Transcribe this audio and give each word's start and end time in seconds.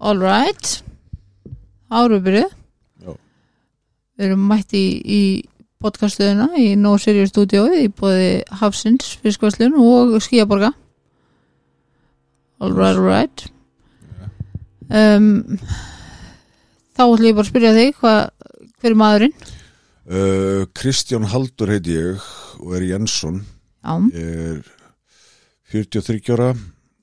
All 0.00 0.18
right. 0.20 0.82
Árubyrju. 1.90 2.46
Við 4.14 4.28
erum 4.28 4.46
mætt 4.46 4.74
í, 4.78 4.84
í 5.02 5.22
podcastuðina 5.82 6.52
í 6.58 6.74
No 6.78 6.94
Serious 7.02 7.32
Studio 7.32 7.66
í 7.74 7.88
bóði 7.90 8.44
Hafsins, 8.60 9.16
Fiskvarslun 9.24 9.74
og 9.74 10.14
Skíaborga 10.22 10.70
All 12.62 12.72
right, 12.72 12.96
all 12.96 13.02
right. 13.04 13.44
Um, 14.88 15.58
Þá 16.94 17.02
ætlum 17.02 17.26
ég 17.26 17.34
bara 17.34 17.42
að 17.42 17.50
spyrja 17.50 17.72
þig 17.74 17.96
hvað, 17.98 18.20
hver 18.78 18.92
er 18.92 18.98
maðurinn? 19.00 19.34
Uh, 20.04 20.62
Kristján 20.76 21.26
Haldur 21.32 21.72
heiti 21.74 21.96
ég 21.96 22.28
og 22.62 22.76
er 22.78 22.86
Jensson. 22.86 23.40
Já, 23.82 23.96
er 24.14 24.60
43 25.74 26.30
ára. 26.36 26.52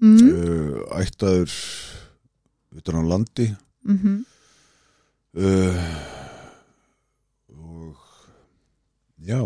Mm, 0.01 0.29
uh, 0.31 1.01
ættaður 1.01 1.51
utan 2.77 2.99
á 2.99 3.03
landi. 3.07 3.47
Mm 3.83 4.25
uh, 5.33 5.75
og 7.51 7.95
já, 9.23 9.39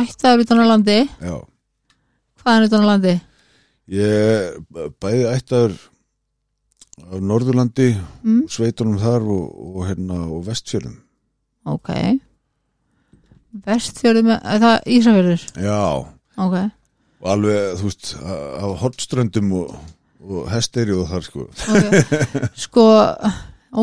ættaður 0.00 0.44
utan 0.44 0.62
á 0.64 0.66
landi? 0.68 0.98
Já. 1.20 1.36
Hvað 2.40 2.56
er 2.58 2.66
utan 2.68 2.84
á 2.84 2.90
landi? 2.92 3.14
ég 3.92 4.08
er 4.08 4.90
bæði 5.00 5.24
ættaður 5.34 5.74
á 7.04 7.14
Norðurlandi 7.20 7.88
Mm, 8.24 8.46
sveitunum 8.48 8.96
þar 9.02 9.22
og, 9.28 9.44
og 9.76 9.82
hérna 9.88 10.20
og 10.30 10.44
vestfjörðum. 10.46 10.96
Ok. 11.68 11.90
Vestfjörðum, 13.64 14.30
er 14.34 14.62
það 14.62 14.88
Ísafjörður? 14.96 15.44
já, 15.60 15.80
Ok. 16.36 16.56
Og 17.24 17.28
alveg 17.30 17.76
þú 17.78 17.84
veist 17.88 18.08
á 18.20 18.66
hortströndum 18.80 19.52
og, 19.60 19.76
og 20.24 20.48
hesteri 20.52 20.94
og 20.96 21.08
þar 21.10 21.26
sko. 21.28 21.46
Okay. 21.74 22.48
sko 22.64 22.84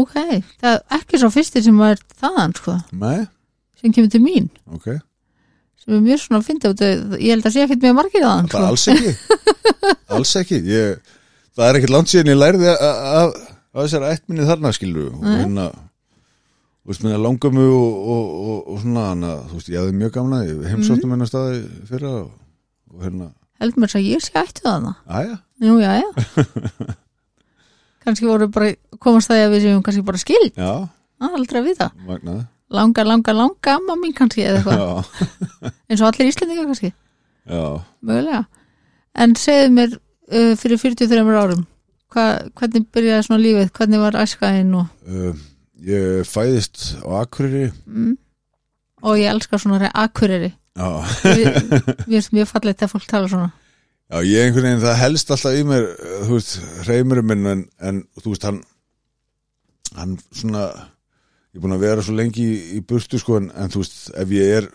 ok, 0.01 0.13
það 0.61 0.73
er 0.73 0.81
ekki 0.97 1.19
svo 1.21 1.29
fyrstir 1.33 1.63
sem 1.65 1.79
er 1.85 1.99
þaðan 2.21 2.53
sko, 2.57 2.75
nei, 3.01 3.17
sem 3.81 3.91
kemur 3.95 4.11
til 4.13 4.21
mín. 4.23 4.47
Ok. 4.71 4.87
Sem 5.81 5.95
er 5.97 6.03
mjög 6.05 6.19
svona 6.21 6.39
að 6.39 6.45
finna 6.47 6.69
út 6.71 6.81
ég 7.19 7.31
held 7.33 7.45
að 7.49 7.55
sé 7.55 7.63
ekkert 7.65 7.81
mjög 7.87 7.95
margir 7.97 8.23
þaðan 8.25 8.49
Það 8.51 8.59
sko. 8.61 8.67
alls 8.69 8.87
ekki. 8.93 9.13
Alls 10.15 10.35
ekki. 10.41 10.59
Ég, 10.69 11.15
Það 11.57 11.67
er 11.67 11.77
ekkert 11.79 11.91
langt 11.91 12.11
síðan 12.11 12.29
ég 12.31 12.37
að 12.71 13.31
að 13.71 13.85
þessari 13.85 14.11
ættminni 14.15 14.45
þarna 14.47 14.71
skilur 14.75 15.09
og 15.17 15.25
hérna 15.27 15.65
langamu 17.23 17.65
og, 17.71 17.97
og, 18.13 18.29
og, 18.51 18.61
og 18.73 18.79
svona 18.83 19.03
hana, 19.11 19.33
þú 19.49 19.57
veist, 19.59 19.69
ég 19.71 19.79
hafði 19.81 19.97
mjög 19.99 20.13
gamla 20.15 20.39
ég 20.47 20.61
heimsóttum 20.71 21.05
Mhm. 21.09 21.13
hennar 21.15 21.29
staði 21.29 21.59
fyrra 21.89 22.11
og, 22.21 22.31
og 22.93 23.03
hérna, 23.05 23.27
held 23.61 23.79
mér 23.81 23.97
að 23.97 24.09
ég 24.09 24.25
sé 24.25 24.35
ættu 24.41 24.65
þaðna 24.65 24.95
aðja 25.07 25.37
nú 25.61 25.77
já 25.81 25.91
já 26.01 26.09
kannski 28.05 28.25
voru 28.29 28.49
bara 28.51 28.73
komast 28.99 29.31
það 29.31 29.45
að 29.45 29.53
við 29.55 29.67
séum 29.67 29.85
kannski 29.85 30.07
bara 30.07 30.21
skild 30.21 30.57
já, 30.57 30.73
ah, 31.21 31.31
aldrei 31.37 31.61
að 31.61 31.69
vita, 31.71 31.91
magnaði 32.07 32.47
langa 32.71 33.03
langa 33.03 33.33
langa 33.33 33.75
amma 33.75 33.97
mín 33.99 34.15
kannski 34.15 34.45
eða 34.47 34.61
eitthvað. 34.61 35.11
Eins 35.89 36.01
og 36.01 36.07
allir 36.07 36.31
íslendingar 36.31 36.69
kannski, 36.69 36.93
já, 37.45 37.63
mögulega. 37.99 38.45
En 39.19 39.35
segðu 39.39 39.73
mér 39.75 39.95
uh, 39.97 40.53
fyrir 40.59 40.79
43 40.79 41.35
árum 41.43 41.65
hva, 42.11 42.25
hvernig 42.59 42.87
byrjaði 42.91 43.27
svona 43.27 43.43
lífið, 43.43 43.71
hvernig 43.75 44.03
var 44.03 44.19
æskaðin 44.21 44.73
og 44.79 45.11
uh, 45.11 45.43
ég 45.87 46.27
fæðist 46.27 46.95
á 47.03 47.23
Akureyri. 47.23 47.69
Mm, 47.87 48.15
og 49.03 49.19
ég 49.19 49.31
elskar 49.31 49.61
svona 49.63 49.91
akkureri 49.91 50.53
Mér 52.07 52.21
finnst 52.21 52.31
mjög 52.35 52.47
fallegt 52.51 52.85
að 52.85 52.93
fólk 52.93 53.07
tala 53.09 53.27
svona. 53.31 53.49
Já, 54.11 54.19
ég 54.27 54.45
einhvern 54.49 54.65
veginn, 54.67 54.83
það 54.83 54.97
helst 54.99 55.29
alltaf 55.31 55.55
í 55.55 55.63
mér, 55.67 55.85
eh, 55.95 56.15
þú 56.27 56.35
veist, 56.35 56.55
reymurinn 56.87 57.27
minn, 57.29 57.45
en, 57.47 57.61
en 57.79 58.01
þú 58.19 58.33
veist, 58.33 58.47
hann, 58.47 58.57
hann 59.95 60.17
svona, 60.35 60.65
ég 61.51 61.59
er 61.59 61.63
búin 61.63 61.75
að 61.77 61.85
vera 61.85 62.03
svo 62.03 62.15
lengi 62.17 62.43
í, 62.43 62.57
í 62.75 62.81
burtu, 62.87 63.21
sko, 63.21 63.39
en, 63.39 63.47
en 63.55 63.71
þú 63.71 63.85
veist, 63.85 64.01
ef 64.19 64.33
ég 64.35 64.51
er 64.57 64.67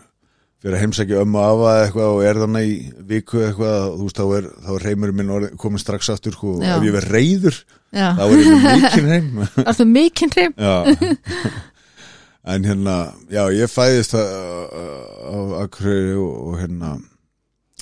fyrir 0.64 0.78
að 0.78 0.82
heimsækja 0.86 1.20
ömmu 1.20 1.36
og 1.36 1.50
afa 1.50 1.74
eitthvað 1.82 2.14
og 2.14 2.22
er 2.24 2.40
þannig 2.40 2.70
í 2.70 2.76
viku 3.12 3.42
eitthvað, 3.44 3.90
þú 3.98 4.08
veist, 4.08 4.22
þá 4.22 4.38
er, 4.38 4.48
er 4.72 4.86
reymurinn 4.88 5.20
minn 5.20 5.48
kominn 5.60 5.84
strax 5.84 6.08
aftur, 6.16 6.36
sko, 6.38 6.56
ef 6.64 6.88
ég 6.88 6.96
verð 6.96 7.12
reyður, 7.18 7.62
Já, 7.92 8.08
þá 8.16 8.24
er 8.24 8.36
ég 8.40 8.68
mikinn 8.70 9.12
heim. 9.12 9.42
ertu 9.68 9.88
mikinn 9.92 10.32
hreim 10.32 10.56
Já. 10.56 10.76
en 12.46 12.64
hérna, 12.64 12.96
já, 13.32 13.42
ég 13.50 13.70
fæðist 13.70 14.14
á, 14.14 14.22
Akureyri 15.62 16.14
og, 16.14 16.34
og 16.48 16.58
hérna, 16.60 16.96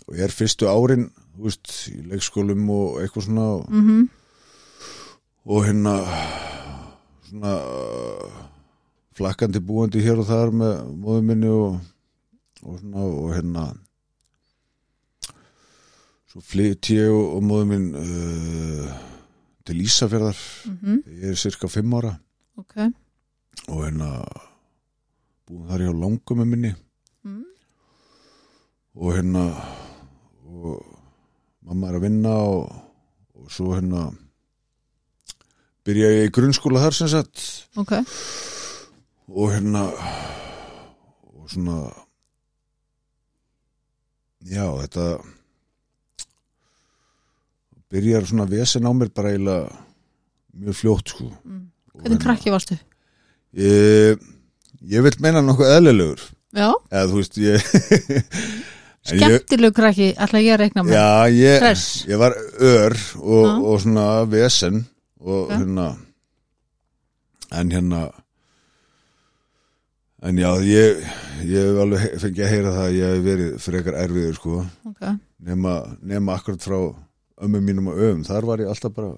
og 0.09 0.17
ég 0.17 0.25
er 0.25 0.35
fyrstu 0.35 0.69
árin, 0.71 1.11
þú 1.35 1.49
veist, 1.49 1.73
í 1.93 2.05
leikskólum 2.13 2.69
og 2.73 3.01
eitthvað 3.03 3.29
svona 3.29 3.49
og, 3.59 3.67
mm 3.71 4.05
og 5.45 5.65
hérna 5.67 5.99
svona 7.29 7.55
flakkandi 9.15 9.61
búandi 9.61 10.03
hér 10.03 10.23
og 10.23 10.29
þar 10.29 10.53
með 10.57 10.77
móðu 11.01 11.25
minni 11.29 11.51
og, 11.53 11.75
og 12.65 12.79
svona 12.81 13.09
og 13.09 13.35
hérna 13.37 13.65
svo 16.33 16.43
flytt 16.43 16.91
ég 16.95 17.13
og, 17.13 17.37
og 17.37 17.45
móðu 17.45 17.69
minn 17.71 17.91
uh, 17.93 18.89
til 19.65 19.85
Ísafjörðar 19.85 20.41
-hmm. 20.65 21.03
ég 21.07 21.31
er 21.31 21.35
cirka 21.35 21.69
fimm 21.69 21.95
ára. 21.95 22.19
Ok. 22.57 22.77
Og 23.69 23.85
hérna 23.85 24.25
búin 25.49 25.69
þar 25.69 25.85
hjá 25.85 25.93
langum 25.93 26.41
með 26.41 26.51
minni 26.51 26.73
mm. 27.25 27.45
og 29.01 29.17
hérna 29.17 29.45
og 30.45 30.85
mamma 31.65 31.91
er 31.91 31.99
að 31.99 32.07
vinna 32.07 32.35
og, 32.49 32.73
og 33.37 33.53
svo 33.53 33.75
hérna 33.75 34.07
byrja 35.85 36.13
ég 36.15 36.31
í 36.31 36.33
grunnskóla 36.35 36.83
þar 36.87 36.99
sem 36.99 37.13
sagt 37.13 37.45
Ok, 37.81 37.93
og 39.29 39.53
hérna 39.53 39.87
og 41.29 41.51
svona 41.53 41.79
já 44.45 44.65
þetta 44.85 45.09
byrjar 47.93 48.29
svona 48.29 48.49
vesen 48.49 48.89
á 48.89 48.93
mér 48.97 49.13
bara 49.15 49.33
eiginlega 49.35 49.69
mjög 50.55 50.81
fljótt 50.81 51.15
sko 51.15 51.29
mm. 51.31 51.63
Hvernig 51.95 52.11
hérna, 52.11 52.25
krakki 52.25 52.51
varstu? 52.51 52.77
ég, 53.55 54.23
ég 54.91 55.03
vil 55.07 55.15
meina 55.25 55.41
nokkuð 55.45 55.71
eðlilegur 55.79 56.25
Já, 56.55 56.69
eða 56.93 57.07
þú 57.11 57.21
veist 57.21 57.39
ég 57.43 57.65
skemmtilegu 59.09 59.75
krakki 59.77 60.11
ætla 60.17 60.41
ég 60.45 60.55
að 60.55 60.61
reikna 60.65 60.85
með 60.87 60.95
Já, 60.97 61.07
ég, 61.35 61.57
Hress. 61.63 61.87
ég 62.09 62.21
var 62.21 62.37
ör 62.61 62.95
og, 63.21 63.47
Já. 63.47 63.55
og 63.71 63.81
svona 63.85 64.07
vesen 64.33 64.85
og 65.21 65.49
Ok. 65.49 65.55
hérna 65.59 65.89
en 67.55 67.71
hérna 67.71 68.03
en 70.25 70.39
já, 70.41 70.51
ég 70.65 71.03
ég 71.45 71.67
hef 71.69 71.81
alveg 71.85 72.01
he- 72.01 72.19
fengið 72.23 72.45
að 72.47 72.53
heyra 72.55 72.71
það 72.73 72.87
að 72.89 72.95
ég 72.97 73.11
hef 73.13 73.25
verið 73.29 73.51
frekar 73.61 73.99
erfiður 74.05 74.39
sko 74.39 74.55
Ok, 74.89 75.03
nema, 75.51 75.75
nema 76.03 76.39
akkurat 76.39 76.65
frá 76.65 76.79
ömmu 77.45 77.61
mínum 77.61 77.89
og 77.93 77.99
öfum, 77.99 78.23
þar 78.25 78.47
var 78.49 78.63
ég 78.65 78.71
alltaf 78.73 78.95
bara 78.97 79.11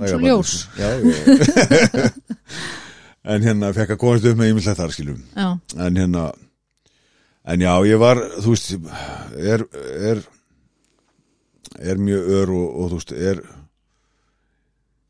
Svo 0.00 0.06
þægabarnið, 0.06 0.30
ljós. 0.30 0.52
sko. 0.60 0.70
Já, 0.78 0.88
ég 1.00 2.12
en 3.24 3.42
hérna 3.44 3.72
fekk 3.76 3.90
að 3.96 4.00
komast 4.00 4.24
upp 4.30 4.38
með 4.40 4.52
ímyndlega 4.54 4.78
þar 4.78 4.92
skiljum 4.94 5.22
já, 5.36 5.48
en 5.86 5.96
hérna 6.00 6.26
en 7.50 7.60
já, 7.64 7.72
ég 7.88 7.98
var, 8.00 8.20
þú 8.40 8.54
veist 8.54 8.70
er 9.36 9.64
er, 10.10 10.22
er 11.80 11.96
mjög 12.00 12.30
ör 12.40 12.52
og, 12.54 12.66
og 12.84 12.90
þú 12.92 12.98
veist, 13.00 13.12
er 13.16 13.40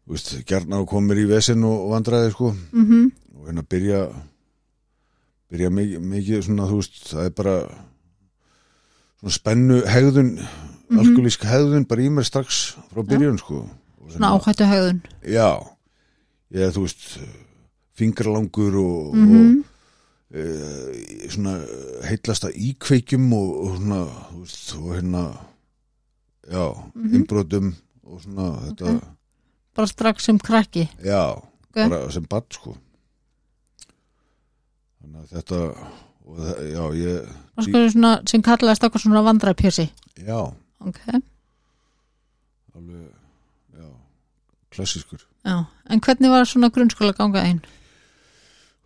þú 0.06 0.14
veist, 0.16 0.32
gerna 0.48 0.80
og 0.82 0.88
komir 0.90 1.20
í 1.22 1.26
vesen 1.30 1.62
og, 1.66 1.76
og 1.86 1.92
vandræði, 1.94 2.30
sko. 2.34 2.52
Mhm. 2.72 3.10
Og 3.40 3.46
hérna 3.48 3.62
byrja 3.70 4.00
byrja 5.50 5.70
mikið, 5.74 6.00
mikið 6.14 6.42
svona, 6.46 6.66
þú 6.70 6.80
veist, 6.80 6.98
það 7.12 7.24
er 7.28 7.34
bara 7.42 7.56
svona 9.20 9.36
spennu 9.38 9.80
hegðun 9.86 10.32
Mhm. 10.90 10.98
alkoholísk 11.04 11.44
hegðun 11.46 11.84
bara 11.86 12.02
í 12.02 12.08
mér 12.10 12.24
strax 12.26 12.60
frá 12.90 13.02
byrjun, 13.06 13.38
sko. 13.38 13.60
Og 14.02 14.10
Svona 14.12 14.32
áhættu 14.34 14.66
hegðun 14.66 15.02
já, 15.22 15.50
ég, 16.54 16.72
þú 16.74 16.82
veist 16.86 17.18
fingralangur 18.00 18.76
og, 18.80 19.14
mm 19.14 19.34
og 20.30 20.38
e, 20.40 21.28
svona 21.30 21.56
heitlasta 22.06 22.50
íkveikjum 22.54 23.32
og, 23.34 23.48
og 23.64 23.78
svona 23.80 24.02
veist, 24.36 24.74
og 24.78 24.92
hérna 24.96 25.22
já, 26.50 26.66
Mhm. 26.94 27.14
innbrotum 27.14 27.72
og 28.04 28.20
svona 28.22 28.50
þetta, 28.68 28.94
Ok. 28.96 29.08
Bara 29.76 29.86
strax 29.86 30.24
sem 30.26 30.38
krakki 30.38 30.88
já 31.04 31.20
Ok. 31.36 31.76
bara 31.88 32.10
sem 32.10 32.24
barn 32.26 32.46
sko 32.50 32.76
þannig 35.00 35.20
að 35.22 35.34
þetta 35.36 35.58
og 36.26 36.38
það, 36.38 36.62
já, 36.74 36.84
ég 37.00 37.28
Og 37.58 37.64
sko 37.66 37.82
svona 37.92 38.12
sem 38.30 38.42
kallaðist 38.42 38.84
okkur 38.86 39.00
svona 39.04 39.22
vandrapjösi 39.26 39.88
já, 40.26 40.40
Ok, 40.80 41.00
alveg 42.74 43.10
já, 43.76 43.88
klassískur 44.70 45.20
já 45.44 45.64
En 45.90 46.00
hvernig 46.00 46.30
var 46.30 46.44
svona 46.46 46.70
grunnskóla 46.70 47.12
ganga 47.16 47.42
einn? 47.44 47.60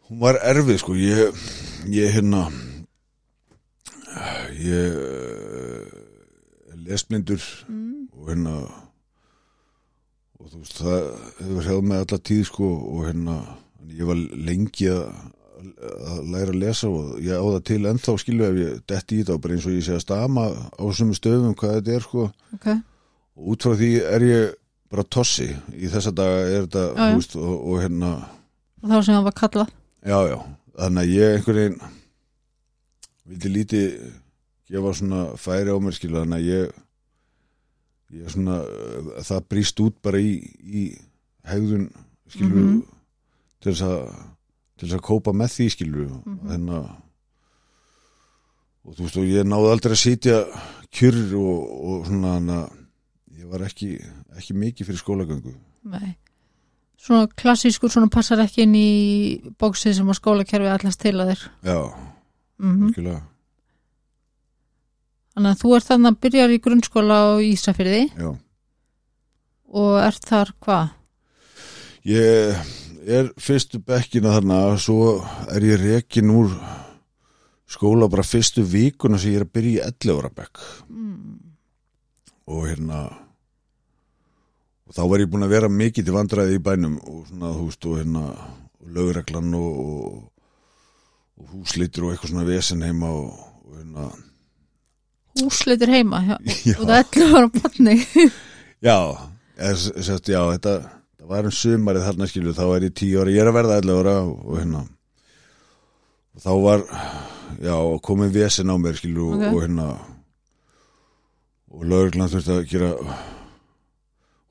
Hún 0.08 0.20
var 0.20 0.38
erfið 0.44 0.78
sko. 0.82 0.94
Ég, 0.98 1.44
ég 1.90 2.12
hérna 2.14 2.44
ég 4.60 4.96
eh, 5.00 6.72
er 6.72 6.80
lesblindur 6.86 7.42
Mm. 7.68 8.08
og 8.14 8.28
hérna 8.30 8.54
og 10.40 10.48
þú 10.50 10.58
veist, 10.60 10.78
það 10.78 11.04
hefur 11.40 11.68
hefð 11.68 11.86
með 11.88 12.02
alla 12.04 12.18
tíð 12.28 12.42
sko 12.50 12.68
og 12.94 13.06
hérna 13.08 13.36
ég 13.94 14.08
var 14.08 14.18
lengi 14.48 14.88
að, 14.92 15.04
að 16.10 16.18
læra 16.34 16.52
að 16.52 16.58
lesa 16.60 16.88
og 16.90 17.14
ég 17.24 17.34
á 17.40 17.44
það 17.44 17.62
til 17.70 17.80
ennþá 17.90 18.16
skilu 18.20 18.44
ef 18.48 18.58
ég 18.60 18.82
detti 18.90 19.18
í 19.18 19.22
þetta 19.24 19.38
bara 19.44 19.56
eins 19.56 19.66
og 19.68 19.76
ég 19.78 19.86
sé 19.86 19.94
að 19.96 20.04
stama 20.04 20.44
á 20.52 20.82
þessum 20.84 21.14
stöfum 21.16 21.54
hvað 21.58 21.78
þetta 21.78 21.94
er 21.98 22.04
sko. 22.06 22.26
Ok, 22.58 22.66
og 23.36 23.48
út 23.54 23.64
frá 23.66 23.74
því 23.80 23.90
er 24.14 24.26
ég 24.28 24.52
bara 24.92 25.02
tossi 25.16 25.48
í 25.74 25.88
þessa 25.90 26.12
daga 26.14 26.44
er 26.50 26.66
þetta 26.68 26.84
og, 27.40 27.64
og 27.72 27.80
hérna 27.82 28.12
og 28.84 28.90
þá 28.92 28.98
sem 29.00 29.14
það 29.16 29.24
var 29.30 29.38
kallað 29.40 29.72
já 30.04 30.18
já, 30.28 30.38
þannig 30.78 31.02
að 31.04 31.12
ég 31.14 31.36
einhvern 31.38 31.58
veginn 31.60 31.80
vildi 33.24 33.52
lítið 33.54 33.94
gefa 34.68 34.92
svona 34.98 35.20
færi 35.40 35.72
á 35.72 35.78
mér 35.80 35.96
skilu 35.96 36.20
þannig 36.20 36.40
að 36.40 36.48
ég 36.50 36.80
ég 38.14 38.30
svona, 38.30 38.58
uh, 38.62 39.22
það 39.26 39.46
brýst 39.50 39.80
út 39.82 39.96
bara 40.04 40.20
í, 40.20 40.34
í 40.60 40.82
hegðun 41.48 41.88
skilu 42.30 42.60
Mhm. 42.64 42.82
til 43.60 43.72
þess 43.72 43.82
að 43.88 44.14
til 44.78 44.88
þess 44.88 44.98
að 44.98 45.06
kópa 45.08 45.32
með 45.32 45.50
því 45.56 45.66
skilu 45.72 46.04
Mhm. 46.10 46.38
þannig 46.50 46.74
að 46.78 46.90
og 48.84 48.94
þú 48.98 49.02
veist 49.06 49.16
og 49.16 49.24
ég 49.32 49.46
náði 49.48 49.70
aldrei 49.72 49.94
að 49.96 50.02
sitja 50.04 50.38
kjurr 50.92 51.34
og, 51.40 51.60
og 51.88 52.06
svona 52.06 52.34
þannig 52.36 52.58
að 52.60 53.38
ég 53.40 53.46
var 53.50 53.60
ekki, 53.64 53.88
ekki 54.36 54.54
mikið 54.54 54.86
fyrir 54.90 55.00
skólagöngu 55.02 55.54
nei 55.84 56.14
svona 57.04 57.28
klassískur, 57.36 57.90
svona 57.92 58.08
passar 58.12 58.40
ekki 58.44 58.64
inn 58.64 58.74
í 58.78 58.88
bóksið 59.60 59.98
sem 59.98 60.08
að 60.08 60.18
skólakerfi 60.20 60.70
allast 60.72 61.00
til 61.04 61.14
að 61.20 61.32
þér 61.34 61.42
já, 61.68 61.78
mm 62.64 62.92
skilja 62.94 63.18
þannig 65.34 65.50
að 65.50 65.60
þú 65.64 65.72
ert 65.76 65.88
þannig 65.90 66.12
að 66.14 66.20
byrjar 66.24 66.54
í 66.54 66.60
grunnskóla 66.64 67.16
á 67.18 67.28
Ísafyrði 67.42 68.02
já. 68.14 68.30
og 69.74 69.92
ert 70.04 70.28
þar 70.30 70.52
hvað? 70.62 70.88
ég 72.06 72.72
er 73.18 73.28
fyrstu 73.42 73.80
bekkina 73.84 74.32
þarna 74.36 74.60
svo 74.80 75.18
er 75.52 75.66
ég 75.66 75.82
rekin 75.82 76.30
úr 76.32 76.54
skóla 77.74 78.06
bara 78.12 78.22
fyrstu 78.24 78.62
vikuna 78.64 79.18
sem 79.18 79.34
ég 79.34 79.42
er 79.42 79.46
að 79.48 79.54
byrja 79.58 79.74
í 79.74 79.84
11 79.90 80.18
ára 80.20 80.30
bekk 80.40 80.64
Mm. 80.88 81.40
og 82.46 82.66
hérna 82.68 82.98
og 84.84 84.96
þá 84.96 85.02
var 85.10 85.22
ég 85.25 85.31
búin 85.32 85.46
að 85.46 85.54
vera 85.54 85.70
mikið 85.72 86.06
til 86.08 86.14
vandræði 86.16 86.58
í 86.58 86.62
bænum 86.64 86.96
og 87.00 87.25
svona 87.31 87.52
þú 87.56 87.66
veist 87.69 87.86
og 87.88 87.98
hérna 88.00 88.25
lögreglan 88.94 89.54
og, 89.56 89.78
og, 89.84 90.16
og 91.40 91.52
húslitur 91.54 92.06
og 92.08 92.14
eitthvað 92.14 92.34
svona 92.34 92.46
vesen 92.48 92.84
heima 92.84 93.10
og, 93.16 93.31
og 93.64 93.78
hérna. 93.78 94.08
Húsleitir 95.40 95.90
heima 95.90 96.20
já, 96.28 96.36
já, 96.69 96.75
og 96.78 96.84
það 96.84 96.98
ætlu 97.00 97.25
að 97.28 97.32
vera 97.38 97.54
barni. 97.60 97.96
Já, 98.84 98.98
eða, 99.56 99.76
sest, 100.04 100.26
já 100.28 100.42
þetta, 100.52 100.72
það 101.16 101.30
var 101.30 101.46
um 101.48 101.52
sumarið 101.56 102.02
þarna 102.04 102.26
skilju 102.28 102.52
þá 102.52 102.64
er 102.75 102.84
ég 102.84 102.92
tíu 103.00 103.22
ára, 103.22 103.32
ég 103.32 103.40
er 103.40 103.48
að 103.48 103.56
verða 103.56 103.78
11 103.80 104.00
ára 104.02 104.12
og, 104.28 104.50
hérna. 104.58 104.82
Og 106.34 106.42
þá 106.44 106.50
var 106.66 106.82
já, 107.64 107.76
komið 108.04 108.34
vesen 108.37 108.69
á 108.69 108.76
mér 108.76 108.98
skilju 109.00 109.30
Ok. 109.38 109.46
og 109.48 109.56
hérna 109.64 109.87
og 111.75 111.87
lögreglan 111.88 112.28
þurfti 112.34 112.52
að 112.58 112.69
gera 112.75 112.90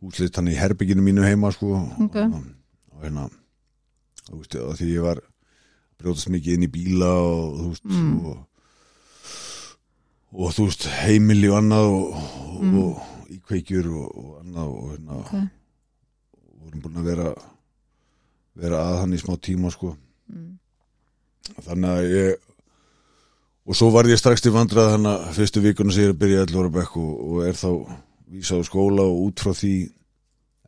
húslit 0.03 0.35
hann 0.35 0.49
í 0.51 0.55
herbygginu 0.59 1.01
mínu 1.05 1.23
heima 1.25 1.51
sko 1.55 1.73
Ok. 2.03 2.15
og, 2.15 2.41
og 2.93 3.03
hérna 3.05 3.29
þú 4.29 4.39
veist, 4.41 4.55
og 4.59 4.75
því 4.79 4.89
ég 4.93 5.01
var 5.05 5.21
að 5.21 5.29
brjótast 6.03 6.29
mikið 6.33 6.57
inn 6.57 6.67
í 6.67 6.71
bíla 6.73 7.11
og 7.23 7.59
þú 7.61 7.67
veist 7.71 7.85
Mm. 7.87 8.25
og, 8.25 8.37
og 10.33 10.53
þú 10.55 10.65
veist 10.67 10.87
heimili 11.03 11.49
og 11.51 11.59
annað 11.61 11.89
og, 11.91 12.13
og, 12.13 12.63
Mm. 12.63 12.77
og 12.79 13.29
íkveikjur 13.33 13.87
og, 13.91 14.07
og 14.17 14.31
annað 14.43 14.67
og 14.71 14.91
hérna 14.93 15.17
Ok. 15.19 15.33
vorum 16.63 16.81
búin 16.83 16.97
að 17.01 17.07
vera 17.09 17.33
vera 18.55 18.77
að 18.85 18.99
hann 19.01 19.13
í 19.13 19.19
smá 19.21 19.37
tíma 19.41 19.71
sko 19.73 19.95
Mm. 20.31 20.57
þannig 21.65 21.89
að 21.89 22.03
ég 22.13 22.35
og 23.67 23.75
svo 23.75 23.89
var 23.91 24.05
ég 24.07 24.17
strax 24.17 24.41
til 24.41 24.51
vandrað 24.51 24.93
þannig 24.95 25.11
að 25.11 25.33
fyrstu 25.35 25.61
vikuna 25.61 25.91
sem 25.91 26.03
ég 26.03 26.09
er 26.09 26.13
að 26.13 26.19
byrja 26.21 26.45
11 26.47 26.59
ára 26.61 26.69
bekk 26.71 26.97
og, 26.97 27.11
og 27.33 27.43
er 27.47 27.53
þá 27.53 27.69
vísað 28.33 28.63
á 28.65 28.69
skóla 28.69 29.05
og 29.05 29.21
út 29.27 29.43
frá 29.43 29.53
því 29.57 29.73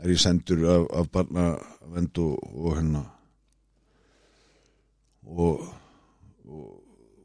er 0.03 0.11
ég 0.13 0.21
sendur 0.21 0.63
af, 0.69 0.87
af 1.01 1.11
barnavend 1.13 2.19
og, 2.21 2.35
og 2.55 2.75
hérna 2.77 3.03
og, 5.25 5.63
og 6.45 6.65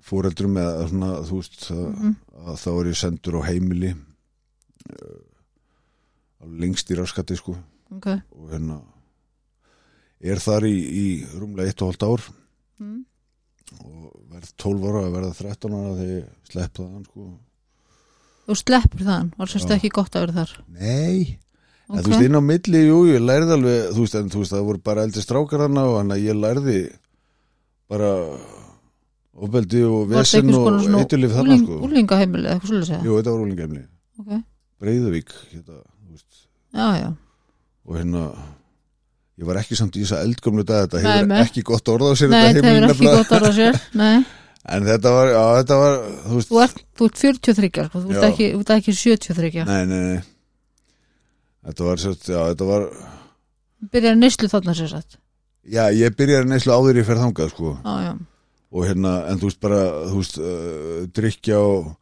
fóreldrum 0.06 0.54
með 0.56 0.70
að 0.70 0.86
svona 0.92 1.10
þú 1.28 1.40
veist 1.40 1.66
að, 1.74 1.82
Mhm. 1.90 2.14
að 2.46 2.62
þá 2.62 2.70
er 2.72 2.88
ég 2.90 3.00
sendur 3.00 3.36
á 3.38 3.48
heimili 3.50 3.90
uh, 3.92 5.20
lengst 6.62 6.90
í 6.90 6.96
raskati 6.98 7.36
sko 7.36 7.56
ok 7.92 8.06
og 8.32 8.48
hérna 8.54 8.80
er 10.20 10.40
þar 10.40 10.66
í, 10.68 10.74
í 10.76 11.06
rúmlega 11.36 11.72
1,5 11.74 12.06
ár 12.08 12.24
mm. 12.80 12.98
og 13.84 14.16
verð 14.32 14.50
12 14.56 14.88
ára 14.90 15.04
verða 15.12 15.32
13 15.36 15.76
ára 15.76 15.94
þegar 15.98 16.10
ég 16.16 16.26
slepp 16.50 16.74
það 16.80 16.98
sko. 17.08 17.28
Þú 18.48 18.56
sleppur 18.58 19.06
þann, 19.06 19.30
var 19.38 19.50
sérst 19.52 19.70
Já. 19.70 19.76
ekki 19.76 19.92
gott 19.94 20.16
að 20.16 20.26
vera 20.26 20.36
þar. 20.40 20.54
Nei, 20.80 21.38
en 21.90 21.98
ok, 21.98 22.04
þú 22.04 22.12
veist 22.14 22.26
inn 22.28 22.38
á 22.38 22.42
milli 22.44 22.82
jú, 22.86 22.98
ég 23.10 23.24
lærði 23.24 23.56
alveg, 23.56 23.80
þú 23.96 24.06
veist, 24.06 24.18
en 24.20 24.32
þú 24.32 24.42
veist 24.42 24.54
það 24.54 24.66
voru 24.70 24.82
bara 24.90 25.04
eldri 25.08 25.24
strákar 25.24 25.64
hana 25.66 25.86
og 25.90 25.98
hann 26.00 26.14
að 26.14 26.24
ég 26.26 26.40
lærði 26.40 26.78
bara 27.90 28.12
ofbeldi 29.40 29.82
og 29.88 30.06
vesen 30.10 30.54
og 30.54 30.70
eiturlif 31.00 31.34
þarna 31.34 31.56
úling, 31.56 31.66
sko. 31.66 31.80
úlingaheimili 31.88 32.46
eða 32.46 32.56
eitthvað 32.56 32.72
svolítið 32.72 32.90
segja 32.90 33.02
Jú, 33.06 33.18
þetta 33.18 33.34
var 33.34 33.44
úlingemni, 33.46 33.82
ok, 34.20 34.32
Breiðuvík 34.80 35.36
hérna, 35.50 35.78
þú 35.80 36.16
veist, 36.16 36.42
já, 36.76 36.88
já, 37.00 37.10
og 37.86 37.96
hérna 37.98 38.24
ég 39.40 39.48
var 39.48 39.60
ekki 39.62 39.78
samt 39.78 39.96
í 39.96 40.04
þess 40.04 40.18
að 40.18 40.26
eldgömlu 40.28 40.66
dag 40.68 40.84
þetta 40.84 41.00
hefur 41.06 41.34
ekki 41.40 41.64
gott 41.70 41.90
orð 41.94 42.12
á 42.12 42.14
sér 42.20 42.32
nei, 42.32 42.40
þetta 42.50 42.74
hefur 42.74 42.90
ekki 42.90 43.14
gott 43.16 43.34
að 43.38 43.48
sér. 43.56 43.80
Nei, 44.00 44.16
en 44.68 44.84
þetta 44.84 45.12
var, 45.14 45.30
já, 45.32 45.42
þetta 45.60 45.78
var 45.80 45.94
þú 46.26 46.36
veist, 46.36 46.50
þú 46.50 46.60
ert, 46.64 46.82
þú 46.98 47.08
ert 47.08 47.22
43 47.22 47.86
sko, 47.86 48.02
þú 48.02 48.12
ert 48.12 48.26
ekki, 48.28 48.48
þú 48.52 48.60
ert 48.64 48.72
ekki 48.76 48.96
73 48.98 49.64
nei, 49.70 49.80
nei, 49.88 50.00
nei. 50.10 50.20
Þetta 51.70 51.86
var, 51.86 52.02
já, 52.04 52.40
þetta 52.52 52.68
var 52.68 52.84
byrjar 53.94 54.18
neyslu 54.20 54.50
þarna 54.52 54.74
sér 54.76 54.92
satt 54.92 55.16
já, 55.64 55.86
ég 55.96 56.16
byrjaði 56.18 56.50
neyslu 56.52 56.76
áður 56.76 57.00
ég 57.00 57.08
fer 57.08 57.20
þangað, 57.20 57.54
sko. 57.54 57.72
Já, 57.84 57.94
já, 58.04 58.12
og 58.70 58.86
hérna, 58.86 59.14
en 59.30 59.40
þú 59.40 59.48
veist 59.48 59.62
bara 59.64 59.80
þú 60.10 60.20
veist, 60.20 60.38
uh, 60.44 61.00
drikja 61.16 61.62
og 61.64 61.96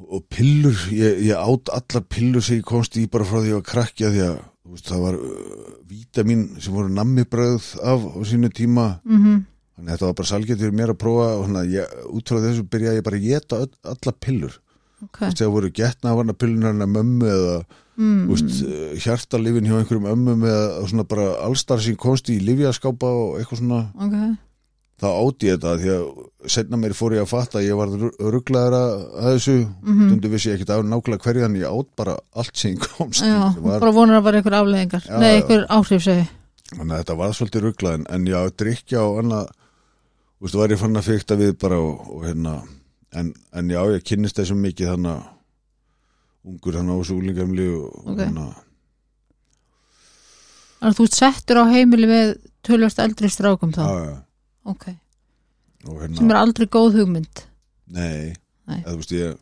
og 0.00 0.22
pillur 0.32 0.78
ég, 0.96 1.18
ég 1.28 1.36
átt 1.36 1.68
allar 1.76 2.04
pillur 2.08 2.40
sem 2.40 2.62
ég 2.62 2.64
komst 2.64 2.94
í 2.96 3.02
bara 3.12 3.26
frá 3.28 3.36
því 3.42 3.42
að 3.42 3.50
ég 3.50 3.58
var 3.58 3.66
krakkja 3.68 4.08
því 4.14 4.22
að 4.24 4.38
veist, 4.70 4.86
það 4.88 5.02
var 5.04 5.18
uh, 5.20 5.66
vítamin 5.90 6.44
sem 6.56 6.72
voru 6.72 6.88
nammibröð 6.94 7.66
af 7.84 8.06
á 8.16 8.20
sínu 8.24 8.48
tíma. 8.48 8.86
Mhm 9.04 9.42
þannig 9.80 9.94
að 9.94 9.96
þetta 9.96 10.08
var 10.10 10.18
bara 10.18 10.30
salgett 10.30 10.60
fyrir 10.60 10.74
mér 10.76 10.92
að 10.92 10.98
prófa 11.00 11.28
og 11.36 11.46
hérna, 11.46 11.62
ég, 11.72 11.94
út 12.12 12.32
frá 12.32 12.42
þessu 12.44 12.66
byrjaði 12.72 13.00
ég 13.00 13.06
bara 13.06 13.20
að 13.20 13.28
geta 13.30 13.60
allar 13.94 14.18
pillur. 14.20 14.58
Ok, 15.00 15.16
þú 15.16 15.24
veist, 15.24 15.40
þegar 15.40 15.54
voru 15.54 15.70
getna 15.80 16.12
af 16.12 16.20
hana 16.20 16.36
pillunar 16.36 16.74
hennar 16.74 16.90
mömmu 16.92 17.30
eða 17.32 17.54
mm, 17.96 18.20
uh, 18.36 18.82
hjartalifin 19.00 19.70
hjá 19.70 19.78
einhverjum 19.78 20.10
ömmum 20.12 20.44
eða 20.44 20.84
svona 20.92 21.06
bara 21.08 21.30
allstar 21.46 21.80
sem 21.80 21.96
komst 22.00 22.28
í 22.28 22.36
livjaskápa 22.44 23.08
og 23.08 23.38
eitthvað 23.40 23.62
svona. 23.62 23.82
Ok. 23.96 24.16
Þá 25.00 25.06
átti 25.08 25.48
ég 25.48 25.56
þetta 25.56 25.78
því 25.80 25.92
að 25.94 26.50
setna 26.52 26.76
mér 26.76 26.92
fór 26.92 27.14
ég 27.16 27.24
að 27.24 27.30
fatta 27.30 27.56
að 27.62 27.70
ég 27.70 27.78
var 27.78 27.94
rugglaður 28.34 28.76
að 28.76 28.90
að 29.00 29.30
þessu. 29.30 29.54
Mhm. 29.80 30.10
stundu 30.10 30.32
vissi 30.34 30.50
ég 30.50 30.58
ekkert 30.58 30.74
af 30.74 30.84
nákvæmlega 30.84 31.24
hverju 31.24 31.44
þannig 31.46 31.64
ég 31.64 31.78
átt 31.78 31.90
bara 31.96 32.18
allt 32.36 32.60
sem 32.60 32.76
komst 32.84 33.24
já, 33.24 33.38
var, 33.56 33.80
bara 33.80 33.96
vonar 33.96 34.20
að 34.20 34.26
vera 34.28 34.42
einhver 34.42 34.58
afleðingar 34.58 35.08
Já, 35.08 35.16
nei, 35.16 35.30
einhver 35.38 35.64
áhrif 35.72 36.04
segi 36.04 36.26
þannig 36.74 36.92
að 36.92 37.00
þetta 37.00 37.16
var 37.22 37.32
svolítið 37.38 37.64
rugglað 37.64 37.96
en, 37.96 38.06
en 38.12 38.28
já, 38.28 38.38
drikja 38.60 39.06
og 39.06 39.22
annað 39.24 39.48
þú 40.40 40.46
veist, 40.46 40.56
var 40.56 40.72
ég 40.72 40.80
fann 40.80 40.96
að 40.96 41.08
fykta 41.10 41.36
við 41.36 41.52
bara 41.60 41.76
og, 41.84 42.00
og 42.16 42.24
hérna 42.24 42.54
en, 43.12 43.32
en 43.52 43.70
já, 43.70 43.80
ég 43.92 44.04
kynnist 44.08 44.38
þessum 44.40 44.60
mikið 44.64 44.94
þannig 44.94 45.12
að 45.12 46.50
ungur 46.50 46.76
þannig 46.78 46.96
á 46.96 47.00
þessu 47.02 47.16
úlingamli 47.20 47.66
og, 47.76 47.88
og 48.00 48.10
Ok. 48.14 48.20
hérna. 48.24 48.46
Þannig 50.80 50.94
að 50.94 50.98
þú 51.00 51.06
settur 51.12 51.60
á 51.60 51.64
heimili 51.74 52.08
með 52.08 52.30
tölvast 52.64 53.02
eldri 53.04 53.28
strákum 53.32 53.72
þá? 53.76 53.82
Já, 53.84 54.00
já, 54.06 54.14
ok, 54.72 54.86
og 55.90 55.98
hérna 56.00 56.16
sem 56.22 56.32
er 56.32 56.38
aldrei 56.40 56.68
góð 56.72 56.96
hugmynd? 57.00 57.42
Nei, 57.90 58.32
Nei. 58.70 58.78
eða 58.80 58.94
þú 58.94 59.00
veist 59.02 59.14
ég 59.16 59.38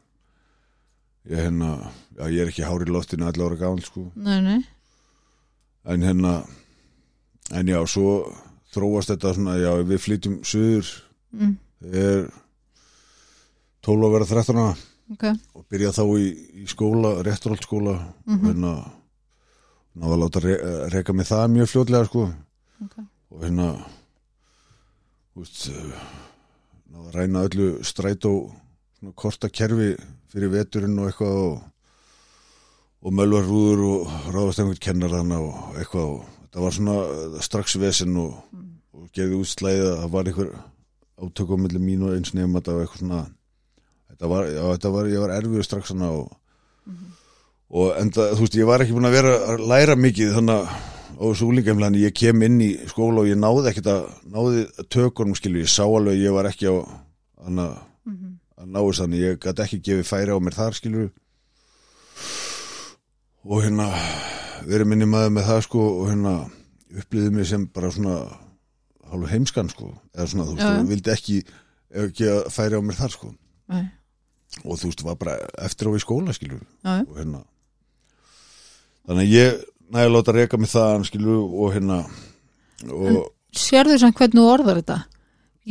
ég 1.28 1.42
hérna, 1.44 1.70
já, 2.16 2.24
ég 2.32 2.40
er 2.42 2.50
ekki 2.50 2.64
hári 2.66 2.88
loftinu 2.90 3.26
allar 3.28 3.52
ára 3.54 3.60
gáðan 3.60 3.84
sko. 3.84 4.06
Nei, 4.16 4.38
nei, 4.42 4.58
en 5.94 6.02
hérna 6.08 6.34
en 7.54 7.70
já, 7.70 7.78
svo 7.86 8.16
þróast 8.78 9.12
þetta 9.12 9.34
svona, 9.36 9.56
já, 9.60 9.70
við 9.92 10.02
flytjum 10.06 10.38
suður 10.46 10.92
mm, 11.34 11.56
er 11.92 12.28
12 13.86 14.06
að 14.08 14.14
vera 14.16 14.30
13 14.32 14.62
ára 14.62 14.76
ok. 15.08 15.24
Og 15.56 15.62
byrja 15.72 15.92
þá 15.96 16.02
í, 16.20 16.26
í 16.62 16.64
skóla, 16.68 17.12
rétturhaldsskóla 17.26 17.94
og 17.98 18.32
Mhm. 18.32 18.46
hérna 18.48 18.72
náða 19.98 20.14
að 20.14 20.20
láta 20.22 20.40
re, 20.44 20.56
reka 20.92 21.12
mig 21.16 21.26
það 21.26 21.46
mjög 21.56 21.70
fljótlega 21.72 22.06
sko. 22.06 22.26
Ok. 22.84 22.96
og 23.32 23.40
hérna 23.42 23.68
eh, 25.36 26.04
náða 26.92 27.08
að 27.08 27.14
ræna 27.16 27.42
öllu 27.48 27.68
strætó 27.86 28.32
svona 28.98 29.14
korta 29.14 29.48
kerfi 29.50 29.96
fyrir 30.32 30.50
veturinn 30.52 30.98
og 30.98 31.08
eitthvað 31.10 31.36
og, 31.42 31.58
og 33.02 33.12
mölvarrúður 33.14 33.82
og 33.88 34.14
ráðast 34.34 34.62
einhvern 34.62 34.82
kennar 34.82 35.12
þarna 35.14 35.38
og 35.44 35.76
eitthvað 35.78 36.14
og 36.16 36.24
það 36.52 36.64
var 36.64 36.76
svona 36.78 36.96
uh, 37.04 37.40
strax 37.44 37.76
vesen 37.80 38.16
og, 38.18 38.38
og 39.08 39.14
gefið 39.16 39.38
út 39.38 39.50
slæðið 39.52 39.88
að 39.88 40.00
það 40.02 40.12
var 40.14 40.28
einhver 40.28 40.50
átökum 41.18 41.64
millir 41.64 41.82
mín 41.82 42.04
og 42.04 42.14
eins 42.14 42.34
nefn 42.36 42.58
þetta 42.58 42.74
var 42.74 42.84
eitthvað 42.84 43.00
svona 43.02 43.22
þetta 44.08 44.30
var, 44.32 44.50
já, 44.52 44.62
þetta 44.74 44.92
var, 44.94 45.08
ég 45.08 45.24
var 45.24 45.34
erfiður 45.34 45.66
strax 45.66 45.92
hana 45.94 46.10
og, 46.18 46.28
og 47.72 47.98
enda, 47.98 48.28
þú 48.34 48.44
veist, 48.44 48.58
ég 48.58 48.68
var 48.68 48.84
ekki 48.84 48.96
búin 48.96 49.08
að 49.08 49.16
vera 49.16 49.34
að 49.48 49.64
læra 49.72 49.98
mikið 49.98 50.34
þannig 50.36 50.60
að 50.60 50.72
á 51.18 51.24
þessu 51.24 51.48
úlingamlega 51.48 51.90
en 51.90 51.98
ég 51.98 52.14
kem 52.14 52.42
inn 52.46 52.58
í 52.62 52.70
skóla 52.90 53.24
og 53.24 53.30
ég 53.30 53.38
náði 53.40 53.70
ekkert 53.72 53.90
að 53.90 54.02
náði 54.30 54.64
tökunum 54.92 55.38
skilur, 55.38 55.64
ég 55.64 55.72
sá 55.72 55.82
alveg 55.86 56.14
að 56.14 56.22
ég 56.22 56.36
var 56.36 56.50
ekki 56.50 56.70
á 56.70 56.74
hana, 57.48 57.66
að 58.58 58.68
ná 58.68 58.78
þess 58.82 59.02
þannig, 59.02 59.24
ég 59.24 59.40
gæti 59.42 59.64
ekki 59.64 59.80
gefið 59.88 60.10
færi 60.12 60.36
á 60.36 60.38
mér 60.38 60.58
þar 60.58 60.78
skilur. 60.78 61.08
Og 63.48 63.64
hérna 63.64 63.88
verið 64.68 64.90
minni 64.92 65.08
maður 65.10 65.34
með 65.34 65.48
það 65.48 65.64
sko 65.66 65.86
og 65.96 66.06
hérna 66.10 66.34
upplýðið 66.98 67.34
mig 67.34 67.48
sem 67.50 67.66
bara 67.74 67.90
svona 67.94 68.18
hálfu 69.12 69.30
heimskan 69.32 69.70
sko 69.72 69.90
eða 70.14 70.26
svona 70.32 70.46
þú 70.48 70.56
veist, 70.56 70.68
þú 70.80 70.90
vildi 70.92 71.14
ekki 71.14 71.38
ekki 72.04 72.28
að 72.32 72.50
færi 72.54 72.78
á 72.78 72.82
mér 72.84 72.98
þar 72.98 73.14
sko 73.14 73.30
Nei. 73.72 73.84
og 74.64 74.78
þú 74.80 74.90
veist, 74.90 75.04
var 75.06 75.18
bara 75.20 75.36
eftir 75.64 75.88
á 75.88 75.92
í 75.96 76.02
skóla 76.02 76.34
já. 76.36 76.94
og 77.04 77.16
hérna 77.16 77.42
þannig 79.08 79.24
að 79.24 79.34
ég 79.34 79.58
næði 79.88 80.06
að 80.08 80.14
láta 80.16 80.36
reka 80.36 80.60
mig 80.60 80.72
það 80.72 81.06
skilur 81.08 81.42
og 81.48 81.74
hérna 81.76 81.98
og 82.92 83.26
Sérðu 83.58 83.96
samt 83.98 84.18
hvernig 84.18 84.36
þú 84.36 84.50
orðar 84.52 84.78
þetta? 84.82 84.96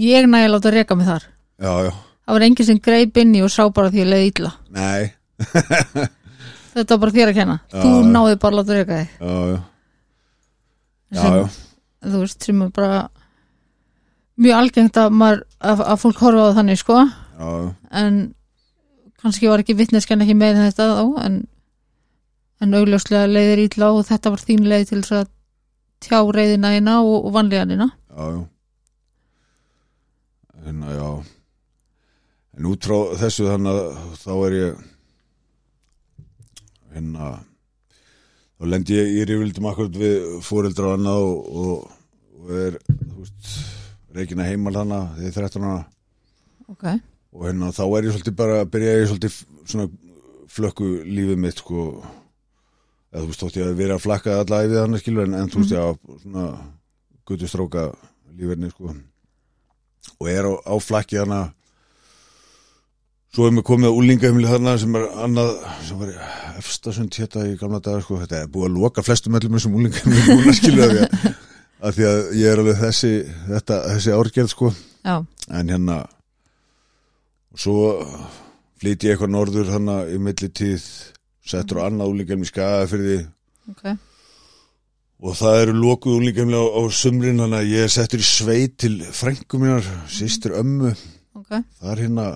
Ég 0.01 0.25
næði 0.27 0.47
að 0.47 0.53
láta 0.55 0.71
reka 0.73 0.95
mig 0.97 1.07
þar. 1.07 1.25
já, 1.61 1.71
já, 1.85 1.91
Það 2.25 2.35
var 2.35 2.45
enginn 2.47 2.67
sem 2.67 2.79
greip 2.83 3.17
inn 3.21 3.35
í 3.37 3.41
og 3.45 3.51
sá 3.53 3.61
bara 3.69 3.91
því 3.93 4.01
að 4.03 4.09
leiði 4.11 4.31
illa. 4.33 4.51
nei 4.73 5.13
Þetta 6.77 6.93
var 6.93 6.99
bara 7.01 7.13
þér 7.15 7.29
að 7.31 7.37
kenna. 7.37 7.55
Já, 7.71 7.77
Þú 7.81 7.91
náði 8.11 8.39
bara 8.41 8.53
að 8.53 8.57
láta 8.59 8.75
reka 8.77 8.97
þig. 8.97 9.13
já, 9.17 9.37
já, 9.47 9.59
já, 11.17 11.29
já. 11.37 11.45
Þú 12.07 12.19
veist, 12.21 12.43
sem 12.45 12.61
er 12.65 12.73
bara 12.75 12.99
mjög 14.37 14.57
algengt 14.61 14.99
að, 15.01 15.13
maður, 15.21 15.45
að, 15.59 15.85
að 15.93 16.01
fólk 16.03 16.23
horfa 16.25 16.49
á 16.49 16.57
þannig, 16.57 16.81
sko. 16.81 16.97
já. 17.37 17.51
En 18.01 18.19
kannski 19.21 19.49
var 19.49 19.63
ekki 19.63 19.77
vitneskan 19.77 20.21
ekki 20.25 20.37
með 20.37 20.61
þetta 20.65 20.89
þá, 20.93 21.05
en, 21.25 21.39
en 22.61 22.77
augljóslega 22.77 23.31
leiðir 23.31 23.63
illa 23.65 23.93
og 23.95 24.05
þetta 24.09 24.33
var 24.33 24.45
þín 24.45 24.69
leið 24.69 24.85
til 24.91 25.01
þess 25.01 25.17
að 25.21 25.33
tjá 26.05 26.19
reyðina 26.21 26.75
þína 26.75 26.99
og, 27.01 27.17
og 27.25 27.33
vanlíðanina. 27.37 27.89
já, 28.13 28.23
já 28.35 28.45
hérna, 30.67 30.93
já 30.93 31.09
en 32.57 32.69
út 32.71 32.87
frá 32.87 32.97
þessu 33.21 33.47
þannig 33.47 33.77
að 33.77 34.15
þá 34.17 34.31
er 34.35 34.55
ég 34.57 34.85
hérna 36.95 37.29
þá 38.57 38.69
lendi 38.73 38.97
ég 38.97 39.13
í 39.13 39.25
rifildum 39.29 39.69
akkurat 39.69 39.99
við 40.01 40.27
fóreldra 40.45 40.91
og 40.91 40.97
annað 40.97 41.25
og, 41.27 41.51
og, 41.63 41.91
og 42.41 42.55
er, 42.65 42.79
þú 42.87 43.19
veist 43.21 43.66
reikina 44.17 44.47
heimal 44.47 44.75
hana 44.81 45.03
þegar 45.17 45.47
13 45.47 45.67
hana 45.67 45.85
Ok, 46.67 46.83
og 47.31 47.45
hérna 47.47 47.71
þá 47.71 47.83
er 47.85 48.07
ég 48.09 48.15
svolítið 48.15 48.37
bara 48.41 48.63
byrja 48.67 48.95
ég 48.97 49.09
svolítið 49.11 49.35
svona 49.63 49.87
flökku 50.51 50.87
lífið 51.07 51.39
mitt 51.39 51.61
sko. 51.61 51.83
Eða 53.13 53.23
þú 53.23 53.29
veist 53.29 53.43
þótt 53.43 53.59
ég 53.59 53.69
að 53.69 53.77
vera 53.79 53.95
að 53.97 54.03
flakka 54.03 54.39
alla 54.41 54.63
æfið 54.65 54.81
hann 54.81 54.99
skilur 55.01 55.27
en, 55.27 55.37
en 55.37 55.51
þú 55.51 55.61
veist 55.61 55.75
ég 55.75 55.85
á 55.85 55.89
svona 56.23 56.47
guttustróka 57.27 57.85
lífirni 58.35 58.71
sko. 58.73 58.95
Og 60.17 60.31
er 60.31 60.49
á, 60.49 60.53
á 60.59 60.75
flakki 60.83 61.21
hana 61.21 61.41
svo 63.35 63.47
er 63.47 63.53
mér 63.55 63.67
komið 63.67 63.91
að 63.91 63.99
úlingaumli 64.01 64.49
þarna 64.49 64.77
sem 64.81 64.95
er 64.97 65.09
annað 65.23 65.51
sem 65.87 65.99
var 66.01 66.13
efstasund 66.57 67.19
hétta 67.21 67.47
í 67.47 67.57
gamla 67.59 67.79
dagar 67.83 68.03
sko. 68.03 68.19
Þetta 68.23 68.43
er 68.43 68.51
búið 68.51 68.71
að 68.71 68.79
loka 68.81 69.05
flestum 69.05 69.37
öllum 69.39 69.59
þessum 69.59 69.77
úlingaumli 69.79 70.23
núna 70.27 70.55
skilur 70.59 70.87
að 70.87 71.03
að 71.81 71.97
því 71.97 72.05
að 72.09 72.19
ég 72.39 72.51
er 72.51 72.61
alveg 72.63 72.79
þessi 72.81 73.11
þetta, 73.47 73.77
þessi 73.93 74.15
árgerð 74.17 74.51
sko. 74.53 74.71
Já, 75.07 75.15
en 75.59 75.69
hérna 75.71 75.97
og 77.53 77.61
svo 77.63 77.77
flýti 78.81 79.07
ég 79.07 79.15
eitthvað 79.15 79.33
norður 79.33 79.71
hann 79.73 79.91
í 80.13 80.17
millitíð 80.21 80.83
settur 81.47 81.79
á 81.81 81.87
annað 81.87 82.11
úlingjum 82.13 82.43
í 82.43 82.49
skaga 82.49 82.87
fyrir 82.91 83.07
því 83.07 83.19
ok, 83.71 83.85
og 85.23 85.37
það 85.39 85.61
eru 85.61 85.75
lokuð 85.79 86.17
úlingjumlega 86.19 86.65
á, 86.67 86.77
á 86.77 86.81
sumrin 86.93 87.39
þannig 87.41 87.61
að 87.63 87.71
ég 87.71 87.85
er 87.87 87.93
settur 87.93 88.21
í 88.21 88.27
sveit 88.27 88.75
til 88.83 88.97
frængu 89.15 89.61
mínar, 89.61 89.87
sýstur 90.11 90.57
ömmu. 90.59 90.91
Ok, 91.37 91.49
það 91.79 91.93
er 91.93 92.03
hérna 92.03 92.27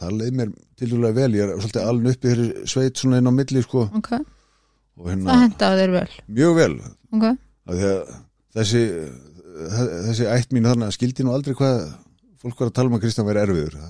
það 0.00 0.18
leið 0.18 0.34
mér 0.40 0.50
tildulega 0.80 1.16
vel, 1.20 1.30
ég 1.36 1.44
er 1.46 1.60
svolítið 1.60 1.86
alveg 1.86 2.16
uppi 2.16 2.32
þeirri 2.32 2.66
sveit 2.74 3.00
svona 3.00 3.20
inn 3.20 3.30
á 3.30 3.32
milli 3.36 3.62
sko. 3.64 3.86
Ok. 4.00 4.10
og 4.16 5.06
Það 5.06 5.12
hérna 5.14 5.38
hendaði 5.44 5.80
þér 5.84 5.94
vel. 5.96 6.10
mjög 6.40 6.58
vel. 6.60 6.74
Af 7.20 7.74
því 7.76 7.88
að 7.92 8.12
þessi 8.56 8.82
þessi 10.06 10.28
ætt 10.30 10.54
mín 10.56 10.66
þannig 10.68 10.88
að 10.88 10.96
skildi 10.96 11.24
nú 11.26 11.34
aldrei 11.34 11.54
hvað 11.58 11.80
fólk 12.40 12.60
var 12.62 12.70
að 12.70 12.76
tala 12.78 12.88
um 12.88 12.94
að 12.96 13.02
Kristján 13.04 13.26
veri 13.28 13.42
erfiður. 13.44 13.74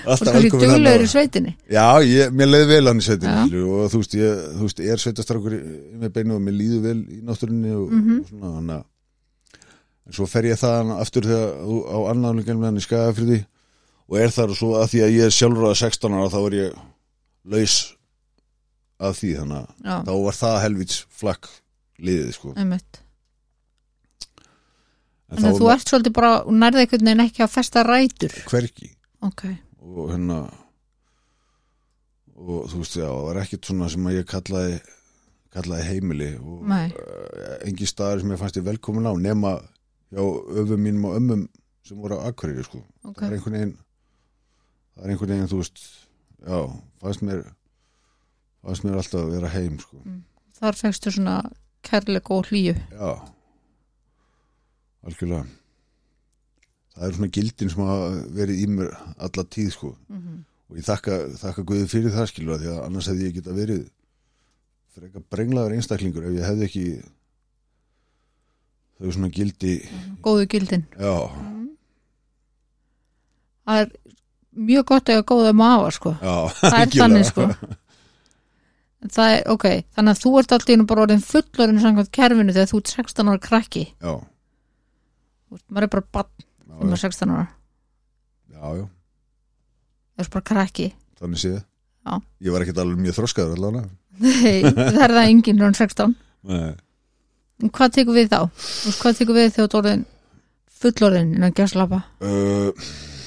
Og 0.00 0.14
alltaf 0.14 0.30
kannski 0.32 0.48
velkomin 0.48 0.62
þarna. 0.64 0.76
duglegur 0.78 1.02
í 1.04 1.08
sveitinni. 1.12 1.50
Já, 1.68 1.84
ég, 2.08 2.30
mér 2.32 2.48
leiði 2.48 2.68
vel 2.70 2.86
hann 2.88 3.02
í 3.02 3.04
skilur, 3.04 3.66
og 3.68 3.90
þú 3.92 3.98
veist, 4.00 4.14
ég, 4.16 4.38
þú 4.56 4.64
veist, 4.64 4.80
ég 4.80 4.94
er 4.94 5.02
í 5.02 5.58
með 6.00 6.14
beinu 6.14 6.38
og 6.38 6.40
mér 6.46 6.56
líður 6.56 6.80
vel 6.86 6.94
í 7.04 7.18
náttúrunni 7.28 7.74
og, 7.76 7.90
Mhm. 7.92 8.14
og 8.22 8.30
svona, 8.30 8.52
þannig 8.56 8.76
að 8.78 8.86
en 10.06 10.16
svo 10.16 10.26
fer 10.32 10.48
ég 10.48 10.56
það 10.62 10.94
aftur 10.96 11.28
þegar 11.28 11.52
á 11.60 11.98
annálingan 12.14 12.58
með 12.62 12.64
hann 12.70 12.80
í 12.80 12.86
skagafriði 12.86 13.38
og 14.08 14.16
er 14.24 14.32
þar 14.38 14.48
og 14.54 14.56
svo 14.56 14.70
að 14.80 14.88
því 14.94 15.02
að 15.04 15.14
ég 15.18 15.28
er 15.28 15.36
sjálfur 15.36 15.68
að 15.68 15.76
16 15.84 16.16
ára 16.16 16.32
þá 16.32 16.40
er 16.46 16.56
ég 16.62 16.80
laus 17.44 17.76
af 19.00 19.20
því, 19.20 19.36
þannig 19.36 19.68
að 19.84 20.08
þá 20.08 20.12
var 20.24 20.40
það 20.40 20.60
helvits 20.64 21.04
flakk 21.12 21.52
liðið, 22.06 22.30
sko 22.36 22.54
einmitt. 22.56 23.02
en 25.30 25.50
að 25.50 25.60
þú 25.60 25.68
ert 25.74 25.92
svolítið 25.92 26.16
bara, 26.16 26.32
nærði 26.50 26.84
einhvern 26.84 27.10
veginn 27.10 27.26
ekki 27.26 27.44
að 27.44 27.54
festa 27.54 27.84
rætur. 27.86 28.34
hvergi 28.50 28.94
Ok, 29.20 29.44
og 29.84 30.14
hérna 30.14 30.40
og 32.40 32.70
þú 32.72 32.80
veist, 32.80 32.96
já, 32.96 33.04
það 33.04 33.26
var 33.26 33.42
ekkert 33.42 33.68
svona 33.68 33.90
sem 33.92 34.08
að 34.08 34.16
ég 34.16 34.28
kallaði 34.30 34.80
kallaði 35.50 35.86
heimili 35.88 36.30
og 36.38 36.66
Nei. 36.70 36.86
uh, 36.94 37.56
engi 37.66 37.88
staðar 37.88 38.22
sem 38.22 38.32
ég 38.32 38.40
fannst 38.40 38.58
ég 38.60 38.66
velkomin 38.66 39.08
á 39.10 39.14
nema 39.18 39.56
hjá 40.10 40.22
öfum 40.22 40.84
mínum 40.84 41.08
og 41.10 41.16
ömmum 41.18 41.46
sem 41.86 41.98
voru 41.98 42.20
á 42.22 42.30
Akureyri 42.30 42.64
sko. 42.64 42.84
ok. 43.02 43.18
það 43.18 43.26
er 43.26 43.36
einhvern 43.36 43.56
veginn 43.58 43.74
það 44.94 45.02
er 45.04 45.12
einhvern 45.14 45.32
veginn, 45.34 45.50
þú 45.50 45.60
veist 45.60 45.82
já, 46.46 46.58
fannst 47.02 47.24
mér 47.26 47.42
fannst 48.62 48.86
mér 48.86 49.00
alltaf 49.00 49.24
að 49.24 49.34
vera 49.34 49.52
heim 49.56 49.78
sko. 49.82 50.00
Þar 50.60 50.78
fegstu 50.78 51.12
svona 51.16 51.36
kærleik 51.86 52.30
og 52.30 52.46
hlýju. 52.50 52.74
já. 52.92 53.10
Algjörlega. 55.06 55.46
Það 56.94 57.06
er 57.08 57.14
svona 57.16 57.30
gildin 57.32 57.70
sem 57.72 57.86
hafa 57.86 58.08
verið 58.36 58.58
í 58.60 58.66
mér 58.68 58.90
alla 59.16 59.44
tíð 59.48 59.70
sko. 59.72 59.94
Mm 60.08 60.44
og 60.70 60.76
ég 60.78 60.84
þakka, 60.86 61.16
þakka 61.40 61.62
Guði 61.66 61.86
fyrir 61.90 62.12
það 62.14 62.28
skilur 62.30 62.60
því 62.62 62.68
að 62.70 62.84
annars 62.84 63.08
hefði 63.10 63.24
ég 63.26 63.32
geta 63.40 63.54
verið 63.56 63.80
frekar 64.94 65.24
brenglaður 65.34 65.72
einstaklingur 65.74 66.28
ef 66.28 66.36
ég 66.36 66.46
hefði 66.46 66.66
ekki 66.68 66.84
þau 69.00 69.10
svona 69.16 69.30
gildi. 69.34 69.72
Góðu 70.22 70.46
gildin. 70.52 70.84
já, 70.94 71.14
Það 73.66 73.80
er 73.82 73.90
mjög 74.70 74.86
gott 74.92 75.08
að 75.10 75.14
eiga 75.18 75.26
góða 75.30 75.52
mafa, 75.54 75.90
sko. 75.94 76.12
já 76.22 76.36
Það 76.60 76.78
er 76.80 76.94
þannig, 76.94 77.26
sko. 77.28 77.48
Það 79.00 79.30
er, 79.32 79.42
ok, 79.48 79.64
þannig 79.96 80.12
að 80.12 80.18
þú 80.20 80.30
ert 80.40 80.52
alltaf 80.52 80.70
einu 80.74 80.84
bara 80.90 81.02
orðin 81.06 81.22
fullorinn 81.24 81.80
samkvæmt 81.80 82.10
kerfinu 82.12 82.52
þegar 82.52 82.68
þú 82.68 82.80
ert 82.82 82.90
16 82.92 83.30
ára 83.32 83.40
krakki. 83.46 83.84
já, 83.96 84.12
veist, 85.50 85.64
maður 85.72 85.86
er 85.86 85.92
bara 85.94 86.04
bann 86.18 86.28
þegar 86.36 86.82
maður 86.84 86.98
er 86.98 87.02
16 87.06 87.32
ára. 87.36 87.46
já, 88.52 88.66
já, 88.76 88.84
Það 90.20 90.26
er 90.26 90.30
bara 90.34 90.44
krakki. 90.50 90.88
þannig 91.20 91.40
séð 91.40 91.58
Já. 92.00 92.14
ég 92.44 92.52
var 92.52 92.62
ekkert 92.64 92.78
alveg 92.82 93.00
mjög 93.00 93.16
þroskaður 93.16 93.56
allavega 93.56 93.88
Nei, 94.20 94.60
það 94.76 95.02
er 95.06 95.14
það 95.16 95.28
enginn 95.30 95.60
rún 95.64 95.76
16. 95.78 96.14
Nei. 96.50 96.74
En 97.60 97.70
hvað 97.76 97.92
tekur 97.96 98.16
við 98.16 98.28
þá? 98.32 98.40
Veist, 98.52 99.00
hvað 99.00 99.16
tekur 99.20 99.36
við 99.38 99.46
þegar 99.48 99.56
þú 99.56 99.64
ert 99.68 99.78
orðin 99.80 100.04
fullorinn 100.80 101.32
innan 101.36 101.56
gæslapa? 101.56 102.02
uh, 102.20 102.68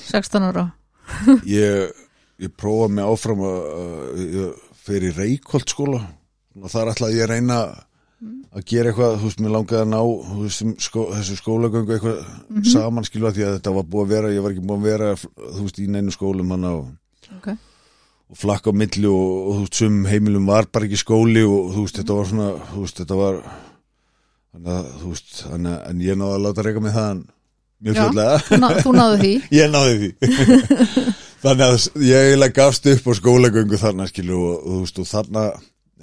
16 0.10 0.46
ára. 0.52 0.68
ég, 1.50 1.94
ég 2.42 2.54
prófa 2.58 2.90
mig 2.94 3.06
áfram 3.10 3.42
að, 3.46 3.58
að 3.74 4.54
ég 4.84 4.92
fer 4.92 5.04
í 5.08 5.12
Reykholt 5.16 5.72
skóla 5.72 6.00
og 6.60 6.70
þar 6.72 6.90
ætlaði 6.92 7.18
ég 7.18 7.24
að 7.26 7.32
reyna 7.34 7.58
að 8.54 8.64
gera 8.70 8.92
eitthvað, 8.92 9.16
þú 9.20 9.28
veist, 9.28 9.40
mér 9.44 9.52
langaði 9.56 9.82
að 9.82 9.90
ná 9.92 10.00
veist, 10.44 10.64
skó, 10.86 11.02
þessu 11.16 11.36
skólagöngu 11.40 11.96
eitthvað 11.96 12.68
saman 12.70 13.08
skilu 13.08 13.28
að 13.30 13.38
því 13.40 13.46
að 13.48 13.56
þetta 13.58 13.74
var 13.78 13.88
búið 13.90 14.04
að 14.06 14.12
vera 14.14 14.32
ég 14.36 14.44
var 14.46 14.54
ekki 14.54 14.66
búið 14.70 14.80
að 14.80 14.90
vera, 14.92 15.10
þú 15.56 15.64
veist, 15.66 15.80
í 15.84 15.88
neinu 15.92 16.14
skólum 16.16 16.52
hana 16.54 16.74
og, 16.78 16.92
Ok. 17.40 17.48
og 18.30 18.38
flakka 18.44 18.72
á 18.72 18.80
milli 18.84 19.10
og, 19.10 19.34
og 19.34 19.56
þú 19.58 19.66
veist, 19.66 19.80
sum 19.82 19.98
heimilum 20.12 20.48
var 20.52 20.70
bara 20.72 20.88
ekki 20.88 21.00
skóli 21.02 21.44
og 21.48 21.74
þú 21.74 21.86
veist, 21.88 22.00
þetta 22.04 22.20
var 22.20 22.30
svona 22.32 22.50
þú 22.70 22.84
veist, 22.86 23.02
þetta 23.02 23.20
var 23.24 23.40
þannig 24.54 24.74
að, 24.78 24.92
þú 25.02 25.14
veist, 25.16 25.34
þannig 25.50 25.74
að 25.74 25.90
en 25.90 26.06
ég 26.06 26.20
náði 26.22 26.38
að 26.38 26.46
láta 26.48 26.68
reyka 26.68 26.84
mig 26.86 26.94
það 27.00 27.24
mjög 27.84 27.98
Já. 27.98 28.04
fljóðlega 28.04 28.38
Þú, 28.48 28.62
ná, 28.62 28.70
þú 28.84 28.96
náðu 29.00 29.18
því. 29.24 29.34
Ég 29.60 29.74
náði 29.74 29.98
því 30.04 30.12
þannig 31.44 31.66
að 31.68 32.06
ég 32.08 32.28
eiginlega 32.30 32.58
gafst 32.62 32.88
upp 32.94 33.10
á 33.10 33.12
skólagöngu 33.20 33.80
þarna 33.82 34.08
skilu 34.10 34.38
og, 34.40 34.54
og 34.64 34.70
þú 34.72 34.80
veist 34.86 35.02
og 35.04 35.10
þarna 35.10 35.44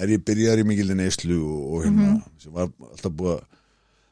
er 0.01 0.13
ég 0.15 0.25
byrjaður 0.25 0.63
í 0.63 0.67
mikildi 0.69 0.97
neyslu 0.99 1.39
og, 1.41 1.63
og 1.75 1.87
hérna 1.87 2.13
sem 2.41 2.53
var 2.57 2.69
alltaf 2.91 3.17
búið 3.17 3.35
að 3.39 3.47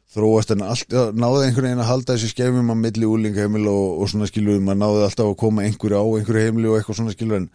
þróast 0.08 0.52
en 0.54 0.64
alltaf 0.64 1.10
náði 1.20 1.46
einhvern 1.46 1.66
veginn 1.68 1.82
að 1.84 1.90
halda 1.90 2.14
þessi 2.16 2.30
skefum 2.32 2.72
að 2.72 2.82
milli 2.82 3.08
úlingaheimil 3.08 3.66
og, 3.68 3.86
og 4.02 4.10
svona 4.12 4.28
skilu 4.30 4.56
maður 4.64 4.80
náði 4.82 5.02
alltaf 5.06 5.28
að 5.28 5.38
koma 5.44 5.64
einhverju 5.68 6.00
á 6.00 6.04
einhverju 6.16 6.44
heimili 6.46 6.70
og 6.70 6.78
eitthvað 6.78 7.00
svona 7.02 7.14
skilu 7.16 7.36
en, 7.38 7.48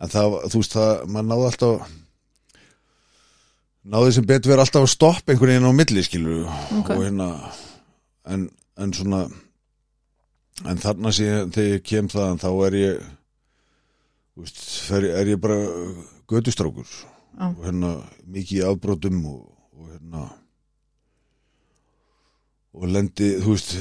en 0.00 0.12
það, 0.14 0.36
þú 0.48 0.62
veist 0.62 0.76
það, 0.78 0.92
maður 1.12 1.28
náði 1.32 1.50
alltaf 1.50 1.90
náði 3.88 4.14
sem 4.16 4.26
betur 4.28 4.52
verið 4.54 4.64
alltaf 4.64 4.86
að 4.86 4.94
stoppa 4.94 5.34
einhvern 5.34 5.52
veginn 5.52 5.68
á 5.68 5.78
milli 5.82 6.04
skilu 6.06 6.38
Ok. 6.80 6.90
og 6.96 7.04
hérna 7.04 7.28
en, 8.28 8.48
en 8.80 8.96
svona 8.96 9.20
en 10.68 10.82
þarna 10.82 11.12
síðan 11.14 11.52
þegar 11.54 11.76
ég 11.76 11.86
kem 11.86 12.08
þaðan 12.12 12.40
þá 12.42 12.48
er 12.66 12.78
ég 12.80 13.06
veist, 14.44 14.58
fer, 14.88 15.04
er 15.20 15.30
ég 15.32 15.40
bara 15.42 15.56
gödustrákur 16.30 16.86
Já. 16.88 17.48
og 17.48 17.62
hérna 17.64 17.94
mikið 18.26 18.60
í 18.60 18.66
afbrotum 18.68 19.18
og, 19.30 19.40
og 19.78 19.90
hérna 19.92 20.26
og 22.78 22.88
lendi, 22.92 23.32
þú 23.42 23.54
veist 23.54 23.74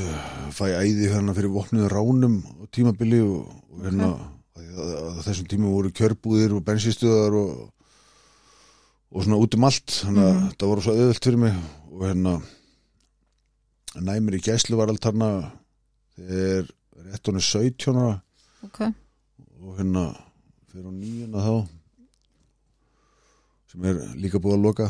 fæ 0.57 0.65
æði 0.79 1.09
hérna 1.11 1.35
fyrir 1.37 1.51
vopnuðu 1.53 1.89
ránum 1.91 2.37
á 2.45 2.63
tímabili 2.73 3.19
og, 3.21 3.49
og 3.73 3.81
hérna 3.85 4.11
okay. 4.15 4.69
að, 4.73 4.93
að 5.11 5.19
þessum 5.27 5.49
tíma 5.51 5.73
voru 5.73 5.91
kjörbúðir 5.93 6.55
og 6.57 6.63
bensinstöðar 6.67 7.35
og 7.41 7.49
og 9.07 9.23
svona 9.23 9.37
út 9.39 9.55
um 9.55 9.63
allt 9.63 9.93
þannig 10.03 10.25
að 10.25 10.33
Mhm. 10.37 10.47
það 10.59 10.67
voru 10.69 10.81
svo 10.83 10.93
auðvöld 10.97 11.23
fyrir 11.23 11.39
mig 11.39 11.53
og 11.91 12.01
hérna 12.03 12.33
næmir 14.03 14.35
í 14.37 14.41
gæslu 14.43 14.75
var 14.77 14.89
allt 14.91 15.05
þarna 15.05 15.29
þegar 16.17 16.67
rétt 17.07 17.29
honum 17.29 17.41
17 17.45 17.95
ára 17.95 18.15
ok, 18.67 18.79
og 19.63 19.77
hérna 19.79 20.03
fyrir 20.77 20.89
á 20.89 20.93
nýjuna 20.93 21.41
þá 21.41 21.53
sem 23.67 23.85
er 23.89 23.99
líka 24.21 24.41
búið 24.41 24.55
að 24.57 24.65
loka 24.67 24.85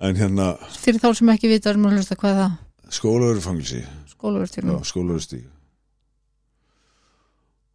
en 0.00 0.16
hérna 0.16 0.46
fyrir 0.80 1.00
þá 1.02 1.10
sem 1.18 1.32
ekki 1.34 1.50
vita 1.50 1.70
erum 1.72 1.88
að 1.90 1.98
hlusta 1.98 2.16
hvað 2.16 2.32
er 2.32 2.38
það? 2.40 2.52
Skólaverufangilsi 2.96 3.80
skólaverustík 4.88 5.44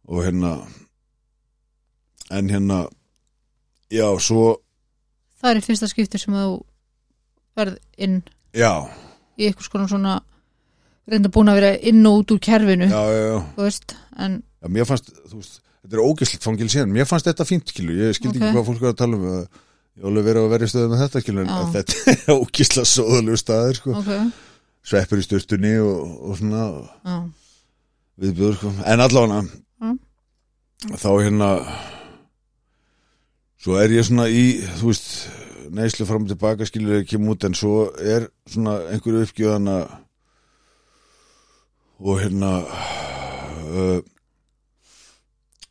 og 0.06 0.22
hérna 0.26 0.52
en 2.34 2.50
hérna 2.50 2.78
já, 3.90 4.06
svo 4.18 4.58
það 5.38 5.52
er 5.52 5.66
fyrsta 5.66 5.90
skipti 5.90 6.18
sem 6.18 6.34
þú 6.34 6.56
verð 7.56 7.78
inn 8.02 8.18
já, 8.50 8.72
í 9.38 9.46
eitthvað 9.46 9.68
skona 9.68 9.86
svona 9.90 10.16
reynda 11.06 11.30
búin 11.30 11.52
að 11.52 11.60
vera 11.60 11.70
inn 11.86 12.02
og 12.10 12.24
út 12.24 12.34
úr 12.34 12.42
kerfinu 12.42 12.90
já, 12.90 12.98
já, 13.14 13.22
já. 13.30 13.38
veist, 13.60 13.96
en 14.18 14.42
mér 14.66 14.88
fannst, 14.90 15.14
veist, 15.30 15.62
þetta 15.86 15.96
er 16.00 16.02
ógæslega 16.02 16.42
fangil 16.44 16.68
síðan, 16.72 16.92
mér 16.96 17.06
fannst 17.08 17.28
þetta 17.30 17.46
fínt, 17.46 17.70
skilu, 17.70 17.94
ég 18.00 18.16
skildi 18.18 18.40
Ok. 18.40 18.42
ekki 18.42 18.56
hvað 18.58 18.66
fólk 18.68 18.82
var 18.82 18.92
að 18.92 18.98
tala 19.00 19.16
um, 19.20 19.26
að 19.30 19.40
ég 19.96 20.02
var 20.02 20.10
alveg 20.10 20.26
verið 20.26 20.42
að 20.42 20.50
vera 20.52 20.66
í 20.66 20.72
stöðu 20.72 20.90
með 20.92 21.02
þetta, 21.04 21.22
skilu, 21.24 21.44
en 21.44 21.52
Já. 21.52 21.58
þetta 21.76 22.14
er 22.16 22.36
ógæslega 22.42 22.90
sóðalegu 22.92 23.40
staðir, 23.40 23.78
sko, 23.80 23.94
ok, 24.02 24.10
sveppur 24.86 25.22
í 25.22 25.26
sturtunni 25.26 25.74
og, 25.82 26.16
og 26.30 26.36
svona 26.40 26.64
já, 27.06 27.16
viðbjöður, 28.26 28.58
sko, 28.60 28.74
en 28.92 29.06
allavega, 29.06 29.44
Mm. 29.76 29.96
þá 31.00 31.08
hérna, 31.24 31.46
svo 33.64 33.76
er 33.80 33.92
ég 33.96 34.04
svona 34.06 34.26
í, 34.32 34.42
þú 34.78 34.90
veist, 34.90 35.06
neyslu 35.76 36.06
fram 36.08 36.24
og 36.26 36.30
tilbaka, 36.32 36.64
skilu, 36.68 36.98
ekki 37.02 37.18
út, 37.20 37.44
en 37.48 37.56
svo 37.56 37.86
er 38.00 38.28
svona 38.48 38.78
einhverju 38.92 39.24
uppgjöðana 39.26 39.76
og 42.00 42.20
hérna, 42.20 42.50
uh, 43.72 43.98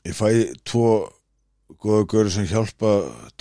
ég 0.05 0.17
fæ 0.17 0.27
tvo 0.67 0.89
góða 1.81 2.05
görur 2.12 2.33
sem 2.33 2.47
hjálpa 2.50 2.91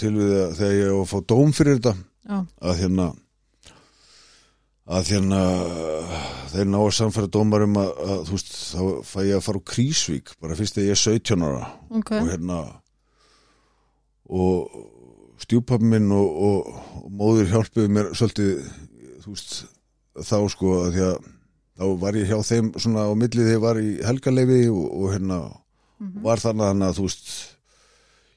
til 0.01 0.15
við 0.17 0.33
að 0.47 0.57
þegar 0.61 0.79
ég 0.79 0.95
á 0.95 0.99
að 1.01 1.11
fá 1.13 1.19
dóm 1.35 1.53
fyrir 1.57 1.79
þetta. 1.79 1.95
Já, 2.25 2.39
að 2.65 2.81
hérna 2.81 3.11
að 4.85 5.11
hérna 5.15 5.43
þeir 6.53 6.67
ná 6.69 6.79
að 6.83 6.95
samfæra 6.99 7.31
dómar 7.33 7.65
um 7.65 7.77
að, 7.81 7.91
að 8.05 8.25
þú 8.29 8.37
veist, 8.37 8.51
þá 8.69 8.81
fæ 9.09 9.19
ég 9.25 9.37
að 9.39 9.45
fara 9.47 9.61
á 9.61 9.69
Krísvík 9.73 10.33
bara 10.41 10.59
fyrst 10.59 10.77
þegar 10.77 10.91
ég 10.91 10.97
er 10.97 11.03
17 11.05 11.47
ára. 11.49 11.69
Ok. 12.01 12.13
Og 12.19 12.33
hérna 12.33 12.59
og 14.25 14.83
stjúpappi 15.45 15.89
minn 15.89 16.13
og, 16.15 16.43
og, 16.49 16.75
og 17.01 17.09
móður 17.13 17.51
hjálpuðu 17.53 17.93
mér 17.93 18.13
svolítið 18.17 18.69
þú 19.25 19.35
veist, 19.35 19.57
þá 20.21 20.37
sko 20.53 20.77
að 20.85 20.91
því 20.95 21.07
að 21.09 21.17
þá 21.75 21.85
var 22.05 22.19
ég 22.21 22.31
hjá 22.31 22.39
þeim 22.47 22.71
svona 22.79 23.09
á 23.09 23.13
milli 23.19 23.41
þegar 23.43 23.57
ég 23.57 23.65
var 23.65 23.81
í 23.83 23.91
helgaleifi 24.07 24.61
og, 24.71 24.85
og 24.95 25.13
hérna 25.13 25.41
var 26.25 26.43
þannig 26.43 26.87
að 26.89 26.97
þú 26.99 27.07
veist 27.09 27.33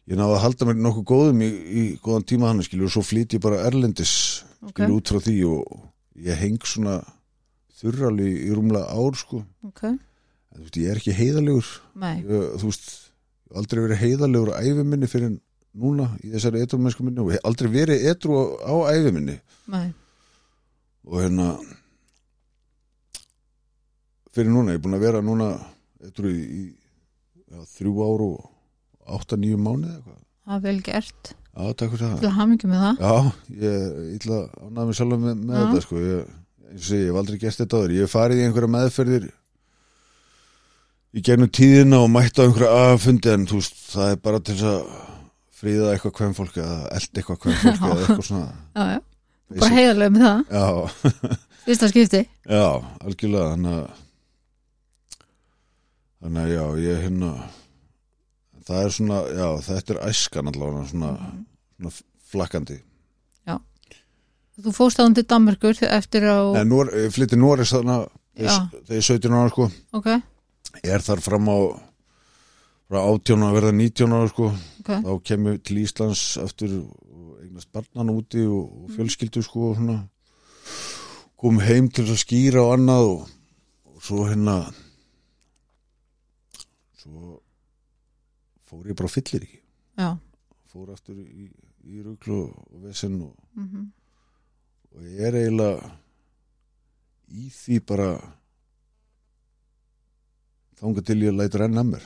ég 0.08 0.20
náði 0.20 0.36
að 0.38 0.44
halda 0.46 0.68
mér 0.70 0.80
nokkuð 0.82 1.06
góðum 1.12 1.42
í, 1.44 1.50
í 1.52 1.84
góðan 2.04 2.28
tíma 2.32 2.52
hann 2.52 2.64
skilju 2.64 2.88
og 2.88 2.94
svo 2.96 3.04
flýt 3.04 3.36
ég 3.36 3.44
bara 3.44 3.64
erlendis 3.68 4.14
ok, 4.62 4.72
skilju 4.72 5.00
út 5.00 5.12
frá 5.12 5.20
því 5.26 5.38
og 5.52 5.82
ég 6.28 6.40
heng 6.40 6.64
svona 6.66 7.02
þurrali 7.78 8.30
í 8.48 8.54
rúmlega 8.56 8.90
ár 8.90 9.18
sko. 9.20 9.44
Ok, 9.68 9.84
en, 9.86 10.00
veist, 10.64 10.80
ég 10.80 10.90
er 10.90 11.02
ekki 11.02 11.14
heiðalegur 11.14 11.68
ég, 11.68 12.32
þú 12.58 12.72
veist, 12.72 12.88
aldrei 13.54 13.84
verið 13.84 14.02
heiðalegur 14.02 14.54
á 14.56 14.60
æfi 14.64 14.88
minni 14.88 15.10
fyrir 15.12 15.36
núna 15.78 16.08
í 16.26 16.32
þessari 16.34 16.64
etru 16.66 16.80
mennsku 16.82 17.06
minni 17.06 17.22
og 17.22 17.36
aldrei 17.46 17.70
verið 17.70 18.08
etru 18.10 18.34
á, 18.34 18.44
á 18.66 18.76
æfi 18.96 19.14
minni. 19.14 19.38
Nei, 19.70 19.92
og 21.06 21.22
hérna 21.22 21.52
fyrir 24.34 24.52
núna, 24.54 24.74
ég 24.74 24.80
er 24.80 24.84
búin 24.88 24.98
að 24.98 25.06
vera 25.06 25.22
núna 25.26 25.52
etru 26.08 26.32
í, 26.32 26.42
í 26.42 26.87
já, 27.52 27.60
þrjú 27.78 27.94
ár 28.08 28.24
og 28.28 29.18
átta, 29.18 29.40
nýju 29.40 29.60
mánuði 29.62 29.94
eitthvað. 29.96 30.22
Það 30.48 30.58
er 30.58 30.64
vel 30.68 30.78
gert. 30.86 31.34
Já, 31.58 31.64
takk 31.74 31.94
fyrir 31.94 32.04
það. 32.06 32.20
Til 32.22 32.30
að 32.30 32.38
hamingi 32.38 32.70
með 32.70 32.84
það. 32.84 33.02
Já, 33.02 33.16
ég 33.64 33.98
ætla 34.18 34.38
að 34.38 34.46
ánæða 34.68 34.86
mig 34.90 34.98
sjálf 35.00 35.20
með, 35.24 35.42
með 35.42 35.60
þetta 35.64 35.84
sko. 35.88 36.04
Ég, 36.04 36.30
segi, 36.78 37.02
ég 37.02 37.10
hef 37.12 37.20
aldrei 37.22 37.40
gert 37.42 37.62
þetta 37.64 37.82
áður. 37.82 37.96
Ég 37.98 38.06
hef 38.06 38.14
farið 38.14 38.42
í 38.42 38.46
einhverja 38.48 38.74
meðferðir 38.76 39.28
í 41.18 41.24
gegnum 41.26 41.52
tíðina 41.58 42.02
og 42.04 42.10
mætt 42.14 42.38
á 42.38 42.46
einhverja 42.46 42.72
aðfundi 42.92 43.34
en 43.34 43.46
þú 43.50 43.62
veist, 43.62 43.78
það 43.96 44.12
er 44.14 44.20
bara 44.28 44.42
til 44.46 44.58
að 44.70 44.80
fríða 45.58 45.94
eitthvað 45.94 46.18
hvem 46.20 46.34
fólk 46.38 46.60
eða 46.62 46.80
elda 46.94 47.22
eitthvað 47.22 47.40
hvem 47.44 47.56
fólk 47.64 47.86
eða 47.88 48.02
eitthvað 48.04 48.28
svona. 48.28 48.50
Já, 48.78 48.84
já, 48.92 49.00
bara 49.64 49.78
heiðarlega 49.80 50.14
með 50.14 50.28
það. 50.28 50.44
Já, 50.52 50.68
fyrsta 51.68 51.90
skipti. 51.94 52.22
Já, 52.46 52.68
algjörlega. 53.02 53.56
Þannig 53.56 53.80
að 53.80 54.04
þannig 56.24 56.44
að 56.44 56.54
já, 56.56 56.66
ég 56.88 57.02
hérna 57.06 57.32
það 58.68 58.84
er 58.84 58.94
svona, 58.98 59.22
já, 59.32 59.48
þetta 59.70 59.96
er 59.96 60.04
æskan 60.10 60.52
allavega 60.52 60.86
svona, 60.92 61.14
svona 61.78 61.96
flakkandi. 62.32 62.82
Þú 64.58 64.72
fóst 64.74 64.98
áðan 64.98 65.14
til 65.14 65.26
Danmerkur 65.30 65.78
eftir 65.86 66.24
á 66.26 66.50
Nei, 66.56 66.64
Nor, 66.66 66.90
ég 66.98 67.12
flytti 67.14 67.38
Norris 67.38 67.76
þarna 67.76 68.00
Já. 68.34 68.56
þegar 68.74 68.96
ég 68.96 69.04
er 69.04 69.06
17 69.06 69.36
ára 69.38 69.52
sko. 69.52 69.68
Ok, 69.94 70.08
ég 70.82 70.96
er 70.96 71.06
þar 71.06 71.22
fram 71.22 71.52
á 71.54 71.58
frá 72.88 72.98
18 73.04 73.46
að 73.46 73.58
verða 73.60 73.76
19 73.78 74.16
ára 74.18 74.32
sko. 74.32 74.50
Ok, 74.82 74.90
þá 75.06 75.12
kem 75.30 75.50
ég 75.52 75.62
til 75.62 75.78
Íslands 75.84 76.24
eftir 76.42 76.74
eignast 77.44 77.70
barnan 77.70 78.10
úti 78.16 78.48
og, 78.50 78.66
og 78.82 78.96
fjölskyldu 78.98 79.46
sko 79.46 79.70
og 79.70 79.78
svona. 79.78 80.00
Kom 81.38 81.62
heim 81.62 81.92
til 81.94 82.08
að 82.10 82.22
skýra 82.24 82.66
og 82.66 82.74
annað 82.80 83.12
og, 83.12 83.32
og 83.94 84.06
svo 84.10 84.26
hérna 84.26 84.58
svo 86.98 87.38
fór 88.68 88.90
ég 88.90 88.98
bara 89.00 89.12
fyllir 89.12 89.46
ekki 89.48 89.62
já. 89.98 90.10
Fór 90.72 90.92
aftur 90.94 91.20
í, 91.22 91.48
í 91.88 92.02
ruglu 92.04 92.42
og, 92.48 92.66
vesen 92.84 93.22
og, 93.30 93.36
mm 93.58 93.88
og 94.98 95.04
ég 95.06 95.28
er 95.28 95.36
eiginlega 95.38 95.90
í 97.38 97.50
því 97.54 97.80
bara 97.86 98.08
þanga 100.80 101.04
til 101.06 101.18
ég 101.22 101.36
lætur 101.36 101.66
enn 101.68 101.78
að 101.78 101.90
mér. 101.92 102.06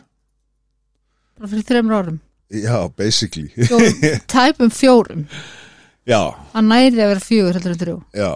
Bara 1.37 1.51
fyrir 1.51 1.67
þreymur 1.69 1.97
árum? 1.97 2.17
Já, 2.51 2.77
basically. 2.97 3.47
Tæpum 4.33 4.71
fjórum? 4.75 5.27
Já, 6.09 6.33
hann 6.55 6.67
næri 6.67 6.97
að 6.99 7.13
vera 7.13 7.23
fjögur 7.23 7.55
heldur 7.55 7.75
en 7.75 7.81
þrjú? 7.85 7.95
Já. 8.17 8.31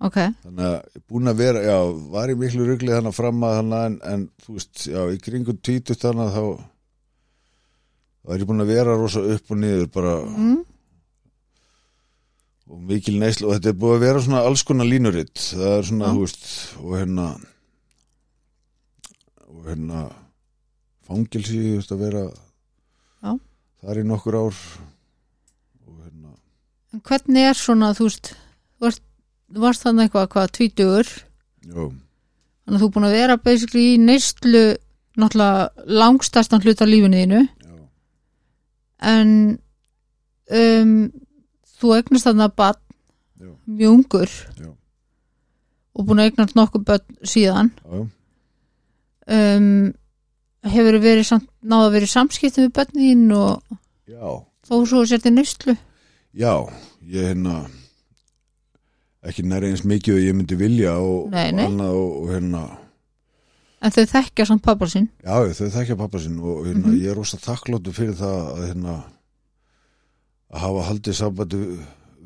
Ok, 0.00 0.16
þannig 0.16 0.64
að 0.64 0.74
ég 0.74 0.96
er 0.96 1.02
búin 1.12 1.28
að 1.28 1.40
vera, 1.42 1.62
já, 1.64 1.78
var 2.12 2.30
ég 2.32 2.38
miklu 2.40 2.66
ruglið 2.66 2.94
þannig 2.96 3.16
fram 3.16 3.42
að 3.44 3.56
þannig 3.58 3.82
en, 3.88 3.96
en 4.12 4.22
þú 4.40 4.54
veist, 4.56 4.84
já, 4.88 5.00
í 5.12 5.18
kringum 5.20 5.58
tvítut 5.60 6.00
þannig 6.00 6.30
þá 6.36 6.44
þá 8.20 8.34
er 8.36 8.44
búin 8.48 8.64
að 8.64 8.72
vera 8.74 8.98
rosa 8.98 9.22
upp 9.34 9.54
og 9.54 9.60
niður 9.60 9.88
bara. 9.94 10.16
Mm, 10.28 10.58
og 12.70 12.82
mikil 12.86 13.16
neyslu 13.18 13.48
og 13.48 13.56
þetta 13.56 13.72
er 13.72 13.78
búið 13.82 13.96
að 13.96 14.04
vera 14.04 14.24
svona 14.24 14.42
alls 14.46 14.62
konar 14.66 14.88
línuritt. 14.88 15.46
Það 15.56 15.72
er 15.76 15.88
svona, 15.88 16.10
þú 16.14 16.26
veist, 16.26 16.50
og 16.78 16.92
hérna 16.94 17.26
og 19.50 19.64
hérna 19.66 20.04
fangilsi, 21.08 21.58
þú 21.58 21.80
veist, 21.80 21.94
að 21.94 22.04
vera 22.04 22.22
Já. 22.30 23.32
þar 23.82 24.02
í 24.02 24.04
nokkur 24.06 24.38
ár. 24.38 24.60
Og 25.88 25.96
hérna. 26.04 26.36
En 26.94 27.02
hvernig 27.10 27.48
er 27.50 27.58
svona 27.58 27.90
þú 27.98 28.06
veist, 28.06 28.34
varst, 28.80 29.02
varst 29.66 29.86
þannig 29.86 30.08
eitthvað 30.08 30.30
hvað, 30.36 30.54
tvítugur? 30.60 31.10
Já, 31.66 31.82
þannig 31.82 32.76
að 32.76 32.84
þú 32.84 32.86
er 32.86 32.94
búin 32.94 33.08
að 33.10 33.18
vera 33.18 33.40
basically 33.42 33.88
í 33.96 33.98
neyslu 34.00 34.64
náttúrulega 35.20 35.88
langstærstan 36.00 36.62
hluta 36.62 36.86
af 36.86 36.90
lífinu 36.90 37.18
þínu 37.18 37.40
en 39.00 39.58
um, 40.50 40.94
þú 41.80 41.94
eignast 41.96 42.26
þarna 42.28 42.48
barn 42.52 42.80
já, 43.40 43.50
mjög 43.66 43.94
ungur. 43.96 44.34
Já. 44.60 44.70
og 45.96 46.06
búin 46.06 46.20
að 46.22 46.30
eignast 46.30 46.56
nokkuð 46.58 46.84
börn 46.88 47.16
síðan. 47.26 47.70
Um, 49.30 49.92
hefur 50.66 50.96
verið 51.00 51.26
samt, 51.28 51.46
náða 51.62 51.88
að 51.88 51.94
verið 51.98 52.10
samskipti 52.12 52.64
við 52.66 52.72
börnin 52.76 53.28
og 53.36 53.62
já, 54.10 54.32
þó 54.66 54.74
svo 54.88 55.04
sér 55.06 55.22
til 55.22 55.32
nýstlu 55.36 55.76
já, 56.36 56.52
ég 57.06 57.30
hérna 57.30 57.60
ekki 59.24 59.44
næri 59.46 59.70
eins 59.70 59.84
mikið 59.86 60.16
og 60.16 60.24
ég 60.24 60.36
myndi 60.36 60.58
vilja 60.58 60.96
og, 60.98 61.30
Nei, 61.32 61.50
nei. 61.54 61.68
og, 61.86 62.24
og 62.24 62.32
hérna 62.34 62.64
en 63.80 63.90
þau 63.94 64.04
þekkja 64.12 64.46
samt 64.50 64.62
pappa 64.66 64.86
sinn. 64.90 65.08
Já, 65.24 65.38
þau 65.56 65.70
þekkja 65.76 65.96
pappa 66.00 66.18
sinn 66.20 66.38
og 66.40 66.66
hérna, 66.66 66.86
Mhm. 66.90 66.98
ég 67.00 67.10
er 67.10 67.16
rosa 67.16 67.36
þakkláttu 67.40 67.92
fyrir 67.96 68.14
það 68.18 68.38
að, 68.50 68.66
hérna, 68.68 68.96
að 70.52 70.60
hafa 70.66 70.82
haldið 70.90 71.14
sambandi 71.20 71.60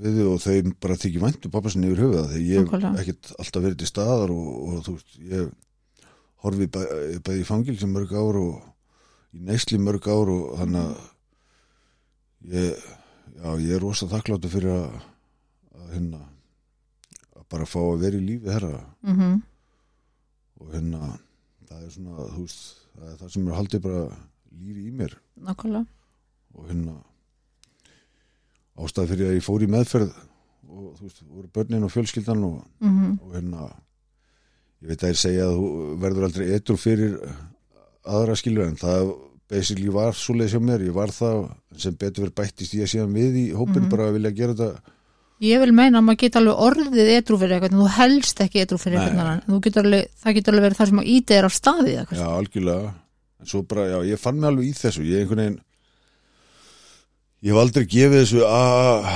við 0.03 0.17
þau 0.19 0.33
og 0.35 0.41
þeim 0.43 0.73
bara 0.81 0.95
þykir 0.99 1.23
væntu 1.23 1.51
pappa 1.55 1.71
sinn 1.71 1.85
yfir 1.87 2.03
höfuða 2.03 2.25
þegar 2.33 2.47
ég 2.51 2.71
hef 2.73 3.01
ekkert 3.05 3.33
alltaf 3.39 3.63
verið 3.63 3.79
til 3.79 3.87
staðar 3.93 4.31
og, 4.35 4.49
og 4.69 4.85
þú 4.89 4.95
veist, 4.97 5.19
ég 5.31 5.53
horfi 6.45 6.67
bæ, 6.67 6.81
bæði 7.25 7.41
í 7.45 7.47
fangilsi 7.49 7.87
mörg 7.87 8.11
ár 8.13 8.37
og 8.41 8.63
í 9.35 9.45
neysli 9.47 9.79
mörg 9.79 10.09
ár 10.11 10.29
og 10.35 10.59
þannig 10.59 10.83
að 10.83 10.97
ég, 12.55 12.83
já, 13.39 13.49
ég 13.63 13.75
er 13.77 13.81
rosa 13.85 14.07
þakkláttu 14.11 14.51
fyrir 14.53 14.75
að, 14.75 14.99
að 15.79 15.93
hérna 15.95 16.21
að 17.39 17.47
bara 17.55 17.65
fá 17.71 17.79
að 17.85 18.01
vera 18.03 18.19
í 18.19 18.27
lífi 18.27 18.51
þeirra. 18.51 18.81
Mm 19.07 19.43
og 20.65 20.71
hérna 20.73 21.19
það 21.75 21.85
er 21.89 21.91
svona, 21.95 22.29
þú 22.35 22.45
veist 22.45 22.63
það 22.95 23.09
er 23.13 23.17
það 23.23 23.33
sem 23.35 23.49
er 23.51 23.59
haldið 23.59 23.83
bara 23.89 24.05
lífi 24.65 24.87
í 24.87 24.93
mér. 24.95 25.17
Nákvæmlega. 25.45 25.87
Og 26.55 26.69
hérna 26.71 26.95
ástæð 28.85 29.11
fyrir 29.13 29.29
að 29.31 29.37
ég 29.39 29.45
fór 29.47 29.65
í 29.65 29.69
meðferð 29.71 30.15
og 30.75 30.87
þú 30.99 31.05
veist, 31.07 31.21
voru 31.31 31.51
börnin 31.55 31.85
og 31.87 31.93
fjölskyldan 31.95 32.45
og, 32.49 32.57
mm 32.83 33.19
og 33.23 33.35
hérna 33.37 33.69
ég 34.83 34.91
veit 34.91 35.05
að 35.07 35.13
ég 35.15 35.21
segja 35.21 35.45
að 35.49 35.59
þú 35.61 35.69
verður 36.03 36.27
aldrei 36.29 36.47
etru 36.57 36.77
fyrir 36.81 37.15
aðra 38.05 38.35
skilur 38.37 38.67
en 38.69 38.77
það 38.81 39.13
basically 39.51 39.93
var 39.95 40.17
svoleiðis 40.17 40.55
hjá 40.57 40.63
mér, 40.65 40.83
ég 40.89 40.97
var 40.97 41.13
það 41.15 41.45
sem 41.79 41.95
betur 42.01 42.25
verið 42.27 42.37
bættist 42.41 42.75
ég 42.75 42.91
síðan 42.91 43.15
við 43.15 43.39
í 43.43 43.47
hópin 43.55 43.85
Mhm. 43.85 43.91
bara 43.93 44.09
að 44.09 44.17
vilja 44.19 44.35
gera 44.35 44.55
þetta 44.55 44.94
Ég 45.45 45.61
vil 45.61 45.75
meina 45.77 46.01
að 46.01 46.07
maður 46.09 46.21
geta 46.25 46.41
alveg 46.41 46.65
orðið 46.69 47.13
edru 47.19 47.39
fyrir 47.41 47.57
eitthvað 47.57 47.75
en 47.75 47.83
þú 47.83 47.89
helst 47.99 48.43
ekki 48.45 48.65
edru 48.65 48.79
fyrir 48.81 49.03
eitthvað 49.03 49.61
getur 49.67 49.89
alveg, 49.89 50.11
það 50.23 50.37
getur 50.39 50.55
alveg 50.55 50.67
verið 50.69 50.81
það 50.81 50.91
sem 50.91 51.03
að 51.03 51.13
íti 51.15 51.37
er 51.37 51.49
á 51.49 51.51
staði 51.53 51.95
eitthvað. 52.01 52.21
Já, 52.23 52.27
algjörlega. 52.39 52.93
Bara, 53.69 53.87
já, 53.91 53.97
ég 54.09 54.21
fann 54.23 54.41
mig 54.41 54.49
alveg 54.51 54.71
í 54.71 54.77
þessu. 54.79 55.05
Ég 55.05 55.29
veginn 55.29 55.59
ég 57.45 57.53
hef 57.53 57.61
aldrei 57.61 57.85
gefið 57.85 58.23
þessu 58.23 58.45
að 58.49 59.09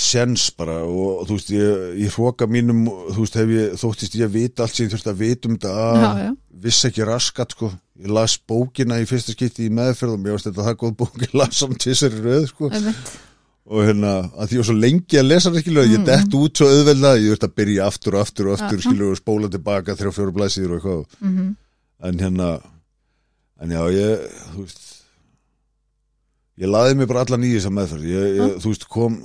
sens 0.00 0.46
bara. 0.56 0.78
Og 0.88 1.26
þú 1.28 1.36
veist, 1.36 1.52
ég, 1.52 1.84
ég 2.06 2.16
hróka 2.16 2.48
mínum 2.48 2.86
veist, 3.18 3.36
hef 3.36 3.52
ég, 3.52 3.76
þóttist 3.80 4.16
ég 4.16 4.30
að 4.30 4.38
vita 4.38 4.64
allt 4.64 4.76
sem 4.76 4.86
ég 4.86 4.94
þurfti 4.94 5.12
að 5.12 5.20
vita 5.20 5.50
um 5.50 5.58
þetta 5.58 5.74
að 5.84 6.22
vissi 6.66 6.88
ekki 6.88 7.08
raskat, 7.08 7.52
sko. 7.56 7.70
Ég 8.00 8.12
las 8.12 8.38
bókina 8.48 9.00
í 9.00 9.06
fyrsta 9.08 9.36
skipti 9.36 9.68
í 9.68 9.72
meðferð 9.76 10.16
og 10.16 10.22
mér 10.24 10.36
varst 10.36 10.48
þetta 10.48 10.66
það 10.70 10.78
góð 10.82 10.96
bók, 11.02 11.20
ég 11.20 11.36
las 11.36 11.60
samt 11.60 11.80
tvisari 11.84 12.20
röð, 12.24 12.48
sko. 12.52 12.72
Og 13.66 13.82
hérna, 13.82 14.10
að 14.38 14.46
því 14.48 14.54
ég 14.56 14.60
var 14.62 14.66
svo 14.68 14.76
lengi 14.78 15.18
að 15.18 15.26
lesa 15.26 15.50
hann 15.50 15.58
skilur, 15.64 15.88
ég 15.90 16.04
dett 16.06 16.34
út 16.38 16.58
svo 16.60 16.68
auðvelda 16.70 17.14
ég 17.18 17.32
þurfti 17.32 17.48
að 17.48 17.54
byrja 17.58 17.86
aftur 17.90 18.14
og 18.16 18.20
aftur 18.22 18.46
og 18.50 18.54
aftur 18.60 18.78
Já. 18.78 18.84
skilur 18.86 19.14
og 19.14 19.18
spóla 19.18 19.48
tilbaka 19.50 19.96
þrjá 19.98 20.12
fjóru 20.14 20.34
blæsir 20.36 20.70
og 20.70 20.76
eitthvað. 20.78 21.06
Mm 21.20 21.54
en 22.06 22.18
hérna 22.20 22.46
en 23.64 23.70
já 23.72 23.80
ég 23.88 24.24
þú 24.52 24.64
veist 24.66 24.82
ég 26.60 26.68
laði 26.68 26.98
mig 26.98 27.08
bara 27.08 27.22
allan 27.24 27.44
í 27.48 27.54
þessa 27.54 27.72
meðferð. 27.72 28.04
Ég, 28.10 28.26
ég, 28.36 28.58
þú 28.60 28.72
veist 28.74 28.84
kom 28.92 29.16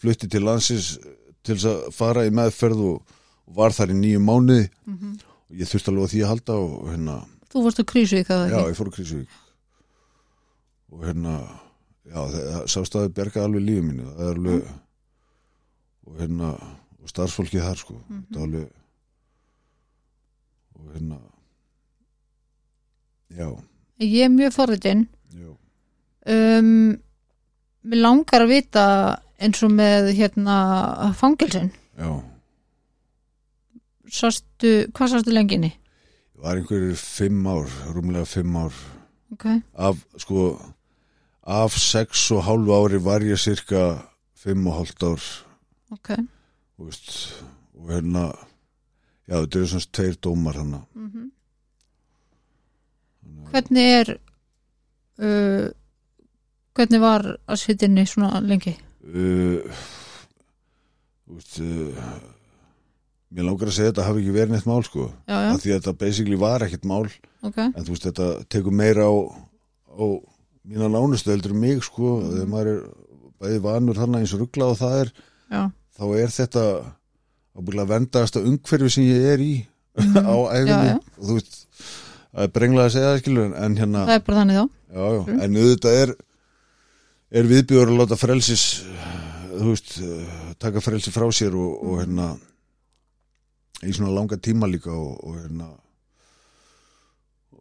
flutti 0.00 0.28
til 0.32 0.40
landsins 0.44 0.94
til 1.44 1.54
þess 1.58 1.68
að 1.68 1.84
fara 1.92 2.24
í 2.24 2.32
meðferð 2.34 2.80
og, 2.80 3.14
og 3.44 3.56
var 3.60 3.76
þar 3.76 3.92
í 3.92 3.98
nýju 4.00 4.20
mánuði. 4.24 4.70
Mhm. 4.88 5.14
og 5.50 5.60
ég 5.60 5.68
þurfti 5.68 5.92
alveg 5.92 6.08
á 6.08 6.12
því 6.14 6.22
að 6.24 6.30
halda 6.32 6.54
og 6.64 6.88
hérna, 6.90 7.16
Þú 7.52 7.62
vorst 7.68 7.78
að 7.84 7.90
krísu 7.92 8.16
í 8.18 8.24
það 8.26 8.40
já 8.50 8.56
ekki? 8.58 8.70
ég 8.72 8.78
fór 8.80 8.88
að 8.88 8.96
Krísuvík 8.96 9.28
og 10.94 11.04
hérna 11.04 11.34
já 12.04 12.20
það 12.34 12.66
sástaði 12.74 13.12
berga 13.16 13.44
alveg 13.44 13.62
lífið 13.64 13.84
mínu 13.88 14.06
það 14.16 14.28
er 14.30 14.38
alveg 14.38 14.72
og 16.06 16.18
hérna 16.20 16.48
og 17.04 17.08
starfsfólkið 17.12 17.62
þar 17.68 17.78
sko 17.80 17.94
Mhm. 18.08 18.24
það 18.32 18.40
er 18.40 18.44
alveg 18.48 18.68
og 20.74 20.92
hérna 20.94 21.18
já, 23.34 23.48
Ég 24.00 24.24
er 24.24 24.28
mjög 24.28 24.52
forritin. 24.52 25.06
já 25.34 25.54
Um, 26.26 26.96
mér 27.84 28.00
langar 28.00 28.40
að 28.40 28.48
vita 28.48 28.84
eins 29.38 29.62
og 29.62 29.70
með 29.76 30.06
hérna 30.16 31.12
fangelsin. 31.12 31.70
Já, 31.98 32.22
Sástu, 34.08 34.86
hvað 34.92 35.10
sástu 35.12 35.32
lenginni? 35.34 35.72
var 36.40 36.56
einhverjir 36.56 36.96
fimm 36.96 37.44
ár, 37.46 37.68
rúmlega 37.92 38.24
fimm 38.26 38.56
ár 38.56 38.72
Ok, 39.32 39.44
af, 39.74 39.96
sko 40.16 40.58
af 41.44 41.76
sex 41.76 42.30
og 42.32 42.44
hálfu 42.46 42.72
ári 42.78 43.00
var 43.04 43.20
ég 43.24 43.38
cirka 43.40 43.84
fimm 44.34 44.66
og 44.66 44.78
hálft 44.80 45.02
ár 45.04 45.22
ok. 45.92 46.10
þú 46.78 46.88
veist, 46.88 47.10
og 47.76 47.90
hérna 47.92 48.24
já, 49.28 49.36
þetta 49.40 49.58
eru 49.58 49.68
svona 49.72 49.90
tveir 49.92 50.20
dómar 50.24 50.60
hana 50.62 50.82
Mm 50.94 51.30
Hvernig 53.54 53.86
er 53.86 54.08
uh, 55.22 55.68
hvernig 56.74 57.00
var 57.00 57.22
að 57.46 57.60
sitja 57.60 57.86
inni 57.86 58.02
svona 58.08 58.40
lengi? 58.42 58.72
uh, 59.06 59.62
veist 61.30 61.60
uh, 61.62 62.16
mér 63.30 63.46
langar 63.46 63.70
að 63.70 63.76
segja 63.76 63.92
þetta 63.92 64.06
hafi 64.08 64.24
ekki 64.24 64.34
verið 64.34 64.56
neitt 64.56 64.66
mál 64.68 64.82
sko, 64.86 65.06
Já, 65.28 65.36
já, 65.46 65.52
því 65.62 65.70
að 65.70 65.78
þetta 65.78 65.94
basically 66.02 66.38
var 66.40 66.64
ekkert 66.66 66.84
mál 66.90 67.06
ok. 67.46 67.58
en 67.62 67.78
þú 67.86 67.94
veist, 67.94 68.08
þetta 68.10 68.28
tekur 68.50 68.74
meira 68.74 69.06
á, 69.06 69.14
á 69.94 70.04
mína 70.64 70.88
nánustu 70.88 71.30
heldur 71.34 71.54
mig 71.54 71.82
sko, 71.84 72.14
þegar 72.30 72.48
maður 72.52 72.70
er 72.72 72.82
bæði 73.44 73.58
vanur 73.66 73.98
þarna 74.00 74.20
eins 74.22 74.32
og 74.36 74.40
ruggla 74.44 74.70
og 74.72 74.78
það 74.80 74.94
er 75.02 75.10
Já, 75.54 75.62
þá 75.98 76.04
er 76.22 76.32
þetta 76.38 76.62
ábúinlega 77.54 77.90
vendaðasta 77.92 78.40
umhverfi 78.42 78.90
sem 78.90 79.04
ég 79.10 79.26
er 79.34 79.44
í 79.44 79.52
Mhm. 79.94 80.24
á 80.26 80.34
æfinni 80.58 80.94
og 80.96 81.26
þú 81.28 81.34
veist, 81.36 81.58
það 82.34 82.42
er 82.48 82.52
brenglega 82.56 82.86
að 82.88 82.94
segja 82.96 83.10
það 83.12 83.20
skilur 83.22 83.52
en, 83.62 83.76
hérna, 83.78 84.00
það 84.08 84.16
er 84.16 84.24
bara 84.26 84.38
þannig 84.40 84.56
þá. 84.58 84.64
já, 84.94 85.04
já, 85.14 85.20
Mm. 85.28 85.40
en 85.44 85.58
auðvitað 85.60 85.98
er 86.02 86.14
er 87.34 87.48
viðbjör 87.50 87.88
að 87.92 87.98
láta 88.00 88.16
frelsis 88.18 88.64
veist, 89.54 89.94
taka 90.58 90.80
frelsi 90.82 91.10
frá 91.14 91.28
sér 91.34 91.54
og, 91.54 91.78
og 91.86 92.00
hérna 92.02 92.26
í 93.86 93.92
svona 93.94 94.10
langa 94.16 94.36
tíma 94.38 94.66
líka 94.70 94.90
og, 94.90 95.14
og 95.22 95.38
hérna 95.44 95.68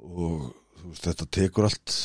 og 0.04 0.50
veist, 0.88 1.06
þetta 1.08 1.28
tekur 1.38 1.68
allt 1.70 1.96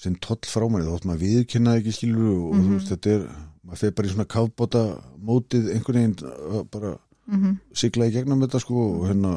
sinn 0.00 0.16
toll 0.24 0.40
frá 0.48 0.64
mér, 0.72 0.86
þótt 0.88 1.04
maður 1.08 1.22
viðkynnaði 1.26 1.80
ekki 1.82 1.92
skilur 1.98 2.28
og, 2.32 2.42
og 2.50 2.54
þú 2.56 2.64
Mhm. 2.64 2.74
veist, 2.78 2.92
þetta 2.94 3.14
er 3.16 3.24
maður 3.66 3.80
fer 3.82 3.90
bara 3.96 4.08
í 4.08 4.12
svona 4.14 4.28
kafbóta 4.34 4.82
mótið 5.20 5.70
einhvern 5.74 6.00
veginn 6.00 6.66
bara 6.72 6.96
Mm 7.30 7.58
sigla 7.78 8.08
í 8.08 8.10
gegnum 8.14 8.40
þetta 8.42 8.58
sko 8.64 8.74
og 8.96 9.04
hérna 9.06 9.32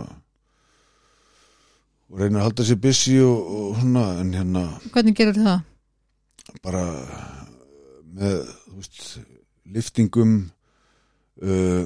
og 2.09 2.19
reynir 2.19 2.39
að 2.41 2.47
halda 2.47 2.65
sér 2.67 2.79
busy 2.81 3.19
og, 3.21 3.51
og 3.57 3.75
svona 3.81 4.05
en 4.21 4.31
hérna 4.33 4.63
Hvernig 4.93 5.15
gerur 5.19 5.37
það? 5.37 5.59
bara 6.63 6.83
með 8.13 8.39
þú 8.67 8.79
veist, 8.79 9.03
liftingum 9.75 10.33
uh, 11.41 11.85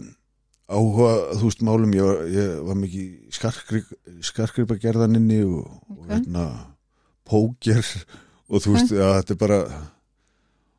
áhuga 0.67 1.11
þú 1.39 1.43
veist 1.49 1.61
málum 1.67 1.93
ég 1.95 2.07
var, 2.07 2.23
ég 2.31 2.55
var 2.67 2.79
mikið 2.81 4.23
skarkripa 4.31 4.79
gerðaninni 4.83 5.41
og, 5.47 5.67
og 5.91 5.99
Ok. 6.05 6.09
hérna 6.13 6.47
póker 7.27 7.83
og 8.47 8.63
þú 8.63 8.75
veist 8.75 8.91
að 8.95 9.15
þetta 9.19 9.35
er 9.35 9.39
bara 9.43 9.61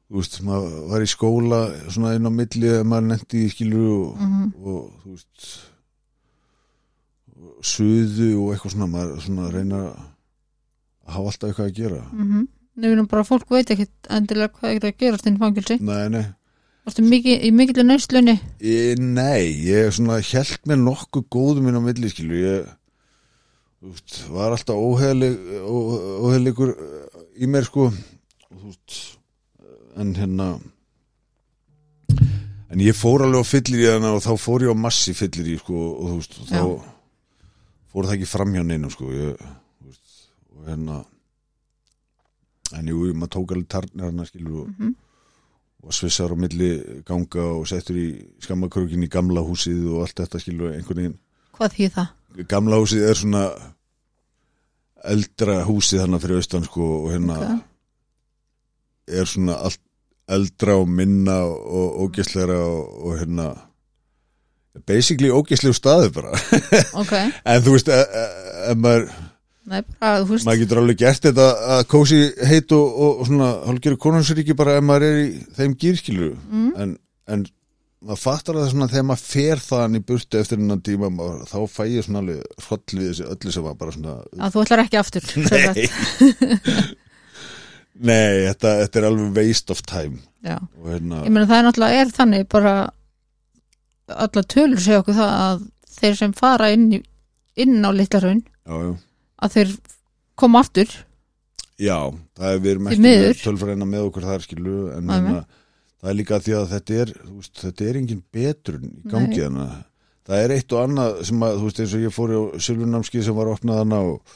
þú 0.08 0.20
veist 0.20 0.38
maður 0.46 0.76
var 0.92 1.04
í 1.04 1.08
skóla 1.10 1.58
svona 1.88 2.14
inn 2.16 2.28
á 2.28 2.32
milli 2.32 2.70
að 2.72 2.86
maður 2.88 3.10
nefndi 3.12 3.42
í 3.44 3.50
skilur 3.52 3.90
og, 3.96 4.22
Mm 4.22 4.46
og 4.58 4.84
þú 5.02 5.16
veist 5.16 5.50
og 7.38 7.66
suðu 7.66 8.30
og 8.38 8.52
eitthvað 8.52 8.72
svona 8.74 8.88
maður 8.92 9.20
svona 9.24 9.50
reyna 9.52 9.82
að 9.88 11.12
hafa 11.14 11.30
alltaf 11.32 11.48
eitthvað 11.48 11.68
að 11.68 11.76
gera 11.76 12.00
-hmm. 12.12 12.48
Nefnum 12.78 13.06
bara 13.10 13.24
fólk 13.24 13.50
veit 13.50 13.70
ekkit 13.70 13.90
endilega 14.08 14.54
hvað 14.54 14.74
er 14.74 14.84
að 14.86 14.98
gerast 14.98 15.26
inn 15.26 15.34
í 15.34 15.38
fangilsi. 15.38 15.76
nei, 15.80 16.08
nei 16.08 16.26
Varstu 16.86 17.02
mikið, 17.02 17.42
í 17.44 17.50
mikillu 17.52 17.84
neyslunni? 17.84 18.40
Ég, 18.64 18.98
nei, 18.98 19.52
ég 19.66 19.92
svona 19.92 20.22
held 20.24 20.58
mér 20.64 20.78
nokkuð 20.80 21.24
góðum 21.28 21.68
inn 21.68 21.76
á 21.76 21.82
milli 21.84 22.08
skilu 22.08 22.34
ég 22.34 22.64
veist, 23.82 24.24
var 24.32 24.50
alltaf 24.54 24.76
óheðlegur 26.24 26.70
í 27.38 27.46
mér 27.50 27.64
sko 27.68 27.88
veist 28.50 28.98
en 29.98 30.14
hérna 30.18 30.48
en 32.70 32.82
ég 32.84 32.96
fór 32.96 33.24
alveg 33.24 33.42
á 33.44 33.50
fyllir 33.50 33.82
í 33.84 33.90
hana 33.90 34.12
og 34.16 34.22
þá 34.24 34.32
fór 34.40 34.66
ég 34.66 34.72
á 34.74 34.76
massi 34.76 35.14
fyllir 35.16 35.48
í 35.54 35.58
sko 35.60 35.74
og 35.74 36.08
þú 36.10 36.16
veist, 36.20 36.38
og 36.42 36.48
þá 36.52 36.62
fór 37.92 38.08
það 38.08 38.16
ekki 38.18 38.28
fram 38.30 38.52
hjá 38.54 38.62
neinu 38.66 38.90
sko 38.92 39.10
ég, 39.14 39.38
veist, 39.86 40.16
og 40.56 40.66
hérna 40.68 40.98
en 42.76 42.90
jú, 42.92 42.98
maður 43.16 43.32
tók 43.38 43.54
alveg 43.56 43.68
tarnir 43.72 44.04
hann 44.10 44.26
skilur 44.28 44.64
og, 44.66 44.68
Mhm. 44.76 44.94
og 45.88 45.92
svissar 45.94 46.34
á 46.34 46.36
milli 46.36 47.02
ganga 47.06 47.44
og 47.56 47.66
settur 47.66 47.96
í 47.96 48.08
skammakrökin 48.44 49.04
í 49.06 49.08
gamla 49.08 49.40
húsið 49.40 49.86
og 49.94 50.02
allt 50.04 50.16
þetta 50.20 50.40
skilur 50.42 50.74
einhvern 50.74 50.96
veginn 51.00 51.18
Hvað 51.56 51.72
þýð 51.78 51.90
það? 51.96 52.08
gamla 52.48 52.76
húsið 52.76 53.08
er 53.08 53.14
svona 53.14 53.42
eldra 55.04 55.62
húsið 55.66 56.04
hann 56.04 56.20
fyrir 56.20 56.40
austan 56.40 56.66
sko 56.66 56.88
og 57.04 57.12
hérna 57.14 57.38
Ok. 57.38 57.62
er 59.20 59.30
svona 59.30 59.58
allt 59.68 59.80
eldra 60.28 60.76
og 60.76 60.88
minna 60.88 61.38
og 61.48 62.02
ógæsleira 62.04 62.58
og, 62.58 63.06
og 63.06 63.18
hérna 63.20 63.48
basically 64.86 65.30
ógæslegu 65.30 65.72
staði 65.72 66.10
bara 66.12 66.34
Ok, 67.02 67.12
en 67.46 67.62
þú 67.64 67.74
veist, 67.76 67.88
e- 67.88 67.92
e- 68.22 68.70
ef 68.72 68.76
maður 68.76 69.08
nei, 69.68 69.82
bara, 70.00 70.24
maður 70.24 70.60
getur 70.62 70.82
alveg 70.82 71.00
gert 71.02 71.28
þetta 71.28 71.48
að 71.76 71.84
kósi 71.92 72.20
heit 72.50 72.72
og, 72.76 72.98
og, 73.06 73.22
svona 73.28 73.52
hálfgerðu 73.68 74.00
konunsuríki 74.04 74.56
bara 74.58 74.78
ef 74.78 74.84
maður 74.84 75.08
er 75.08 75.22
í 75.22 75.30
þeim 75.56 75.78
gýrskilu 75.80 76.30
mm. 76.34 76.68
en, 76.76 76.96
en 77.28 77.46
maður 78.04 78.20
fattar 78.22 78.56
að 78.56 78.62
það 78.64 78.70
svona 78.72 78.88
þegar 78.92 79.06
maður 79.08 79.24
fer 79.26 79.62
þaðan 79.64 79.98
í 79.98 80.00
burtu 80.08 80.38
eftir 80.38 80.60
hennan 80.60 80.82
tíma 80.86 81.10
maður, 81.10 81.40
þá 81.50 81.58
fæ 81.72 81.82
ég 81.90 82.06
svona 82.06 82.22
alveg 82.22 82.64
hroll 82.66 83.00
við 83.00 83.08
þessi 83.08 83.26
öllu 83.34 83.54
sem 83.54 83.66
var 83.66 83.76
bara 83.80 83.94
svona 83.96 84.14
að 84.46 84.54
þú 84.54 84.62
ætlar 84.64 84.82
ekki 84.84 85.00
aftur. 85.00 85.28
Nei. 85.42 85.88
Nei, 87.98 88.46
þetta, 88.46 88.74
þetta 88.84 89.00
er 89.00 89.08
alveg 89.08 89.32
waste 89.40 89.74
of 89.74 89.82
time. 89.88 90.20
Hérna, 90.46 91.24
ég 91.26 91.34
meina 91.34 91.48
það 91.50 91.58
er 91.58 91.66
náttúrulega 91.66 92.04
er 92.04 92.14
þannig 92.14 92.46
bara 92.54 92.74
alla 94.14 94.44
tölur 94.54 94.80
segja 94.80 95.02
okkur 95.02 95.18
það 95.18 95.32
að 95.42 95.66
þeir 95.98 96.18
sem 96.20 96.34
fara 96.38 96.70
inn, 96.72 96.86
í, 96.94 97.00
inn 97.58 97.82
á 97.82 97.90
litlarhraun 97.90 98.44
að 98.68 99.56
þeir 99.56 99.74
koma 100.38 100.62
aftur. 100.62 100.94
Já, 101.78 101.98
það 102.38 102.54
er 102.54 102.62
við 102.62 102.72
erum 102.76 102.88
ekki 102.92 103.42
tölfræðina 103.42 103.86
með 103.90 104.06
okkur 104.08 104.28
þar 104.30 104.46
skilu 104.46 104.78
en 104.94 105.10
Nei, 105.10 105.18
nei. 105.26 105.42
Það 105.98 106.10
er 106.12 106.18
líka 106.18 106.38
því 106.44 106.52
að 106.58 106.66
þetta 106.74 106.98
er 107.02 107.12
veist, 107.34 107.54
þetta 107.64 107.84
er 107.90 107.96
engin 108.02 108.22
betrun 108.32 108.84
í 108.88 109.10
gangi 109.10 109.40
þannig 109.42 109.64
að 109.66 109.78
það 110.28 110.42
er 110.44 110.52
eitt 110.58 110.72
og 110.76 110.82
annað 110.84 111.14
sem 111.24 111.42
að, 111.46 111.54
þú 111.58 111.64
veist, 111.70 111.80
eins 111.80 111.94
og 111.96 112.02
ég 112.04 112.14
fór 112.14 112.34
á 112.36 112.42
Silvurnámskið 112.60 113.24
sem 113.24 113.34
var 113.38 113.48
opnað 113.54 113.78
hana 113.82 114.00
og, 114.12 114.34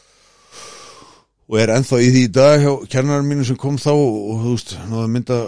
og 1.52 1.58
er 1.60 1.72
ennþá 1.74 1.98
í 2.00 2.10
því 2.14 2.22
í 2.26 2.30
dag 2.32 2.62
hjá 2.64 2.72
kennarar 2.94 3.26
mínu 3.28 3.44
sem 3.44 3.58
kom 3.60 3.76
þá 3.80 3.90
og, 3.92 4.14
og 4.32 4.38
þú 4.46 4.54
veist, 4.56 4.72
náðu 4.88 5.10
mynda 5.12 5.38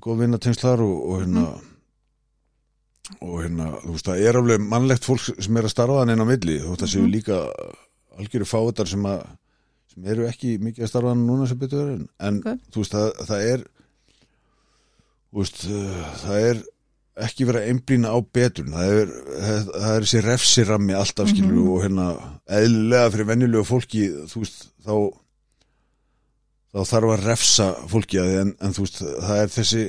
góð 0.00 0.22
vinna 0.24 0.40
tengslar 0.40 0.80
og, 0.80 0.94
og 1.10 1.20
hérna 1.20 1.44
og 3.20 3.36
hérna, 3.42 3.66
þú 3.82 3.92
veist, 3.96 4.06
það 4.08 4.24
er 4.30 4.38
alveg 4.40 4.64
mannlegt 4.70 5.06
fólk 5.06 5.24
sem 5.42 5.56
er 5.58 5.66
að 5.68 5.72
starfa 5.74 6.00
hann 6.00 6.12
inn 6.14 6.22
á 6.24 6.26
milli 6.30 6.58
þú 6.62 6.72
veist, 6.72 6.84
það 6.84 6.92
séu 6.94 7.02
Mhm. 7.04 7.12
líka 7.14 7.38
algjöru 8.20 8.46
fáutar 8.48 8.88
sem 8.88 9.02
að 9.06 9.22
sem 9.90 10.04
eru 10.06 10.26
ekki 10.28 10.56
mikið 10.62 10.84
að 10.86 10.90
starfa 10.92 11.12
hann 11.12 11.26
núna 11.26 11.48
sem 11.50 11.58
betur 11.58 11.90
en, 11.96 12.08
en 12.20 12.38
Ok. 12.40 12.60
þú 12.72 12.82
veist, 12.84 12.94
það, 12.94 13.08
það 13.26 13.46
er 13.52 13.64
veist, 15.38 15.64
uh, 15.70 16.04
það 16.24 16.44
er 16.50 16.60
ekki 17.20 17.44
verið 17.46 17.60
að 17.62 17.70
einblýna 17.70 18.10
á 18.10 18.18
betur 18.34 18.68
það 18.72 18.92
er, 19.00 19.10
það, 19.44 19.90
er 19.94 20.04
þessi 20.06 20.20
refsirammi 20.24 20.94
alltaf 20.96 21.28
skilur 21.30 21.52
Mhm. 21.58 21.68
og 21.70 21.82
hérna 21.84 22.06
eðlilega 22.60 23.10
fyrir 23.14 23.28
venjulegu 23.30 23.64
fólki 23.68 24.04
þú 24.30 24.42
veist, 24.44 24.62
þá 24.86 24.94
þá 26.70 26.80
þarf 26.86 27.12
að 27.16 27.24
refsa 27.26 27.66
fólki 27.90 28.20
að 28.22 28.28
því 28.30 28.40
en, 28.44 28.52
en 28.62 28.74
þú 28.76 28.84
veist, 28.86 29.00
það 29.26 29.42
er 29.44 29.52
þessi 29.58 29.84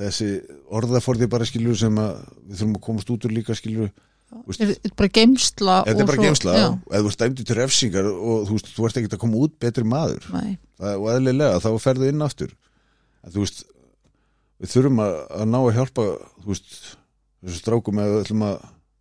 þessi 0.00 0.28
orðaforði 0.72 1.28
bara 1.30 1.44
skilur 1.48 1.76
sem 1.76 1.98
að 2.00 2.14
við 2.48 2.54
þurfum 2.60 2.76
að 2.78 2.84
komast 2.86 3.10
út 3.12 3.26
úr 3.28 3.34
líka 3.36 3.56
skilur 3.58 3.90
Þetta 4.30 4.76
er 4.86 4.92
bara 4.94 5.10
geimsla 5.10 5.76
þetta 5.88 6.02
er 6.04 6.06
bara 6.06 6.22
geimsla 6.22 6.52
og 6.70 6.92
ef 6.94 7.00
þú 7.02 7.08
ert 7.10 7.22
dæmdi 7.24 7.44
til 7.48 7.56
refsingar 7.58 8.06
og 8.12 8.44
þú 8.46 8.54
veist, 8.54 8.68
þú 8.76 8.84
ert 8.86 8.98
ekkert 9.00 9.16
að 9.16 9.22
koma 9.24 9.40
út 9.42 9.56
betri 9.58 9.82
maður. 9.90 10.28
Það, 10.30 10.92
og 11.00 11.08
eðlilega, 11.16 11.56
þá 11.64 11.68
ferðu 11.82 12.10
inn 12.12 12.22
aftur. 12.22 12.52
En 13.26 13.34
þú 13.34 13.42
veist 13.42 13.64
við 14.60 14.74
þurfum 14.74 15.02
að, 15.04 15.16
að 15.40 15.48
ná 15.50 15.58
að 15.60 15.74
hjálpa 15.78 16.06
þú 16.44 16.52
veist, 16.52 16.78
þessu 17.40 17.60
strákum 17.62 18.00
ef 18.02 18.10
við 18.12 18.22
ætlum 18.24 18.46
að, 18.48 18.56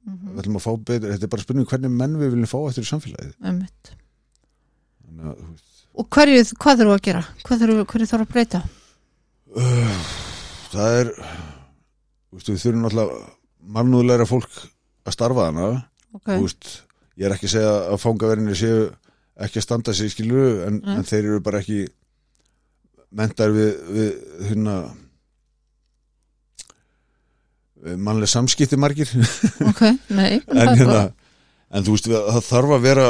mhm, 0.07 0.27
við 0.33 0.43
ætlum 0.43 0.59
að 0.59 0.65
fá 0.65 0.71
betri 0.91 1.13
þetta 1.13 1.27
er 1.27 1.33
bara 1.35 1.45
spurning 1.45 1.71
hvernig 1.71 1.95
menn 2.01 2.19
við 2.21 2.35
viljum 2.35 2.51
fá 2.51 2.59
eftir 2.69 2.85
í 2.87 2.91
samfélagið. 2.91 3.33
Þannig 3.43 3.73
að, 5.25 5.41
þú 5.41 5.49
veist, 5.53 5.65
Og 5.99 6.05
hverju, 6.15 6.43
hvað 6.61 6.77
þurfum 6.79 6.95
að 6.95 7.05
gera? 7.09 7.21
Hvað 7.43 7.63
þurfum, 7.63 7.87
hverju 7.91 8.07
þarf 8.07 8.23
að 8.23 8.33
breyta? 8.35 8.61
það 10.69 10.95
er 10.99 11.09
veist, 12.29 12.49
við 12.51 12.61
þurfum 12.63 12.83
náttúrulega 12.85 13.21
mannúðleira 13.75 14.27
fólk 14.29 14.59
að 15.09 15.15
starfa 15.15 15.47
hana 15.49 15.67
Ok, 16.13 16.29
þú 16.29 16.43
veist, 16.45 16.69
ég 17.19 17.27
er 17.27 17.35
ekki 17.35 17.49
að 17.49 17.55
segja 17.55 17.73
að 17.89 18.01
fangaverinni 18.03 18.57
séu 18.57 18.83
ekki 19.39 19.61
að 19.61 19.65
standa 19.65 19.95
sig 19.95 20.09
í 20.09 20.13
skilu 20.13 20.45
en, 20.67 20.79
en 20.85 21.05
þeir 21.07 21.23
eru 21.23 21.41
bara 21.43 21.61
ekki 21.63 21.83
mentar 23.15 23.53
við, 23.55 23.69
við 23.89 24.09
hérna 24.49 24.75
mannlega 27.97 28.27
samskipti 28.33 28.77
margir. 28.79 29.09
Ok, 29.69 29.81
nei 30.11 30.39
en, 30.47 30.57
er 30.57 30.73
hérna, 30.79 31.01
en 31.71 31.85
þú 31.85 31.95
veist, 31.95 32.09
það 32.11 32.41
þarf 32.49 32.73
að 32.77 32.81
vera 32.87 33.05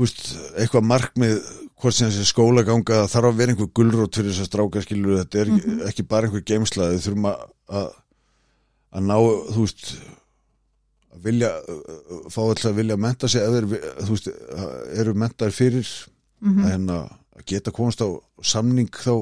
veist, 0.00 0.22
eitthvað 0.56 0.86
markmið 0.92 1.40
hvort 1.80 1.96
sem 1.96 2.10
þessi 2.12 2.28
skólaganga 2.28 3.00
það 3.02 3.10
þarf 3.14 3.28
að 3.30 3.38
vera 3.40 3.54
einhver 3.54 3.70
gulrót 3.78 4.16
fyrir 4.18 4.30
þess 4.34 4.44
að 4.44 4.48
stráka 4.50 4.82
skilur 4.84 5.18
þetta 5.22 5.40
er 5.42 5.50
Mhm. 5.54 5.80
ekki 5.88 6.04
bara 6.08 6.28
einhver 6.28 6.44
geimsla 6.46 6.90
við 6.92 7.04
þurfum 7.06 7.28
að, 7.30 7.44
að 7.80 7.88
að 8.90 9.06
ná, 9.06 9.16
þú 9.54 9.64
veist 9.64 9.84
að 11.14 11.22
vilja, 11.26 11.50
fá 12.30 12.40
alltaf 12.44 12.70
að 12.70 12.78
vilja 12.80 12.96
menta 13.00 13.28
sig 13.30 13.42
ef 13.42 13.54
þeir, 13.56 13.66
þú 14.04 14.10
veist 14.16 14.28
eru 15.02 15.14
mentaðir 15.18 15.56
fyrir 15.56 15.92
Mhm, 16.40 16.60
að, 16.64 16.70
hérna, 16.72 16.94
að 17.36 17.42
geta 17.50 17.70
komast 17.76 18.00
á 18.00 18.08
samning 18.42 18.88
þá 18.96 19.12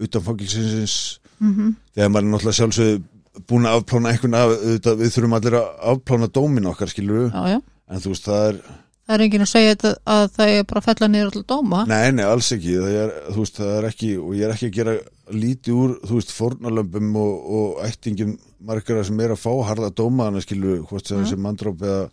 utan 0.00 0.22
fangilsinsins 0.24 0.94
mhm, 1.38 1.74
þegar 1.92 2.08
maður 2.14 2.24
er 2.24 2.30
náttúrulega 2.32 2.58
sjálfsögðu 2.60 3.02
búin 3.48 3.68
að 3.68 3.80
afplána 3.80 4.12
einhvern 4.12 4.38
af, 4.38 4.54
auðvitað, 4.58 5.00
við 5.00 5.12
þurfum 5.16 5.36
allir 5.38 5.58
að 5.58 5.68
afplána 5.92 6.30
dómin 6.32 6.70
okkar 6.72 6.92
skilur 6.92 7.28
Já, 7.28 7.42
já. 7.54 7.58
En 7.92 8.02
þú 8.02 8.14
veist 8.14 8.28
það 8.28 8.46
er, 8.50 8.62
Það 9.02 9.16
er 9.16 9.24
enginn 9.24 9.42
að 9.42 9.50
segja 9.50 9.70
þetta 9.72 9.90
að 10.14 10.24
það 10.36 10.50
er 10.52 10.66
bara 10.70 10.80
að 10.80 10.84
fella 10.86 11.06
niður 11.10 11.30
alltaf 11.32 11.46
dóma. 11.50 11.78
Nei 11.90 12.12
nei 12.14 12.22
alls 12.24 12.52
ekki. 12.54 12.76
Það 12.78 12.98
er, 13.00 13.14
þú 13.34 13.42
veist 13.42 13.56
það 13.58 13.72
er 13.74 13.86
ekki 13.88 14.10
og 14.22 14.36
ég 14.38 14.44
er 14.46 14.52
ekki 14.54 14.68
að 14.68 14.76
gera 14.76 14.94
lítið 15.42 15.80
úr, 15.82 15.94
þú 16.06 16.18
veist, 16.20 16.34
fórnalömbum 16.36 17.16
og, 17.18 17.48
og 17.58 17.80
ættingin 17.82 18.36
margara 18.62 19.02
sem 19.04 19.24
er 19.24 19.34
að 19.34 19.42
fá 19.42 19.50
harða 19.68 19.90
dóma 19.98 20.28
hana 20.28 20.42
skilur 20.44 20.84
hvort 20.86 21.10
sem 21.10 21.18
þessi 21.24 21.40
mandróp 21.42 21.82
eða 21.82 22.06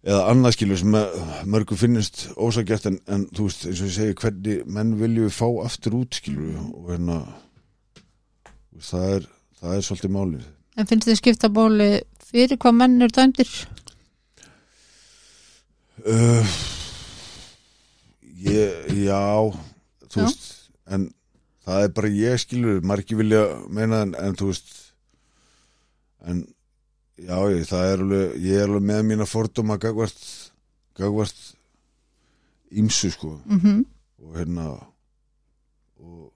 eða 0.00 0.20
annað 0.30 0.54
skilur 0.56 0.80
sem 0.80 0.96
að 0.96 1.18
mörgum 1.52 1.80
finnist 1.80 2.22
ósagert 2.40 2.86
en, 2.88 2.96
en 3.10 3.26
þú 3.36 3.48
veist 3.48 3.66
eins 3.68 3.82
og 3.82 3.90
ég 3.90 3.96
segi 3.96 4.16
hvernig 4.22 4.62
menn 4.78 4.94
vilju 5.00 5.28
fá 5.34 5.46
aftur 5.66 5.98
út 6.00 6.16
skilur 6.16 6.56
og 6.70 6.88
hérna 6.94 7.18
það 8.80 9.16
er, 9.18 9.26
það 9.60 9.76
er 9.76 9.86
svolítið 9.86 10.14
málið 10.16 10.48
En 10.78 10.86
finnst 10.88 11.08
þið 11.10 11.18
skipta 11.18 11.48
bóli 11.52 11.88
fyrir 12.30 12.56
hvað 12.62 12.76
menn 12.78 13.00
eru 13.02 13.12
dæmdir? 13.16 13.48
Uh, 16.00 16.46
ég, 18.40 18.86
já, 19.04 19.20
þú 20.08 20.22
Já. 20.22 20.24
veist, 20.24 20.46
en 20.88 21.08
það 21.66 21.84
er 21.84 21.92
bara 21.98 22.12
ég 22.14 22.40
skilur, 22.40 22.78
margir 22.88 23.18
vilja 23.20 23.42
meina 23.68 24.00
en, 24.06 24.14
en 24.16 24.38
þú 24.38 24.48
veist, 24.52 24.70
en 26.24 26.40
já, 27.20 27.36
ég, 27.52 27.66
það 27.68 27.90
er 27.90 28.04
alveg, 28.06 28.38
ég 28.46 28.62
er 28.62 28.68
alveg 28.70 28.86
með 28.92 29.02
mína 29.10 29.28
fordóma 29.28 29.76
gagvart, 29.82 30.22
gagvart 30.96 31.42
ímsu 32.80 33.10
sko 33.12 33.36
Mm 33.50 33.82
og 34.20 34.34
hérna 34.36 34.64
og 35.96 36.26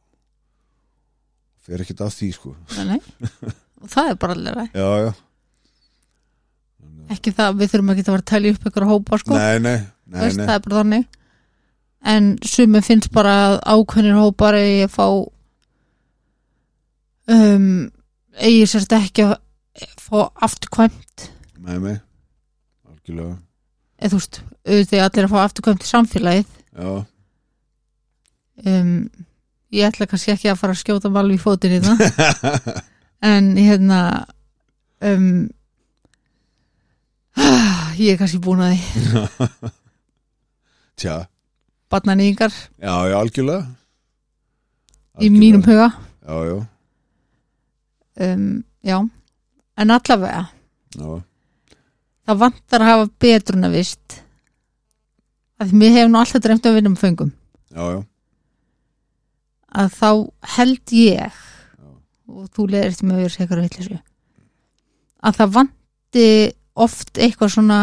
fer 1.65 1.85
ekkert 1.85 2.03
af 2.05 2.15
því 2.15 2.31
sko. 2.37 2.55
Nei, 2.79 2.95
nei. 2.95 3.53
Og 3.83 3.91
það 3.95 4.11
er 4.11 4.19
bara 4.21 4.37
alveg 4.39 4.77
já, 4.77 4.89
já, 5.05 5.13
Ekki 7.15 7.35
það, 7.37 7.59
við 7.61 7.71
þurfum 7.73 7.93
ekki 7.93 8.05
að 8.05 8.15
vera 8.15 8.23
að 8.23 8.31
telja 8.31 8.55
upp 8.55 8.67
ykkur 8.71 8.87
hópa 8.89 9.19
sko. 9.21 9.37
Nei, 9.37 9.59
nei, 9.61 9.77
nei, 10.09 10.21
Veist, 10.23 10.39
nei. 10.39 10.47
Það 10.49 10.55
er 10.55 10.63
bara 10.65 10.79
þannig. 10.79 11.19
En 12.15 12.31
sumi 12.49 12.81
finnst 12.85 13.11
bara 13.13 13.35
að 13.49 13.57
ákveðnir 13.75 14.17
hópar 14.21 14.57
eigi 14.57 14.87
að 14.87 14.93
fá 14.95 15.07
um, 17.35 17.69
eigi 18.41 18.67
sérst 18.73 18.97
ekki 18.97 19.27
að 19.29 19.35
fá 20.01 20.19
afturkvæmt. 20.49 21.29
Nei, 21.65 21.77
nei. 21.81 21.97
Algjörlega, 22.89 23.37
eða 24.01 24.13
þú 24.15 24.21
veist, 24.21 24.41
auðvitað 24.65 25.05
allir 25.07 25.29
að 25.29 25.35
fá 25.35 25.39
afturkvæmt 25.45 25.85
í 25.85 25.91
samfélagið. 25.91 26.59
Já. 26.75 26.91
Um, 28.65 28.93
ég 29.75 29.89
ætla 29.89 30.09
kannski 30.11 30.35
ekki 30.35 30.51
að 30.53 30.61
fara 30.61 30.75
að 30.77 30.83
skjóta 30.83 31.11
valvi 31.13 31.39
í 31.39 31.43
fótinn 31.43 31.79
í 31.79 31.85
það. 31.85 32.03
En 33.25 33.55
hérna 33.57 33.99
um, 35.01 35.47
ég 37.97 38.13
er 38.13 38.19
kannski 38.21 38.41
búin 38.43 38.61
að 38.61 38.75
því. 38.75 39.71
Tja, 41.01 41.15
barnanýðingar 41.91 42.53
já, 42.53 42.93
já, 43.09 43.17
algjörlega. 43.19 43.65
Í 45.25 45.31
mínum 45.33 45.63
huga. 45.65 45.89
Já, 46.25 46.37
já, 46.51 46.59
um, 48.29 48.45
já, 48.85 48.99
en 49.79 49.95
allavega 49.95 50.45
já, 50.95 51.09
það 52.29 52.41
vantar 52.45 52.85
að 52.85 52.91
hafa 52.91 53.11
betruna 53.25 53.71
vist 53.73 54.21
að 55.63 55.75
mér 55.79 55.97
hefur 55.97 56.13
nú 56.13 56.21
alltaf 56.21 56.45
dreymt 56.45 56.67
um 56.67 56.73
að 56.75 56.81
vinna 56.81 56.93
með 56.93 57.05
föngum. 57.07 57.33
Já, 57.75 57.85
já. 57.95 58.01
Að 59.75 59.97
þá 59.99 60.11
held 60.57 60.95
ég 60.97 61.41
og 62.31 62.47
þú 62.55 62.69
leðir 62.73 62.93
eftir 62.93 63.09
með 63.09 63.17
að 63.17 63.25
vera 63.25 63.35
sekar 63.35 63.63
villisu 63.63 63.99
að 65.25 65.41
það 65.41 65.57
vanti 65.59 66.29
oft 66.85 67.21
eitthvað 67.23 67.53
svona 67.55 67.81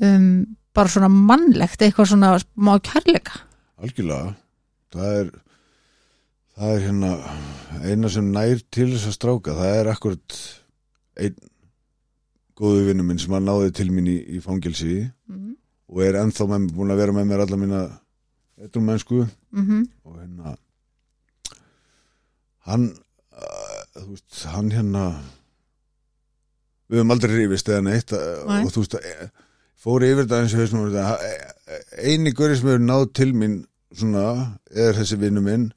um, 0.00 0.32
bara 0.76 0.92
svona 0.92 1.10
mannlegt 1.10 1.82
eitthvað 1.82 2.12
svona 2.12 2.32
má 2.54 2.72
kærleika. 2.84 3.42
Algjörlega. 3.80 4.34
Það 4.94 5.14
er 5.20 5.30
það 6.60 6.74
er 6.74 6.84
hérna 6.86 7.12
eina 7.86 8.10
sem 8.12 8.32
nær 8.34 8.60
til 8.74 8.90
þess 8.92 9.08
að 9.08 9.16
stráka 9.16 9.56
það 9.56 9.78
er 9.78 9.92
akkurat 9.94 10.40
einn 11.20 11.38
góðu 12.60 12.90
vinnu 12.90 13.06
minn 13.06 13.20
sem 13.22 13.32
að 13.32 13.46
náði 13.46 13.70
til 13.78 13.88
mín 13.88 14.10
í, 14.10 14.18
í 14.36 14.42
fangelsi 14.44 14.98
mm 15.30 15.50
og 15.90 16.04
er 16.06 16.20
ennþá 16.20 16.46
með, 16.46 16.70
búin 16.76 16.92
að 16.94 17.02
vera 17.02 17.14
með 17.16 17.24
mér 17.26 17.44
alla 17.44 17.58
mína 17.58 17.80
eitthvað 18.60 18.86
mennsku 18.86 19.20
-hmm. 19.24 19.84
og 20.04 20.18
hérna 20.20 20.56
hann 22.68 22.90
uh, 23.32 23.82
þú 23.96 24.08
veist, 24.10 24.44
hann 24.54 24.72
hérna 24.72 25.04
við 26.90 27.00
höfum 27.00 27.14
aldrei 27.14 27.36
rífist 27.36 27.70
eða 27.70 27.86
neitt 27.86 28.12
uh, 28.12 28.44
Nei. 28.48 28.62
og 28.64 28.72
þú 28.74 28.84
veist, 28.84 28.96
eh, 29.00 29.28
fór 29.80 30.04
yfir 30.06 30.26
þetta 30.26 30.40
eins 30.42 30.54
og 30.74 30.80
og 30.80 30.96
eh, 31.00 31.82
eini 32.04 32.32
gauri 32.36 32.56
sem 32.58 32.68
hefur 32.68 32.84
náð 32.84 33.04
til 33.16 33.34
mín 33.34 33.60
svona, 33.96 34.56
er 34.70 34.96
þessi 34.98 35.18
vinnu 35.20 35.42
minn 35.44 35.68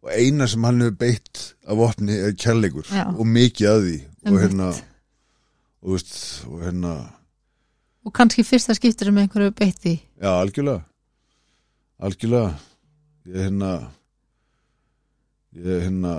og 0.00 0.12
eina 0.14 0.48
sem 0.48 0.64
hann 0.64 0.80
hefur 0.80 0.98
beitt 1.04 1.42
af 1.66 1.76
vopni 1.76 2.16
er 2.16 2.36
kærleikur 2.38 2.86
Já. 2.88 3.06
og 3.10 3.26
mikið 3.26 3.70
að 3.70 3.80
því 3.86 3.96
og 4.00 4.26
Einmitt. 4.26 4.42
hérna 4.44 4.68
og 5.80 5.96
veist, 5.96 6.14
og 6.48 6.62
hérna 6.64 6.94
og 8.04 8.14
kannski 8.16 8.46
fyrsta 8.46 8.74
skiptir 8.74 9.10
sem 9.10 9.18
einhverju 9.20 9.52
beitt 9.52 9.82
því 9.84 9.98
já, 9.98 10.30
algjörlega 10.32 10.89
algjörlega. 12.00 12.54
Ég 13.28 13.36
hérna 13.44 13.72
ég 15.56 15.82
hérna 15.86 16.14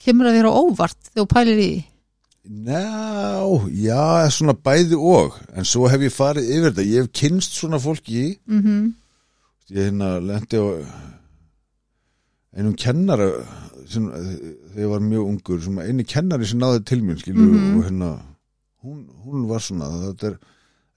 kemur 0.00 0.30
að 0.30 0.40
á 0.48 0.52
óvart 0.52 1.12
þegar 1.12 1.30
pælir 1.34 1.62
í 1.64 1.72
Ná, 2.50 2.80
já, 3.68 4.26
svona 4.32 4.54
bæði 4.56 4.96
og. 4.96 5.34
En 5.52 5.66
svo 5.68 5.84
hef 5.92 6.00
ég 6.00 6.14
farið 6.14 6.48
yfir 6.48 6.70
þetta. 6.70 6.86
Ég 6.88 7.02
hef 7.04 7.10
kynst 7.12 7.52
svona 7.52 7.78
fólki. 7.78 8.38
Mm 8.48 8.62
-hmm. 8.62 8.86
ég 9.70 9.84
hérna 9.90 10.08
lendi 10.18 10.56
á 10.56 10.66
einum 12.56 12.74
kennara 12.74 13.28
sem, 13.90 14.08
þegar 14.10 14.82
ég 14.82 14.90
var 14.90 15.04
mjög 15.04 15.28
ungur 15.30 15.82
eini 15.84 16.04
kennari 16.04 16.46
sem 16.46 16.58
náði 16.58 16.84
til 16.84 17.02
mér 17.02 17.18
skilur, 17.20 17.46
Mhm. 17.46 17.76
og 17.78 17.84
hérna 17.84 18.10
hún, 18.82 19.06
hún 19.24 19.48
var 19.48 19.58
svona 19.60 19.86
þetta 19.86 20.26
er, 20.26 20.38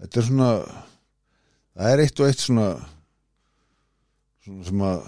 þetta 0.02 0.18
er 0.20 0.26
svona 0.28 0.50
það 1.78 1.94
er 1.94 2.00
eitt 2.00 2.20
og 2.20 2.28
eitt 2.28 2.40
svona 2.40 2.68
svona 4.44 4.68
sem 4.68 4.86
að 4.88 5.02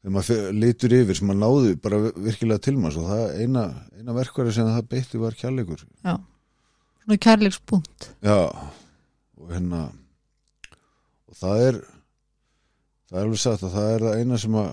þegar 0.00 0.14
maður 0.16 0.60
litur 0.64 0.96
yfir 0.96 1.18
sem 1.18 1.30
maður 1.30 1.40
náði 1.44 1.78
bara 1.84 2.02
virkilega 2.08 2.64
til 2.66 2.76
maður 2.80 3.00
og 3.02 3.08
það 3.12 3.24
eina, 3.44 3.64
eina 4.00 4.16
verkvari 4.16 4.54
sem 4.56 4.68
það 4.70 4.90
beitti 4.94 5.20
var 5.20 5.38
kjærleikur 5.40 5.86
svona 6.00 7.20
kærleikspunkt 7.26 8.10
Já, 8.24 8.38
og 9.40 9.50
hérna 9.52 9.86
og 11.30 11.36
það 11.40 11.66
er 11.68 11.82
það 13.10 13.18
er 13.18 13.26
alveg 13.26 13.42
sagt 13.42 13.66
að 13.66 13.76
það 13.76 13.92
er 13.94 14.06
það 14.06 14.22
eina 14.22 14.40
sem 14.40 14.56
að 14.60 14.70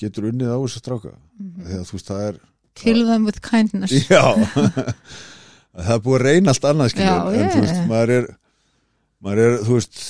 getur 0.00 0.28
unnið 0.30 0.50
á 0.50 0.58
þessu 0.58 0.82
stráka. 0.82 1.12
Því 1.38 1.78
að 1.78 1.86
þú 1.88 1.96
veist 1.96 2.10
það 2.10 2.24
er 2.28 2.40
kill 2.80 3.04
them 3.06 3.26
with 3.28 3.40
kindness. 3.44 3.94
Já. 4.10 4.24
Það 5.74 5.90
er 5.90 6.02
búið 6.04 6.16
að 6.20 6.24
reyna 6.28 6.52
allt 6.52 6.66
annað 6.70 6.90
skilur. 6.92 7.08
Já, 7.08 7.14
en 7.18 7.48
þú 7.50 7.58
ég. 7.58 7.64
veist, 7.64 7.78
maður 7.90 8.10
er 8.14 8.26
maður 9.26 9.40
er, 9.42 9.54
þú 9.66 9.78
veist 9.78 10.02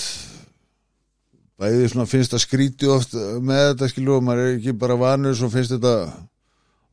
bæði 1.61 1.89
svona 1.93 2.09
finnst 2.11 2.35
það 2.35 2.45
skríti 2.45 2.91
oft 2.91 3.15
með 3.15 3.65
þetta 3.71 3.91
skilur 3.93 4.19
og 4.19 4.27
maður 4.27 4.45
er 4.45 4.57
ekki 4.59 4.77
bara 4.85 4.99
vanur 4.99 5.37
svo 5.39 5.51
finnst 5.53 5.77
þetta 5.77 5.95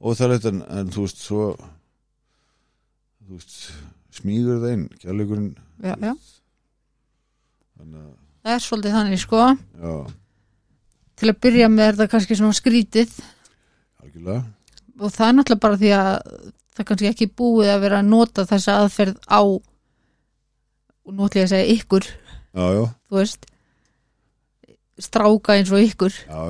óþægilegt 0.02 0.50
en, 0.52 0.64
en 0.70 0.92
þú 0.94 1.06
veist 1.08 1.22
svo 1.26 1.52
þú 3.26 3.38
veist 3.38 3.60
smíður 4.14 4.64
það 4.64 4.74
inn 4.76 4.88
kjærleikurinn 5.02 5.52
já, 5.82 5.94
já. 5.96 6.14
þannig 7.78 8.02
að 8.02 8.18
það 8.42 8.56
er 8.56 8.66
svolítið 8.66 8.98
þannig 8.98 9.22
sko. 9.22 9.44
Já, 9.82 9.94
til 11.22 11.30
að 11.30 11.42
byrja 11.46 11.70
með 11.70 11.88
er 11.88 12.00
það 12.00 12.12
kannski 12.16 12.38
svona 12.40 12.58
skrítið. 12.58 13.14
Algjörlega. 14.02 14.42
Og 15.02 15.14
það 15.14 15.28
er 15.28 15.38
náttúrulega 15.38 15.66
bara 15.66 15.80
því 15.82 15.92
að 15.98 16.10
það 16.72 16.84
er 16.84 16.90
kannski 16.90 17.12
ekki 17.12 17.30
búið 17.42 17.74
að 17.74 17.84
vera 17.86 18.02
að 18.02 18.10
nota 18.10 18.48
þessa 18.50 18.80
aðferð 18.82 19.22
á 19.30 19.42
og 21.12 21.36
ég 21.36 21.44
að 21.44 21.52
segja 21.52 21.74
ykkur 21.76 22.06
þú 22.54 23.18
veist 23.18 23.48
stráka 25.04 25.56
eins 25.58 25.72
og 25.74 25.82
ykkur 25.84 26.14
já, 26.28 26.42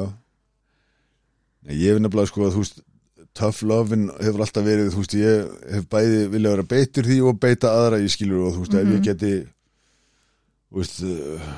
ég 1.71 1.93
hef 1.93 1.99
nefnilega 2.03 2.27
sko 2.31 2.45
að 2.47 2.55
þú 2.57 2.63
veist 2.65 2.81
tough 3.37 3.61
lovin 3.63 4.09
hefur 4.19 4.41
alltaf 4.43 4.65
verið 4.65 4.89
þú 4.91 5.01
veist 5.03 5.13
ég 5.15 5.51
hef 5.75 5.85
bæði 5.93 6.21
vilja 6.33 6.51
vera 6.55 6.65
beitur 6.73 7.07
því 7.07 7.19
og 7.29 7.39
beita 7.39 7.71
aðra 7.71 8.01
í 8.03 8.09
skilur 8.11 8.47
og 8.49 8.55
þú 8.57 8.63
veist 8.65 8.73
ef 8.75 8.83
Mhm. 8.87 8.95
ég 8.97 9.03
geti 9.07 9.33
þú 10.71 10.81
veist 10.81 10.97
uh, 11.03 11.51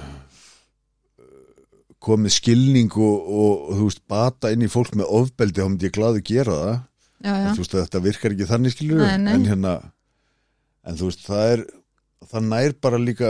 komið 2.04 2.34
skilning 2.36 2.92
og, 3.00 3.16
og, 3.24 3.54
og 3.70 3.78
þú 3.80 3.86
veist 3.88 4.02
bata 4.12 4.52
inn 4.54 4.66
í 4.66 4.72
fólk 4.72 4.92
með 5.00 5.08
ofbeldi 5.22 5.62
þá 5.64 5.70
myndi 5.70 5.88
ég 5.88 5.96
glaði 5.96 6.24
gera 6.28 6.58
það 6.60 6.74
já, 6.74 7.32
já, 7.32 7.36
en 7.48 7.56
þú 7.56 7.62
veist 7.64 7.76
þetta 7.78 8.02
virkar 8.04 8.36
ekki 8.36 8.50
þannig 8.50 8.74
skilur 8.76 9.00
Nei, 9.06 9.18
nei. 9.24 9.34
en 9.38 9.46
hérna 9.48 9.74
en 10.84 10.98
þú 11.00 11.08
veist 11.10 11.24
það 11.30 11.46
er 11.54 11.66
það 12.34 12.48
nær 12.52 12.74
bara 12.84 13.00
líka 13.00 13.30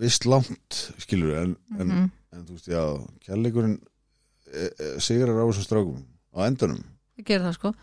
vist 0.00 0.24
langt 0.28 0.80
skilur 1.04 1.36
en, 1.42 1.56
en, 1.78 1.86
Mhm. 1.86 1.92
en 2.00 2.10
þú 2.42 2.56
veist 2.56 2.70
já 2.70 2.82
kærleikurinn 3.26 3.76
e, 3.78 4.62
e, 4.64 4.88
sigrar 5.02 5.38
á 5.38 5.44
þessum 5.46 5.66
strákum 5.66 6.00
á 6.34 6.38
endanum. 6.48 6.80
Það 7.14 7.28
gerir 7.30 7.46
það 7.46 7.58
sko. 7.58 7.74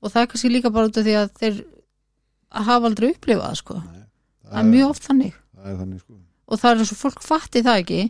Og 0.00 0.12
það 0.12 0.22
er 0.22 0.30
kannski 0.32 0.50
líka 0.50 0.72
bara 0.74 0.90
út 0.90 0.98
af 0.98 1.06
því 1.06 1.18
að 1.20 1.30
þeir 1.40 1.60
hafa 2.70 2.90
aldrei 2.90 3.10
upplifað 3.12 3.46
það 3.46 3.60
sko. 3.60 3.78
Nei, 3.84 4.02
það 4.48 4.62
er 4.62 4.72
mjög 4.72 4.94
oft 4.94 5.06
þannig. 5.06 5.38
Það 5.54 5.70
er 5.70 5.78
þannig 5.82 6.02
sko. 6.02 6.18
Og 6.50 6.60
það 6.60 6.72
er 6.72 6.82
eins 6.82 6.94
og 6.94 7.00
fólk 7.00 7.22
fatti 7.22 7.62
það 7.66 7.84
ekki 7.84 8.00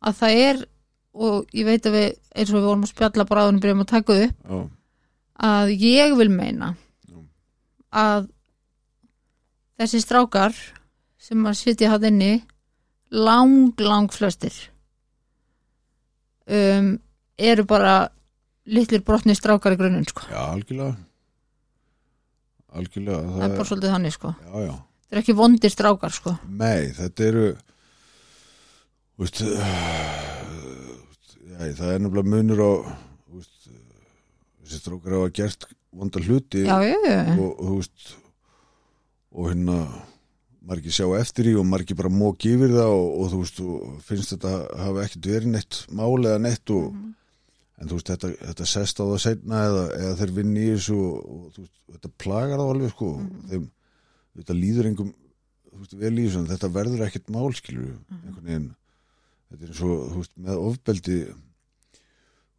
að 0.00 0.20
það 0.20 0.42
er 0.44 0.62
og 1.10 1.54
ég 1.56 1.66
veit 1.66 1.86
að 1.88 1.96
við 1.96 2.10
eins 2.36 2.52
og 2.52 2.56
við 2.56 2.66
vorum 2.68 2.84
að 2.86 2.92
spjalla 2.92 3.26
bara 3.26 3.46
áðunum 3.46 3.62
byrjum 3.64 3.82
að 3.84 3.90
taka 3.90 4.18
upp 4.26 4.52
já, 4.52 4.60
að 5.50 5.72
ég 5.82 6.14
vil 6.18 6.28
meina 6.30 6.74
Já. 7.08 7.18
að 7.90 8.28
þessi 9.80 10.02
strákar 10.04 10.60
sem 11.20 11.46
að 11.46 11.58
sitja 11.58 11.90
hann 11.90 12.06
inni 12.12 12.32
lang, 13.10 13.74
lang 13.82 14.12
flestir 14.14 14.54
um, 16.50 16.90
eru 17.40 17.64
bara 17.68 17.94
litlir 18.70 19.02
brotni 19.06 19.34
strákar 19.38 19.74
í 19.74 19.80
grunninn 19.80 20.08
sko. 20.08 20.26
já 20.30 20.40
algjörlega 20.42 20.96
algjörlega 22.70 23.24
það 23.34 23.44
er 23.46 23.56
bara 23.56 23.68
svolítið 23.70 23.94
þannig 23.96 24.16
sko. 24.16 24.34
já 24.44 24.54
já 24.66 24.74
það 25.10 25.16
er 25.16 25.22
ekki 25.24 25.34
vondir 25.34 25.72
strákar 25.74 26.14
sko. 26.14 26.36
Nei, 26.46 26.92
þetta 26.94 27.26
eru 27.26 27.46
þú 29.16 29.24
veist 29.24 29.42
já, 31.50 31.64
það 31.80 31.90
er 31.94 32.04
nefnilega 32.04 32.32
munur 32.36 32.62
á 32.62 32.72
þú 33.26 33.40
veist, 33.40 33.58
þessi 34.62 34.82
strókar 34.84 35.18
hafa 35.18 35.34
gert 35.40 35.68
vonda 35.90 36.22
hluti 36.22 36.62
já, 36.64 36.76
já, 36.86 36.94
já, 36.94 37.16
já. 37.26 37.34
og, 37.34 37.52
og 37.58 37.80
veist 37.80 38.14
og 39.30 39.50
hérna 39.50 39.78
margir 40.70 40.94
sjá 40.94 41.06
eftir 41.18 41.50
í 41.50 41.54
og 41.58 41.66
margir 41.66 41.98
bara 41.98 42.12
móki 42.12 42.54
yfir 42.54 42.74
það 42.76 42.92
og, 42.94 43.06
og 43.20 43.30
þú 43.32 43.40
veist 43.42 43.62
finnst 44.06 44.34
þetta 44.36 44.52
hafa 44.84 45.06
ekkert 45.06 45.30
verið 45.32 45.54
neitt 45.56 45.80
mál 45.98 46.20
eða 46.20 46.42
neitt 46.44 46.72
og, 46.74 46.92
en 47.80 47.90
þú 47.90 47.98
veist 47.98 48.12
þetta, 48.12 48.32
þetta 48.50 48.68
sest 48.70 49.02
á 49.02 49.04
það 49.04 49.20
seinna 49.24 49.62
eða, 49.66 49.84
eða 49.98 50.16
þeir 50.20 50.34
vinni 50.38 50.66
í 50.66 50.72
þessu 50.74 50.98
og, 51.00 51.30
og 51.34 51.58
veist, 51.58 51.76
þetta 51.96 52.12
plagar 52.22 52.62
þá 52.62 52.66
alveg 52.66 52.94
sko 52.94 53.12
þeim, 53.50 53.70
þetta 54.40 54.58
líður 54.60 54.90
engum 54.92 55.14
veist, 55.80 55.96
vel 56.02 56.12
í 56.16 56.26
þessu 56.26 56.44
þetta 56.50 56.72
verður 56.76 57.06
ekkert 57.06 57.32
mál 57.34 57.48
skilur 57.56 57.94
einhvern 58.20 58.44
veginn. 58.44 58.68
Þetta 59.50 59.64
er 59.66 59.72
eins 59.72 59.82
og 59.86 60.04
þú 60.10 60.20
veist 60.20 60.36
með 60.46 60.60
ofbeldi 60.68 61.16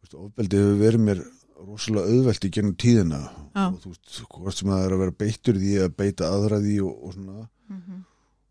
veist, 0.02 0.18
ofbeldi 0.26 0.60
hefur 0.60 0.82
verið 0.82 1.06
mér 1.08 1.24
rosalega 1.62 2.10
auðvelt 2.10 2.44
í 2.44 2.52
gennum 2.52 2.76
tíðina 2.76 3.22
Já. 3.22 3.66
og 3.68 3.80
þú 3.82 3.92
veist, 3.92 4.14
hvort 4.34 4.58
sem 4.58 4.70
það 4.72 4.86
er 4.86 4.94
að 4.96 5.02
vera 5.04 5.18
beittur 5.22 5.58
því 5.62 5.74
að 5.84 5.96
beita 6.02 6.30
aðra 6.34 6.60
því 6.62 6.78
og, 6.82 6.94
og 6.98 7.14
svona 7.16 7.44
Mhm. 7.72 8.04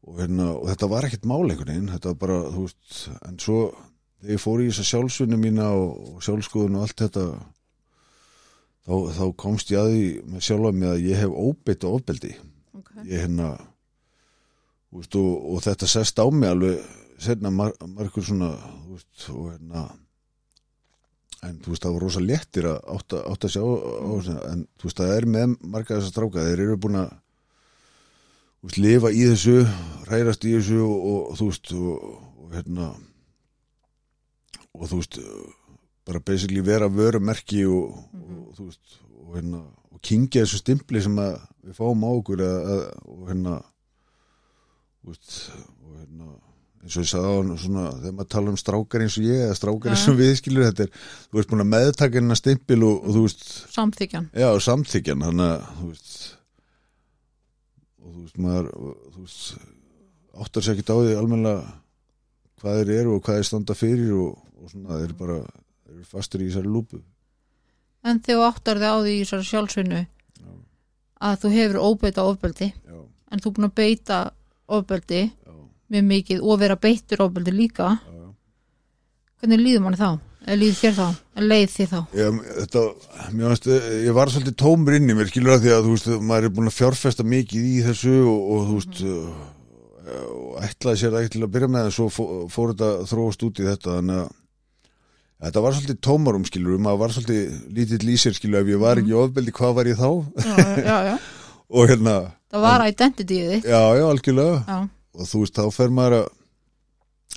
og, 0.07 0.19
hérna, 0.19 0.49
og 0.57 0.67
þetta 0.71 0.89
var 0.89 1.07
ekkert 1.07 1.25
mál 1.29 1.45
einhvern 1.45 1.71
veginn, 1.73 1.89
þetta 1.93 2.13
var 2.13 2.19
bara, 2.25 2.37
þú 2.51 2.67
veist 2.67 3.01
en 3.27 3.39
svo, 3.39 3.57
þegar 4.21 4.35
ég 4.35 4.41
fór 4.41 4.61
í 4.61 4.69
þessa 4.71 4.87
sjálfsvinni 4.91 5.37
mína 5.41 5.67
og, 5.77 6.15
og 6.15 6.23
sjálfskoðun 6.25 6.79
og 6.79 6.87
allt 6.87 7.03
þetta 7.05 7.25
þá, 8.85 8.95
þá 9.17 9.25
komst 9.37 9.71
ég 9.73 9.81
að 9.81 9.91
því 9.93 10.05
með 10.31 10.47
sjálfa 10.47 10.71
mig 10.77 10.89
að 10.89 11.03
ég 11.05 11.21
hef 11.21 11.35
óbeitt 11.35 11.85
og 11.85 11.99
ofbeldi 11.99 12.33
Okay. 12.71 13.03
ég 13.03 13.25
hérna 13.25 13.49
veist, 14.91 15.15
og, 15.19 15.31
og 15.53 15.63
þetta 15.63 15.87
sest 15.91 16.19
á 16.19 16.25
mig 16.31 16.49
alveg 16.49 16.79
setna 17.21 17.51
mar 17.53 17.73
margur 17.83 18.23
svona 18.25 18.53
veist, 18.87 19.27
og 19.29 19.51
hérna 19.51 19.83
en 21.45 21.59
þú 21.61 21.73
veist 21.73 21.85
það 21.85 21.95
var 21.95 22.05
rosa 22.05 22.23
léttir 22.23 22.67
að 22.69 22.79
átt 22.95 23.15
að, 23.17 23.25
átt 23.31 23.45
að 23.47 23.53
sjá 23.55 23.61
á, 23.61 24.09
þessu, 24.15 24.37
en 24.51 24.63
þú 24.77 24.87
veist 24.87 25.01
það 25.01 25.13
er 25.17 25.27
með 25.35 25.55
marga 25.61 25.97
þess 25.97 26.09
að 26.09 26.13
stráka 26.15 26.47
þeir 26.47 26.63
eru 26.65 26.79
búin 26.81 26.99
að 27.01 27.13
veist, 28.65 28.81
lifa 28.81 29.11
í 29.13 29.23
þessu, 29.31 29.57
rærast 30.09 30.45
í 30.45 30.55
þessu 30.57 30.81
og, 30.85 31.07
og 31.11 31.39
þú 31.39 31.49
veist 31.51 31.73
og, 31.77 32.05
og 32.41 32.55
hérna 32.55 32.91
og 34.71 34.87
þú 34.89 35.01
veist 35.01 35.19
bara 36.07 36.23
basically 36.25 36.63
vera 36.65 36.89
vörumerki 36.91 37.63
og, 37.69 37.97
og 38.13 38.53
þú 38.57 38.69
veist 38.69 39.01
og 39.21 39.35
hérna 39.37 39.63
og 39.91 39.99
kingja 40.05 40.45
þessu 40.45 40.61
stimpli 40.61 41.03
sem 41.03 41.17
að 41.21 41.35
við 41.61 41.77
fáum 41.77 42.07
á 42.07 42.09
okkur 42.11 42.45
að, 42.45 42.71
að, 42.75 42.87
og 43.05 43.27
hérna 43.29 43.57
veist 45.07 45.35
og 45.57 45.99
hérna 45.99 46.31
eins 46.81 46.95
og 46.97 47.03
ég 47.03 47.11
sagði 47.11 47.29
á 47.29 47.33
hann 47.37 47.51
svona 47.61 47.83
þegar 47.99 48.15
maður 48.17 48.31
tala 48.33 48.51
um 48.51 48.57
strákar 48.57 49.03
eins 49.05 49.17
og 49.19 49.27
ég 49.27 49.43
eða 49.45 49.57
strákar 49.57 49.93
eins 49.93 50.07
og 50.09 50.17
við 50.17 50.31
skilur 50.39 50.67
þetta 50.69 50.87
er 50.87 50.95
þú 50.97 51.37
veist 51.37 51.51
búin 51.51 51.65
að 51.65 51.71
meðtaka 51.75 52.17
hennar 52.17 52.39
stimpil 52.39 52.79
og, 52.87 52.95
og 53.05 53.17
þú 53.17 53.25
veist 53.27 53.45
samþykjan 53.75 54.31
Já, 54.33 54.47
og 54.49 54.63
samþykjan, 54.65 55.25
þannig 55.27 55.51
að 55.51 55.67
þú 55.77 55.91
veist 55.91 56.10
og 58.01 58.13
þú 58.15 58.23
veist 58.25 58.41
maður 58.41 58.69
þú 59.13 59.23
veist 59.25 59.67
áttar 60.41 60.65
sér 60.65 60.77
ekkert 60.77 60.93
á 60.93 60.97
því 61.01 61.15
almennilega 61.19 61.73
hvað 62.61 62.79
þeir 62.79 62.93
eru 62.99 63.15
og 63.15 63.23
hvað 63.25 63.39
þeir 63.39 63.49
standa 63.49 63.75
fyrir 63.77 64.13
og, 64.15 64.39
og 64.61 64.71
svona 64.71 64.97
þeir 64.97 65.07
eru 65.09 65.19
bara 65.19 65.37
þeir 65.41 65.95
eru 65.95 66.07
fastur 66.09 66.43
í 66.43 66.49
þessari 66.49 66.71
lúpu. 66.71 67.01
En 68.01 68.21
þegar 68.25 68.49
áttar 68.49 68.81
þig 68.81 68.93
á 68.93 68.97
því 69.01 69.13
í 69.13 69.21
þessari 69.21 69.49
sjálfsvinnu 69.51 70.01
að 71.21 71.37
þú 71.43 71.51
hefur 71.53 71.83
óbeita 71.85 72.25
ofbeldi 72.25 72.71
Já, 72.71 72.97
en 73.31 73.41
þú 73.41 73.49
er 73.49 73.55
búin 73.57 73.67
að 73.67 73.75
beita 73.77 74.19
ofbeldi 74.71 75.21
já, 75.27 75.53
mjög 75.93 76.07
mikið 76.09 76.41
og 76.41 76.61
vera 76.63 76.77
beittur 76.81 77.21
ofbeldi 77.27 77.53
líka. 77.53 77.91
Já, 78.01 78.15
já. 78.17 78.29
hvernig 79.41 79.61
líður 79.61 79.85
manni 79.85 80.01
þá? 80.01 80.09
Líður 80.47 80.77
þér 80.81 80.95
þá? 80.97 81.07
leið 81.45 81.73
þér 81.75 81.89
þá? 81.91 81.99
Já, 82.17 82.27
þetta, 82.57 82.83
finnst, 83.29 83.67
ég 84.07 84.15
var 84.17 84.31
svolítið 84.33 84.55
tómur 84.61 84.97
inn 84.97 85.09
í 85.11 85.15
mér, 85.17 85.29
skilur 85.29 85.55
að 85.55 85.65
því 85.65 85.73
að 85.75 85.87
þú 85.87 85.95
veist, 85.95 86.11
maður 86.31 86.47
er 86.49 86.53
búin 86.57 86.71
að 86.71 86.77
fjárfesta 86.79 87.25
mikið 87.27 87.67
í 87.71 87.75
þessu 87.85 88.15
og, 88.25 88.39
og 88.55 88.63
þú 88.69 88.77
veist 88.79 89.03
og 90.11 90.55
ætlaði 90.65 90.99
sér 90.99 91.13
það 91.15 91.27
til 91.31 91.43
að 91.45 91.51
byrja 91.53 91.71
með 91.71 91.87
en 91.87 91.93
svo 91.95 92.07
fó- 92.11 92.29
fór 92.51 92.71
þetta 92.73 92.89
þróast 93.11 93.45
út 93.47 93.61
í 93.61 93.67
þetta 93.69 93.93
þannig 93.99 94.23
að 94.25 94.31
þetta 95.45 95.63
var 95.65 95.75
svolítið 95.77 95.99
tómarum 96.05 96.43
skilur, 96.49 96.81
maður 96.81 96.99
var 97.01 97.13
svolítið 97.15 97.61
lítill 97.77 98.09
í 98.11 98.17
sér 98.21 98.35
skilur, 98.37 98.61
ef 98.65 98.73
ég 98.73 98.81
var 98.81 99.01
ekki 99.01 99.15
ofbeldi, 99.17 99.53
hvað 99.55 99.77
var 99.77 99.89
ég 99.91 100.01
þá? 100.01 100.09
já, 100.41 100.57
já, 100.81 100.97
já. 101.11 101.15
og 101.77 101.87
hérna, 101.89 102.15
það 102.51 102.65
var 102.67 102.85
identityið 102.89 103.53
þitt 103.55 103.69
já, 103.71 103.81
já, 104.01 104.03
algjörlega 104.09 104.57
já, 104.67 104.77
og 105.15 105.29
þú 105.31 105.43
veist, 105.45 105.57
þá 105.61 105.77
fer 105.77 105.95
maður 106.01 106.17
að 106.19 106.29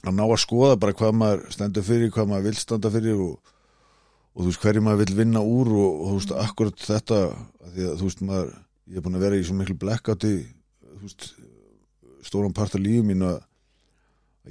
að 0.02 0.16
ná 0.18 0.24
að 0.26 0.40
skoða 0.42 0.78
bara 0.80 0.96
hvað 0.96 1.16
maður 1.20 1.44
stendur 1.54 1.86
fyrir, 1.86 2.12
hvað 2.14 2.30
maður 2.30 2.46
vil 2.48 2.60
standa 2.60 2.90
fyrir 2.92 3.22
og, 3.24 3.54
og 4.34 4.42
þú 4.42 4.48
veist, 4.50 4.62
hverju 4.64 4.84
maður 4.84 5.02
vil 5.04 5.18
vinna 5.20 5.42
úr 5.44 5.72
og, 5.72 5.90
og 5.94 6.06
þú 6.12 6.18
veist, 6.18 6.36
akkurat 6.44 6.86
þetta 6.88 7.20
að 7.30 7.74
því 7.74 7.88
að 7.88 7.98
þú 8.00 8.10
veist, 8.10 8.24
maður 8.28 8.54
ég 8.84 9.00
er 9.00 9.04
búin 9.06 9.18
að 9.18 9.26
vera 9.26 9.40
í 9.40 9.44
svo 9.46 9.58
miklu 9.58 9.76
blackouti 9.80 10.34
þú 10.84 11.02
veist, 11.02 11.28
stóran 12.24 12.56
part 12.56 12.74
af 12.76 12.82
lífum 12.82 13.12
mín 13.12 13.26
að 13.26 13.38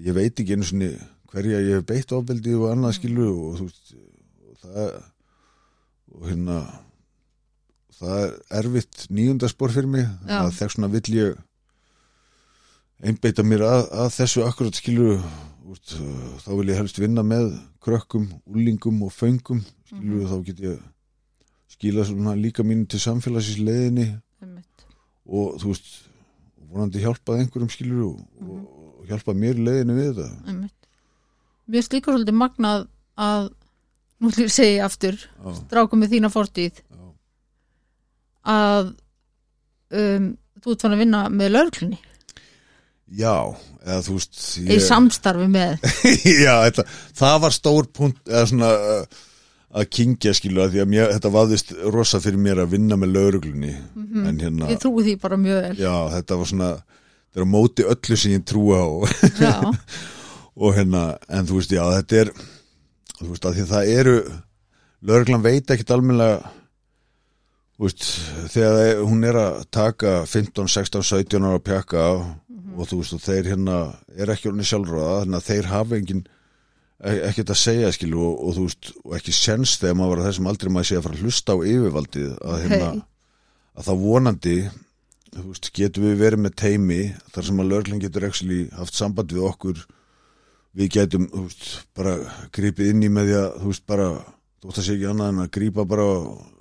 ég 0.06 0.18
veit 0.18 0.34
ekki 0.34 0.58
einu 0.58 0.66
sinni 0.68 0.94
hverja 1.34 1.62
ég 1.66 1.80
hef 1.80 1.88
beitt 1.90 2.14
ofbeldi 2.14 2.54
og 2.58 2.72
annað 2.72 2.98
skilu 3.00 3.28
og 3.32 3.60
þú 3.60 3.68
veist, 3.70 3.94
og 4.50 4.64
það 4.64 4.94
og 6.14 6.28
hérna 6.30 6.58
það 7.98 8.20
er 8.22 8.36
erfitt 8.60 9.06
nýjundaspor 9.14 9.74
fyrir 9.74 9.90
mig 9.90 10.06
Já. 10.06 10.44
að 10.44 10.52
þess 10.60 10.76
svona 10.76 10.92
vill 10.94 11.16
ég 11.16 11.42
einbeita 13.04 13.44
mér 13.46 13.66
að, 13.68 13.84
að 14.04 14.10
þessu 14.18 14.46
akkurat 14.48 14.80
skilur 14.80 15.24
úst, 15.70 15.96
þá 16.44 16.50
vil 16.60 16.70
ég 16.72 16.80
helst 16.80 17.00
vinna 17.02 17.24
með 17.26 17.52
krökkum, 17.84 18.30
úlingum 18.48 19.02
og 19.06 19.14
föngum 19.16 19.64
skilur 19.90 20.30
þá 20.30 20.38
get 20.48 20.62
ég 20.64 20.82
skila 21.74 22.06
svona 22.08 22.36
líka 22.40 22.64
mínu 22.64 22.88
til 22.88 23.02
einmitt. 24.44 24.86
og 25.26 25.58
þú 25.62 25.74
veist 25.74 25.92
vonandi 26.74 27.04
hjálpað 27.04 27.42
einhverjum 27.42 27.74
skilur 27.74 28.06
og, 28.08 28.22
og, 28.42 28.64
og 29.02 29.12
hjálpað 29.12 29.42
mér 29.42 29.60
í 29.60 29.68
leiðinni 29.68 29.98
við 29.98 30.22
þetta. 30.22 30.72
Mér 31.74 31.86
líka 31.88 32.14
svolítið 32.14 32.40
magnað 32.40 32.88
að 33.24 33.52
nú 34.20 34.32
ætlum 34.32 34.46
ég 34.46 34.52
að 34.52 34.56
segja 34.56 34.88
aftur 34.88 35.20
strákum 35.60 36.02
með 36.04 36.16
þína 36.16 36.32
fortíð 36.32 36.80
já, 36.80 37.04
að 38.54 38.94
um, 40.00 40.34
þú 40.64 40.74
ert 40.74 40.86
fann 40.86 40.96
að 40.96 41.04
vinna 41.04 41.24
með 41.34 41.56
lögklunni 41.58 42.00
já 43.10 43.36
eða 43.84 44.00
þú 44.06 44.16
veist 44.18 44.42
í 44.64 44.80
samstarfi 44.84 45.50
með. 45.52 45.86
Já, 46.46 46.56
þetta, 46.68 46.86
það 47.20 47.38
var 47.46 47.56
stór 47.56 47.90
punkt 47.94 48.32
eða 48.32 48.46
svona 48.50 48.72
uh, 48.74 49.22
að 49.74 49.90
kingja 49.98 50.34
skilu 50.38 50.64
að 50.64 50.76
því 50.76 50.84
að 50.84 50.90
mér, 50.94 51.12
þetta 51.18 51.34
vaðist 51.34 51.76
rosa 51.94 52.22
fyrir 52.24 52.42
mér 52.46 52.64
að 52.64 52.76
vinna 52.78 52.98
með 53.00 53.16
lauruglunni 53.18 53.74
en 54.24 54.40
hérna, 54.40 54.70
ég 54.72 54.82
trúi 54.82 55.06
því 55.08 55.16
bara 55.22 55.40
mjög 55.42 55.62
vel. 55.68 55.76
Já, 55.82 55.96
þetta 56.14 56.40
var 56.40 56.52
svona 56.54 56.72
þetta 56.78 57.42
er 57.42 57.48
á 57.50 57.54
móti 57.54 57.88
öllu 57.96 58.20
sem 58.20 58.36
ég 58.36 58.48
trúa 58.48 58.82
á. 58.86 58.90
Og 60.64 60.76
hérna, 60.78 61.16
en 61.34 61.48
þú 61.50 61.58
veist, 61.58 61.72
já, 61.74 61.82
þetta 61.98 62.20
er 62.22 62.34
þú 63.18 63.32
veist, 63.32 63.46
að 63.48 63.56
því 63.56 63.64
að 63.64 63.72
það 63.72 63.94
eru 63.98 64.18
lauruglan 65.04 65.44
veit 65.44 65.72
ekkit 65.74 65.94
almennilega 65.96 66.52
þú 67.74 67.88
veist, 67.88 68.06
þegar 68.54 69.02
hún 69.02 69.26
er 69.28 69.40
að 69.40 69.64
taka 69.74 70.14
15, 70.30 70.70
16, 70.70 71.08
17 71.10 71.48
ára 71.50 71.62
pjakka 72.74 72.84
og 72.84 72.90
þú 72.90 73.00
veist, 73.02 73.14
og 73.18 73.22
þeir 73.24 73.50
hérna 73.54 73.78
er 74.18 74.32
ekki 74.34 74.50
orðinni 74.50 74.68
sjálfráða, 74.70 75.20
þannig 75.24 75.40
að 75.40 75.48
þeir 75.50 75.70
hafa 75.72 75.98
engin 76.00 76.24
e- 77.04 77.22
ekkert 77.30 77.54
að 77.54 77.60
segja 77.64 77.92
skilu 77.96 78.22
og, 78.28 78.36
og 78.48 78.56
þú 78.58 78.66
veist, 78.68 78.92
og 79.04 79.16
ekki 79.18 79.34
sens 79.38 79.78
þegar 79.82 79.98
maður 80.00 80.14
var 80.14 80.22
að 80.24 80.30
þessum 80.32 80.50
aldrei 80.52 80.72
maður 80.74 80.90
sé 80.90 80.98
að 81.00 81.04
fara 81.08 81.18
að 81.20 81.24
hlusta 81.28 81.54
á 81.54 81.58
yfirvaldið 81.74 82.32
að 82.44 82.62
hérna, 82.68 82.92
Hey. 82.94 83.02
að 83.74 83.88
það 83.90 84.04
vonandi 84.06 84.56
þú 85.34 85.44
veist, 85.50 85.72
getum 85.74 86.04
við 86.06 86.20
verið 86.22 86.44
með 86.46 86.56
teimi 86.62 87.02
þar 87.34 87.48
sem 87.50 87.60
að 87.64 87.70
lögreglan 87.72 88.04
getur 88.04 88.28
actually 88.28 88.60
haft 88.78 88.94
samband 88.94 89.32
við 89.34 89.48
okkur 89.50 89.80
við 90.78 90.92
getum 90.94 91.26
þú 91.32 91.46
veist, 91.48 91.70
bara 91.98 92.14
gripið 92.54 92.92
inn 92.94 93.04
í 93.06 93.10
með 93.14 93.30
því 93.32 93.38
að 93.40 93.48
þú 93.64 93.72
veist 93.72 93.86
bara, 93.90 94.10
veist 94.64 94.78
það 94.78 94.86
sé 94.86 94.94
ekki 94.98 95.10
annað 95.10 95.32
en 95.34 95.42
að 95.46 95.50
grípa 95.58 95.86
bara 95.90 96.06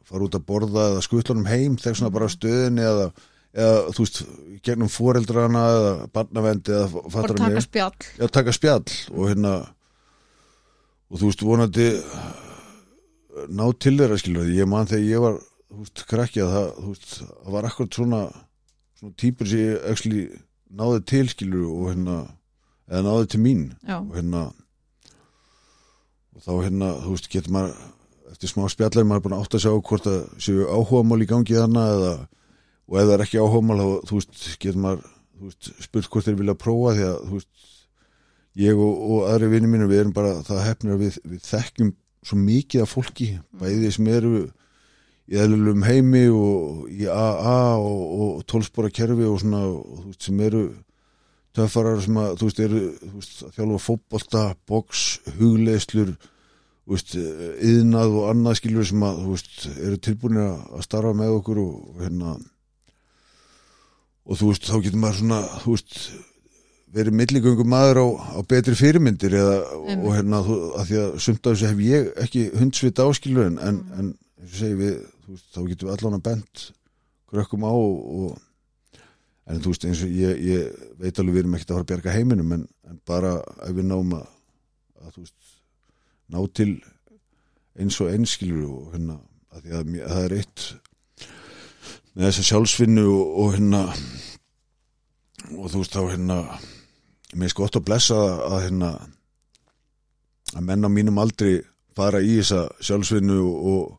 fara 0.08 0.24
út 0.26 0.34
að 0.36 0.46
borða 0.48 0.86
eða 0.90 1.04
skutlunum 1.04 1.46
heim 1.48 1.76
þegar 1.80 1.98
svona 2.00 2.12
bara 2.16 2.28
stöðinni 2.32 2.82
eða, 2.84 3.06
eða 3.52 3.92
þú 3.92 4.04
veist, 4.04 4.20
gegnum 4.64 4.90
foreldrana 4.92 5.62
eða 5.76 5.92
barnavendi 6.14 6.74
eða 6.76 6.88
bara 6.94 7.14
fattar 7.16 7.40
taka 7.42 7.64
spjall. 7.64 8.08
Já, 8.18 8.26
taka 8.32 8.54
spjall 8.56 8.84
og 9.12 9.28
hérna 9.28 9.54
og 11.12 11.20
þú 11.20 11.28
veist, 11.28 11.44
vonandi 11.44 11.88
ná 13.52 13.66
til 13.80 13.96
þeirra 13.98 14.20
skilur 14.20 14.52
ég 14.52 14.68
man 14.68 14.88
þegar 14.88 15.08
ég 15.08 15.24
var, 15.24 15.36
þú 15.72 15.82
veist, 15.84 16.06
krakki 16.08 16.44
að 16.44 16.56
það, 16.56 16.72
veist, 16.88 17.14
það 17.28 17.54
var 17.56 17.68
akkurat 17.68 18.00
svona 18.00 18.22
svona 19.02 19.18
típur 19.18 19.48
sem 19.50 19.64
ég 19.66 19.86
actually 19.90 20.24
náði 20.72 21.04
til 21.10 21.24
skilur 21.32 21.68
og 21.68 21.88
hérna 21.90 22.18
eða 22.88 23.02
náði 23.08 23.30
til 23.32 23.40
mín. 23.42 23.64
Já, 23.84 23.98
og 23.98 24.12
hérna 24.16 24.42
og 26.32 26.44
þá 26.44 26.52
hérna, 26.64 26.92
þú 27.02 27.16
veist, 27.16 27.28
getur 27.32 27.54
maður 27.56 27.74
eftir 28.32 28.52
smá 28.52 28.64
spjallar 28.72 29.04
maður 29.08 29.20
er 29.20 29.24
búin 29.26 29.34
að 29.36 29.42
átta 29.44 29.60
sig 29.60 29.74
á 29.74 29.76
hvort 29.76 30.06
að 30.08 30.20
séu 30.40 30.68
áhugamál 30.70 31.20
í 31.24 31.28
gangi 31.28 31.58
þarna 31.58 31.82
eða, 31.96 32.12
og 32.88 32.98
ef 32.98 33.08
það 33.08 33.14
er 33.16 33.24
ekki 33.26 33.42
áhugamál 33.42 33.80
þá, 33.80 33.88
þú 34.08 34.18
veist, 34.18 34.38
getur 34.62 34.80
maður 34.82 35.04
veist, 35.42 35.72
spurt 35.82 36.10
hvort 36.10 36.28
þeir 36.28 36.38
vilja 36.40 36.58
prófa 36.58 36.94
því 36.96 37.06
að, 37.08 37.18
þú 37.28 37.38
veist, 37.38 37.68
ég 38.62 38.80
og, 38.86 39.04
og 39.08 39.28
aðri 39.30 39.52
vinni 39.54 39.70
mínu, 39.72 39.90
við 39.90 40.02
erum 40.04 40.16
bara 40.16 40.34
það 40.46 40.64
hefnir 40.68 40.96
að 40.96 41.04
við, 41.06 41.20
við 41.32 41.46
þekkjum 41.48 41.94
svo 42.22 42.38
mikið 42.38 42.84
af 42.84 42.92
fólki, 42.92 43.28
bæði 43.58 43.92
sem 43.96 44.10
eru 44.12 44.32
í 45.32 45.38
eðlulum 45.40 45.84
heimi 45.86 46.26
og 46.34 46.90
í 46.92 47.06
AA 47.08 47.60
og, 47.78 48.02
og 48.24 48.42
tólspora 48.50 48.90
kerfi 48.92 49.26
og 49.26 49.40
svona, 49.42 49.62
og, 49.70 50.02
þú 50.02 50.10
veist, 50.10 50.26
sem 50.28 50.42
eru 50.48 50.64
töffarar 51.56 52.02
sem 52.02 52.20
að, 52.20 52.36
þú 52.40 52.48
veist, 52.48 52.60
eru 52.66 52.82
þú 52.98 53.14
veist, 53.16 53.40
þjálfa 53.56 53.82
fótbolta, 53.86 54.44
box, 54.68 55.08
hugleislur 55.38 56.14
þú 56.16 56.96
veist, 56.96 57.14
yðnað 57.16 58.16
og 58.18 58.30
annað 58.30 58.58
skilur 58.60 58.88
sem 58.88 59.04
að, 59.06 59.20
þú 59.22 59.36
veist, 59.36 59.58
eru 59.74 60.00
tilbúinir 60.08 60.48
að 60.50 60.86
starfa 60.86 61.14
með 61.16 61.36
okkur 61.38 61.62
og 61.62 62.02
hérna 62.02 62.36
og 64.26 64.38
þú 64.38 64.50
veist, 64.52 64.68
þá 64.68 64.76
getur 64.84 65.02
maður 65.02 65.18
svona, 65.20 65.40
þú 65.62 65.74
veist 65.76 65.96
verið 66.92 67.16
milligöngu 67.16 67.64
maður 67.66 68.02
á, 68.04 68.06
á 68.36 68.40
betri 68.48 68.76
fyrirmyndir 68.76 69.34
eða, 69.40 69.56
og 69.96 70.08
hérna, 70.12 70.42
þú, 70.44 70.58
að 70.76 70.90
því 70.90 71.00
að 71.02 71.18
sumt 71.24 71.46
af 71.46 71.54
þessu 71.54 71.70
hef 71.70 71.82
ég 71.86 72.10
ekki 72.26 72.44
hundsvit 72.60 73.02
áskilur 73.02 73.48
en, 73.48 73.58
en, 73.64 73.80
en 73.96 74.12
segi 74.52 74.78
við, 74.78 74.98
þú 75.24 75.36
veist, 75.36 75.48
þá 75.54 75.60
getum 75.70 75.88
við 75.88 75.94
allan 75.96 76.18
að 76.18 76.24
bent 76.28 76.64
krökkum 77.32 77.64
á 77.64 77.72
og, 77.72 77.96
og 78.20 79.52
en 79.52 79.64
þú 79.64 79.72
veist 79.72 79.88
eins 79.88 80.04
og 80.04 80.12
ég, 80.14 80.44
ég 80.44 80.86
veit 81.00 81.18
alveg 81.18 81.38
við 81.38 81.42
erum 81.42 81.56
ekkert 81.56 81.72
að 81.72 81.78
fara 81.78 81.86
að 81.86 81.90
bjarga 81.92 82.16
heiminum 82.18 82.54
en, 82.58 82.66
en 82.90 83.00
bara 83.08 83.34
ef 83.64 83.74
við 83.78 83.88
náum 83.88 84.14
að, 84.18 84.26
að 85.02 85.16
þú 85.16 85.24
veist, 85.24 85.52
ná 86.32 86.40
til 86.60 86.70
eins 87.80 87.98
og 88.04 88.12
einskilur 88.12 88.68
og 88.68 88.92
hérna 88.92 89.18
að 89.52 89.64
því 89.64 89.78
að 89.78 89.92
mér, 89.94 90.08
það 90.12 90.26
er 90.26 90.36
eitt 90.38 90.66
með 92.12 92.28
þessa 92.28 92.44
sjálfsvinnu 92.50 93.06
og, 93.08 93.32
og 93.40 93.54
hérna 93.56 93.82
og 95.56 95.72
þú 95.72 95.80
veist 95.80 95.96
þá 95.96 96.02
hérna 96.10 96.38
mér 97.32 97.48
er 97.48 97.56
gott 97.56 97.78
að 97.78 97.86
blessa 97.88 98.18
að 98.48 98.58
hérna 98.66 98.90
að 100.52 100.66
menn 100.68 100.84
á 100.84 100.90
mínum 100.92 101.20
aldri 101.22 101.62
fara 101.96 102.20
í 102.20 102.36
þessa 102.40 102.66
sjálfsvinnu 102.84 103.38
og, 103.40 103.96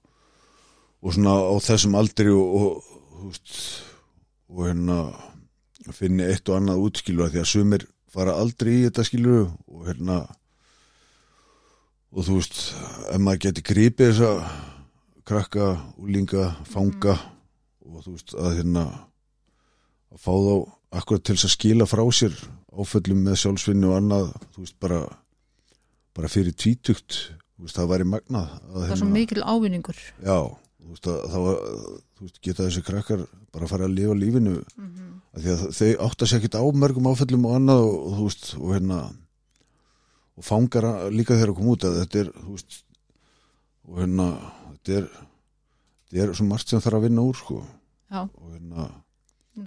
og, 1.02 1.10
svona 1.14 1.34
á 1.42 1.56
þessum 1.66 1.98
aldri 1.98 2.30
og, 2.34 2.86
veist, 3.26 3.58
og 4.54 4.68
hérna 4.70 5.00
finni 5.94 6.26
eitt 6.26 6.48
og 6.50 6.60
annað 6.60 6.86
útskilu 6.86 7.26
að 7.26 7.36
því 7.36 7.42
að 7.42 7.52
sumir 7.52 7.88
fara 8.14 8.38
aldrei 8.38 8.76
í 8.78 8.86
þetta 8.86 9.08
skilu 9.10 9.40
og 9.42 9.88
hérna 9.90 10.22
og 12.14 12.28
þú 12.28 12.38
veist 12.38 12.60
ef 13.10 13.20
maður 13.20 13.46
geti 13.48 13.66
gripið 13.66 14.14
þessa 14.14 14.60
krakka, 15.26 15.70
úlinga, 15.98 16.52
fanga 16.70 17.18
og 17.84 18.06
þú 18.06 18.16
veist 18.16 18.36
að 18.40 18.58
hérna 18.60 18.86
að 20.14 20.22
fá 20.24 20.34
þá 20.34 20.56
akkurat 21.00 21.26
til 21.28 21.38
að 21.38 21.54
skila 21.56 21.90
frá 21.90 22.04
sér 22.14 22.36
áföllum 22.74 23.24
með 23.26 23.40
sjálfsvinni 23.42 23.90
og 23.90 23.98
annað 24.00 24.34
þú 24.54 24.66
veist 24.66 24.78
bara 24.82 25.02
bara 26.14 26.30
fyrir 26.30 26.54
tvítugt, 26.54 27.18
veist 27.58 27.78
það 27.78 27.90
væri 27.94 28.10
magnað 28.10 28.52
að, 28.54 28.76
það 28.76 28.92
er 28.92 29.02
svo 29.02 29.10
mikil 29.10 29.42
ávinningur 29.42 30.00
já, 30.22 30.38
þú 30.84 30.92
veist 30.92 31.10
að 31.10 31.20
þá 31.34 31.40
þú 31.40 32.28
veist 32.28 32.40
geta 32.46 32.68
þessi 32.68 32.86
krakkar 32.86 33.26
bara 33.54 33.68
að 33.68 33.74
fara 33.74 33.90
að 33.90 33.98
lifa 33.98 34.16
lífinu 34.18 34.56
mm 34.60 34.88
-hmm. 34.88 35.12
að 35.34 35.44
því 35.44 35.54
að 35.54 35.66
þau 35.80 36.06
átta 36.08 36.28
sér 36.28 36.38
ekkert 36.40 36.60
á 36.62 36.64
mörgum 36.72 37.10
áföllum 37.10 37.46
og 37.46 37.56
annað 37.58 37.84
og, 37.88 37.96
og 38.06 38.18
þú 38.18 38.24
veist 38.30 38.56
og 38.60 38.74
hérna 38.74 39.00
og 40.34 40.44
fangar 40.44 40.86
líka 41.14 41.38
þegar 41.38 41.50
að 41.50 41.58
koma 41.58 41.74
út 41.74 41.84
að 41.84 42.00
þetta 42.02 42.20
er 42.20 42.30
veist 42.50 42.84
og 43.88 44.00
hérna 44.00 44.28
þetta 44.72 44.98
er 45.00 45.08
þetta 46.22 46.30
er 46.30 46.38
svo 46.40 46.46
margt 46.50 46.70
sem 46.70 46.80
þarf 46.84 47.00
að 47.00 47.06
vinna 47.08 47.26
úr 47.26 47.36
sko. 47.40 47.64
Hérna 48.14 48.90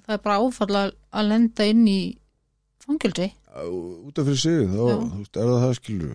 það 0.07 0.15
er 0.17 0.23
bara 0.23 0.39
áfall 0.43 0.75
að- 0.85 0.95
að 1.15 1.29
lenda 1.31 1.65
inn 1.71 1.85
í 1.91 2.01
fangilsi 2.87 3.29
á- 3.55 3.67
út 4.07 4.19
af 4.19 4.27
fyrir 4.27 4.41
sig 4.41 4.67
þá 4.71 4.83
veist, 5.19 5.37
er 5.37 5.47
það 5.51 5.63
það 5.65 5.75
skilur 5.81 6.13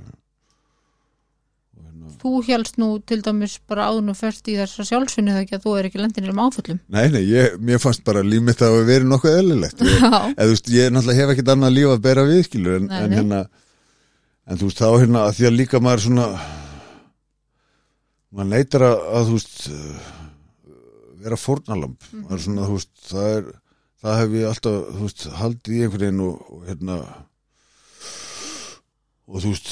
og 1.71 1.85
hérna 1.87 2.11
þú 2.21 2.31
helst 2.47 2.77
nú 2.77 2.89
til 3.07 3.21
dæmis 3.23 3.57
bara 3.67 3.87
áðun 3.89 4.09
og 4.11 4.17
fyrst 4.19 4.47
í 4.51 4.55
þessa 4.59 4.83
sjálfsvinni 4.87 5.31
þegar 5.31 5.45
ekki 5.45 5.55
að 5.57 5.63
þú 5.65 5.75
er 5.79 5.85
ekki 5.89 6.01
lendin 6.03 6.27
í 6.27 6.29
um 6.33 6.41
áföllum. 6.43 6.79
Nei, 6.89 7.07
nei, 7.09 7.23
ég, 7.31 7.55
mér 7.59 7.79
fannst 7.79 8.03
bara 8.03 8.21
líf 8.23 8.41
mitt 8.43 8.59
að 8.61 8.85
verið 8.87 9.07
nokkuð 9.07 9.37
eðlilegt. 9.39 9.79
Ég- 9.79 10.35
þú 10.35 10.49
veist, 10.51 10.67
ég 10.71 10.91
náttúrulega 10.91 11.19
hef 11.21 11.29
ekkert 11.35 11.51
annað 11.55 11.75
líf 11.77 11.91
að 11.95 12.01
bera 12.01 12.23
við 12.27 12.43
skilur 12.47 12.75
en, 12.75 12.87
Nei, 12.87 13.03
en 13.03 13.11
hérna 13.11 13.41
en 14.47 14.57
þú 14.57 14.67
veist 14.67 14.79
þá 14.83 14.89
hérna 14.99 15.19
að 15.27 15.35
því 15.39 15.47
að 15.47 15.57
líka 15.59 15.79
maður 15.79 16.03
svona 16.07 16.27
maður 18.35 18.49
neytar 18.51 18.81
að, 18.87 18.97
að 19.15 19.27
þú 19.27 19.37
veist 19.39 19.71
vera 21.23 21.37
fórnalamb 21.37 21.97
Mhm. 22.11 22.23
maður 22.27 22.43
svona 22.45 22.69
veist 22.71 22.91
það 23.11 23.27
er 23.37 23.51
það 24.01 24.19
hef 24.21 24.29
ég 24.39 24.47
alltaf 24.49 25.01
veist 25.01 25.27
haldið 25.41 25.75
í 25.77 25.81
einhvern 25.85 26.01
veginn 26.05 26.23
og, 26.25 26.35
og 26.51 26.65
hérna 26.67 26.97
og 29.27 29.41
þú 29.43 29.51
veist 29.53 29.71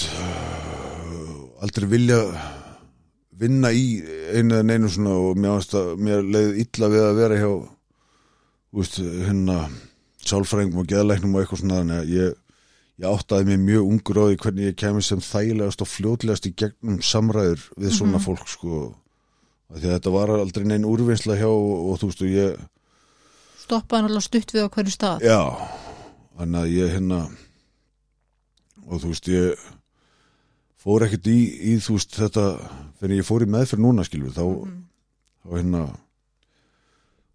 aldrei 1.64 1.88
vilja 1.92 2.20
vinna 3.40 3.72
í 3.76 3.86
einu 4.36 4.56
eða 4.58 4.66
neinu 4.68 4.90
svona 4.92 5.16
og 5.16 5.38
mér, 5.40 5.64
mér 6.00 6.24
leiði 6.28 6.64
illa 6.66 6.90
við 6.92 7.06
að 7.08 7.18
vera 7.22 7.40
hjá 7.40 7.52
veist, 8.76 9.00
hérna 9.00 9.58
sálfræðingum 10.30 10.84
og 10.84 10.90
geðlæknum 10.92 11.36
og 11.36 11.42
eitthvað 11.44 11.62
svona 11.64 11.80
þannig 11.82 12.00
að 12.04 12.14
ég, 12.14 12.34
ég 13.00 13.08
áttaði 13.10 13.48
mig 13.50 13.62
mjög 13.66 13.88
ungur 13.94 14.20
á 14.20 14.24
því 14.30 14.40
hvernig 14.44 14.68
ég 14.70 14.76
kemur 14.84 15.06
sem 15.08 15.22
þægilegast 15.24 15.82
og 15.86 15.88
fljótlegast 15.90 16.50
í 16.50 16.54
gegnum 16.60 17.00
samræður 17.02 17.64
við 17.80 17.96
svona 17.98 18.20
Mhm. 18.20 18.26
fólk 18.28 18.48
sko 18.52 18.82
Að 19.70 19.84
þetta 19.86 20.12
var 20.14 20.32
aldrei 20.34 20.66
neinn 20.66 20.88
úrvinnsla 20.90 21.36
hjá 21.38 21.46
og, 21.50 22.00
þú 22.02 22.08
veist 22.10 22.24
og 22.26 22.32
ég 22.34 22.62
stoppaði 23.62 24.02
náttúrulega 24.08 24.26
stutt 24.26 24.54
við 24.56 24.66
á 24.66 24.74
hverju 24.74 24.94
stað 24.96 25.26
já, 25.28 25.40
þannig 26.40 26.60
að 26.64 26.72
ég 26.74 26.94
hérna 26.96 27.20
og 28.90 29.04
þú 29.04 29.12
veist 29.12 29.30
ég 29.30 29.68
fór 30.80 31.06
ekkert 31.06 31.30
í, 31.30 31.38
í 31.70 31.76
þú 31.84 31.98
veist 32.00 32.18
þetta 32.18 32.46
þegar 33.00 33.16
ég 33.20 33.28
fór 33.28 33.46
í 33.46 33.50
meðferð 33.54 33.84
núna 33.86 34.06
skilur 34.08 34.34
þá, 34.34 34.42
Mhm. 34.50 34.78
þá 35.46 35.50
hérna 35.60 35.84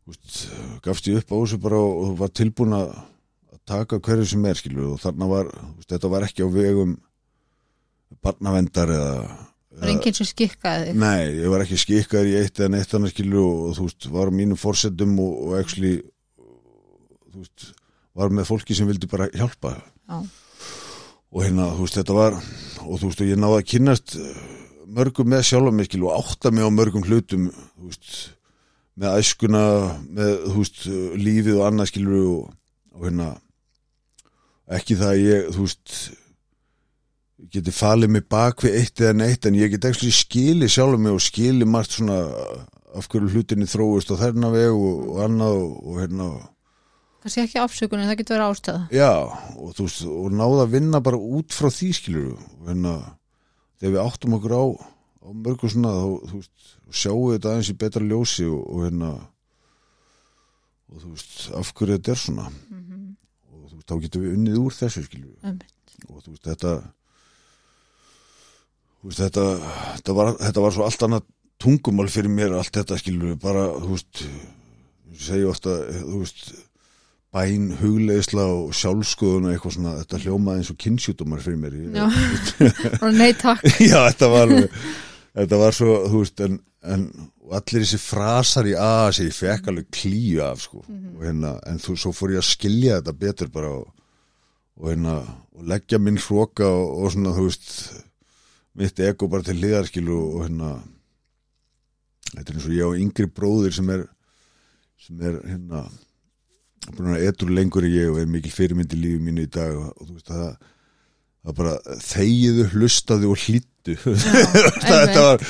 veist, 0.08 0.50
gafst 0.84 1.06
ég 1.12 1.22
upp 1.22 1.30
á 1.30 1.36
þessu 1.38 1.60
bara 1.62 1.78
og, 1.78 2.16
var 2.18 2.28
tilbúin 2.34 2.74
að 2.76 2.96
taka 3.64 4.00
hverju 4.02 4.26
sem 4.26 4.44
er 4.50 4.58
skilur 4.58 4.90
og 4.96 5.00
þarna 5.00 5.28
var, 5.30 5.44
veist, 5.78 5.88
þetta 5.94 6.10
var 6.10 6.26
ekki 6.26 6.42
á 6.44 6.48
vegum 6.50 6.98
barnavendar 8.24 8.90
eða, 8.90 9.14
það 9.74 9.84
var 9.84 9.92
enginn 9.92 10.16
sem 10.16 10.28
skikkaði 10.28 10.88
þig 10.88 10.98
nei, 11.02 11.22
ég 11.40 11.52
var 11.52 11.64
ekki 11.64 11.78
skikkaður 11.80 12.30
í 12.30 12.36
eitt 12.40 12.60
eða 12.60 12.72
neitt 12.74 12.94
annað 12.96 13.14
skilur 13.14 13.44
og, 13.44 13.76
þú 13.78 13.88
veist, 13.88 14.08
var 14.14 14.32
mínum 14.34 14.60
fórsetum 14.60 15.16
og, 15.24 15.34
og 15.48 15.56
actually 15.58 15.94
þú 17.34 17.42
veist, 17.42 17.66
var 18.14 18.34
með 18.34 18.50
fólki 18.50 18.76
sem 18.78 18.88
vildi 18.90 19.10
bara 19.10 19.30
hjálpa 19.34 19.74
Já. 19.82 20.18
og 21.34 21.42
hérna, 21.42 21.70
þú 21.74 21.86
veist, 21.86 21.98
þetta 22.00 22.18
var 22.18 22.38
og 22.38 23.00
þú 23.00 23.10
veist, 23.10 23.24
og 23.24 23.30
ég 23.32 23.40
náði 23.42 23.60
að 23.60 23.68
kynnast 23.72 24.16
eh, 24.20 24.42
mörgum 24.94 25.30
með 25.32 25.46
sjálfa 25.50 25.74
mig 25.74 25.90
skilur 25.90 26.12
og 26.12 26.18
átta 26.22 26.54
mig 26.54 26.66
á 26.66 26.70
mörgum 26.70 27.06
hlutum 27.08 27.48
þú 27.50 27.88
veist, 27.90 28.10
með 28.94 29.22
æskuna 29.22 29.64
með, 30.06 30.34
þú 30.50 30.58
veist, 30.60 30.84
lífið 31.18 31.56
og 31.58 31.64
annað 31.70 31.90
skilur 31.90 32.28
og, 32.34 32.52
og 32.94 33.08
hérna 33.08 33.32
ekki 34.74 34.96
það 34.96 35.10
að 35.10 35.24
ég, 35.24 35.48
þú 35.56 35.66
veist 35.66 35.96
ég 35.98 36.23
geti 37.52 37.74
falið 37.74 38.14
mig 38.16 38.24
bak 38.30 38.64
við 38.64 38.78
eitt 38.80 39.02
eða 39.02 39.18
neitt 39.18 39.46
en 39.46 39.58
ég 39.58 39.74
get 39.74 39.88
ekki 39.90 40.10
skili 40.14 40.68
sjálf 40.70 41.00
mig 41.00 41.14
og 41.14 41.22
skili 41.22 41.66
margt 41.68 41.96
svona 41.96 42.18
af 42.94 43.08
hverju 43.10 43.32
hlutinni 43.32 43.66
þróist 43.68 44.12
og 44.14 44.20
þærna 44.20 44.50
veg 44.54 44.70
og, 44.72 45.06
og 45.14 45.22
annað 45.26 45.60
og, 45.60 45.72
og 45.82 46.02
hérna 46.02 46.28
kannski 47.24 47.40
ekki 47.40 47.60
afsökunin, 47.62 48.04
það 48.04 48.18
getur 48.20 48.36
verið 48.36 48.50
ástæða. 48.52 48.80
Já 48.92 49.12
og 49.56 49.70
þú 49.76 49.86
veist 49.86 50.02
og 50.12 50.34
náða 50.36 50.64
að 50.66 50.74
vinna 50.74 51.00
bara 51.04 51.20
út 51.38 51.54
frá 51.56 51.70
því 51.72 51.90
skilur 51.96 52.34
hérna 52.66 52.96
þegar 53.80 53.94
við 53.94 54.02
áttum 54.02 54.36
okkur 54.38 54.56
á, 54.60 54.64
á 55.24 55.28
mörgum 55.32 55.72
svona 55.72 55.94
þá 55.96 56.08
þú 56.28 56.40
veist 56.42 56.74
sjáum 56.92 57.22
við 57.24 57.38
þetta 57.38 57.54
aðeins 57.54 57.72
í 57.72 57.78
betra 57.80 58.04
ljósi 58.04 58.44
og, 58.50 58.60
og 58.68 58.84
hérna 58.84 59.12
og 60.92 61.00
þú 61.00 61.14
veist 61.14 61.38
af 61.56 61.72
hverju 61.72 61.96
þetta 61.96 62.12
er 62.12 62.20
svona. 62.26 62.50
Mm 62.68 62.84
og 63.54 63.70
þú 63.70 63.78
veist 63.78 63.88
þá 63.88 63.96
getum 64.04 64.24
við 64.24 64.36
unnið 64.36 64.60
úr 64.60 64.76
þessu 64.76 65.02
skilur 65.06 65.34
-hmm. 65.40 65.58
og 66.08 66.22
þú 66.24 66.34
veist 66.34 66.44
þetta 66.50 66.72
veist 69.10 69.22
þetta 69.24 69.46
þetta 69.94 70.18
var, 70.18 70.34
þetta 70.40 70.66
var 70.66 70.76
svo 70.76 70.86
allt 70.86 71.06
annað 71.06 71.26
tungumál 71.62 72.10
fyrir 72.12 72.32
mér 72.32 72.58
allt 72.58 72.74
þetta 72.74 72.98
skilur 73.00 73.38
bara 73.40 73.66
þú 73.78 73.96
veist 73.96 74.24
segi 75.24 75.48
ofta 75.48 75.78
þú 75.92 76.22
veist 76.22 76.54
bæn, 77.34 77.72
hugleisla 77.80 78.44
og 78.46 78.74
sjálfskoðun 78.78 79.48
og 79.48 79.54
eitthvað 79.54 79.74
svona, 79.76 79.94
þetta 80.02 80.20
hljómaði 80.22 80.62
eins 80.62 80.70
og 80.70 80.78
kynnsjútumar 80.84 81.42
fyrir 81.42 81.58
mér 81.58 81.74
nei 83.18 83.32
takk. 83.34 83.64
Já, 83.90 83.98
þetta 84.06 84.28
var 84.30 84.54
þetta 85.34 85.58
var 85.64 85.74
svo, 85.74 85.96
þú 86.12 86.22
veist 86.22 86.44
en, 86.46 86.60
en 86.94 87.08
allir 87.58 87.82
þessi 87.84 88.00
frasar 88.00 88.70
í 88.70 88.76
að 88.78 89.08
sem 89.18 89.28
ég 89.28 89.36
fekk 89.36 89.72
alveg 89.72 89.90
klíu 89.94 90.44
af 90.46 90.62
sko. 90.62 90.84
og 90.86 91.26
hérna, 91.26 91.56
en 91.68 91.82
þú, 91.82 91.98
svo 91.98 92.14
fór 92.14 92.36
ég 92.36 92.44
að 92.44 92.52
skilja 92.52 93.00
þetta 93.00 93.18
betur 93.26 93.52
bara 93.54 93.72
og, 93.80 93.90
og 94.78 94.90
hérna, 94.92 95.18
og 95.58 95.68
leggja 95.74 96.00
minn 96.02 96.22
hróka 96.22 96.70
og, 96.70 97.02
og 97.02 97.14
svona, 97.16 97.34
þú 97.34 97.48
veist 97.50 97.74
mitt 98.78 98.98
ego 99.06 99.28
bara 99.30 99.46
til 99.46 99.58
hliðarskilu 99.60 100.14
og, 100.18 100.34
og 100.38 100.44
hérna 100.46 100.70
þetta 102.34 102.48
er 102.50 102.56
eins 102.58 102.68
og 102.68 102.74
ég 102.76 102.88
á 102.88 102.98
yngri 103.04 103.28
bróðir 103.30 103.74
sem 103.76 103.90
er 103.94 104.06
sem 105.04 105.20
er 105.22 105.36
hérna 105.46 105.84
búin 106.94 107.14
að 107.16 107.26
etur 107.30 107.52
lengur 107.54 107.86
en 107.86 107.94
ég 107.94 108.10
og 108.12 108.18
er 108.22 108.30
mikil 108.30 108.52
fyrirmynd 108.54 108.92
í 108.96 109.00
lífi 109.00 109.20
mínu 109.24 109.44
í 109.46 109.52
dag 109.52 109.76
og, 109.76 109.92
og 109.94 110.08
þú 110.08 110.16
veist 110.16 110.32
það 110.32 110.48
það 111.44 111.56
bara 111.60 111.76
þegiðu, 112.08 112.66
hlustaðu 112.72 113.30
og 113.34 113.40
hlýttu 113.44 113.96
þetta 114.88 115.24
var 115.28 115.44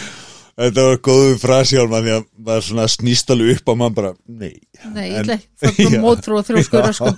þetta 0.54 0.84
var 0.88 1.00
góðu 1.08 1.36
frasi 1.42 1.78
á 1.78 1.84
mann 1.90 2.04
því 2.06 2.14
að 2.18 2.26
maður 2.46 2.66
svona 2.68 2.88
snýst 2.90 3.32
alveg 3.34 3.58
upp 3.58 3.70
á 3.70 3.74
mann 3.78 3.94
bara, 3.96 4.12
nei. 4.26 4.52
Nei, 4.94 5.08
En- 5.18 5.32
ég 5.32 5.46
það 5.62 5.80
Já. 5.96 6.00
mótrú 6.02 6.38
og 6.38 6.46
þrjóskur 6.48 6.90
sko 6.94 7.14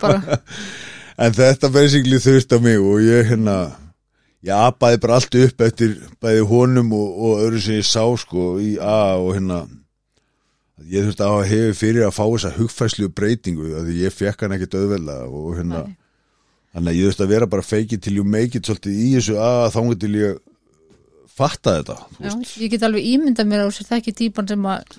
en 1.26 1.36
þetta 1.36 1.72
basically 1.72 2.20
þurft 2.22 2.56
á 2.56 2.58
mig 2.62 2.80
og 2.80 3.02
ég 3.04 3.28
hérna 3.32 3.56
ég 4.46 4.54
apaði 4.54 5.00
bara 5.02 5.18
allt 5.18 5.38
upp 5.42 5.64
eftir 5.66 5.96
bæði 6.22 6.46
honum 6.50 6.92
og, 6.96 7.08
og 7.16 7.44
öðru 7.46 7.62
sem 7.62 7.80
ég 7.80 7.88
sá 7.88 8.04
sko 8.20 8.56
í 8.62 8.76
A 8.78 9.16
og 9.18 9.32
hérna 9.34 9.64
ég 10.86 11.06
þurfti 11.06 11.26
að 11.26 11.46
hefur 11.50 11.78
fyrir 11.80 12.06
að 12.06 12.16
fá 12.16 12.24
þessa 12.24 12.52
hugfæslu 12.58 13.08
breytingu 13.16 13.72
að 13.80 13.94
ég 13.96 14.14
fekk 14.14 14.44
hann 14.44 14.56
ekkert 14.56 14.76
auðvelda 14.78 15.16
og 15.26 15.48
hérna 15.56 15.86
þannig 16.76 16.92
að 16.92 16.98
ég 16.98 17.08
þurfti 17.08 17.26
að 17.26 17.32
vera 17.34 17.50
bara 17.56 17.80
till 17.96 18.16
you 18.16 18.24
make 18.24 18.58
it 18.58 18.68
svolítið 18.68 19.00
í 19.00 19.08
þessu 19.16 19.40
að 19.40 19.72
þangu 19.74 19.98
til 20.04 20.14
ég 20.20 20.38
fatta 21.36 21.80
þetta 21.80 21.96
Já, 22.20 22.30
ég 22.62 22.70
get 22.70 22.86
alveg 22.86 23.10
ímyndað 23.14 23.50
mér 23.50 23.66
á 23.66 23.68
sér 23.74 23.90
þekki 23.90 24.16
típan 24.22 24.48
sem 24.48 24.70
að 24.70 24.96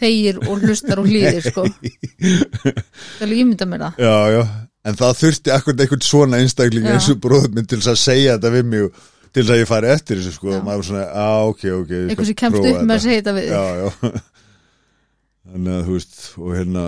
þegir 0.00 0.40
og 0.44 0.64
hlustar 0.64 1.00
og 1.00 1.08
hlýðir 1.08 1.44
sko. 1.44 1.64
Ég 2.20 2.40
get 2.76 3.24
alveg 3.24 3.42
ímyndað 3.42 3.70
mér 3.70 3.84
það. 3.86 4.00
Já, 4.04 4.16
já, 4.34 4.42
en 4.86 4.96
það 4.98 5.18
þurfti 5.20 5.52
akkur 5.54 5.76
einhvern 5.76 6.06
svona 6.06 6.40
einstakling 6.42 6.86
eins 6.90 7.10
og 7.12 7.20
bróður 7.22 7.52
minn 7.56 7.68
til 7.68 7.80
að 7.82 7.98
segja 8.00 8.36
þetta 8.36 8.52
við 8.54 8.70
mig 8.72 9.02
til 9.36 9.44
að 9.44 9.60
ég 9.60 9.68
fari 9.68 9.90
eftir 9.92 10.20
þessu 10.20 10.32
sko. 10.36 10.52
Og 10.56 10.64
maður 10.64 10.80
var 10.80 10.86
svona, 10.88 11.04
á 11.12 11.30
ok, 11.50 11.64
ok 11.82 11.92
eitthvað 11.98 12.30
sem 12.30 12.38
kemst 12.40 12.60
upp 12.62 12.78
með 12.80 12.94
að 12.94 13.02
segja 13.04 13.20
þetta 13.20 13.34
við 13.36 13.50
já, 13.50 13.64
já. 13.82 14.22
Þannig 15.46 15.74
að 15.74 15.82
þú 15.86 15.96
veist 15.96 16.22
og 16.36 16.54
hérna 16.56 16.84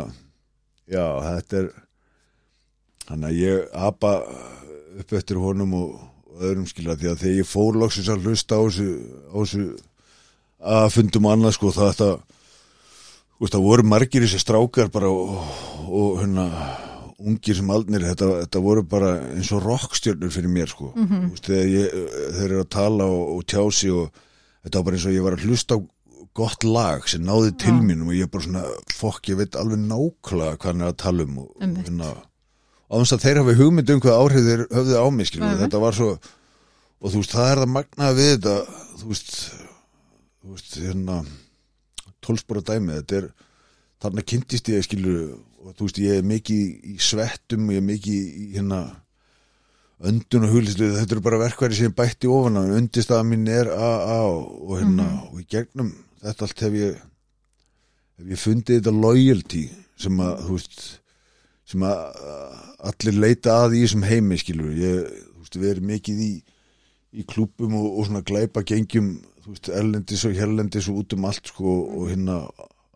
já, 0.88 1.04
þetta 1.26 1.60
er 1.60 1.68
þannig 3.08 3.28
að 3.28 3.42
ég 3.42 3.76
apa 3.88 4.14
upp 4.98 5.18
eftir 5.20 5.42
honum 5.42 5.76
og, 5.78 5.98
öðrum 6.38 6.66
skilja 6.70 6.94
því 6.94 7.08
að 7.10 7.22
þegar 7.22 7.38
ég 7.40 7.46
fór 7.50 7.76
loksins 7.80 8.08
að 8.12 8.26
hlusta 8.28 8.58
á 8.58 8.62
þessu, 8.62 8.90
á 9.26 9.36
þessu 9.42 9.62
að 10.74 10.90
fundum 10.94 11.26
annað 11.26 11.56
sko 11.56 11.72
það 11.74 11.88
þetta 11.88 12.10
þú 12.14 13.42
veist 13.42 13.56
það 13.56 13.64
voru 13.64 13.86
margir 13.90 14.22
þessi 14.26 14.42
strákar 14.44 14.92
bara 14.94 15.10
og, 15.10 15.48
og 15.88 16.20
hérna 16.20 16.46
ungir 17.18 17.56
sem 17.58 17.70
aldnir 17.74 18.04
þetta, 18.06 18.26
þetta 18.44 18.60
voru 18.62 18.82
bara 18.86 19.12
eins 19.34 19.50
og 19.52 19.64
rockstjörnur 19.64 20.30
fyrir 20.30 20.50
mér 20.54 20.70
sko 20.70 20.92
mm 20.94 21.06
-hmm. 21.08 21.30
þegar 21.42 21.66
ég, 21.66 21.96
þeir 22.36 22.44
eru 22.52 22.60
að 22.62 22.68
tala 22.70 23.04
og, 23.04 23.36
og 23.36 23.46
tjási 23.46 23.90
og 23.90 24.10
þetta 24.62 24.78
var 24.78 24.84
bara 24.84 24.96
eins 24.96 25.06
og 25.06 25.12
ég 25.16 25.22
var 25.26 25.32
að 25.36 25.44
hlusta 25.48 25.74
á 25.74 25.80
gott 26.38 26.64
lag 26.64 27.08
sem 27.08 27.22
náði 27.24 27.50
til 27.58 27.74
Já. 27.74 27.82
mín 27.82 28.02
og 28.06 28.14
ég 28.14 28.30
bara 28.30 28.44
svona, 28.44 28.62
fokk, 28.94 29.28
ég 29.28 29.36
veit 29.36 29.56
alveg 29.56 29.78
nákvæmlega 29.78 30.56
hvað 30.56 30.66
hann 30.72 30.80
er 30.80 30.92
að 30.92 30.96
tala 31.02 31.22
um 31.22 31.38
og, 31.38 31.48
Einmitt. 31.60 31.88
hérna, 31.88 32.14
að 32.90 33.20
þeir 33.24 33.38
hafi 33.42 33.54
hugmynd 33.58 33.90
um 33.90 34.00
hvað 34.00 34.20
áhrif 34.22 34.44
þeir 34.46 34.66
höfðu 34.70 34.94
á 35.02 35.06
mig 35.10 35.26
skilur, 35.26 35.48
Mhm. 35.48 35.58
þetta 35.64 35.80
var 35.80 35.92
svo 35.92 36.18
og 37.00 37.12
þú 37.12 37.16
veist, 37.16 37.32
það 37.34 37.50
er 37.52 37.58
það 37.58 37.74
magnaða 37.74 38.14
við 38.18 38.30
þetta 38.36 38.56
þú 38.98 39.06
veist, 39.08 39.30
þú 40.42 40.48
veist 40.54 40.72
hérna 40.78 41.24
tólspora 42.22 42.60
dæmi, 42.62 42.92
þetta 43.02 43.16
er 43.16 43.30
þarna 44.02 44.22
kynntist 44.22 44.68
ég 44.68 44.82
skilur 44.86 45.38
og 45.64 45.74
þú 45.74 45.88
veist, 45.88 46.00
ég 46.02 46.20
er 46.20 46.26
mikið 46.26 46.88
í 46.92 46.96
svettum 47.02 47.68
og 47.68 47.76
ég 47.76 47.82
er 47.82 47.88
mikið 47.88 48.18
í 48.18 48.48
hérna 48.54 48.80
öndun 49.98 50.46
og 50.46 50.54
huglistu, 50.54 50.92
þetta 50.94 51.16
eru 51.16 51.24
bara 51.24 51.40
verkværi 51.42 51.78
sem 51.78 51.94
bætti 51.94 52.30
ofan 52.30 52.60
á, 52.60 52.62
undirstaða 52.78 53.26
mín 53.26 53.48
er 53.50 53.70
AA 53.74 54.20
og 54.30 54.74
hérna 54.78 55.08
og 55.26 55.40
í 55.42 55.46
gegnum 55.50 55.90
þetta 56.22 56.46
allt 56.46 56.62
hef 56.66 56.78
ég 56.78 57.00
hef 58.18 58.30
ég 58.34 58.42
fundið 58.42 58.78
þetta 58.78 58.94
loyalty 58.94 59.64
sem 59.98 60.22
að, 60.22 60.44
þú 60.46 60.58
veist 60.58 60.84
sem 61.68 61.84
að 61.84 62.04
að 62.28 62.54
allir 62.88 63.18
leita 63.18 63.56
að 63.64 63.74
í 63.74 63.82
þessum 63.82 64.06
heimi 64.06 64.38
skilur 64.38 64.70
ég, 64.78 65.10
þú 65.34 65.42
veist, 65.42 65.58
við 65.58 65.72
erum 65.72 65.90
mikið 65.92 66.22
í 66.22 66.32
í 67.18 67.24
klúbum 67.24 67.74
og, 67.78 67.86
og 67.98 68.06
svona 68.06 68.22
glæpa 68.26 68.62
gengjum, 68.68 69.14
þú 69.42 69.54
veist, 69.54 69.70
erlendis 69.72 70.24
og 70.28 70.34
hérlendis 70.36 70.88
og 70.92 71.02
út 71.02 71.14
um 71.16 71.26
allt 71.26 71.50
sko 71.50 71.74
og 71.98 72.10
hérna 72.12 72.42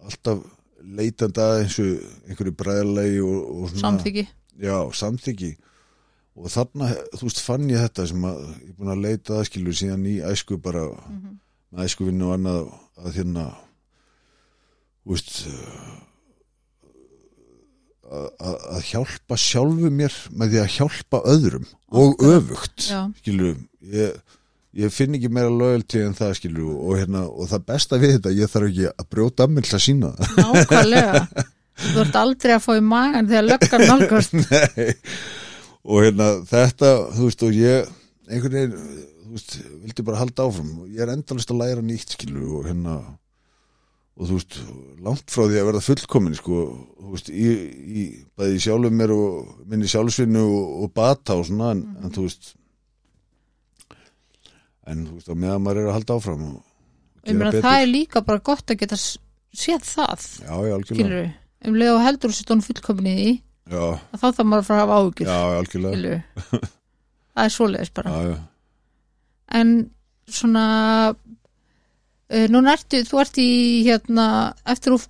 alltaf 0.05 0.43
leitandi 0.83 1.43
að 1.43 1.59
eins 1.63 1.77
og 1.83 1.91
einhverju 2.29 2.55
bræðalegi 2.59 3.21
og, 3.25 3.37
og 3.43 3.69
svona 3.71 3.85
samþyggi 3.87 4.25
já, 4.63 4.77
samþyggi 4.99 5.53
og 6.33 6.49
þarna, 6.49 6.89
þú 7.19 7.27
veist, 7.27 7.43
fann 7.45 7.69
ég 7.69 7.83
þetta 7.85 8.07
sem 8.09 8.23
að 8.25 8.39
ég 8.49 8.71
er 8.71 8.77
búin 8.79 8.95
að 8.95 9.03
leita 9.05 9.37
að 9.37 9.49
skilur 9.51 9.77
síðan 9.77 10.07
í 10.09 10.15
æsku 10.25 10.57
bara 10.65 10.87
með 11.73 11.85
æskuvinnu 11.85 12.31
og 12.31 12.35
annað 12.39 12.73
að 13.03 13.19
hérna 13.19 13.45
þú 15.03 15.13
veist 15.13 15.33
að, 18.13 18.29
að 18.41 18.57
að 18.77 18.87
hjálpa 18.91 19.39
sjálfu 19.41 19.91
mér 19.93 20.17
með 20.33 20.55
því 20.55 20.63
að 20.63 20.73
hjálpa 20.77 21.23
öðrum 21.33 21.69
og 21.93 22.25
öfugt 22.29 22.89
Já. 22.89 23.01
skilur, 23.21 23.61
ég, 23.93 24.17
ég 24.79 24.93
finn 24.93 25.17
ekki 25.17 25.31
meira 25.33 25.53
loyalty 25.53 26.03
en 26.07 26.17
það 26.17 26.37
skilur 26.39 26.73
og, 26.73 26.93
hérna, 27.01 27.25
og 27.29 27.49
það 27.51 27.65
besta 27.69 27.99
við 28.01 28.17
þetta, 28.17 28.35
ég 28.39 28.53
þarf 28.53 28.71
ekki 28.71 28.91
að 28.91 29.09
brjóta 29.13 29.47
að 29.47 29.63
til 29.63 29.77
að 29.77 29.85
sína 29.87 30.13
nákvæmlega. 30.39 31.23
Þú 31.83 32.03
ert 32.05 32.19
aldrei 32.21 32.53
að 32.55 32.65
fá 32.67 32.73
í 32.77 32.83
magan 32.85 33.29
þegar 33.31 33.47
löggan 33.49 33.87
nálgast. 33.89 34.37
Nei, 34.43 34.93
og 35.83 36.05
hérna 36.05 36.29
þetta, 36.47 36.91
þú 37.17 37.29
veist, 37.29 37.45
og 37.47 37.57
ég 37.57 37.89
einhvern 38.29 38.59
veginn, 38.59 38.77
þú 39.25 39.33
veist, 39.35 39.57
vildi 39.83 40.05
bara 40.07 40.21
halda 40.21 40.47
áfram. 40.47 40.71
Ég 40.93 41.03
er 41.03 41.15
endalist 41.17 41.53
að 41.53 41.63
læra 41.65 41.85
nýtt 41.85 42.15
skilur 42.15 42.61
og 42.61 42.69
hérna 42.69 43.01
og 44.13 44.29
þú 44.29 44.37
veist, 44.37 44.59
langt 45.03 45.33
frá 45.33 45.47
því 45.47 45.61
að 45.61 45.69
verða 45.71 45.85
fullkomin 45.87 46.37
sko, 46.37 46.65
þú 47.01 47.15
veist, 47.15 47.31
í, 47.33 47.47
í 47.81 48.03
bæði 48.39 48.61
sjálfum 48.67 48.99
mér 49.01 49.15
og 49.17 49.55
minni 49.69 49.89
sjálfsvinnu 49.91 50.43
og, 50.45 50.75
og 50.85 50.93
bata 50.95 51.39
og 51.41 51.49
svona 51.49 51.73
en, 51.75 51.87
en 52.05 52.13
þú 52.13 52.27
veist 52.29 52.53
en 54.93 55.05
þú 55.09 55.17
veist, 55.19 55.31
á 55.33 55.35
meðan 55.35 55.65
maður 55.65 55.83
er 55.83 55.89
að 55.91 55.97
halda 55.99 56.17
áfram 56.21 56.45
og 56.51 56.61
ég 57.29 57.39
meina 57.39 57.53
það 57.65 57.79
er 57.85 57.91
líka 57.93 58.23
bara 58.27 58.43
gott 58.51 58.73
að 58.75 58.81
geta 58.83 58.99
séð 59.01 59.87
það 59.87 60.27
Já, 60.43 60.53
já, 60.67 60.75
algjörlega. 60.77 61.25
um 61.69 61.77
leið 61.81 61.93
og 61.97 62.05
heldur 62.07 62.35
sér 62.37 62.49
tónu 62.51 62.67
fullkomin 62.67 63.11
í 63.13 63.33
Já, 63.73 63.83
að 64.13 64.19
þá 64.19 64.27
þarf 64.27 64.47
maður 64.51 64.63
að 64.65 64.69
fara 64.69 64.79
að 64.79 64.83
hafa 64.87 65.01
áhugir 65.03 65.29
já, 65.31 65.37
algjörlega. 65.59 66.17
það 67.33 67.45
er 67.47 67.53
svoleiðis 67.55 67.93
bara. 67.97 68.15
Já, 68.27 68.33
en 69.63 69.71
svona 70.33 70.65
uh, 71.13 72.47
núna 72.53 72.75
ertu, 72.77 73.03
þú 73.07 73.21
ert 73.23 73.39
í 73.41 73.49
hérna, 73.87 74.27
eftir 74.75 74.97
þú 74.97 75.07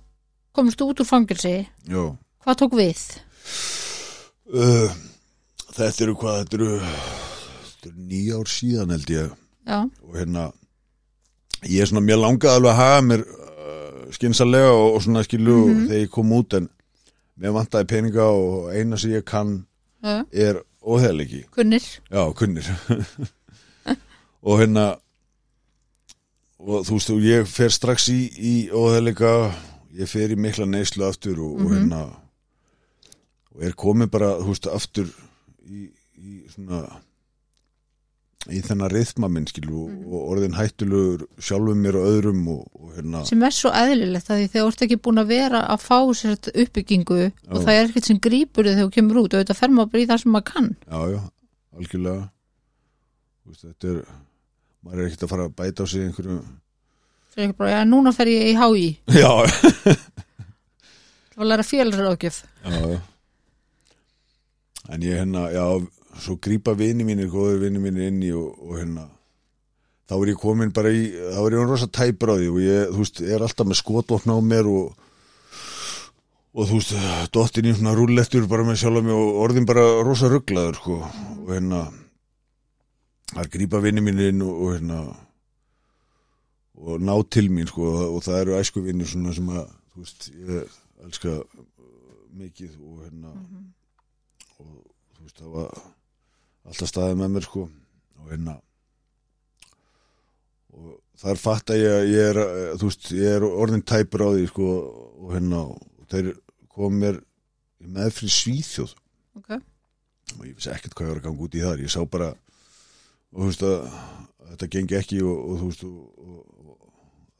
komist 0.53 0.83
út 0.85 1.01
úr 1.01 1.09
fangilsi, 1.09 1.55
hvað 1.89 2.59
tók 2.61 2.75
við? 2.77 3.01
Uh, 4.53 4.91
þetta 5.73 6.05
eru 6.05 6.15
hvað, 6.21 6.43
þetta 6.43 6.59
eru, 6.59 6.71
þetta 7.71 7.89
eru 7.89 8.05
nýja 8.13 8.37
ár 8.43 8.51
síðan 8.53 8.93
held 8.93 9.13
ég 9.15 9.33
Já, 9.67 9.77
og 10.03 10.15
hérna 10.17 10.51
ég 11.63 11.81
er 11.81 11.85
svona, 11.87 12.01
mér 12.03 12.19
langaði 12.19 12.55
alveg 12.57 12.71
að 12.73 12.79
haga 12.81 13.01
mér 13.07 13.21
uh, 13.23 14.11
skynsalega 14.11 14.71
og, 14.73 14.87
og 14.95 15.01
svona 15.05 15.23
skilu 15.23 15.57
Mhm. 15.67 15.85
þegar 15.87 16.01
ég 16.03 16.09
kom 16.11 16.31
út 16.35 16.53
en 16.57 16.69
mér 17.39 17.53
vantaði 17.55 17.87
peninga 17.87 18.25
og 18.29 18.73
eina 18.75 18.97
sem 18.97 19.11
ég 19.11 19.23
kann 19.25 19.65
já, 20.03 20.25
er 20.33 20.59
óheðleiki, 20.83 21.45
kunnir. 21.51 21.81
Já, 22.11 22.33
kunnir. 22.35 22.67
Og 24.43 24.59
hérna 24.59 24.97
og 26.59 26.83
þú 26.87 26.97
veist, 26.97 27.09
og 27.13 27.21
ég 27.23 27.47
fer 27.47 27.71
strax 27.71 28.09
í, 28.11 28.19
í 28.39 28.53
óheðleika 28.71 29.29
ég 29.95 30.09
fer 30.11 30.31
í 30.33 30.37
mikla 30.39 30.65
neyslu 30.67 31.05
aftur 31.07 31.39
og, 31.39 31.53
og 31.55 31.61
Mhm. 31.71 31.73
hérna 31.77 32.01
og 33.55 33.63
er 33.63 33.71
komið 33.77 34.09
bara, 34.11 34.33
þú 34.41 34.47
veist, 34.51 34.67
aftur 34.67 35.07
í, 35.69 35.87
í 36.17 36.43
svona 36.49 36.83
í 38.51 38.59
þennan 38.65 38.91
rithma 38.91 39.29
minn 39.31 39.45
skilu 39.47 39.85
Mhm. 39.87 40.07
og 40.11 40.23
orðin 40.33 40.55
hættulegur 40.57 41.21
sjálfum 41.39 41.79
mér 41.85 41.95
og 41.95 42.07
öðrum 42.09 42.41
og, 42.51 42.63
og 42.75 42.89
hérna 42.97 43.21
sem 43.25 43.43
er 43.47 43.53
svo 43.55 43.69
eðlilegt 43.71 44.27
að 44.29 44.41
því 44.41 44.47
þegar 44.51 44.65
þú 44.65 44.71
ert 44.73 44.81
ekki 44.87 44.97
búin 45.05 45.21
að 45.21 45.27
vera 45.31 45.61
að 45.71 45.79
fá 45.85 45.97
sér 46.19 46.35
uppbyggingu 46.63 47.19
og 47.47 47.61
það 47.63 47.73
er 47.77 47.87
ekkert 47.87 48.09
sem 48.09 48.19
grípur 48.19 48.67
þig 48.67 48.75
þegar 48.75 48.89
þú 48.89 48.95
kemur 48.97 49.21
út 49.23 49.33
og 49.33 49.39
þetta 49.45 49.55
fer 49.61 49.69
maður 49.71 50.03
í 50.03 50.07
það 50.09 50.21
sem 50.23 50.31
maður 50.35 50.49
kann. 50.51 50.69
Já, 50.91 50.99
já, 51.13 51.21
algjörlega. 51.77 52.29
Þú 53.43 53.53
veist, 53.53 53.63
þetta 53.69 53.87
er 53.93 54.03
maður 54.83 54.99
er 54.99 55.07
ekkert 55.07 55.23
að 55.23 55.31
fara 55.33 55.47
að 55.47 55.55
bæta 55.61 55.83
á 55.83 55.85
sig 55.87 56.01
einhverju 56.09 56.37
það 57.33 57.39
er 57.39 57.47
ekki 57.47 57.57
bara, 57.57 57.71
já, 57.71 57.79
núna 57.87 58.11
fer 58.13 58.27
ég 58.27 58.51
í 58.51 58.55
HÍ 58.59 58.85
já, 59.23 59.31
það 61.33 61.37
var 61.39 61.45
að 61.45 61.49
læra 61.53 61.63
félagsráðgjöf. 61.65 62.43
Já, 62.67 62.79
já. 62.91 62.99
En 64.91 65.01
ég 65.07 65.15
hérna, 65.17 65.47
já 65.55 65.63
svo 66.21 66.37
grípa 66.41 66.75
vini 66.77 67.05
mínir, 67.07 67.29
góður 67.31 67.61
vini 67.63 67.81
mínir 67.81 68.09
inn 68.11 68.21
í 68.25 68.31
og, 68.37 68.53
og 68.61 68.77
hérna 68.79 69.07
þá 70.09 70.15
er 70.17 70.33
ég 70.33 70.41
komin 70.41 70.73
bara 70.75 70.91
í, 70.93 71.07
þá 71.09 71.39
er 71.41 71.55
ég 71.55 71.71
rosa 71.71 71.87
tæpur 71.89 72.33
á 72.33 72.35
því 72.37 72.51
og 72.51 72.59
ég, 72.61 72.91
þú 72.91 73.01
veist, 73.01 73.23
er 73.23 73.45
alltaf 73.45 73.69
með 73.69 73.79
skotvopna 73.79 74.37
á 74.37 74.41
mér 74.43 74.69
og 74.69 74.99
og 76.53 76.69
þú 76.69 76.77
veist, 76.77 76.93
dottin 77.33 77.65
í 77.65 77.73
svona 77.73 77.95
rúllettur 77.97 78.45
bara 78.49 78.65
með 78.67 78.83
sjálf 78.83 79.05
mig 79.05 79.17
og 79.17 79.39
orðin 79.41 79.65
bara 79.65 79.85
rosa 80.05 80.29
rugglaður, 80.29 80.77
sko, 80.77 80.99
og 81.41 81.49
hérna 81.49 81.85
það 83.31 83.43
er 83.45 83.53
grípa 83.55 83.81
vini 83.81 84.03
mínir 84.05 84.33
inn 84.33 84.43
og, 84.45 84.53
og 84.53 84.75
hérna 84.75 84.99
og 86.83 87.01
ná 87.01 87.13
til 87.31 87.49
mín, 87.53 87.69
sko, 87.69 87.89
og, 87.89 88.17
og 88.17 88.25
það 88.25 88.39
eru 88.43 88.57
æsku 88.59 88.83
vinir 88.85 89.09
svona 89.09 89.33
sem 89.33 89.49
að, 89.49 89.65
þú 89.93 90.03
veist, 90.03 90.29
ég 90.35 90.79
elska 91.07 91.35
mikið 92.37 92.77
og 92.81 93.03
hérna 93.05 93.33
og 93.33 94.67
þú 94.67 95.25
veist, 95.25 95.37
það 95.39 95.57
var 95.57 95.83
alltaf 96.67 96.91
staðið 96.91 97.19
með 97.21 97.33
mér, 97.35 97.47
sko, 97.47 97.65
og 98.19 98.31
hérna. 98.31 98.55
Og 100.73 100.93
þar 101.23 101.41
fatt 101.41 101.73
að 101.73 101.83
ég, 101.83 102.07
ég 102.13 102.31
er 102.31 102.41
eh, 102.43 102.71
þú 102.79 102.89
veist, 102.89 103.11
ég 103.17 103.37
er 103.37 103.47
orðin 103.49 103.85
tæpur 103.85 104.25
á 104.25 104.29
því 104.33 104.47
sko, 104.51 104.69
og 105.23 105.35
hérna, 105.35 105.65
og 105.73 106.07
þeir 106.13 106.33
kom 106.73 106.97
mér 107.03 107.19
í 107.83 107.91
meðfrið 107.93 108.33
svíþjóð. 108.37 108.95
Ok, 109.39 109.53
og 110.37 110.47
ég 110.47 110.55
vissi 110.55 110.71
ekkert 110.73 110.95
hvað 110.95 111.07
ég 111.07 111.13
var 111.13 111.21
að 111.21 111.27
ganga 111.27 111.47
út 111.47 111.57
í 111.57 111.63
þar. 111.63 111.83
Ég 111.83 111.93
sá 111.93 112.01
bara 112.09 112.33
og 113.33 113.41
þú 113.41 113.49
veist 113.49 113.65
að, 113.67 113.93
þetta 114.53 114.69
gengi 114.75 114.97
ekki 114.99 115.21
og, 115.25 115.37
og 115.37 115.59
þú 115.59 115.69
veist 115.71 115.85
og, 115.87 116.01
og, 116.23 116.73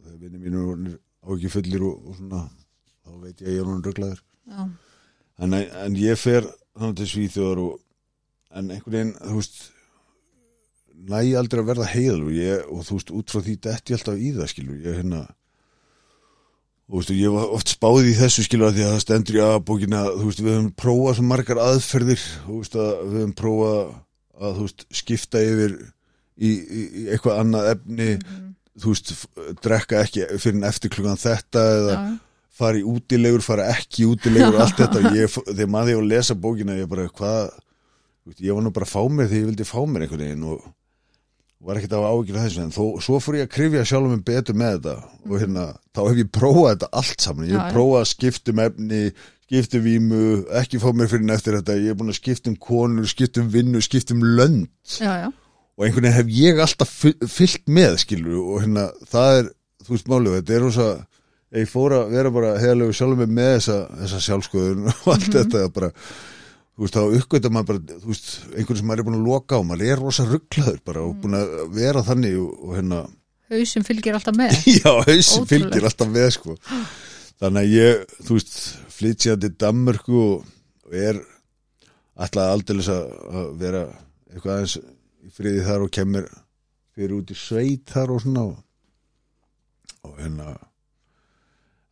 þegar 0.03 0.21
vinni 0.23 0.41
mínu 0.41 0.97
á 1.23 1.27
ekki 1.35 1.51
fullir 1.53 1.85
og, 1.87 2.09
svona 2.17 2.41
þá 3.03 3.11
veit 3.21 3.43
ég 3.43 3.47
að 3.47 3.53
ég 3.53 3.61
er 3.61 3.69
hún 3.69 3.83
röglaður 3.85 4.23
en, 5.37 5.53
en 5.53 5.97
ég 5.99 6.19
fer 6.19 6.47
þannig 6.73 6.99
til 6.99 7.09
Svíþjóðar 7.13 7.61
og, 7.63 7.77
en 8.53 8.73
einhvern 8.73 8.93
veginn, 8.93 9.15
þú 9.21 9.37
veist 9.39 9.61
næ 11.09 11.21
ég 11.27 11.37
aldrei 11.39 11.61
að 11.63 11.69
verða 11.71 11.87
heil 11.91 12.19
og, 12.19 12.33
ég, 12.35 12.67
og 12.71 12.83
þú 12.87 12.97
veist, 12.97 13.15
út 13.19 13.33
frá 13.33 13.41
því 13.43 13.55
detti 13.65 13.93
ég 13.93 13.99
alltaf 13.99 14.19
í 14.19 14.29
það 14.35 14.51
skilur, 14.51 14.77
ég 14.83 14.99
hérna 15.01 15.23
og 15.23 16.93
þú 16.93 16.99
veist, 16.99 17.13
ég 17.17 17.33
var 17.33 17.55
oft 17.57 17.73
spáð 17.73 18.09
í 18.11 18.15
þessu 18.17 18.45
skilur 18.45 18.69
að 18.69 18.77
því 18.77 18.85
að 18.85 18.93
það 18.93 19.03
stendur 19.05 19.39
í 19.39 19.43
aðbókina 19.47 20.03
þú 20.11 20.29
veist, 20.29 20.43
við 20.43 20.57
höfum 20.57 20.71
prófað 20.83 21.17
svo 21.17 21.27
margar 21.31 21.61
aðferðir 21.63 22.25
þú 22.45 22.59
veist, 22.59 22.77
að 22.77 22.91
við 23.01 23.19
höfum 23.19 23.35
prófað 23.41 23.79
að 24.43 24.57
þú 24.57 24.67
veist, 24.67 24.85
skipta 25.01 25.43
yfir 25.43 25.77
í, 25.79 26.51
í, 26.51 26.83
í 26.83 27.05
eitthvað 27.13 27.41
annað 27.43 27.71
efni 27.73 28.11
þú 28.83 28.93
veist, 28.93 29.15
drekka 29.63 30.03
ekki 30.03 30.29
fyrir 30.37 30.59
en 30.59 30.69
eftir 30.69 30.93
klukkan 30.93 31.19
þetta 31.21 31.65
eða 31.79 31.97
já, 31.97 32.13
fara 32.53 32.77
í 32.77 32.85
útilegur, 32.85 33.41
fara 33.41 33.67
ekki 33.73 34.03
í 34.03 34.09
útilegur 34.11 34.59
allt 34.61 34.79
þetta, 34.83 35.13
ég, 35.17 35.35
þegar 35.49 35.71
maður 35.73 35.95
ég 35.95 36.03
að 36.03 36.11
lesa 36.13 36.37
bókina 36.37 36.77
ég 36.77 36.89
bara, 36.91 37.09
hvað 37.09 37.53
veist, 38.29 38.41
ég 38.43 38.55
var 38.55 38.63
nú 38.65 38.71
bara 38.75 38.87
að 38.87 38.93
fá 38.95 39.01
mér 39.09 39.29
þegar 39.29 39.41
ég 39.41 39.51
vildi 39.51 39.67
fá 39.69 39.77
mér 39.85 40.05
einhvern 40.05 40.25
veginn 40.25 40.47
og 40.53 40.63
var 41.63 41.79
ekkert 41.79 41.93
að 41.95 42.09
ágjur 42.09 42.39
þessu, 42.41 42.63
en 42.65 42.73
þó, 42.75 42.83
svo 42.99 43.19
fór 43.23 43.37
ég 43.39 43.45
að 43.47 43.53
krifja 43.53 43.85
sjálfum 43.87 44.17
mig 44.17 44.25
betur 44.27 44.57
með 44.59 44.73
þetta 44.73 44.95
og 45.29 45.37
hérna, 45.39 45.67
þá 45.95 46.01
hef 46.09 46.17
ég 46.19 46.31
prófað 46.35 46.73
þetta 46.73 46.89
allt 46.99 47.23
saman, 47.23 47.45
ég 47.47 47.55
hef 47.55 47.69
já. 47.69 47.75
prófað 47.77 48.01
að 48.01 48.09
skiptum 48.11 48.59
efni 48.65 48.99
skipta 49.53 49.77
um 49.79 49.85
vímu, 49.85 50.19
ekki 50.59 50.79
fá 50.81 50.89
mér 50.97 51.09
fyrir 51.11 51.31
eftir 51.35 51.55
þetta, 51.59 51.77
ég 51.77 51.93
er 51.93 51.97
búin 51.99 52.11
að 52.11 52.19
skipta 52.19 52.49
um 52.51 52.57
konur 52.57 53.07
skipta 53.11 53.43
um 53.43 53.49
vinnu, 53.53 53.81
skipta 53.85 54.15
um 54.15 54.23
lönd. 54.25 54.67
Já, 54.97 55.11
já, 55.21 55.27
og 55.77 55.85
einhvern 55.85 56.07
veginn 56.07 56.17
hef 56.17 56.31
ég 56.33 56.61
alltaf 56.63 56.93
fyll- 57.03 57.29
fyllt 57.29 57.67
með, 57.69 57.97
skilur 58.01 58.39
og 58.41 58.61
hérna, 58.63 58.87
það 59.11 59.39
er, 59.39 59.49
þú 59.85 59.95
veist 59.95 60.11
málið 60.11 60.37
þetta 60.39 60.55
er 60.57 60.63
rosa, 60.65 60.87
ég 61.53 61.69
fór 61.69 61.95
að 61.99 62.15
vera 62.17 62.33
bara 62.33 62.53
heiðalegu 62.59 62.97
sjálfum 62.97 63.23
mig 63.23 63.35
með 63.39 63.51
þessa, 63.59 63.79
þessa 64.01 64.21
sjálfskoðun 64.27 64.87
og 64.93 65.09
allt 65.13 65.29
þetta 65.37 65.65
bara 65.75 65.91
þú 66.73 66.85
veist, 66.85 66.95
þá 66.97 67.17
uppgöta 67.19 67.51
maður 67.53 67.67
bara 67.71 67.99
þú 68.03 68.11
veist, 68.11 68.29
einhvern 68.53 68.79
sem 68.79 68.87
maður 68.89 69.03
er 69.03 69.07
búin 69.09 69.19
að 69.19 69.27
loka 69.27 69.59
á, 69.59 69.61
maður 69.67 69.91
er 69.91 70.01
rosa 70.01 70.25
rugglaður 70.29 70.79
bara 70.87 71.03
og 71.05 71.19
búin 71.21 71.37
að 71.37 71.53
vera 71.75 72.05
þannig 72.05 72.39
og, 72.41 72.55
og 72.63 72.77
hérna 72.77 73.03
hausinn 73.53 73.85
fylgir 73.85 74.17
alltaf 74.17 74.37
með 74.37 74.55
Já, 74.79 74.89
Ótrúlegt. 74.89 75.49
fylgir 75.51 75.87
alltaf 75.89 76.09
með 76.11 76.29
sko. 76.37 76.57
Þannig 77.43 77.61
að 77.61 77.75
ég, 77.75 78.03
þú 78.23 78.37
veist 78.37 78.57
flyt 78.93 79.25
sér 79.25 79.39
til 79.41 79.53
Danmörku 79.59 80.19
og, 80.21 80.49
er 80.93 81.19
alltaf 82.13 82.43
að 82.45 82.91
að 82.93 83.47
vera 83.61 83.85
eitthvað 84.33 84.55
aðeins 84.55 84.75
í 84.77 85.31
friði 85.33 85.63
þar 85.65 85.85
og 85.85 85.93
kemur 85.93 86.27
fyrir 86.93 87.15
út 87.17 87.33
í 87.33 87.37
sveit 87.37 87.89
þar 87.89 88.13
og 88.13 88.21
svona 88.21 88.45
og, 88.51 88.59
og 90.05 90.19
hérna 90.21 90.53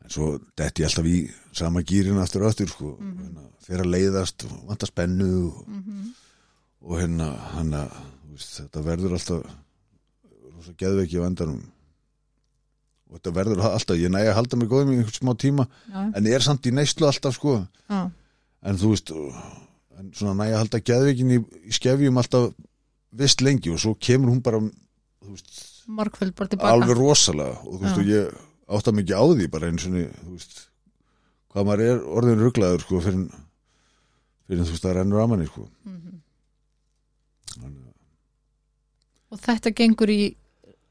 en 0.01 0.13
svo 0.13 0.31
detti 0.57 0.83
ég 0.83 0.89
alltaf 0.89 1.07
í 1.09 1.17
sama 1.57 1.83
gýrin 1.87 2.21
aftur 2.21 2.45
og 2.45 2.51
aftur 2.51 2.71
sko, 2.71 2.95
mm 2.99 3.17
hérna, 3.21 3.47
fyrir 3.61 3.85
að 3.85 3.91
leiðast 3.93 4.45
og 4.47 4.55
vanta 4.69 4.89
spennu 4.89 5.27
og, 5.47 5.59
og 6.81 6.97
hérna, 6.99 7.27
þú 7.51 8.33
veist, 8.33 8.55
þetta 8.57 8.83
verður 8.87 9.13
alltaf 9.17 9.45
rosa 10.55 10.73
geðveiki 10.77 11.21
á 11.21 11.27
endanum. 11.27 11.61
Og 13.11 13.19
þetta 13.19 13.33
verður 13.35 13.63
alltaf, 13.67 13.99
ég 13.99 14.11
næja 14.11 14.31
að 14.31 14.37
halda 14.39 14.57
mig 14.57 14.69
góðum 14.71 14.93
í 14.93 14.97
einhvern 14.97 15.19
smá 15.19 15.33
tíma, 15.37 15.67
já, 15.91 16.01
en 16.15 16.29
ég 16.29 16.37
er 16.37 16.45
samt 16.45 16.65
í 16.65 16.73
neyslu 16.73 17.07
alltaf 17.09 17.37
sko, 17.37 17.59
já, 17.91 18.01
en 18.61 18.81
þú 18.81 18.93
veist 18.95 19.11
en 20.01 20.13
svona 20.17 20.37
næja 20.41 20.57
að 20.57 20.63
halda 20.63 20.81
geðveikin 20.89 21.33
í, 21.35 21.39
í 21.69 21.75
skefjum 21.75 22.17
alltaf 22.21 22.51
vist 23.21 23.43
lengi 23.43 23.73
og 23.73 23.81
svo 23.83 23.93
kemur 23.99 24.31
hún 24.31 24.41
bara 24.43 24.61
þú 24.63 25.35
veist, 25.35 25.51
tilbaka. 26.55 26.71
alveg 26.71 26.97
rosalega. 26.97 27.59
Og 27.67 27.75
þú 27.77 27.83
veist, 27.83 27.97
Já. 27.97 28.01
og 28.01 28.09
ég 28.09 28.39
átta 28.77 28.93
mikið 28.95 29.15
á 29.19 29.23
því 29.35 29.47
bara 29.53 29.69
eins 29.71 29.85
og 29.87 29.95
hvað 31.51 31.65
maður 31.67 31.85
er 31.89 32.03
orðin 32.17 32.43
rugglaður 32.45 32.83
sko 32.85 33.01
fyrir, 33.03 33.25
fyrir 34.47 34.63
þú 34.63 34.71
veist, 34.75 34.85
það 34.85 34.95
rennur 34.99 35.23
að 35.23 35.31
manni 35.33 35.47
sko. 35.49 35.65
Þannig 37.51 37.81
að- 37.81 37.97
og 39.31 39.41
þetta 39.45 39.73
gengur 39.75 40.09
í 40.13 40.21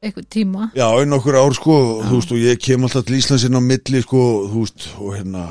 eitthvað 0.01 0.27
tíma? 0.33 0.71
Já, 0.77 0.87
í 1.01 1.05
nokkur 1.09 1.35
ár 1.37 1.53
sko, 1.57 1.75
þú 2.05 2.15
veist, 2.19 2.31
og 2.33 2.37
ég 2.41 2.59
kem 2.61 2.81
alltaf 2.85 3.05
til 3.05 3.17
Íslands 3.19 3.45
inn 3.45 3.57
á 3.57 3.61
milli 3.61 4.01
sko, 4.01 4.21
þú 4.49 4.63
veist, 4.65 4.87
og 4.97 5.13
hérna 5.17 5.45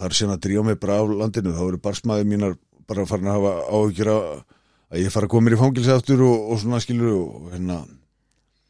þar 0.00 0.14
sem 0.16 0.30
að 0.32 0.40
drífa 0.46 0.64
mig 0.64 0.80
bara 0.80 1.00
af 1.02 1.08
landinu 1.10 1.52
þá 1.54 1.62
eru 1.68 1.78
barsmaði 1.78 2.24
mínar 2.26 2.56
bara 2.88 3.04
farin 3.06 3.26
að 3.30 3.36
hafa 3.38 3.52
áhyggjur 3.70 4.08
að, 4.10 4.44
að 4.90 4.98
ég 5.04 5.12
fara 5.12 5.26
að 5.26 5.30
koma 5.34 5.44
mér 5.46 5.54
í 5.58 5.60
fangilsi 5.60 5.92
aftur 5.94 6.22
og, 6.26 6.50
og 6.50 6.58
svona 6.62 6.80
skilur 6.82 7.12
og 7.18 7.50
hérna, 7.52 7.76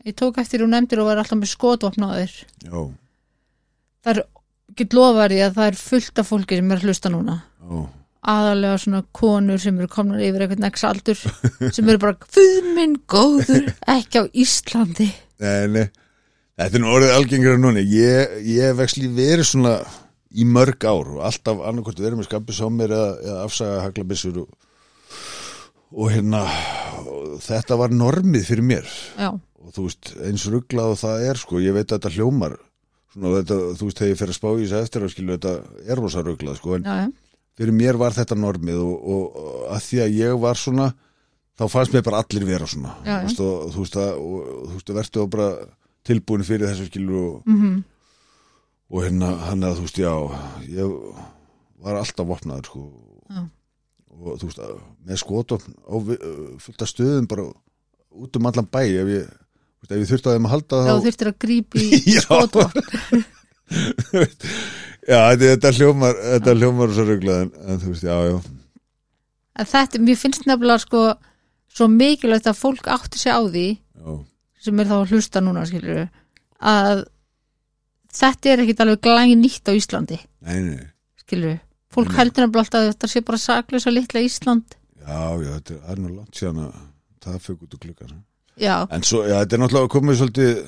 ég 0.08 0.16
tók 0.16 0.40
eftir 0.40 0.64
og 0.64 0.70
nefndir 0.72 1.02
og 1.02 1.10
var 1.10 1.20
alltaf 1.20 1.38
með 1.40 1.52
skotvopnaður 1.52 2.34
já, 2.64 2.80
það 4.04 4.12
er, 4.14 4.20
get 4.78 4.96
lofaði 4.96 5.40
að 5.44 5.56
það 5.58 5.70
er 5.70 5.80
fullt 5.80 6.20
af 6.22 6.30
fólki 6.30 6.60
sem 6.60 6.70
er 6.70 6.80
að 6.80 6.86
hlusta 6.88 7.12
núna. 7.12 7.40
Já. 7.60 7.80
Aðalega 8.30 8.80
svona 8.82 9.00
konur 9.16 9.60
sem 9.62 9.78
eru 9.80 9.88
komnar 9.88 10.20
yfir 10.20 10.44
eitthvað 10.44 10.60
nex 10.66 10.82
aldur 10.84 11.20
sem 11.76 11.88
eru 11.88 12.02
bara, 12.02 12.16
fyrir 12.28 12.68
minn 12.76 12.98
góður 13.08 13.70
ekki 13.88 14.20
á 14.20 14.24
Íslandi. 14.42 15.08
Nei, 15.40 15.64
nei, 15.72 15.86
þetta 16.60 16.76
er 16.76 16.84
nú 16.84 16.92
orðið 16.92 17.16
algengra 17.16 17.56
núna, 17.60 17.84
ég, 17.84 18.38
ég 18.44 18.76
veksli 18.76 19.08
verið 19.16 19.48
svona 19.48 19.78
í 20.30 20.44
mörg 20.46 20.84
ár 20.84 21.14
og 21.16 21.22
alltaf 21.26 21.62
annarkvort 21.66 22.00
verið 22.00 22.20
með 22.20 22.28
skapis 22.28 22.60
á 22.62 22.68
mér 22.70 22.92
eða, 22.94 23.12
eða 23.24 23.46
afsaga 23.48 23.80
haglabissur 23.86 24.42
og, 24.44 24.50
og 25.96 26.12
hérna 26.12 26.44
og 27.00 27.40
þetta 27.42 27.80
var 27.80 27.96
normið 27.96 28.46
fyrir 28.52 28.68
mér. 28.68 28.92
Já, 29.16 29.32
og 29.70 29.76
þú 29.76 29.84
veist, 29.86 30.10
eins 30.26 30.44
rugglað 30.50 30.92
og 30.96 30.98
það 30.98 31.24
er 31.30 31.38
sko, 31.38 31.60
ég 31.62 31.76
veit 31.76 31.86
að 31.86 32.00
þetta 32.00 32.12
hljómar. 32.16 32.56
Svona, 33.14 33.30
þetta, 33.40 33.58
þú 33.78 33.86
veist, 33.88 33.98
þegar 34.00 34.10
ég 34.12 34.18
fer 34.20 34.30
að 34.32 34.38
spá 34.40 34.48
í 34.50 34.64
þessu 34.66 34.80
eftir 34.82 35.04
að 35.06 35.12
skilu 35.14 35.36
þetta 35.36 35.52
er 35.94 35.98
rosa 36.02 36.22
rugglað 36.26 36.58
sko, 36.60 36.74
en 36.78 36.84
já, 36.86 36.96
já, 37.04 37.06
fyrir 37.60 37.74
mér 37.78 37.98
var 38.00 38.14
þetta 38.18 38.36
normið 38.38 38.82
og, 38.82 38.96
og, 39.14 39.38
og 39.44 39.64
að 39.74 39.86
því 39.86 40.02
að 40.04 40.18
ég 40.18 40.36
var 40.42 40.58
svona 40.60 40.88
þá 41.60 41.64
fannst 41.68 41.92
mér 41.94 42.04
bara 42.06 42.20
allir 42.24 42.46
vera 42.48 42.66
svona. 42.70 42.94
Já, 43.06 43.16
veist, 43.26 43.40
og, 43.46 43.70
þú 43.74 43.82
veist, 43.84 43.96
að, 44.00 44.12
og, 44.18 44.50
og, 44.54 44.66
þú 44.70 44.76
veist, 44.78 44.92
verður 45.00 45.30
bara 45.34 45.48
tilbúin 46.10 46.46
fyrir 46.46 46.70
þessu 46.70 46.90
skilur 46.90 47.22
og, 47.30 47.40
mm 47.46 47.80
og 48.90 49.04
hérna, 49.06 49.26
hann 49.46 49.62
að 49.62 49.76
þú 49.78 49.82
veist, 49.86 49.98
já 50.02 50.12
ég 50.66 50.94
var 51.84 51.98
alltaf 52.00 52.26
vopnaður 52.26 52.64
sko, 52.66 52.80
og 54.10 54.40
þú 54.40 54.48
veist, 54.48 54.58
að- 54.64 54.80
með 55.06 55.20
skotofn 55.22 55.76
á 55.86 55.94
vi- 56.08 56.18
fullt 56.58 56.82
af 56.82 56.88
stöðum 56.90 57.28
bara 57.30 57.44
út 58.10 58.36
um 58.36 58.46
allan 58.50 58.66
bæ 58.66 58.80
ef 58.82 59.06
ég, 59.14 59.28
ef 59.90 59.96
ég 60.02 60.08
þurfti 60.10 60.28
að 60.30 60.34
þeim 60.36 60.46
að 60.48 60.52
halda 60.54 60.80
þá 60.80 60.90
þá 60.90 61.04
þurftir 61.06 61.30
að 61.30 61.38
grípa 61.44 61.74
í 61.80 61.82
Já. 65.10 65.20
þetta, 65.40 65.70
hljómar 65.76 66.14
þetta 66.18 66.54
hljómar 66.58 66.88
svo 66.94 67.04
ruglað 67.08 67.38
en, 67.44 67.50
en 67.66 67.76
þú 67.82 67.88
veist, 67.94 68.06
já, 68.06 68.16
já 68.30 68.36
en 69.60 69.66
þetta, 69.70 70.00
mér 70.06 70.18
finnst 70.20 70.44
nefnilega 70.48 70.82
sko 70.84 71.00
svo 71.70 71.84
mikilvægt 71.92 72.48
að 72.50 72.58
fólk 72.60 72.84
átti 72.90 73.16
sig 73.20 73.32
á 73.34 73.40
því 73.46 73.66
já, 73.76 74.10
sem 74.66 74.80
er 74.82 74.90
þá 74.90 74.96
að 74.98 75.10
hlusta 75.14 75.38
núna 75.44 75.62
skilur 75.68 76.02
að 76.60 76.98
þetta 78.20 78.44
er 78.52 78.58
ekkit 78.64 78.82
alveg 78.84 79.02
glæni 79.06 79.36
nýtt 79.40 79.70
á 79.70 79.72
Íslandi 79.78 80.18
nei, 80.18 80.58
nei 80.66 80.84
skilur 81.22 81.56
fólk 81.90 82.10
Nei. 82.12 82.18
heldur 82.20 82.42
nefnilega 82.46 82.64
alltaf 82.66 82.80
að 82.84 82.88
þetta 82.92 83.06
sé 83.14 83.18
bara 83.26 83.40
saklösa 83.42 83.90
litla 83.94 84.22
Ísland 84.26 84.66
Já, 85.00 85.22
já, 85.42 85.50
þetta 85.56 85.74
er- 85.90 86.00
nú 86.02 86.08
langt 86.12 86.34
síðan 86.36 86.58
að 86.66 86.72
það 87.24 87.38
fyrir 87.44 87.62
út 87.64 87.74
úr 87.74 87.80
klukkan. 87.82 88.10
Já, 88.60 88.76
En 88.92 89.02
svo, 89.06 89.22
já, 89.26 89.38
þetta 89.42 89.56
er 89.58 89.62
náttúrulega 89.64 89.92
komið 89.96 90.18
svolítið 90.20 90.62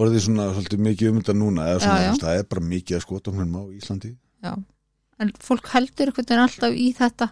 orðið 0.00 0.22
svona 0.26 0.48
svolítið 0.54 0.82
mikið 0.86 1.08
um 1.12 1.16
þetta 1.22 1.34
núna 1.38 1.64
eða 1.72 1.80
svona, 1.84 2.02
Já, 2.02 2.10
já. 2.10 2.18
það 2.24 2.38
er 2.42 2.44
bara 2.54 2.66
mikið 2.72 2.96
að 2.98 3.04
skotumhjörnum 3.06 3.58
á 3.58 3.64
Íslandi. 3.78 4.10
já 4.44 4.52
en 5.20 5.30
fólk 5.36 5.66
heldur 5.74 6.08
einhvern 6.08 6.24
veginn 6.30 6.40
alltaf 6.46 6.76
í 6.80 6.84
þetta 6.96 7.26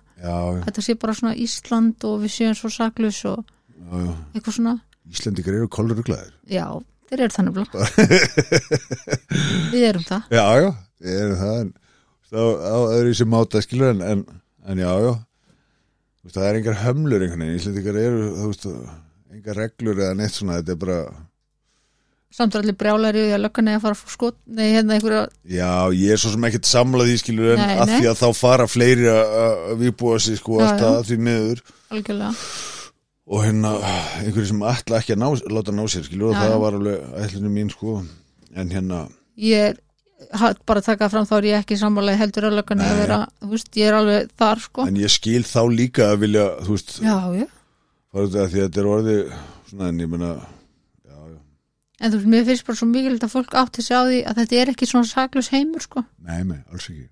þetta 0.66 0.82
sé 0.84 0.94
bara 1.00 1.14
svona 1.16 1.30
Ísland 1.40 2.04
og 2.04 2.18
við 2.20 2.32
séum 2.34 2.56
svo 2.59 2.68
saklus 2.74 3.22
og 3.30 3.46
eitthvað 4.34 4.59
svona 4.59 4.74
Íslandikar 5.09 5.54
eru 5.56 5.68
koluruglaðir. 5.72 6.34
já, 6.52 6.66
þeir 7.09 7.22
eru 7.24 7.32
þannig 7.32 7.54
blá 7.56 7.64
við 9.72 9.86
erum 9.88 10.04
það 10.04 10.34
Já, 10.36 10.44
já, 10.61 10.68
ég 11.06 11.22
er 11.24 11.32
það 11.40 11.56
en 11.62 11.70
þá 12.28 12.40
á 12.61 12.76
öðru 12.98 13.14
sem 13.16 13.30
máta 13.32 13.62
skilur 13.64 13.94
en, 13.94 14.02
en, 14.04 14.22
en 14.68 14.82
já, 14.82 14.90
já. 15.06 15.12
Það 16.28 16.44
er 16.50 16.59
engar 16.59 16.76
hömlur 16.82 17.22
einhvern 17.24 17.40
veginn. 17.46 17.56
Íslandikar 17.56 17.96
eru, 17.96 18.24
þú 18.36 18.48
veist, 18.50 18.66
engar 19.39 19.59
reglur 19.62 19.99
eða 20.05 20.18
neitt 20.18 20.36
svona, 20.36 20.59
þetta 20.61 20.74
er 20.76 20.80
bara 20.84 21.01
samt 22.39 22.55
er 22.55 22.61
allir 22.61 22.76
brjálari 22.76 23.22
og 23.24 23.30
ég 23.32 23.41
löggan 23.41 23.70
eða 23.72 23.78
að 23.78 23.84
fara 23.86 23.97
að 23.97 24.12
skot 24.12 24.36
nei, 24.53 24.66
hérna 24.74 24.97
einhverja, 24.99 25.22
Já, 25.49 25.70
ég 25.97 26.12
er 26.12 26.20
svo 26.20 26.32
sem 26.34 26.45
ekkert 26.45 26.68
samlað 26.68 27.12
í 27.14 27.16
skilur 27.22 27.55
en 27.55 27.62
Nei, 27.62 27.78
að 27.80 27.89
nei. 27.89 27.95
því 28.03 28.11
að 28.11 28.18
þá 28.20 28.28
fara 28.36 28.66
fleiri 28.68 29.09
að 29.09 29.32
að 29.41 29.72
viðbúa 29.84 30.18
sig 30.26 30.36
sko 30.43 30.59
Já, 30.61 30.66
alltaf 30.66 30.91
já. 30.91 30.99
að 30.99 31.09
því 31.09 31.18
miður 31.28 31.62
algjörlega 31.89 32.30
og 33.28 33.43
hérna 33.45 33.72
einhverju 34.22 34.47
sem 34.53 34.62
ætla 34.74 35.01
ekki 35.03 35.12
að 35.16 35.20
ná, 35.24 35.28
láta 35.57 35.74
ná 35.76 35.82
sér 35.93 36.05
skilur 36.07 36.30
og 36.30 36.36
Já, 36.36 36.41
það 36.45 36.53
já. 36.55 36.61
var 36.66 36.78
alveg 36.78 37.18
ætlunum 37.24 37.57
mín 37.59 37.72
sko 37.72 37.97
en 38.59 38.72
hérna, 38.76 39.03
ég 39.49 39.68
er 39.72 40.57
bara 40.68 40.82
að 40.82 40.89
taka 40.93 41.09
fram 41.12 41.26
þá 41.28 41.36
er 41.41 41.49
ég 41.49 41.62
ekki 41.64 41.76
sammálaði 41.80 42.20
heldur 42.22 42.49
að 42.51 42.57
löggan 42.61 42.80
eða 42.84 42.95
Nei. 42.97 43.03
vera, 43.07 43.18
þú 43.41 43.51
veist, 43.55 43.68
ég 43.78 43.89
er 43.89 43.97
alveg 44.03 44.32
þar 44.41 44.62
sko 44.68 44.86
en 44.89 45.01
ég 45.01 45.12
skil 45.16 45.45
þá 45.49 45.61
líka 45.72 46.09
að 46.12 46.24
vilja, 46.26 46.47
þú 46.66 46.74
veist, 46.76 46.97
já, 47.05 47.16
já, 47.41 47.47
út 48.27 48.39
af 48.39 48.51
því 48.53 48.62
að 48.62 48.66
þetta 48.66 48.83
er 48.83 48.91
orðið 48.95 49.21
svona 49.69 49.91
en 49.93 50.01
ég 50.03 50.16
já, 50.19 51.19
en 51.99 52.12
þú 52.12 52.16
veist, 52.16 52.33
mér 52.35 52.49
finnst 52.49 52.66
bara 52.69 52.81
svo 52.81 52.89
mikilvægt 52.91 53.29
að 53.29 53.35
fólk 53.37 53.55
átti 53.62 53.85
sig 53.85 53.97
á 53.99 54.03
því 54.09 54.19
að 54.25 54.43
þetta 54.43 54.59
er 54.62 54.73
ekki 54.75 54.91
svona 54.91 55.11
saklus 55.12 55.53
heimur 55.55 55.85
sko, 55.85 56.05
nei, 56.25 56.43
nei, 56.47 56.59
alls 56.73 56.91
ekki. 56.91 57.09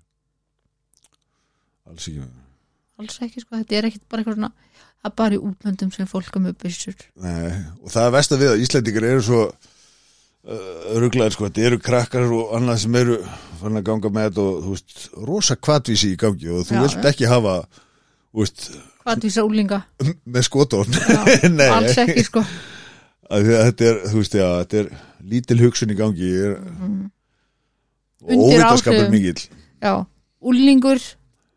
Alls 1.87 2.07
ekki 2.11 2.27
alls 2.97 3.19
ekki 3.21 3.43
sko. 3.43 3.57
Þetta 3.61 3.77
er 3.77 3.87
ekki 3.89 4.01
bara 4.09 4.23
eitthvað 4.23 4.39
svona 4.39 4.51
það 4.97 5.09
er 5.09 5.15
bara 5.21 5.37
í 5.37 5.41
útlöndum 5.49 5.93
sem 5.93 6.09
fólk 6.09 6.37
er 6.37 6.43
með 6.43 6.55
byssur. 6.63 7.01
Nei, 7.21 7.57
og 7.83 7.91
það 7.93 8.07
er 8.07 8.13
vest 8.17 8.33
að 8.33 8.43
við 8.43 8.53
að 8.53 8.63
Íslendingar 8.65 9.07
eru 9.11 9.25
svo 9.27 9.41
uh, 9.47 11.01
ruglaðir 11.03 11.35
sko, 11.35 11.49
þetta 11.49 11.67
eru 11.69 11.81
krakkar 11.83 12.31
og 12.37 12.55
annað 12.57 12.81
sem 12.83 12.97
eru 13.01 13.19
fann 13.61 13.79
að 13.79 13.87
ganga 13.91 14.13
með 14.13 14.29
þetta 14.29 14.45
og 14.47 14.63
þú 14.65 14.73
veist, 14.73 14.95
rosa 15.29 15.57
kvatvísi 15.67 16.13
í 16.15 16.19
gangi 16.19 16.49
og 16.53 16.65
þú 16.67 16.79
Já, 16.79 16.81
vilt 16.85 16.99
já. 17.03 17.11
ekki 17.11 17.29
hafa 17.31 17.55
veist, 18.43 18.65
hvað 19.03 19.21
því 19.23 19.31
úlinga, 19.47 19.79
með 20.25 20.45
skotón 20.47 20.91
já, 20.97 21.21
Nei, 21.59 21.67
alls 21.71 21.97
ekki 22.03 22.23
sko. 22.27 22.43
Þetta 23.27 23.87
er, 23.89 23.97
þú 24.11 24.21
veist, 24.21 24.35
já, 24.39 24.47
þetta 24.63 24.81
er 24.83 24.89
lítil 25.27 25.59
hugsun 25.63 25.91
í 25.91 25.97
gangi 25.99 26.29
óvitaskapur 28.27 28.97
áhrifum. 28.97 29.11
mikill. 29.13 29.41
Já, 29.83 29.93
úlingur 30.41 31.01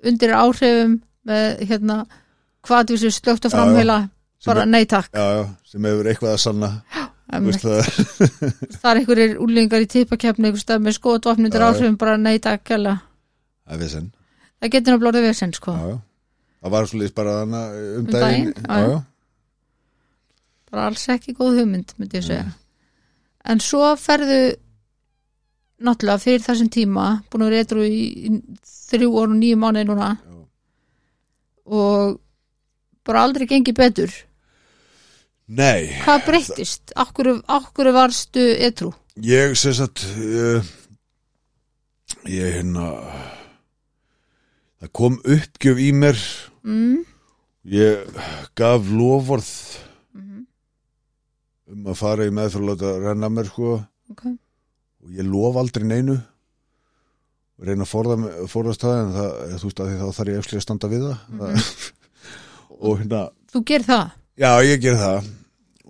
undir 0.04 0.32
áhrifum 0.36 0.98
með 1.28 1.62
hérna 1.68 2.00
hvað 2.66 2.90
því 2.90 2.98
sem 3.04 3.14
slögt 3.16 3.46
að 3.46 3.52
Já, 3.52 3.52
já. 3.52 3.56
framheila 3.56 3.98
bara 4.46 4.66
nei 4.68 4.84
takk. 4.88 5.10
Já, 5.14 5.26
já, 5.38 5.44
sem 5.68 5.84
hefur 5.88 6.08
eitthvað 6.10 6.34
að 6.36 6.42
sanna. 6.44 6.70
Þú 7.30 7.46
veist, 7.46 7.62
það. 7.62 7.78
Er, 7.78 7.88
það 8.80 8.90
er 8.90 9.00
einhverjir 9.00 9.34
úlingar 9.44 9.84
í 9.84 9.88
stað 10.58 10.82
með 10.82 10.96
skotvopn 10.98 11.46
undir 11.46 11.62
Já, 11.62 11.66
já. 11.66 11.70
áhrifum 11.76 11.98
bara 12.00 12.16
nei 12.18 12.38
takk 12.42 12.64
gæla 12.72 12.96
Það 13.70 13.76
er 13.76 13.82
vesen. 13.84 14.06
Það 14.60 14.72
getur 14.74 14.96
náttúrulega 14.96 15.28
vesen 15.28 15.52
sko. 15.54 15.74
Já, 15.76 15.92
já. 15.92 15.98
Það 16.60 16.74
var 16.74 16.88
svolítið 16.90 17.14
bara 17.16 17.36
hana 17.40 17.60
um, 17.72 18.00
Um 18.00 18.08
daginn, 18.10 18.50
daginn, 18.56 18.94
já, 18.94 19.02
bara 20.70 20.88
alls 20.90 21.06
ekki 21.10 21.34
góð 21.38 21.62
hugmynd 21.62 21.94
myndi 21.98 22.20
ég 22.20 22.26
segja. 22.26 22.48
En 23.48 23.62
svo 23.64 23.94
ferðu 23.98 24.40
náttúrulega 25.80 26.20
fyrir 26.20 26.44
þessum 26.44 26.68
tíma 26.70 27.06
búin 27.32 27.46
að 27.46 27.54
vera 27.54 27.64
eitthvað 27.64 27.86
í, 27.88 28.34
þrjú 28.90 29.12
orð 29.22 29.34
og 29.34 29.38
nýju 29.40 29.60
mánuði 29.62 29.88
núna. 29.88 30.10
Já. 30.20 30.36
og 31.70 32.20
bara 33.06 33.22
aldrei 33.24 33.46
gengi 33.48 33.72
betur. 33.72 34.12
Nei, 35.50 35.90
hvað 36.04 36.26
breyttist? 36.28 36.92
Akkur, 36.98 37.32
akkur 37.50 37.90
varstu 37.94 38.42
eitthvað? 38.54 39.00
ég 39.20 39.56
sem 39.58 39.74
sagt 39.74 40.04
ég, 40.16 40.68
ég 42.30 42.54
hérna 42.60 42.86
það 44.80 44.92
kom 44.96 45.18
uppgjöf 45.24 45.80
í 45.82 45.90
mér 45.96 46.20
Mm, 46.64 47.04
ég 47.64 48.10
gaf 48.58 48.82
lofvorð 48.90 49.48
Mhm. 50.14 50.42
um 51.72 51.84
að 51.92 51.96
fara 51.96 52.26
í 52.26 52.30
meðfyrir 52.34 52.76
að 52.76 53.02
renna 53.06 53.28
mér 53.30 53.46
sko. 53.48 53.84
Ok, 54.10 54.24
og 54.26 55.10
ég 55.10 55.24
lof 55.30 55.56
aldrei 55.56 55.84
neinu. 55.86 56.18
Reyna 57.60 57.84
að 57.84 57.90
forða, 57.92 58.16
forðast 58.48 58.80
það 58.80 59.00
en 59.04 59.12
það, 59.12 59.32
þú 59.60 59.64
veist 59.68 59.80
að 59.80 59.88
því 59.90 59.98
þá 60.00 60.14
þarf 60.16 60.28
ég 60.32 60.38
eftir 60.40 60.58
að 60.58 60.62
standa 60.64 60.88
við 60.88 61.02
það, 61.04 61.18
Mhm. 61.28 61.38
það 61.40 61.50
og 62.80 62.98
hérna 62.98 63.20
þú 63.52 63.64
gerir 63.68 63.84
það? 63.86 64.10
Já, 64.40 64.50
ég 64.64 64.80
ger 64.80 64.96
það. 64.96 65.28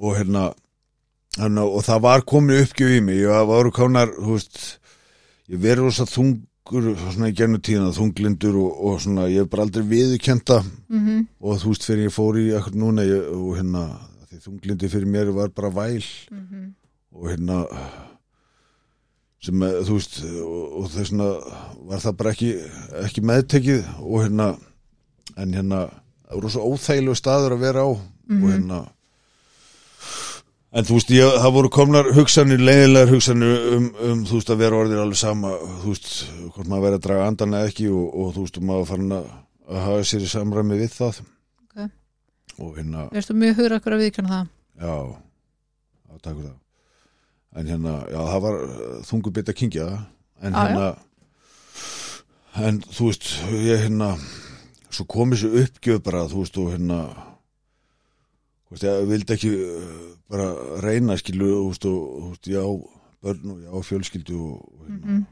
Og 0.01 0.16
hérna 0.16 0.55
hana, 1.39 1.62
og 1.64 1.83
það 1.87 2.01
var 2.03 2.21
komin 2.23 2.62
uppgjöf 2.64 2.97
í 2.99 3.01
mig. 3.05 3.18
Ég 3.23 3.29
var 3.31 3.47
voru 3.47 3.71
konar, 3.71 4.09
þú 4.18 4.33
veist 4.35 4.79
ég 5.49 5.59
verið 5.62 5.85
rosa 5.87 6.05
þungur 6.11 6.47
svona 6.69 7.31
í 7.31 7.35
gennu 7.37 7.59
tíðina, 7.59 7.95
þunglindur 7.95 8.59
og, 8.61 8.83
og 8.87 9.01
svona, 9.03 9.27
ég 9.31 9.45
hef 9.45 9.51
bara 9.51 9.65
aldrei 9.67 9.85
viðurkenda 9.87 10.61
mm 10.63 11.27
og 11.41 11.59
þú 11.63 11.73
veist, 11.73 11.87
fyrir 11.89 12.07
ég 12.07 12.15
fór 12.15 12.39
í 12.39 12.51
eitthvað 12.53 12.77
núna 12.79 13.03
ég, 13.03 13.27
og 13.33 13.57
hérna, 13.57 13.87
því 14.29 14.39
þunglindi 14.45 14.91
fyrir 14.93 15.07
mér 15.07 15.33
var 15.33 15.49
bara 15.49 15.71
væl. 15.71 16.05
-hmm. 16.31 16.73
og 17.13 17.31
hérna 17.31 17.67
sem, 19.41 19.63
að, 19.63 19.85
þú 19.87 19.93
veist 19.93 20.23
og, 20.45 20.65
og 20.79 20.91
þess 20.91 21.11
vegna 21.11 21.29
var 21.89 22.01
það 22.05 22.17
bara 22.17 22.31
ekki 22.31 22.51
ekki 23.05 23.21
meðtekið. 23.21 23.85
Og 24.01 24.23
hérna 24.23 24.57
en 25.37 25.55
hérna, 25.55 25.89
það 26.29 26.35
voru 26.35 26.51
svo 26.51 26.63
óþægilegu 26.73 27.15
staður 27.15 27.53
að 27.57 27.61
vera 27.61 27.81
á. 27.89 27.91
Og 28.31 28.51
hérna 28.53 28.85
en 30.71 30.87
þú 30.87 30.97
veist, 30.99 31.11
ég, 31.14 31.37
það 31.43 31.55
voru 31.57 31.71
komnar 31.75 32.11
hugsanir, 32.14 32.62
leiðilegar 32.62 33.11
hugsanir 33.14 33.68
um, 33.77 33.87
um 34.11 34.25
þú 34.29 34.39
veist, 34.39 34.53
að 34.55 34.62
vera 34.64 34.81
orðir 34.85 35.03
alveg 35.03 35.18
sama 35.21 35.53
þú 35.83 35.95
veist, 35.95 36.11
hvort 36.55 36.71
maður 36.71 36.87
verið 36.87 36.99
að 37.01 37.07
draga 37.09 37.29
andan 37.31 37.57
eða 37.59 37.73
ekki 37.73 37.89
og, 37.91 38.07
og 38.23 38.35
þú 38.37 38.47
veist, 38.47 38.61
maður 38.71 38.91
farin 38.93 39.16
að 39.18 39.31
að 39.71 39.85
hafa 39.87 40.07
sér 40.11 40.25
í 40.27 40.31
samræmi 40.31 40.79
við 40.81 40.95
það 40.97 41.21
Ok. 41.21 41.85
og 42.59 42.73
hérna 42.79 43.05
Verstu 43.14 43.37
mjög 43.39 43.61
hugur 43.61 43.77
akkur 43.77 43.97
að 43.97 44.03
viðkjanna 44.07 44.33
það 44.33 44.49
Já, 44.81 44.95
já, 46.09 46.14
takk 46.25 46.35
fyrir 46.39 46.49
það. 46.49 46.59
En 47.61 47.66
hérna, 47.68 47.95
já, 48.09 48.21
það 48.31 48.43
var 48.47 48.55
uh, 48.64 48.93
þungu 49.11 49.33
bit 49.37 49.49
að 49.51 49.57
kingja 49.59 49.87
það. 49.91 50.05
En 50.41 50.55
Já, 50.55 50.61
hérna, 50.62 50.87
en 52.71 52.79
þú 52.87 53.09
veist, 53.11 53.27
ég 53.61 53.83
hérna, 53.85 54.09
svo 54.89 55.05
kom 55.11 55.35
þessu 55.35 55.51
uppgjöf 55.64 56.01
bara, 56.07 56.23
þú 56.31 56.45
veist, 56.45 56.57
og 56.62 56.71
hérna, 56.73 57.01
veist, 58.71 58.85
ég 58.87 59.09
vildi 59.11 59.35
ekki 59.37 59.51
uh, 59.57 59.99
bara 60.31 60.49
reyna, 60.85 61.16
veist, 61.18 61.85
og, 61.91 62.31
veist, 62.31 62.47
já, 62.51 62.62
börn 63.21 63.51
og 63.57 63.61
já, 63.66 63.83
fjölskyldu 63.91 64.39
og, 64.39 64.64
og 64.79 64.87
hérna, 64.87 65.01
Mhm. 65.01 65.27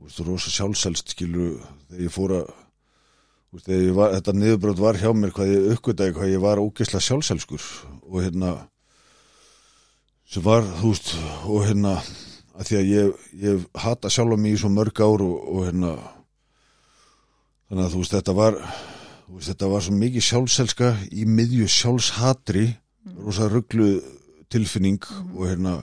þú 0.00 0.06
veist, 0.08 0.20
rosa 0.26 0.50
sjálfsælst, 0.50 1.12
skilu, 1.14 1.50
þegar 1.90 2.02
ég 2.06 2.14
fór 2.14 2.32
að, 2.40 2.52
þegar 3.64 3.82
ég 3.84 3.94
var, 3.98 4.14
þetta 4.16 4.32
niðurbrot 4.38 4.78
var 4.80 4.96
hjá 4.96 5.10
mér, 5.12 5.32
hvað 5.36 5.52
ég 5.52 5.68
uppgötaði, 5.74 6.14
hvað 6.16 6.32
ég 6.32 6.40
var 6.40 6.62
ógeðslega 6.62 7.04
sjálfsælskur 7.04 7.66
og 8.08 8.22
hérna, 8.24 8.54
sem 10.30 10.42
var, 10.46 10.62
þú 10.80 10.92
veist, 10.94 11.12
og 11.44 11.64
hérna, 11.66 11.96
að 12.60 12.68
því 12.70 12.76
að 12.80 12.88
ég, 12.94 13.12
ég 13.44 13.66
hata 13.84 14.08
sjálfa 14.12 14.36
mig 14.40 14.54
í 14.54 14.60
svo 14.60 14.68
mörg 14.72 15.00
ár 15.04 15.22
og, 15.26 15.36
og 15.50 15.64
hérna, 15.68 15.92
þannig 17.68 17.84
að 17.86 17.92
þú 17.94 18.00
veist, 18.02 18.14
þetta 18.16 18.34
var, 18.40 18.58
veist, 19.36 19.50
þetta 19.52 19.70
var 19.70 19.84
svo 19.84 19.96
mikið 19.98 20.26
sjálfselska 20.26 20.90
í 21.12 21.26
miðju 21.28 21.68
sjálfshatri, 21.70 22.66
rosa 23.20 23.48
rugglu 23.50 23.90
tilfinning 24.50 25.04
og 25.36 25.44
hérna, 25.46 25.76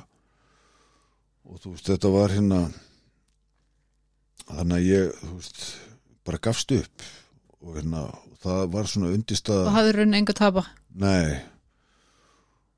og 1.47 1.61
þú 1.63 1.73
veist, 1.75 1.89
þetta 1.91 2.11
var 2.13 2.35
hérna, 2.35 2.61
þannig 4.47 4.77
að 4.79 4.89
ég, 4.89 5.21
þú 5.21 5.33
veist, 5.37 5.63
bara 6.27 6.41
gafst 6.49 6.73
upp 6.75 7.07
og 7.63 7.77
hérna, 7.79 8.03
það 8.43 8.67
var 8.75 8.91
svona 8.91 9.13
undistað 9.15 9.63
og 9.69 9.77
hafði 9.77 9.95
raunin 9.97 10.19
enga 10.19 10.35
tapa? 10.37 10.67
Nei. 10.97 11.39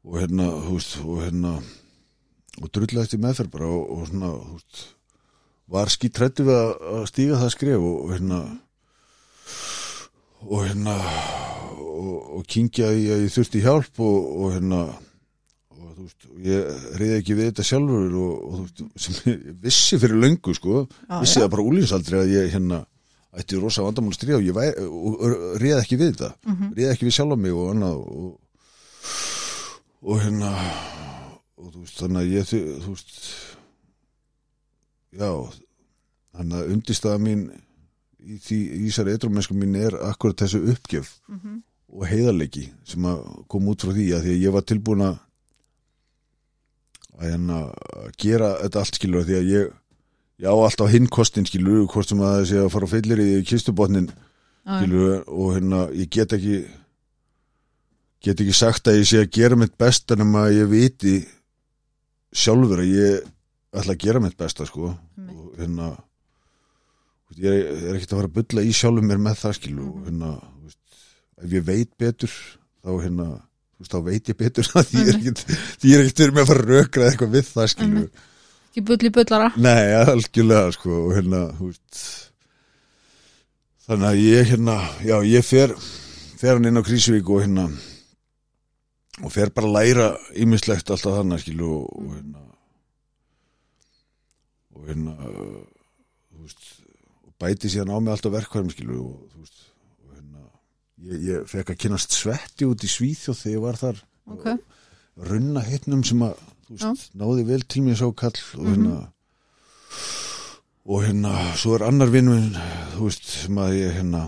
Og 0.08 0.22
hérna, 0.22 0.48
þú 0.68 0.78
veist, 0.78 0.96
og 1.04 1.20
hérna 1.26 1.58
og 2.60 2.72
drullaðist 2.76 3.16
í 3.16 3.22
meðferð 3.22 3.54
bara 3.54 3.68
og, 3.74 3.84
og 3.96 4.08
svona, 4.10 4.32
þú 4.38 4.58
veist 4.60 4.88
var 5.70 5.92
skítrættu 5.94 6.46
við 6.48 6.58
að, 6.58 6.72
að 6.96 7.04
stíga 7.12 7.40
það 7.44 7.54
skref 7.54 7.84
og, 7.86 7.98
og 8.04 8.14
hérna 8.16 8.40
og 10.48 10.64
hérna 10.68 10.96
og, 11.80 12.16
og 12.40 12.46
kingjaði 12.48 13.06
að 13.14 13.24
ég 13.26 13.34
þurfti 13.36 13.62
hjálp 13.66 14.00
og, 14.00 14.18
og 14.44 14.54
hérna 14.56 14.82
og 14.90 15.90
þú 15.98 16.06
veist, 16.06 16.28
ég 16.46 16.86
reyði 17.00 17.18
ekki 17.20 17.36
við 17.40 17.50
þetta 17.50 17.66
sjálfur 17.68 18.16
og, 18.20 18.32
og 18.40 18.54
þú 18.56 18.64
veist, 18.64 18.84
sem 19.04 19.34
ég 19.34 19.44
vissi 19.66 20.00
fyrir 20.00 20.22
löngu, 20.24 20.54
sko, 20.56 20.86
Já, 21.10 21.20
vissi 21.24 21.40
já. 21.40 21.44
það 21.44 21.52
bara 21.56 21.68
úlíðsaldri 21.72 22.22
að 22.22 22.34
ég 22.38 22.54
hérna 22.56 22.80
ætti 23.40 23.60
rosa 23.62 23.84
vandamál 23.86 24.16
stríða 24.16 24.40
og 24.40 24.48
ég 24.48 24.56
væ, 24.58 24.64
og, 24.88 25.20
og 25.20 25.60
reyði 25.62 25.76
ekki 25.84 26.00
við 26.02 26.14
þetta 26.16 26.32
Mhm. 26.50 26.72
réð 26.80 26.94
ekki 26.96 27.06
við 27.10 27.18
sjálfa 27.20 27.38
mig 27.44 27.54
og 27.54 27.68
annað 27.76 28.00
og, 28.00 28.32
og 30.10 30.22
hérna 30.24 30.54
og 31.60 31.74
þú 31.76 31.84
veist 31.84 32.00
þannig 32.00 32.22
að 32.24 32.34
ég 32.34 32.50
þú 32.50 32.94
veist 32.96 33.20
já 35.20 35.30
þannig 36.40 36.58
að 36.62 36.72
undirstaða 36.74 37.20
mín 37.28 37.44
í 38.26 38.38
því 38.44 38.58
í 38.60 38.84
þessari 38.90 39.14
eitrumennsku 39.16 39.56
mín 39.56 39.76
er 39.80 39.96
akkurat 40.10 40.36
þessu 40.44 40.60
uppgjöf 40.74 41.14
Mhm. 41.30 41.62
og 41.94 42.06
heiðarleiki 42.06 42.70
sem 42.86 43.02
að 43.10 43.24
kom 43.48 43.68
út 43.72 43.82
frá 43.82 43.94
því 43.96 44.08
að 44.14 44.24
því 44.26 44.34
að 44.36 44.42
ég 44.44 44.52
var 44.54 44.62
tilbúin 44.62 45.02
að 45.08 45.20
að 47.20 47.30
hérna 47.34 47.60
að 48.00 48.12
gera 48.22 48.50
þetta 48.64 48.80
allt 48.84 48.96
skilur 49.00 49.26
því 49.28 49.38
að 49.40 49.50
ég 49.54 49.72
ég 50.40 50.48
á 50.48 50.56
alltaf 50.56 50.92
hinn 50.94 51.08
kostin 51.12 51.46
skilur 51.50 51.88
hvort 51.92 52.08
sem 52.08 52.20
að 52.24 52.36
það 52.38 52.46
sé 52.52 52.60
að 52.64 52.70
fara 52.76 52.88
á 52.88 52.94
fyllir 52.94 53.20
í 53.24 53.30
kistubotnin 53.48 54.10
skilur, 54.70 55.24
og 55.28 55.56
hérna 55.58 55.82
ég 55.98 56.10
get 56.14 56.32
ekki 56.38 56.60
get 58.24 58.40
ekki 58.44 58.54
sagt 58.56 58.88
að 58.88 59.00
ég 59.02 59.08
sé 59.10 59.20
að 59.24 59.32
gera 59.36 59.56
mitt 59.60 59.76
besta 59.80 60.16
nema 60.20 60.46
að 60.48 60.58
ég 60.62 60.70
viti 60.72 61.16
sjálfur 62.36 62.84
að 62.84 62.94
ég 62.94 63.28
ætla 63.74 63.96
að 63.96 64.04
gera 64.06 64.20
mitt 64.24 64.38
besta 64.38 64.66
sko 64.68 64.94
Nei. 65.18 65.34
og 65.36 65.58
hérna 65.60 65.90
ég 67.38 67.52
er, 67.52 67.84
er 67.90 67.98
ekkert 67.98 68.14
að 68.14 68.22
fara 68.22 68.32
að 68.32 68.38
bulla 68.40 68.64
í 68.66 68.72
sjálfum 68.76 69.10
mér 69.10 69.22
með 69.22 69.38
það 69.44 69.58
skilu 69.60 69.86
og 69.90 70.08
hérna 70.08 70.32
þú 70.40 70.64
veist, 70.70 71.04
ef 71.44 71.54
ég 71.54 71.68
veit 71.68 71.92
betur 72.02 72.34
þá 72.34 72.92
hérna 73.04 73.28
veist, 73.80 73.92
þá 73.94 74.00
veit 74.08 74.32
ég 74.32 74.40
betur 74.40 74.72
að 74.80 74.90
því 74.90 75.04
er 75.04 75.20
því 75.20 75.94
er 75.94 76.04
ekkert 76.04 76.24
fyrir 76.24 76.34
mig 76.36 76.44
að 76.44 76.52
fara 76.54 76.66
að 76.66 76.74
rökra 76.74 77.10
eitthvað 77.10 77.36
við 77.38 77.52
það 77.52 77.70
skilu 77.76 78.02
Nei. 78.02 78.26
ekki 78.70 78.86
bulli 78.90 79.14
bullara 79.20 79.52
Nei, 79.58 79.86
algjörlega 80.00 80.74
sko 80.78 80.98
og 81.06 81.14
hérna, 81.18 81.44
veist 81.62 82.02
þannig 83.90 84.10
að 84.10 84.20
ég 84.26 84.52
hérna 84.52 84.76
já, 85.02 85.16
ég 85.26 85.46
fer, 85.46 85.78
fer 86.38 86.58
hann 86.58 86.70
inn 86.70 86.78
á 86.78 86.86
Krísuvík 86.86 87.30
og 87.30 87.42
hérna 87.46 87.70
og 89.20 89.34
fer 89.34 89.52
bara 89.52 89.68
að 89.68 89.76
læra 89.76 90.12
ýmislegt 90.40 90.92
alltaf 90.94 91.18
þannig 91.20 91.42
skilu 91.44 91.72
og, 91.80 91.88
og 92.00 92.14
hérna 92.14 92.44
og 94.76 94.86
hérna 94.88 95.16
þú 95.24 96.44
veist 96.46 96.70
bæti 97.40 97.70
síðan 97.72 97.94
á 97.94 97.98
mig 98.00 98.12
alltaf 98.14 98.34
verkværum 98.36 98.70
skilu 98.74 99.00
og 99.00 99.20
þú 99.32 99.44
veist 99.44 99.62
og 100.06 100.16
hérna 100.16 100.42
ég, 101.10 101.22
ég 101.30 101.46
fekk 101.50 101.74
að 101.74 101.80
kynast 101.86 102.16
svetti 102.18 102.68
út 102.68 102.84
í 102.84 102.90
Svíþjóð 102.92 103.40
þegar 103.42 103.56
ég 103.58 103.64
var 103.66 103.80
þar. 103.80 104.02
Ok, 104.30 104.48
runna 105.30 105.64
hittnum 105.66 106.04
sem 106.08 106.22
að 106.28 106.36
veist, 106.70 107.12
náði 107.18 107.46
vel 107.50 107.62
til 107.66 107.82
mér 107.88 107.98
sá 108.00 108.08
kall 108.14 108.36
og 108.60 108.68
hérna 108.70 108.98
og 110.90 111.04
hérna, 111.06 111.32
svo 111.60 111.76
er 111.78 111.84
annar 111.86 112.10
vinnun 112.14 112.54
þú 112.96 113.08
veist, 113.08 113.26
sem 113.44 113.58
að 113.62 113.76
ég 113.78 113.96
hérna 114.00 114.24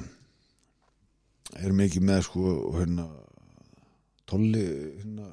er 1.61 1.73
mikið 1.75 2.03
með 2.07 2.21
sko 2.27 2.43
og 2.69 2.75
hérna 2.81 3.07
Tolli, 4.31 4.61
hérna, 5.01 5.25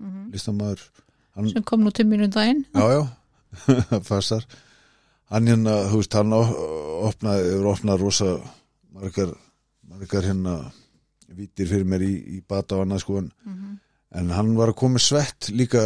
Mhm. 0.00 0.30
listamaður 0.32 0.80
hann, 1.36 1.48
sem 1.50 1.62
kom 1.64 1.80
nú 1.84 1.90
tíminu 1.92 2.26
daginn. 2.32 2.64
Já, 2.74 2.84
já 2.92 4.00
fastar 4.08 4.44
hann 5.30 5.46
hérna, 5.50 5.74
þú 5.90 6.00
veist, 6.02 6.14
hann 6.18 6.32
opnaði, 6.36 7.48
hefur 7.52 7.70
opnað 7.72 8.00
rosa 8.04 8.30
margar, 8.94 9.32
margar 9.88 10.22
hérna 10.28 10.56
vítir 11.36 11.68
fyrir 11.68 11.84
mér 11.88 12.04
í, 12.06 12.12
í 12.38 12.42
bata 12.48 12.76
og 12.78 12.86
annað 12.86 13.04
sko 13.04 13.18
en 13.24 13.32
Mhm. 13.46 13.74
En 14.16 14.30
hann 14.30 14.54
var 14.56 14.70
að 14.70 14.76
koma 14.78 14.98
svett 15.02 15.48
líka 15.50 15.80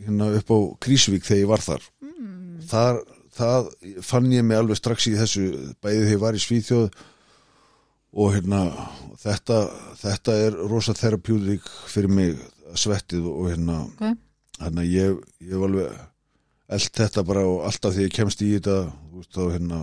hérna 0.00 0.30
upp 0.38 0.48
á 0.50 0.58
Krísvík 0.80 1.22
þegar 1.22 1.42
ég 1.42 1.46
var 1.50 1.58
þar. 1.62 1.82
Mm. 2.02 2.62
Þar, 2.66 2.96
það 3.36 3.68
fann 4.02 4.30
ég 4.32 4.42
mig 4.44 4.56
alveg 4.58 4.76
strax 4.80 5.06
í 5.06 5.12
þessu 5.14 5.44
bæðið 5.84 6.00
þegar 6.08 6.14
ég 6.14 6.22
var 6.24 6.34
í 6.34 6.40
Svíþjóð 6.42 6.88
og 8.14 8.32
hérna 8.34 8.62
þetta, 9.22 9.58
þetta 10.00 10.32
er 10.46 10.56
rosa 10.72 10.94
therapeutic 10.94 11.68
fyrir 11.92 12.08
mig 12.10 12.38
svettið 12.74 13.28
og 13.28 13.46
hérna 13.52 13.78
Ok. 13.92 14.16
hérna 14.64 14.82
ég, 14.88 15.20
ég 15.44 15.52
hef 15.54 15.62
alveg 15.68 15.92
eld 16.72 16.96
þetta 16.96 17.24
bara 17.26 17.44
og 17.48 17.66
alltaf 17.68 17.94
þegar 17.94 18.08
ég 18.08 18.16
kemst 18.16 18.42
í 18.44 18.54
þetta 18.54 18.78
veist, 19.12 19.34
þá 19.34 19.42
hérna 19.52 19.80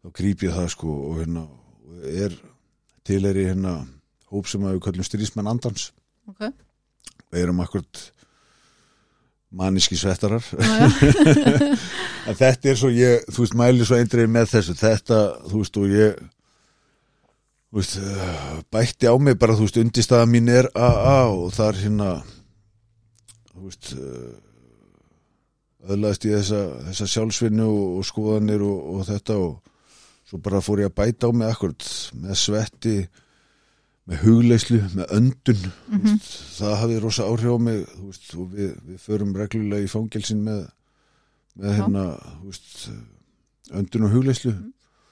þá 0.00 0.12
gríp 0.16 0.44
ég 0.46 0.54
það 0.54 0.70
sko 0.76 0.94
og 1.08 1.18
hérna 1.20 1.46
er 2.06 2.36
til 3.06 3.24
er 3.26 3.40
í 3.40 3.48
hérna 3.48 3.74
hóp 4.30 4.48
sem 4.48 4.62
að 4.64 4.76
við 4.76 4.84
kallum 4.86 5.06
styrðismenn 5.06 5.50
andans. 5.50 5.90
Ok, 6.30 6.46
við 7.32 7.42
erum 7.42 7.62
akkurat 7.64 8.04
maníski 9.50 9.98
svettarar. 9.98 10.44
En 12.28 12.36
þetta 12.36 12.68
er 12.68 12.76
svo 12.76 12.90
ég, 12.92 13.22
þú 13.32 13.42
veist, 13.42 13.54
mæli 13.56 13.84
svo 13.88 13.96
eindreið 13.96 14.28
með 14.30 14.50
þessu, 14.52 14.74
þetta, 14.76 15.20
þú 15.48 15.62
veist, 15.62 15.78
og 15.80 15.86
ég 15.88 16.18
þú 17.70 17.78
veist, 17.78 17.96
bætti 18.70 19.08
á 19.08 19.14
mig 19.16 19.38
bara, 19.40 19.56
þú 19.56 19.64
veist, 19.64 19.78
undirstaða 19.80 20.28
mín 20.28 20.50
er 20.52 20.68
AA 20.76 21.16
og 21.32 21.48
það 21.56 21.70
er 21.70 21.80
hérna 21.80 22.10
þú 23.50 23.64
veist 23.64 23.90
öðlaðist 25.88 26.24
ég 26.28 26.36
þessa, 26.40 26.60
þessa 26.90 27.06
sjálfsvinnu 27.14 27.64
og, 27.66 27.98
og 28.00 28.04
skoðanir 28.08 28.62
og, 28.66 28.78
og 28.94 29.06
þetta 29.08 29.36
og 29.40 29.60
svo 30.30 30.38
bara 30.44 30.60
fór 30.62 30.82
ég 30.84 30.90
að 30.90 30.98
bæta 31.00 31.30
á 31.30 31.30
mig 31.32 31.48
akkurat 31.50 31.86
með 32.20 32.34
svetti 32.38 32.96
með 34.10 34.22
hugleyslu, 34.24 34.80
með 34.96 35.12
öndun. 35.14 35.64
Mm 35.90 36.00
Mhm. 36.00 36.18
það 36.58 36.76
hafði 36.80 37.00
rosa 37.00 37.24
áhrif 37.30 37.52
á 37.54 37.58
mig 37.62 37.86
veist, 38.04 38.34
og 38.34 38.48
við, 38.52 38.74
við 38.88 38.98
förum 39.06 39.34
reglulega 39.36 39.84
í 39.86 39.90
fangelsin 39.90 40.42
með, 40.44 40.66
með 41.56 41.76
hérna 41.78 42.04
veist, 42.44 42.88
öndun 43.70 44.04
og 44.08 44.14
hugleyslu 44.16 44.54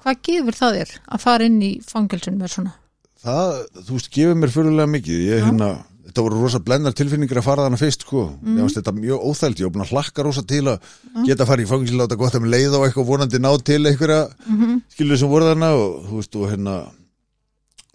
hvað 0.03 0.21
gefur 0.23 0.55
það 0.55 0.77
þér 0.79 0.93
að 1.15 1.21
fara 1.21 1.45
inn 1.49 1.63
í 1.63 1.71
fangelsun 1.85 2.39
með 2.39 2.53
svona? 2.55 2.73
Það, 3.19 3.55
þú 3.83 3.97
veist, 3.97 4.11
gefur 4.15 4.37
mér 4.39 4.53
fyrirlega 4.55 4.91
mikið. 4.93 5.23
Ég, 5.27 5.41
Já. 5.41 5.45
hérna, 5.49 5.71
þetta 6.09 6.25
voru 6.25 6.41
rosa 6.43 6.61
blendar 6.65 6.97
tilfinningar 6.97 7.43
að 7.43 7.47
fara 7.47 7.67
þarna 7.67 7.81
fyrst, 7.81 8.05
sko. 8.07 8.25
Mm. 8.41 8.57
ég 8.57 8.65
fannst 8.65 8.81
þetta 8.81 8.97
mjög 8.97 9.29
óþælt, 9.29 9.61
ég 9.61 9.69
var 9.69 9.75
búin 9.77 9.87
að 9.87 9.95
hlakka 9.95 10.27
rosa 10.27 10.45
til 10.49 10.65
að 10.65 10.93
geta 11.29 11.45
að 11.45 11.51
fara 11.53 11.65
í 11.65 11.69
fangelsin, 11.69 12.01
láta 12.01 12.19
gott 12.19 12.39
að 12.39 12.45
með 12.47 12.55
leið 12.57 12.77
á 12.77 12.81
eitthvað 12.87 13.11
vonandi 13.13 13.43
ná 13.43 13.51
til 13.61 13.83
einhverja 13.85 14.23
mm 14.29 14.59
-hmm. 14.59 14.81
skilur 14.95 15.19
sem 15.19 15.29
voru 15.29 15.51
þarna 15.53 15.71
og 15.77 16.09
þú 16.09 16.21
veist, 16.23 16.37
og 16.37 16.51
hérna 16.51 16.77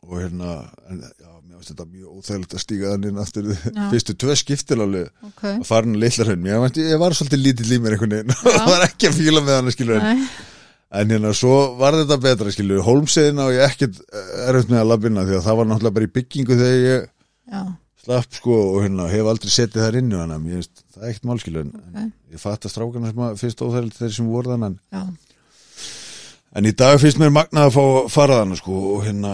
og 0.03 0.19
hérna 0.19 0.49
en, 0.91 0.99
já, 1.01 1.33
finnst 1.63 1.73
þetta 1.73 1.85
mjög 1.89 2.07
óþægilegt 2.17 2.55
að 2.55 2.63
stíga 2.63 2.93
þannig 2.93 3.19
aftur. 3.23 3.49
Já. 3.53 3.83
fyrstu 3.93 4.15
tvö 4.19 4.35
skiptil 4.39 4.79
alveg 4.83 5.29
ok, 5.29 5.43
að 5.49 5.67
fara 5.67 5.87
hann 5.87 5.99
litlar 6.01 6.29
hraun, 6.29 6.47
ég, 6.49 6.63
veit, 6.63 6.79
ég 6.83 7.01
var 7.01 7.15
svolítið 7.17 7.43
lítill 7.43 7.69
í 7.71 7.79
mér 7.83 7.95
einhvern 7.95 8.17
veginn. 8.17 8.35
Og 8.43 8.57
það 8.57 8.71
var 8.71 8.87
ekki 8.87 9.09
að 9.09 9.19
fíla 9.19 9.43
með 9.43 9.59
hann 9.59 9.75
skilur 9.75 9.99
en, 9.99 10.23
Nei. 10.23 10.49
en 10.99 11.15
hérna 11.15 11.33
svo 11.37 11.59
var 11.79 11.97
þetta 12.01 12.19
betra 12.25 12.53
skilur 12.53 12.83
hólmseðina 12.87 13.47
og 13.47 13.55
ég 13.55 13.67
ekkert 13.69 14.01
erfitt 14.47 14.73
með 14.73 14.83
að 14.83 14.91
labbina 14.91 15.25
því 15.29 15.39
að 15.39 15.47
það 15.47 15.59
var 15.59 15.71
náttúrulega 15.71 15.97
bara 15.99 16.09
í 16.09 16.13
byggingu 16.19 16.59
þegar 16.59 16.83
ég 16.83 17.07
já, 17.07 17.63
slapp 18.03 18.35
sko 18.35 18.55
og 18.73 18.79
hérna 18.83 19.07
hef 19.11 19.29
aldrei 19.31 19.51
settið 19.53 19.85
þar 19.85 19.99
að 19.99 20.33
mér 20.43 20.57
finnst 20.57 20.83
það 20.93 21.03
er 21.03 21.11
ekkert 21.11 21.29
málskilur 21.29 21.63
en 21.63 21.75
ok, 21.79 22.09
ég 22.33 22.41
fatt 22.41 22.67
að 22.67 22.73
strákana 22.73 23.11
sem 23.11 23.23
að 23.23 23.39
fyrst 23.39 23.63
óþægilegt 23.63 24.01
þeir 24.01 24.17
sem 24.17 24.33
voru 24.33 24.53
þannig 24.53 24.81
já, 24.91 25.03
En 26.53 26.67
í 26.69 26.73
dag 26.77 26.99
finnst 27.01 27.17
mér 27.17 27.31
magnað 27.33 27.65
að 27.65 27.73
fá 27.73 27.81
að 27.83 28.11
fara 28.13 28.41
þannig 28.43 28.59
sko 28.59 28.75
og 28.91 28.99
hérna 29.07 29.31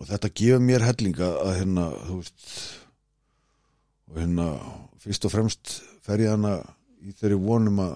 og 0.00 0.08
þetta 0.08 0.30
gefur 0.36 0.62
mér 0.64 0.84
hellinga 0.84 1.30
að 1.46 1.54
hérna 1.60 1.86
þú 2.08 2.18
veist 2.18 2.50
og 4.10 4.20
hérna 4.20 4.46
fyrst 5.00 5.26
og 5.26 5.32
fremst 5.32 5.74
fer 6.04 6.24
ég 6.24 6.34
hana 6.34 6.58
í 7.00 7.14
þeirri 7.16 7.38
vonum 7.40 7.80
að, 7.84 7.94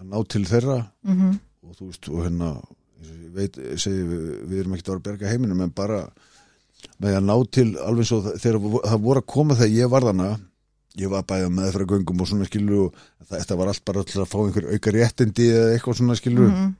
að 0.00 0.08
ná 0.10 0.18
til 0.32 0.42
þeirra. 0.48 0.78
Mhm, 1.06 1.34
og 1.62 1.78
þú 1.78 1.88
veist 1.90 2.10
og 2.10 2.24
hérna 2.26 2.50
ég 3.02 3.32
veit, 3.36 3.58
ég 3.58 3.82
segi 3.82 4.04
við, 4.06 4.28
við 4.50 4.62
erum 4.62 4.76
ekkert 4.76 4.88
að 4.88 4.94
vera 4.94 5.02
að 5.02 5.08
berga 5.10 5.32
heiminum 5.32 5.64
en 5.64 5.74
bara 5.76 6.00
með 7.02 7.16
að 7.18 7.24
ná 7.28 7.34
til 7.50 7.68
alveg 7.82 8.06
svo 8.08 8.20
það- 8.24 8.38
þegar 8.42 8.60
það 8.90 9.02
voru 9.06 9.20
að 9.22 9.30
koma 9.34 9.54
þegar 9.58 9.76
ég 9.78 9.90
var 9.90 10.06
þarna 10.08 10.30
ég 11.02 11.08
var 11.08 11.22
bæða 11.24 11.48
með 11.56 11.72
fyrir 11.72 11.86
göngum 11.94 12.20
og 12.20 12.28
svona 12.28 12.44
skilur 12.48 12.80
og 12.86 12.94
það, 13.28 13.38
þetta 13.38 13.56
var 13.56 13.68
allt 13.72 13.84
bara 13.88 14.02
til 14.04 14.20
að 14.22 14.28
fá 14.32 14.38
einhver 14.42 14.66
auka 14.74 14.90
réttindi 14.92 15.46
eða 15.52 15.70
eitthvað 15.76 15.98
svona 16.00 16.16
skilur 16.18 16.50
mhm, 16.52 16.72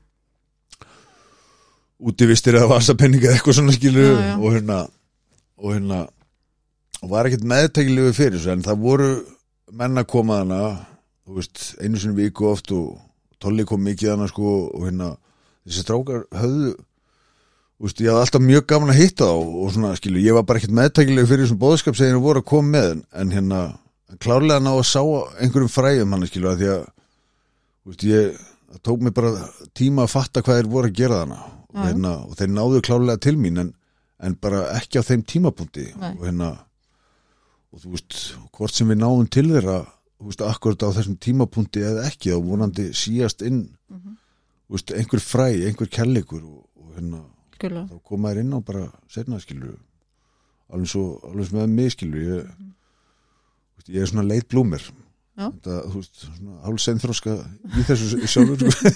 útivistir 2.03 2.57
eða 2.59 2.69
vasapenninga 2.73 3.29
eða 3.29 3.37
eitthvað 3.37 3.57
svona 3.59 3.75
skilur 3.75 4.09
Já, 4.11 4.19
já. 4.27 4.35
og 4.39 4.53
hérna 4.57 4.77
og 5.63 5.73
hérna 5.75 5.99
og 7.03 7.09
var 7.11 7.27
ekkert 7.29 7.45
meðtækilegu 7.47 8.13
fyrir 8.15 8.37
þessu 8.37 8.53
en 8.53 8.63
það 8.65 8.81
voru 8.83 9.09
menn 9.73 9.97
að 10.01 10.09
koma 10.11 10.41
þarna 10.41 10.59
þú 11.23 11.37
veist, 11.39 11.61
einu 11.81 11.99
sinni 11.99 12.17
í 12.19 12.25
viku 12.27 12.49
oft 12.51 12.71
og 12.75 12.99
Tolli 13.43 13.65
kom 13.67 13.81
mikið 13.83 14.13
þarna 14.13 14.27
sko 14.31 14.51
og 14.71 14.85
hérna 14.87 15.09
þessi 15.65 15.83
strákar 15.83 16.25
höfðu 16.37 16.73
veist, 17.83 17.99
ég 18.03 18.09
hafði 18.13 18.23
alltaf 18.25 18.43
mjög 18.47 18.65
gaman 18.71 18.91
að 18.93 18.99
hitta 19.01 19.27
þá 19.27 19.37
og 19.63 19.71
svona 19.75 19.93
skilur, 19.99 20.21
ég 20.23 20.35
var 20.37 20.45
bara 20.47 20.59
ekkert 20.61 20.75
meðtækilegu 20.79 21.27
fyrir 21.29 21.45
þessum 21.45 21.59
bóðskap 21.61 21.97
sem 21.99 22.07
þeir 22.11 22.21
voru 22.23 22.41
að 22.43 22.49
koma 22.53 22.69
með 22.77 22.91
en 23.21 23.33
hérna, 23.35 23.61
klárlega 24.23 24.63
ná 24.63 24.71
að 24.77 24.85
sá 24.87 25.01
einhverjum 25.43 25.71
fræðum 25.73 26.13
hann 26.15 26.27
skilur 26.29 26.51
að 26.53 26.61
því 26.63 26.69
að 26.73 26.83
veist, 27.89 28.05
ég 28.07 28.37
það 28.73 28.83
tók 28.87 29.01
mig 29.03 29.13
bara 29.17 29.31
tíma 29.77 30.05
að 30.07 30.13
fatta 30.15 30.41
hvað 30.45 30.59
þeir 30.61 30.69
voru 30.75 30.91
að 30.91 30.97
gera 31.01 31.19
þarna 31.23 31.39
og, 31.43 31.73
Já. 31.73 31.81
hérna, 31.89 32.13
og 32.29 32.37
þeir 32.39 32.53
náðu 32.53 32.81
klárlega 32.87 33.23
til 33.25 33.35
mín 33.41 33.59
en, 33.63 33.73
en 34.23 34.37
bara 34.41 34.63
ekki 34.77 35.01
á 35.01 35.07
þeim 35.09 35.25
tímapunkti 35.33 35.87
Nei. 35.99 36.11
og 36.15 36.23
hérna 36.29 36.49
og 37.73 37.81
þú 37.83 37.91
veist, 37.97 38.17
hvort 38.53 38.73
sem 38.77 38.89
við 38.93 39.01
náðum 39.01 39.27
til 39.33 39.47
þeirra 39.49 39.79
þú 39.83 40.29
veist, 40.29 40.43
akkurat 40.45 40.85
á 40.85 40.89
þessum 40.95 41.17
tímapunkti 41.19 41.81
eða 41.83 42.05
ekki, 42.07 42.31
þá 42.31 42.39
vonandi 42.47 42.89
síast 42.95 43.41
inn 43.43 43.65
Mhm. 43.91 44.15
þú 44.69 44.77
veist, 44.77 44.93
einhver 44.95 45.19
fræ, 45.21 45.47
einhver 45.67 45.89
og, 47.63 47.79
og 47.79 47.87
skilur 47.87 47.87
þá 47.89 48.09
koma 48.09 48.33
þær 48.33 48.43
inn 48.43 48.57
á 48.57 48.59
bara 48.67 48.83
setna 49.11 49.39
skilur 49.41 49.77
alveg 50.73 50.89
svo, 50.89 51.05
alveg 51.29 51.49
sem 51.49 51.59
með 51.61 51.73
mig 51.77 51.93
skilur 51.93 52.27
ég, 52.27 52.51
þú 52.51 53.79
veist, 53.79 53.93
ég 53.95 54.03
er 54.03 54.11
svona 54.11 54.27
leit 54.27 54.49
blúmer 54.51 54.85
þetta, 55.37 55.79
þú 55.89 56.01
veist, 56.01 56.27
svona 56.27 56.59
hálseinþróska 56.67 57.37
í 57.73 57.87
þessu 57.87 58.29
sjálfur 58.29 58.69
sko. 58.69 58.93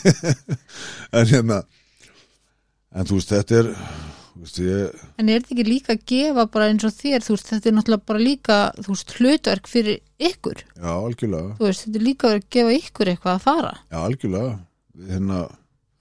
en 1.18 1.32
hérna 1.32 1.64
en 2.94 3.10
þú 3.10 3.20
veist, 3.20 3.34
þetta 3.34 3.62
er 3.62 3.72
veist, 4.38 4.60
ég, 4.62 5.06
en 5.18 5.32
er 5.32 5.42
þetta 5.42 5.56
ekki 5.56 5.68
líka 5.68 5.96
að 5.96 6.04
gefa 6.14 6.48
bara 6.54 6.70
eins 6.72 6.86
og 6.88 6.96
þér 6.96 7.26
þú 7.26 7.38
veist, 7.38 7.52
þetta 7.54 7.72
er 7.72 7.78
náttúrulega 7.78 8.10
bara 8.14 8.24
líka 8.24 8.60
þú 8.80 8.94
veist, 8.94 9.16
hlutverk 9.18 9.72
fyrir 9.72 10.02
ykkur? 10.18 10.64
Já, 10.78 10.92
algjörlega. 10.94 11.56
Veist, 11.62 11.86
þetta 11.86 12.00
er 12.02 12.06
líka 12.06 12.34
að 12.34 12.44
gefa 12.54 12.76
ykkur 12.78 13.12
eitthvað 13.14 13.36
að 13.36 13.46
fara. 13.46 13.74
Já, 13.92 13.98
algjörlega. 14.02 14.54
Hérna, 15.08 15.42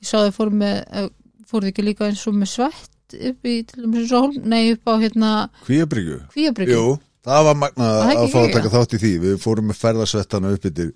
ég 0.01 0.09
sá 0.09 0.17
þau 0.19 0.37
fóru 0.37 0.61
með 0.63 1.11
fóruð 1.51 1.73
ekki 1.73 1.85
líka 1.87 2.09
eins 2.09 2.25
og 2.29 2.37
með 2.37 2.53
svett 2.53 3.17
upp 3.17 3.47
í, 3.47 3.57
til 3.69 3.85
dæmis 3.85 4.15
hólm, 4.15 4.39
nei 4.51 4.73
upp 4.75 4.91
á 4.91 4.95
hérna 4.99 5.33
kvíabryggju 5.67 6.19
kvíabryggju 6.35 6.79
Jú, 6.79 6.97
það 7.27 7.49
var 7.49 7.59
magnað 7.63 7.99
að 8.01 8.13
ekki 8.15 8.33
fá 8.33 8.39
að 8.43 8.55
taka 8.57 8.73
þátt 8.75 8.97
í 8.97 9.03
því. 9.03 9.13
Við 9.25 9.37
fórum 9.45 9.71
með 9.71 9.81
ferðasvettana 9.83 10.53
upp 10.57 10.69
yfir 10.71 10.93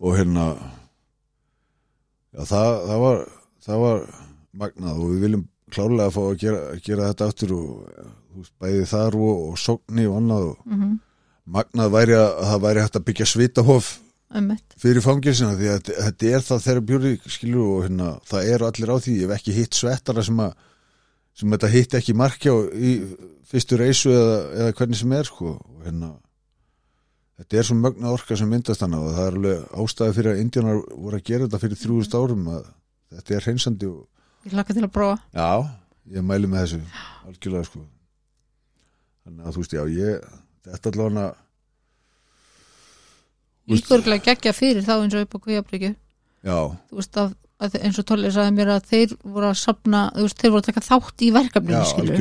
og 0.00 0.16
hérna 0.16 0.46
já, 2.30 2.42
það, 2.46 2.70
það 2.86 3.04
var 3.04 3.20
það 3.66 3.84
var 3.84 4.08
magnað 4.62 5.02
og 5.02 5.12
við 5.12 5.26
viljum 5.26 5.44
klárlega 5.70 6.14
fá 6.14 6.22
að 6.24 6.40
gera, 6.40 6.64
gera 6.82 7.12
þetta 7.12 7.30
aftur 7.30 7.54
og 7.58 7.68
veist, 8.34 8.54
bæði 8.62 8.88
þar 8.90 9.20
og, 9.20 9.46
og 9.50 9.60
sókni 9.60 10.06
og 10.10 10.18
annað 10.22 10.50
og 10.54 10.66
mm 10.66 10.98
magnað 11.50 11.92
væri 11.94 12.16
að, 12.16 12.28
að 12.30 12.48
það 12.50 12.62
væri 12.64 12.84
hægt 12.84 12.96
að 12.98 13.04
byggja 13.08 13.26
svitahof 13.26 13.90
ömmett 14.38 14.76
fyrir 14.80 15.04
fangilsina 15.04 15.56
því 15.58 15.70
að 15.72 15.90
þetta, 15.90 16.30
er 16.30 16.44
það 16.46 16.64
þeirra 16.66 16.86
bjúri 16.90 17.12
skilur 17.26 17.68
og 17.74 17.84
hérna, 17.86 18.10
það 18.30 18.50
eru 18.54 18.68
allir 18.68 18.92
á 18.92 18.96
því. 19.00 19.14
Ég 19.18 19.28
hef 19.28 19.36
ekki 19.38 19.56
hitt 19.56 19.78
svettara 19.78 20.24
sem 20.26 20.42
að 20.44 20.56
sem 21.40 21.54
þetta 21.54 21.70
hitt 21.72 21.94
ekki 21.96 22.16
markjá 22.18 22.52
í 22.74 22.90
fyrstu 23.50 23.78
reysu 23.80 24.10
eða, 24.12 24.40
eða 24.58 24.74
hvernig 24.78 25.00
sem 25.00 25.14
er 25.16 25.28
sko. 25.30 25.54
Og 25.56 25.86
hérna 25.86 26.10
þetta 27.40 27.60
er 27.60 27.68
svo 27.68 27.76
mögna 27.80 28.12
orka 28.12 28.36
sem 28.36 28.50
myndast 28.50 28.84
hana 28.84 29.00
og 29.00 29.14
það 29.16 29.26
er 29.26 29.38
alveg 29.38 29.76
ástæði 29.82 30.16
fyrir 30.18 30.34
að 30.34 30.42
indjánar 30.44 30.82
voru 30.90 31.20
að 31.20 31.26
gera 31.30 31.46
þetta 31.46 31.62
fyrir 31.64 31.80
3000 31.84 32.18
árum 32.20 32.50
að 32.52 32.66
þetta 33.16 33.36
er 33.36 33.46
hreinsandi 33.46 33.88
og 33.90 34.02
ég 34.46 34.56
hlakka 34.56 34.76
til 34.76 34.84
að 34.84 34.92
prófa. 34.94 35.16
Já, 35.32 35.48
ég 36.16 36.26
mæli 36.26 36.50
með 36.50 36.66
þessu 36.66 36.80
algjörlega 37.30 37.68
sko. 37.70 37.86
Þannig 39.24 39.46
að 39.46 39.56
þú 39.56 39.64
veist, 39.64 39.76
já, 39.76 39.82
ég 39.96 40.28
þetta 40.68 40.92
allavega 40.92 41.26
Líkurlega 43.70 44.24
geggja 44.30 44.52
fyrir 44.56 44.86
þá 44.86 44.94
eins 44.98 45.14
og 45.18 45.26
upp 45.26 45.36
á 45.36 45.40
að 47.60 47.76
eins 47.84 47.98
og 48.00 48.06
Tolli 48.08 48.30
sagði 48.32 48.56
mér 48.56 48.72
að 48.76 48.88
þeir 48.90 49.14
voru 49.22 49.50
að 49.50 49.58
sapna, 49.60 50.00
veist, 50.26 50.38
þeir 50.40 50.52
voru 50.54 50.62
að 50.62 50.68
taka 50.70 50.84
þátt 50.86 51.24
í 51.26 51.30
verkefninu, 51.36 51.84
skilur 51.90 52.20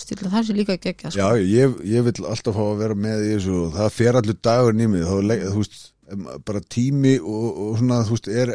stilla 0.00 0.30
það 0.32 0.44
sé 0.48 0.54
líka 0.56 0.76
geggja, 0.80 1.10
sko. 1.12 1.20
Já, 1.20 1.28
ég, 1.44 1.74
ég 1.90 2.04
vil 2.06 2.14
alltaf 2.24 2.56
fá 2.56 2.62
að 2.64 2.78
vera 2.80 2.96
með 2.96 3.24
í 3.26 3.32
þessu 3.34 3.56
og 3.66 3.74
það 3.74 3.90
fer 3.96 4.18
allir 4.20 4.38
dagur 4.46 4.76
leg- 5.28 5.42
þú 5.50 5.64
veist, 5.64 5.80
bara 6.48 6.62
tími 6.76 7.16
og, 7.20 7.48
og 7.66 7.74
svona, 7.80 7.98
þú 8.08 8.16
veist, 8.16 8.30
er, 8.32 8.52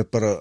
er 0.00 0.08
bara 0.12 0.32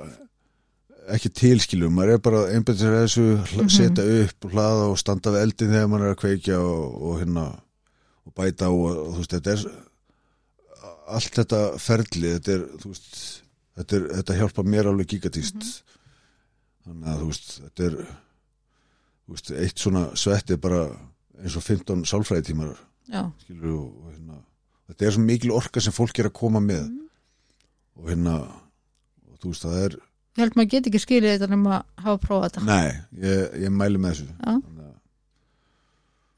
ekki 1.14 1.32
tilskilum, 1.36 1.94
maður 1.96 2.18
er 2.18 2.24
bara 2.24 2.42
sér 2.80 2.98
að 2.98 3.06
þessu, 3.06 3.28
mm 3.64 3.72
setja 3.78 4.08
upp 4.24 4.48
og 4.48 4.56
hlaða 4.58 4.90
og 4.92 5.00
standa 5.02 5.34
við 5.36 5.46
eldin 5.48 5.74
þegar 5.76 5.90
maður 5.92 6.06
er 6.10 6.16
að 6.16 6.22
kveikja 6.24 6.60
og, 6.64 6.84
og 7.04 7.18
hérna 7.22 7.46
og 8.24 8.36
bæta 8.38 8.70
á 8.70 8.72
og, 8.72 8.86
og 8.92 9.16
þú 9.16 9.24
veist, 9.24 9.36
þetta 9.38 9.56
er 9.56 9.66
allt 11.14 11.40
þetta 11.40 11.62
ferli 11.84 12.36
þetta 12.38 12.56
er, 12.58 12.68
þú 12.82 12.94
veist 12.94 13.18
þetta, 13.80 13.98
er, 14.00 14.08
þetta 14.20 14.38
hjálpa 14.40 14.68
mér 14.68 14.92
alveg 14.92 15.16
gigatíst 15.16 15.68
þannig 16.84 17.12
að 17.12 17.20
þú 17.24 17.30
veist 17.32 17.52
þetta 17.60 17.90
er 17.90 18.00
þú 18.04 19.36
veist, 19.36 19.54
eitt 19.66 19.86
svona 19.86 20.08
svett 20.20 20.56
er 20.56 20.64
bara 20.64 20.88
eins 21.44 21.60
og 21.60 21.66
15 21.66 22.08
sálfræðitímar 22.08 22.74
skilur 23.44 23.78
og, 23.78 23.88
og 24.04 24.16
hérna 24.16 24.42
þetta 24.90 25.08
er 25.08 25.16
svo 25.16 25.24
mikil 25.26 25.54
orka 25.56 25.84
sem 25.84 25.96
fólk 25.96 26.20
er 26.20 26.30
að 26.30 26.38
koma 26.38 26.62
með. 26.64 26.90
Og 28.00 28.10
hérna 28.10 28.36
og 28.44 29.40
þú 29.42 29.54
veist 29.54 29.66
það 29.66 29.80
er, 29.82 29.98
ég 30.34 30.44
held 30.44 30.58
maður 30.58 30.72
get 30.74 30.90
ekki 30.90 31.02
skilið 31.04 31.36
þetta 31.36 31.50
nema 31.52 31.74
að 31.80 32.06
hafa 32.06 32.22
prófað 32.24 32.46
þetta. 32.48 32.64
Nei, 32.70 32.94
ég, 33.24 33.44
ég 33.66 33.74
mæli 33.74 34.02
með 34.02 34.16
þessu. 34.16 34.38
Að 34.44 34.62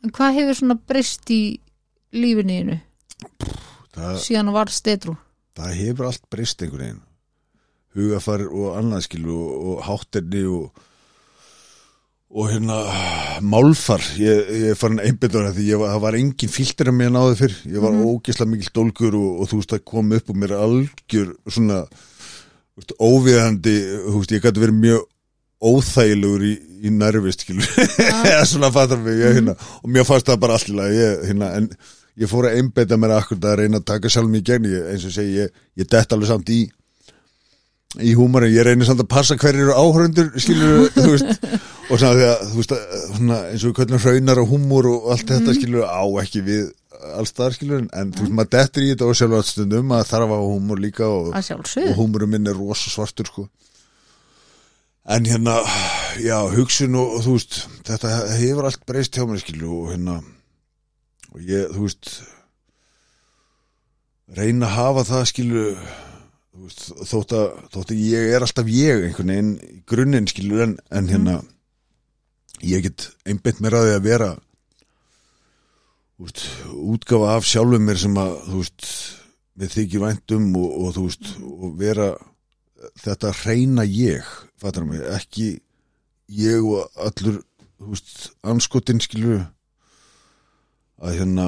en 0.06 0.14
hvað 0.14 0.36
hefur 0.38 0.58
svona 0.60 0.78
breyst 0.86 1.32
í 1.34 1.42
þínu 2.14 2.80
það, 3.96 4.18
síðan 4.24 4.54
var 4.56 4.72
stetrú. 4.74 5.16
Það 5.56 5.78
hefur 5.80 6.10
allt 6.10 6.26
breyst 6.30 6.62
einhvern 6.62 6.84
veginn. 6.84 7.04
Hugafar 7.96 8.44
og 8.50 8.76
annað 8.76 9.06
skilu 9.08 9.38
og, 9.40 9.56
og 9.70 9.86
hátterni 9.88 10.44
og 10.52 10.84
og 12.36 12.50
hérna 12.52 12.78
málfar, 13.46 14.02
ég, 14.20 14.50
ég 14.66 14.80
farin 14.80 15.00
einbyrður 15.00 15.54
því 15.56 15.68
ég 15.70 15.80
var, 15.80 15.94
það 15.94 16.02
var 16.04 16.18
engin 16.18 16.52
filter 16.52 16.90
að 16.92 16.98
mér 17.00 17.14
náði 17.14 17.38
fyrr, 17.40 17.54
ég 17.70 17.84
var 17.84 17.94
mm 17.96 18.10
ógislega 18.10 18.52
mikil 18.52 18.72
dólgur 18.76 19.16
og, 19.16 19.30
og 19.40 19.50
þú 19.52 19.60
veist 19.62 19.76
það 19.76 19.84
kom 19.92 20.16
upp 20.18 20.32
og 20.34 20.40
mér 20.42 20.56
algjör 20.58 21.30
svona 21.46 21.78
óviðandi, 23.00 23.76
þú 24.10 24.16
veist 24.18 24.34
ég 24.36 24.44
gæti 24.44 24.64
verið 24.66 24.82
mjög 24.82 25.06
óþægilegur 25.64 26.46
í, 26.46 26.54
í 26.86 26.94
nervist 26.94 27.46
skilur, 27.46 27.68
eða 28.30 28.46
svona 28.50 28.72
fattar 28.76 29.02
mig 29.02 29.20
ég, 29.22 29.38
hérna, 29.40 29.56
og 29.82 29.92
mér 29.92 30.08
fannst 30.08 30.28
það 30.30 30.42
bara 30.44 30.58
allt 30.58 30.72
í 30.72 30.76
lagi 30.76 30.98
ég, 31.00 31.22
hérna, 31.30 31.52
en 31.60 31.70
ég 32.20 32.32
fór 32.32 32.50
að 32.50 32.60
einbeta 32.60 33.00
mér 33.00 33.16
akkur 33.18 33.40
að 33.44 33.62
reyna 33.62 33.82
að 33.82 33.88
taka 33.92 34.12
sjálf 34.12 34.32
mig 34.32 34.44
í 34.44 34.50
gegn 34.52 34.68
eins 34.92 35.06
og 35.08 35.16
segi, 35.16 35.40
ég, 35.46 35.62
ég 35.80 35.90
dett 35.92 36.16
alveg 36.16 36.32
samt 36.32 36.52
í 36.54 36.64
í 38.04 38.12
húmórin, 38.18 38.52
ég 38.52 38.66
reynir 38.68 38.88
samt 38.88 39.04
að 39.06 39.12
passa 39.14 39.38
hverjir 39.40 39.70
eru 39.70 39.76
áhörundur, 39.76 40.32
skilur 40.42 40.90
þú 40.96 41.12
veist, 41.14 41.46
og 41.88 42.00
svona 42.02 42.16
því 42.18 42.26
að 42.28 42.42
þú 42.50 42.58
veist, 42.60 42.74
svona, 43.06 43.38
eins 43.52 43.68
og 43.68 43.76
köllum 43.78 44.02
hraunar 44.04 44.42
og 44.42 44.50
húmór 44.52 44.90
og 44.92 45.12
allt 45.16 45.30
þetta, 45.32 45.56
skilur, 45.56 45.86
á 45.88 46.04
ekki 46.24 46.44
við 46.44 46.66
alls 47.16 47.32
þar, 47.38 47.56
skilur, 47.56 47.84
en, 47.86 47.92
en 47.96 48.12
þú 48.12 48.26
veist, 48.26 48.36
maður 48.36 48.52
dettur 48.58 48.84
í 48.84 48.90
þetta 48.92 49.08
og 49.08 49.20
sjálf 49.20 49.38
að 49.40 49.48
stundum 49.54 49.96
að 49.96 50.08
þarf 50.12 50.26
að 50.28 50.34
hafa 50.36 50.50
húmór 50.52 50.84
líka 50.84 51.08
og, 51.08 51.32
og 51.32 51.96
húmórum 52.02 52.36
minn 52.36 52.52
er 52.52 52.60
rosa 52.60 52.92
svartur, 52.92 53.32
sko 53.32 53.48
en 55.06 55.26
hérna 55.26 55.60
já, 56.18 56.40
hugsun 56.50 56.96
og, 56.98 57.18
og 57.18 57.26
þú 57.26 57.36
veist 57.36 57.60
þetta 57.86 58.14
hefur 58.40 58.70
allt 58.70 58.86
breyst 58.90 59.18
hjá 59.18 59.26
mér, 59.28 59.42
skilur 59.44 59.74
og 59.84 59.92
hérna 59.94 60.16
og 61.36 61.44
ég, 61.46 61.70
þú 61.76 61.86
veist 61.86 62.14
reyna 64.36 64.70
að 64.72 64.78
hafa 64.80 65.04
það, 65.12 65.26
skilur 65.30 65.68
þú 65.76 66.64
veist, 66.64 66.86
þótt 67.12 67.36
að, 67.38 67.60
þótt 67.76 67.94
að 67.94 68.02
ég 68.02 68.32
er 68.34 68.46
alltaf 68.46 68.72
ég 68.72 69.06
einhvern 69.10 69.34
veginn 69.34 69.52
í 69.60 69.84
grunninn 69.92 70.32
skilur 70.32 70.66
en, 70.66 70.80
en 70.90 71.12
hérna 71.12 71.38
ég 72.66 72.88
get 72.88 73.10
einbytt 73.28 73.62
mér 73.62 73.78
að 73.78 73.90
því 73.90 73.94
að 74.00 74.08
vera 74.08 74.32
veist, 76.18 76.48
útgafa 76.74 77.36
af 77.36 77.46
sjálfum 77.46 77.86
mér 77.86 78.02
sem 78.02 78.18
að 78.18 78.40
þú 78.48 78.64
veist, 78.64 78.90
við 79.56 79.78
þykir 79.78 80.06
væntum 80.08 80.50
og, 80.58 80.74
og 80.82 80.98
þú 80.98 81.06
veist, 81.12 81.32
og 81.46 81.78
vera 81.78 82.10
þetta 83.04 83.36
reyna 83.44 83.86
ég 83.86 84.26
fattar 84.62 84.88
mig, 84.88 85.02
ekki 85.16 85.48
ég 86.32 86.66
og 86.66 86.88
allur 86.96 87.42
anskotin 88.48 89.02
skilur 89.04 89.44
að 91.04 91.18
hérna 91.20 91.48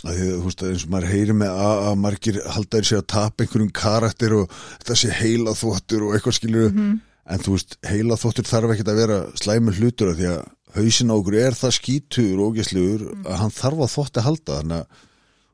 að 0.00 0.16
því 0.16 0.26
að 0.26 0.36
þú 0.38 0.46
veist 0.46 0.62
eins 0.64 0.84
og 0.86 0.92
maður 0.94 1.12
heyri 1.12 1.34
með 1.36 1.50
að, 1.52 1.82
að 1.90 1.98
margir 2.00 2.38
haldaðir 2.54 2.88
sig 2.88 3.00
að 3.02 3.10
tapa 3.12 3.44
einhverjum 3.44 3.74
karakter 3.76 4.36
og 4.38 4.54
þetta 4.80 4.96
sé 4.96 5.10
heila 5.18 5.52
þvottur 5.58 6.06
og 6.06 6.14
eitthvað 6.16 6.38
skilur 6.38 6.70
en 6.72 7.44
þú 7.44 7.56
veist 7.58 7.76
heila 7.86 8.16
þvottur 8.18 8.48
þarf 8.48 8.72
ekkert 8.74 8.92
að 8.94 9.02
vera 9.02 9.18
slæmur 9.38 9.76
hlutur 9.76 10.14
af 10.14 10.18
því 10.18 10.30
að 10.30 10.40
hausin 10.76 11.12
á 11.12 11.14
okkur 11.16 11.36
er 11.40 11.56
það 11.58 11.76
skítur 11.76 12.40
og 12.40 12.54
ógæslegur 12.54 13.06
að 13.24 13.38
hann 13.42 13.54
þarf 13.54 13.84
að 13.84 13.92
þvotti 13.94 14.24
halda. 14.26 14.58
Þannig 14.60 14.76
að 14.80 15.06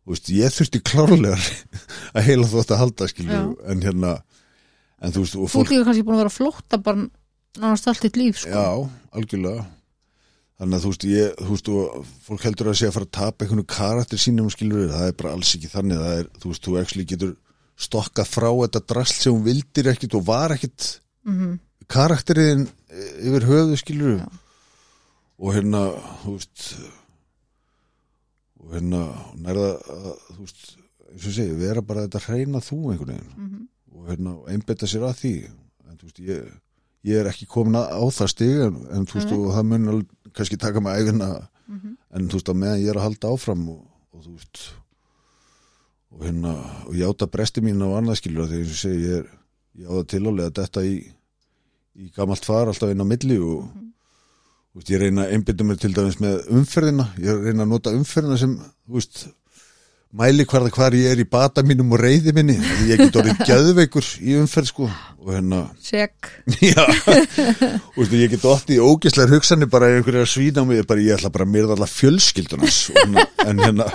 veist, 0.07 0.31
ég 0.31 0.57
þurfti 0.57 0.83
klárlega 0.87 1.39
að 2.17 2.29
heila 2.29 2.51
þvotti 2.51 2.81
halda 2.81 3.11
skilur 3.13 3.37
Já. 3.37 3.45
en 3.73 3.85
hérna 3.85 4.13
en 5.03 5.13
þú 5.13 5.23
veist 5.25 5.35
þú 5.37 5.49
fólk 5.53 5.67
ert 5.67 5.73
líka 5.75 5.85
kannski 5.89 6.05
búin 6.07 6.17
að 6.17 6.23
vera 6.25 6.35
flótta 6.39 6.79
bara 6.83 7.09
nánast 7.57 7.89
allt 7.89 8.03
þitt 8.05 8.17
líf 8.21 8.39
sko. 8.43 8.51
Já, 8.51 8.91
algjörlega 9.17 9.67
Þannig 10.57 10.73
að 10.79 10.85
þú 10.87 10.89
veist, 10.89 11.03
ég, 11.05 11.33
þú 11.37 11.49
veist, 11.53 11.67
og 11.69 12.05
fólk 12.25 12.45
heldur 12.47 12.69
að 12.71 12.77
sé 12.79 12.87
að 12.89 12.95
fara 12.97 13.05
að 13.05 13.11
tapa 13.13 13.45
einhvern 13.45 13.67
karakter 13.69 14.17
sínum 14.23 14.47
skilur 14.49 14.87
það 14.89 15.09
er 15.11 15.17
bara 15.19 15.33
alls 15.37 15.51
ekki 15.59 15.69
þannig 15.69 15.99
það 16.01 16.15
er, 16.23 16.29
þú 16.41 16.49
veist, 16.53 16.63
þú 16.65 16.77
actually 16.81 17.05
getur 17.11 17.35
stokkað 17.77 18.31
frá 18.33 18.49
þetta 18.63 18.81
drasl 18.89 19.19
sem 19.21 19.35
hún 19.37 19.45
vildir 19.45 19.91
ekkit 19.93 20.15
og 20.17 20.25
var 20.25 20.55
ekkit 20.57 20.87
Mhm. 21.27 21.59
karakteriðin 21.93 22.65
yfir 23.21 23.45
höfuð 23.51 23.77
skilur 23.83 24.17
Já. 24.17 24.29
og 25.45 25.53
hérna, 25.59 25.83
þú 26.25 26.33
veist 26.39 26.65
og 28.65 28.73
hérna 28.75 29.01
nærða 29.37 29.69
þú 30.33 30.41
veist 30.41 30.65
eins 31.13 31.27
og 31.29 31.35
segi, 31.37 31.53
vera 31.61 31.83
bara 31.85 32.07
þetta 32.07 32.23
hreina 32.31 32.65
þú 32.65 32.79
einhvern 32.95 33.13
veginn 33.13 33.35
Mhm. 33.37 33.61
og 33.61 33.76
hérna, 34.09 34.37
einbetta 34.53 34.87
sér 34.91 35.05
að 35.09 35.19
því 35.21 35.33
en 35.47 35.99
þú 36.01 36.09
veist, 36.09 36.19
ég, 36.27 36.49
ég 37.07 37.21
er 37.21 37.31
ekki 37.31 37.47
komin 37.51 37.77
á 37.79 38.03
það 38.13 38.33
stig 38.33 38.57
en, 38.67 38.81
en 38.95 39.07
þú 39.07 39.19
veist, 39.21 39.31
Nei. 39.33 39.39
og 39.43 39.55
það 39.57 39.69
mun 39.73 40.07
kannski 40.37 40.59
taka 40.59 40.81
mig 40.81 41.03
æfina 41.03 41.31
Mhm. 41.67 41.97
en 42.15 42.29
þú 42.31 42.37
veist, 42.39 42.49
að 42.53 42.59
meðan 42.63 42.79
ég 42.85 42.89
er 42.93 42.99
að 43.01 43.03
halda 43.09 43.31
áfram 43.35 43.63
og, 43.73 43.81
og 44.15 44.21
þú 44.23 44.35
veist 44.37 44.61
og 46.15 46.21
hérna, 46.23 46.53
og 46.87 46.95
ég 46.95 47.09
áta 47.11 47.27
bresti 47.27 47.61
mín 47.65 47.83
á 47.83 47.89
annað 47.99 48.21
skilur 48.21 48.45
og 48.47 48.53
ég 48.55 48.69
segi, 48.71 49.01
ég 49.03 49.17
er 49.19 49.27
ég 49.83 49.89
á 49.91 49.93
það 49.99 50.07
tilálega 50.13 50.47
að 50.53 50.55
detta 50.61 50.85
í 50.87 50.95
í 51.97 52.11
gamalt 52.15 52.45
far 52.47 52.69
alltaf 52.71 52.93
inn 52.93 53.03
á 53.03 53.07
milli 53.09 53.39
og 53.43 53.67
þú 53.67 54.79
veist, 54.79 54.91
ég 54.95 55.01
reyna 55.03 55.25
að 55.27 55.33
einbytta 55.35 55.65
mér 55.67 55.81
til 55.83 55.93
dæmis 55.97 56.21
með 56.23 56.47
umferðina, 56.55 57.09
ég 57.19 57.43
reyna 57.49 57.65
að 57.67 57.73
nota 57.75 57.95
umferðina 57.97 58.39
sem, 58.39 58.55
þú 58.87 58.95
veist 59.01 59.27
mæli 60.17 60.47
hvar, 60.49 60.67
hvar 60.73 60.95
ég 60.97 61.11
er 61.13 61.21
í 61.21 61.27
bata 61.29 61.65
mínum 61.67 61.91
og 61.97 62.03
reyði 62.03 62.35
minni, 62.37 62.57
ég 62.89 63.01
get 63.01 63.17
orðið 63.21 63.43
gjöðveikur 63.49 64.11
í 64.23 64.37
umferð 64.41 64.71
sko 64.71 64.91
og 64.91 65.33
hérna. 65.35 65.63
Já, 66.63 66.85
og 66.85 67.99
veistu, 67.99 68.21
ég 68.21 68.31
get 68.37 68.47
oft 68.47 68.71
í 68.71 68.79
ógislegar 68.79 69.35
hugsanir 69.35 69.71
bara 69.73 69.91
ef 69.91 70.01
einhverju 70.01 70.23
er 70.23 70.29
að 70.29 70.33
svína 70.33 70.63
á 70.63 70.69
mig, 70.69 70.85
bara, 70.87 71.03
ég 71.03 71.19
ætla 71.19 71.33
bara 71.35 71.49
að 71.49 71.57
myrða 71.57 71.77
alla 71.77 71.91
fjölskyldunas 71.91 72.81
en 72.95 73.65
hérna 73.65 73.91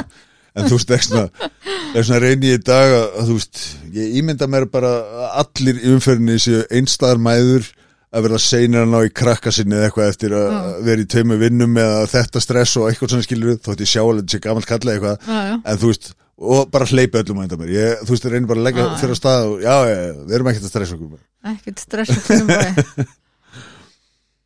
en 0.51 0.67
þú 0.67 0.77
veist, 0.77 0.91
þess 0.91 2.09
vegna 2.09 2.19
reyni 2.19 2.51
ég 2.51 2.59
í 2.59 2.63
dag 2.67 2.95
að, 2.95 3.05
að 3.21 3.29
þú 3.29 3.37
veist 3.37 3.61
ég 3.95 4.17
ímynda 4.19 4.49
mér 4.51 4.67
bara 4.71 4.91
að 4.99 5.37
allir 5.45 5.79
í 5.79 5.93
umferðinni 5.95 6.41
séu 6.43 6.65
einstæðar 6.67 7.21
mæður 7.23 7.69
að 8.11 8.25
vera 8.27 8.39
seinir 8.43 8.81
að 8.83 8.89
ná 8.91 8.97
í 9.07 9.11
krakka 9.15 9.51
sinni 9.55 9.77
eða 9.77 9.87
eitthvað 9.89 10.09
eftir 10.11 10.33
að 10.35 10.47
Já. 10.51 10.57
vera 10.87 11.03
í 11.05 11.09
tveimu 11.13 11.37
vinnum 11.39 11.77
eða 11.79 12.01
þetta 12.11 12.41
stress 12.43 12.73
og 12.81 12.89
eitthvað 12.89 13.13
svona 13.13 13.27
skilur 13.27 13.59
þótt 13.63 13.83
ég 13.85 13.91
sjá 13.93 14.01
alveg 14.03 14.25
þessi 14.27 14.41
gamalt 14.43 14.67
kalla 14.67 14.95
eitthvað 14.97 15.15
Já, 15.31 15.39
já. 15.47 15.55
en 15.71 15.79
þú 15.81 15.91
veist, 15.93 16.09
og 16.41 16.71
bara 16.73 16.89
hleypa 16.91 17.21
öllum 17.21 17.39
að 17.39 17.47
enda 17.47 17.59
mér 17.61 17.71
ég, 17.77 18.03
þú 18.03 18.11
veist, 18.15 18.25
ég 18.27 18.33
reynir 18.35 18.49
bara 18.51 18.59
að 18.63 18.67
leggja 18.67 18.87
fyrir 18.99 19.15
á 19.15 19.21
stað 19.21 19.47
og 19.53 19.63
já, 19.63 19.75
við 20.27 20.35
erum 20.37 20.51
ekkert 20.51 20.67
að 20.67 20.73
stressa 20.73 20.97
okkur 20.97 21.19
Ekkert 21.51 21.79
stressa 21.81 22.19
fyrir 22.27 22.45
mig. 22.51 23.07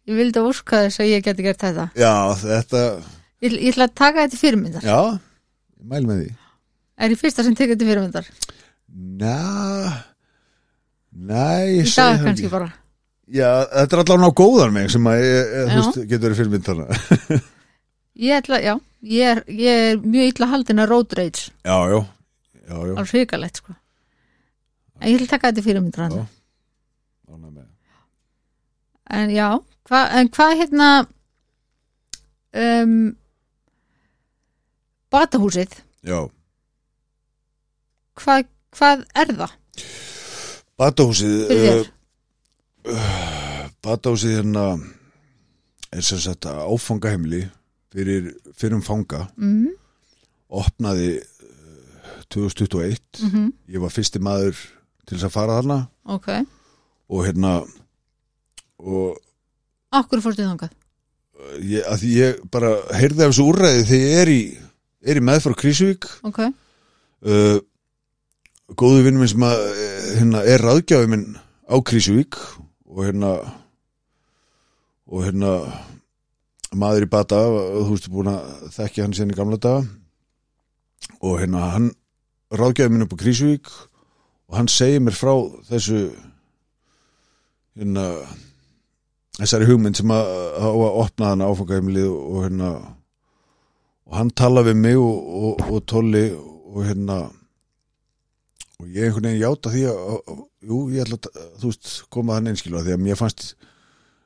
Ég 0.06 0.16
vildi 0.20 0.40
óska 0.46 0.84
þess 0.86 1.02
að 1.02 1.10
ég 1.10 1.24
geti 1.26 1.44
gert 1.48 1.64
þetta. 1.66 1.88
Já, 1.98 2.12
þetta, 2.38 2.82
Ég, 3.42 3.56
ég 3.58 3.72
ætla 3.74 3.88
að 3.90 3.96
taka 3.98 4.22
þetta 4.28 4.38
fyrirmyndar. 4.40 4.86
já, 4.86 5.00
mæl 5.82 6.06
með 6.06 6.20
því. 6.22 6.30
Er 7.02 7.16
ég 7.16 7.20
fyrsta 7.20 7.44
sem 7.44 7.58
tekur 7.58 7.74
þetta 7.74 7.90
fyrirmyndar? 7.90 8.30
Næ, 11.26 11.42
Í 11.74 11.82
ég 11.82 11.90
Já, 13.26 13.50
þetta 13.72 13.96
er 13.98 14.02
allavega 14.04 14.30
á 14.30 14.38
góðan 14.38 14.74
mig 14.76 14.92
sem 14.94 15.08
að, 15.10 15.20
ég, 15.24 15.36
ég, 15.36 15.70
þú 15.72 15.78
veist, 15.80 16.02
getur 16.12 16.26
verið 16.28 16.40
fyrir 16.42 16.52
mynd 16.54 16.68
þarna. 16.70 17.42
Ég 18.16 18.32
ætla, 18.32 18.62
já, 18.64 18.78
ég 19.04 19.28
er, 19.28 19.40
ég 19.52 19.82
er 19.90 19.98
mjög 20.00 20.30
illa 20.30 20.48
haldin 20.48 20.80
að 20.80 20.86
road 20.88 21.16
rage. 21.20 21.50
Já, 21.68 21.76
já, 21.92 21.98
já, 22.62 22.76
já, 22.80 22.94
Alveg 22.94 23.10
hrikalegt, 23.12 23.60
sko. 23.60 23.76
En 25.02 25.10
ég 25.10 25.18
ætla 25.18 25.26
að 25.26 25.34
taka 25.34 25.52
þetta 25.52 26.22
með. 27.52 27.66
En 29.20 29.34
já, 29.36 29.50
hva, 29.90 30.00
en 30.16 30.32
hvað 30.34 30.56
hérna 30.62 30.90
um, 32.56 32.96
batahúsið, 35.14 35.76
Já, 36.06 36.22
hvað, 38.22 38.48
hvað 38.80 39.04
er 39.12 39.36
það? 39.42 39.60
batahúsið, 40.80 41.36
Fyrir 41.52 41.68
þér? 41.68 41.92
Batahúsið 43.86 44.40
hérna 44.40 44.66
er 45.96 46.06
sem 46.06 46.20
sagt 46.22 46.46
áfangaheimli 46.46 47.46
fyrir, 47.94 48.34
fyrir 48.58 48.78
um 48.80 48.86
fanga, 48.86 49.26
Mm 49.38 49.74
opnaði 50.56 51.18
uh, 51.20 52.22
2021, 52.30 53.02
-hmm. 53.18 53.48
ég 53.68 53.82
var 53.82 53.90
fyrsti 53.90 54.20
maður 54.22 54.56
til 55.06 55.18
þess 55.18 55.26
að 55.26 55.34
fara 55.34 55.58
þarna. 55.58 55.78
Ok, 56.06 56.28
og 57.10 57.26
hérna 57.26 57.66
og 58.78 59.18
okkur 59.92 60.22
fórstu 60.22 60.46
þangað? 60.46 60.74
ég, 61.62 61.84
að 61.88 62.04
ég 62.10 62.44
bara 62.52 62.74
heyrði 62.96 63.26
af 63.26 63.32
þessu 63.32 63.48
úrræði 63.50 63.88
þegar 63.90 64.06
ég 64.06 64.20
er 64.22 64.32
í, 64.32 64.42
er 65.06 65.20
í 65.20 65.24
meðfara 65.26 65.60
Krísuvík 65.60 66.08
Ok, 66.28 66.40
uh, 66.46 67.58
góðu 68.76 69.04
vinn 69.06 69.20
minn 69.20 69.32
sem 69.32 69.46
að 69.46 69.64
eh, 69.72 70.06
hérna, 70.20 70.44
er 70.44 70.64
ráðgjafi 70.64 71.12
minn 71.12 71.28
á 71.70 71.76
Krísuvík 71.86 72.40
og 72.96 73.04
hérna 73.04 73.32
og 75.06 75.26
hérna 75.28 75.52
maður 76.76 77.06
í 77.06 77.12
bata 77.12 77.42
þú 77.46 77.90
veist 77.92 78.08
búin 78.12 78.32
að 78.32 78.48
þekki 78.76 79.04
hann 79.04 79.16
sérni 79.16 79.36
gamla 79.38 79.60
daga. 79.62 79.84
Og 81.22 81.38
hérna 81.42 81.70
hann 81.76 81.92
ráðgjafi 82.56 82.94
minn 82.94 83.06
upp 83.06 83.14
á 83.14 83.22
Krísuvík 83.22 83.70
og 84.50 84.58
hann 84.58 84.72
segir 84.72 85.04
mér 85.04 85.18
frá 85.18 85.34
þessu 85.68 86.08
hérna 87.76 88.08
þessari 89.36 89.68
hugmynd 89.70 90.00
sem 90.00 90.12
að, 90.16 90.30
að, 90.56 90.84
að 90.88 91.00
opna 91.04 91.32
hann 91.34 91.44
áfangaheimilið 91.46 92.12
og 92.16 92.44
hérna 92.46 92.70
og 94.06 94.20
hann 94.20 94.32
tala 94.38 94.64
við 94.66 94.80
mig 94.80 95.00
og, 95.02 95.18
og, 95.42 95.66
og 95.68 95.84
Tolli 95.90 96.30
og 96.32 96.86
hérna 96.86 97.26
og 98.80 98.90
ég 98.92 99.06
einhvern 99.08 99.30
veginn 99.30 99.42
játa 99.44 99.72
því 99.72 99.86
að, 99.88 100.02
að, 100.10 100.20
að 100.34 100.42
jú, 100.70 100.80
ég 100.96 101.06
ætla 101.06 101.18
að, 101.22 101.46
þú 101.62 101.72
veist, 101.72 101.94
koma 102.12 102.36
þann 102.40 102.52
einskilu 102.52 102.82
því 102.84 102.96
að 102.98 103.04
mér 103.06 103.20
fannst 103.22 103.46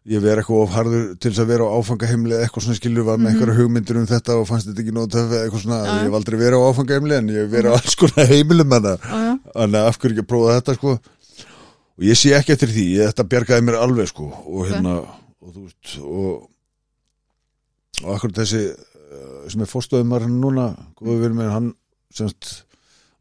ég 0.09 0.23
vera 0.23 0.41
eitthvað 0.41 0.61
of 0.63 0.71
harður 0.73 1.03
til 1.21 1.29
þess 1.29 1.41
að 1.43 1.49
vera 1.51 1.65
á 1.69 1.75
áfangaheimli 1.77 2.37
eitthvað 2.39 2.63
svona 2.65 2.77
skilur 2.79 3.05
var 3.05 3.17
með 3.19 3.27
Mhm. 3.29 3.35
einhverja 3.35 3.57
hugmyndir 3.59 3.97
um 3.99 4.07
þetta 4.09 4.37
og 4.39 4.47
fannst 4.49 4.69
þetta 4.69 4.81
ekki 4.81 4.93
töf 5.11 5.27
eða 5.29 5.41
eitthvað 5.43 5.63
svona. 5.65 5.79
Mhm. 5.83 5.97
ég 5.99 6.07
hef 6.07 6.17
aldrei 6.19 6.37
verið 6.39 6.57
á 6.57 6.67
áfangaheimli 6.71 7.15
en 7.19 7.27
ég 7.35 7.49
verið 7.51 7.69
á 7.69 7.77
alls 7.77 7.95
konar 7.99 8.27
heimilum 8.31 8.69
já, 8.73 8.79
já, 8.79 9.39
þannig 9.53 9.79
að 9.83 9.89
af 9.91 9.99
hverju 9.99 10.15
ekki 10.15 10.23
að 10.25 10.31
prófa 10.31 10.55
þetta 10.57 10.75
sko 10.79 10.91
og 11.99 12.07
ég 12.07 12.15
sé 12.17 12.31
ekki 12.39 12.53
eftir 12.55 12.69
því, 12.73 12.85
ég, 12.95 13.11
þetta 13.11 13.27
bjargaði 13.29 13.65
mér 13.67 13.77
alveg 13.83 14.07
sko 14.09 14.29
og 14.47 14.65
hérna 14.71 14.95
og 15.03 15.53
þú 15.53 15.65
veist 15.67 15.93
og, 15.99 16.49
og 18.03 18.09
akkur 18.15 18.33
þessi 18.39 18.63
uh, 18.71 19.45
sem 19.51 19.61
er 19.61 19.69
fórstöðum 19.69 20.09
var 20.15 20.25
hann 20.25 20.39
núna 20.41 20.71
góðu 20.97 21.19
verið 21.25 21.37
með 21.43 21.51
hann 21.53 21.69
semst 22.15 22.63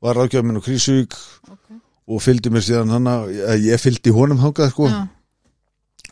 var 0.04 0.18
ráðgjöfum 0.18 0.50
minn 0.50 0.60
á 0.60 0.66
Krísuvík 0.66 1.14
ok. 1.50 1.78
og 2.08 2.22
fylgdi 2.22 2.52
mér 2.54 2.66
síðan 2.66 2.92
hann 2.94 3.10
að 3.10 3.32
ég, 3.36 3.64
ég 3.72 3.82
fylgdi 3.82 4.14
honum 4.14 4.42
hangað 4.42 4.72
sko. 4.72 4.90
Já, 4.92 5.00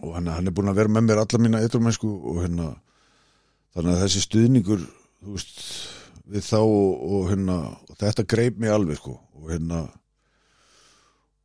og 0.02 0.16
hann, 0.16 0.30
hann 0.32 0.50
er 0.50 0.56
búin 0.56 0.72
að 0.72 0.80
vera 0.80 0.92
með 0.92 1.06
mér 1.08 1.22
alla 1.22 1.42
mína 1.42 1.62
eitthvað 1.62 2.08
og 2.16 2.40
hérna 2.42 2.72
þannig 3.76 3.92
að 3.92 4.02
þessi 4.04 4.24
stuðningur 4.24 4.82
veist 5.26 5.62
við 6.26 6.48
þá 6.48 6.58
og, 6.62 6.90
og 7.06 7.30
hérna 7.30 7.60
og 7.86 7.94
þetta 8.00 8.26
greip 8.26 8.58
mig 8.58 8.72
alveg 8.72 8.98
sko. 8.98 9.14
Og 9.38 9.52
hérna 9.52 9.84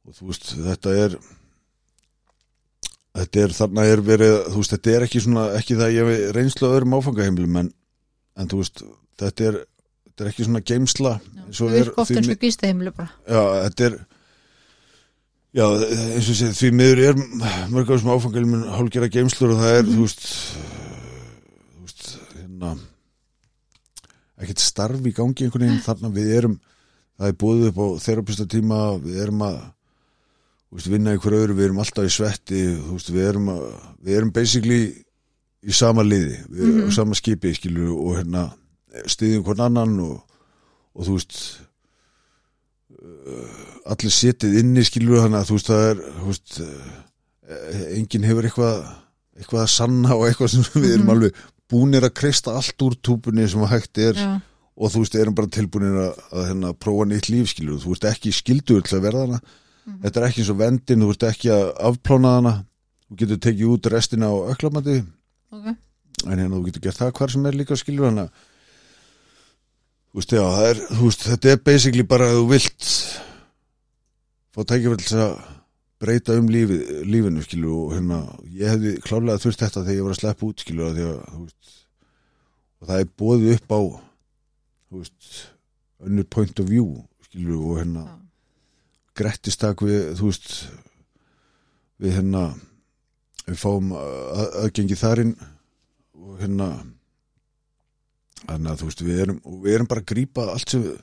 og 0.07 0.17
þú 0.17 0.31
veist 0.31 0.49
þetta 0.57 0.95
er 1.03 1.17
þetta 3.19 3.43
er 3.43 3.55
þarna 3.55 3.85
er 3.91 4.01
verið 4.05 4.37
þú 4.47 4.63
veist 4.63 4.73
þetta 4.75 4.95
er 4.95 5.05
ekki 5.07 5.21
svona 5.23 5.45
ekki 5.59 5.77
það 5.77 5.87
að 5.87 5.95
ég 5.97 6.09
hef 6.11 6.35
reynslu 6.37 6.71
á 6.71 6.73
öðrum 6.73 6.97
áfangaheimilum 6.97 7.59
en, 7.61 7.71
en 8.39 8.51
þú 8.51 8.61
veist 8.63 8.83
þetta 9.21 9.47
er 9.49 9.59
þetta 9.61 10.25
er 10.25 10.31
ekki 10.31 10.47
svona 10.47 10.63
geimsla 10.71 11.13
eins 11.51 12.27
mi- 12.27 12.35
og 12.35 12.43
gístaheimili 12.45 12.93
bara. 12.95 13.11
Já, 13.27 13.41
þetta 13.67 13.87
er 13.89 13.99
Já, 15.51 15.65
eins 15.67 16.29
og 16.31 16.37
sé, 16.39 16.47
því 16.55 16.69
miður 16.79 16.99
er 17.09 17.17
mörg 17.67 17.89
af 17.89 17.97
þessum 17.97 18.13
áfangalum 18.13 18.53
hálfgerða 18.71 19.09
geimslur 19.11 19.51
og 19.51 19.59
það 19.59 19.73
er, 19.81 19.89
þú 19.89 20.05
veist 20.05 20.21
þú 21.73 21.81
veist, 21.83 22.05
hérna 22.37 22.69
ekkert 24.39 24.63
starf 24.63 25.03
í 25.03 25.11
gangi 25.17 25.43
einhvern 25.43 25.65
veginn 25.67 25.83
þarna. 25.83 26.13
Við 26.15 26.31
erum 26.37 26.55
það 27.19 27.27
er 27.33 27.37
búið 27.43 27.67
upp 27.67 27.81
á 27.83 27.87
þerapista 28.05 28.47
tíma 28.47 28.79
við 29.03 29.19
erum 29.25 29.43
að 29.49 29.59
veist, 30.71 30.87
vinna 30.93 31.11
einhver 31.17 31.35
öðru, 31.41 31.57
við 31.59 31.67
erum 31.67 31.83
alltaf 31.83 32.07
í 32.07 32.15
svetti 32.15 32.63
veist, 32.87 33.11
við 33.11 33.27
erum 33.33 33.51
að, 33.51 33.67
við 34.07 34.21
erum 34.21 34.31
basically 34.39 34.81
í 35.61 35.75
sama 35.75 36.05
liði 36.07 36.39
við 36.47 36.63
erum 36.63 36.89
á 36.89 36.95
sama 36.95 37.19
skipi, 37.19 37.51
skilur 37.59 37.91
og 37.91 38.15
hérna 38.21 38.47
stiðjum 39.03 39.43
hvern 39.45 39.67
annan 39.67 39.99
og, 40.07 40.23
og 40.95 41.05
þú 41.07 41.15
veist 41.17 41.37
allir 43.91 44.13
setið 44.13 44.57
inni 44.61 44.83
skilur 44.85 45.23
þannig 45.23 45.39
að 45.41 45.47
þú 45.49 45.57
veist 45.57 45.69
það 45.71 45.85
er 45.91 46.01
veist, 46.27 46.59
eh, 46.61 47.81
enginn 47.97 48.27
hefur 48.27 48.47
eitthvað 48.49 48.77
eitthvað 49.41 49.63
að 49.63 49.71
sanna 49.73 50.15
og 50.17 50.25
eitthvað 50.27 50.51
sem 50.53 50.65
við 50.83 50.93
erum 50.97 51.05
Mhm. 51.07 51.13
alveg 51.15 51.39
búnir 51.71 52.03
að 52.03 52.13
kreista 52.19 52.51
allt 52.57 52.83
úr 52.83 52.95
túpunni 53.01 53.47
sem 53.49 53.61
að 53.63 53.69
hægt 53.71 53.97
er. 53.97 54.13
Já, 54.19 54.41
og 54.77 54.91
þú 54.91 54.99
veist, 55.01 55.15
erum 55.15 55.35
bara 55.35 55.47
tilbúinir 55.47 55.95
að, 55.95 56.19
að 56.35 56.47
hérna, 56.49 56.73
prófa 56.73 57.05
nýtt 57.07 57.29
líf 57.31 57.47
skilur, 57.53 57.79
þú 57.79 57.93
veist 57.93 58.03
ekki 58.11 58.31
skildur 58.35 58.81
til 58.83 58.97
að 58.99 59.05
verða 59.07 59.21
hana. 59.25 59.39
Þetta 60.03 60.17
er 60.21 60.27
ekki 60.27 60.41
eins 60.43 60.49
og 60.51 60.57
vendin, 60.59 60.99
þú 61.01 61.07
veist 61.13 61.23
ekki 61.31 61.49
að 61.49 61.63
afplána 61.89 62.33
hana. 62.35 62.53
Þú 63.09 63.17
getur 63.23 63.37
tekið 63.47 63.71
út 63.71 63.89
restina 63.91 64.27
á 64.29 64.35
öklamandi 64.51 64.97
ok. 65.51 65.65
En 66.27 66.37
hérna 66.37 66.55
þú 66.59 66.65
getur 66.67 66.81
gert 66.85 66.97
það 66.99 67.11
hvar 67.17 67.31
sem 67.31 67.45
er 67.45 67.51
líka 67.57 67.75
skilur 67.79 68.05
hana 68.11 68.29
þú 70.11 70.19
veist, 70.19 70.33
já, 70.35 70.43
er 70.67 70.79
þú 70.89 71.07
veist, 71.07 71.25
þetta 71.29 71.51
er 71.51 71.61
basically 71.63 72.03
bara 72.07 72.27
að 72.27 72.39
þú 72.41 72.47
vilt 72.51 72.87
fá 74.51 74.63
tækifæri 74.67 75.07
til 75.07 75.21
að 75.23 75.35
breyta 76.01 76.35
um 76.35 76.49
lífi, 76.51 76.79
lífinu 77.07 77.43
skilur 77.45 77.77
og 77.85 77.93
hérna, 77.95 78.23
ég 78.51 78.73
hefði 78.73 78.95
klálega 79.05 79.39
þurft 79.39 79.63
þetta 79.63 79.83
þegar 79.85 79.97
ég 79.97 80.07
var 80.07 80.15
að 80.15 80.19
sleppa 80.19 80.47
út 80.49 80.63
skilur 80.63 80.89
að 80.89 80.97
því 80.97 81.05
að, 81.07 81.19
veist, 81.37 81.77
og 82.81 82.89
það 82.89 83.03
er 83.03 83.13
bóðið 83.21 83.53
upp 83.55 83.75
á 83.77 83.81
önnur 86.01 86.27
point 86.33 86.59
of 86.59 86.67
view 86.67 86.89
skilur 87.29 87.61
og 87.61 87.79
hérna 87.79 88.03
Já. 88.09 88.17
grettistak 89.21 89.85
við, 89.85 90.23
við 92.01 92.17
hérna 92.17 92.43
við 93.45 93.61
fáum 93.61 93.93
að, 93.95 94.57
aðgengi 94.65 94.97
þarinn 94.99 95.35
og 96.17 96.41
hérna 96.41 96.73
þannig 98.45 98.71
að 98.71 98.81
þú 98.81 98.89
veist 98.89 99.03
við 99.05 99.23
erum, 99.25 99.41
við 99.63 99.75
erum 99.75 99.89
bara 99.91 100.03
að 100.03 100.11
grípa 100.11 100.47
allt 100.53 100.73
sem 100.73 100.83
við, 100.85 100.99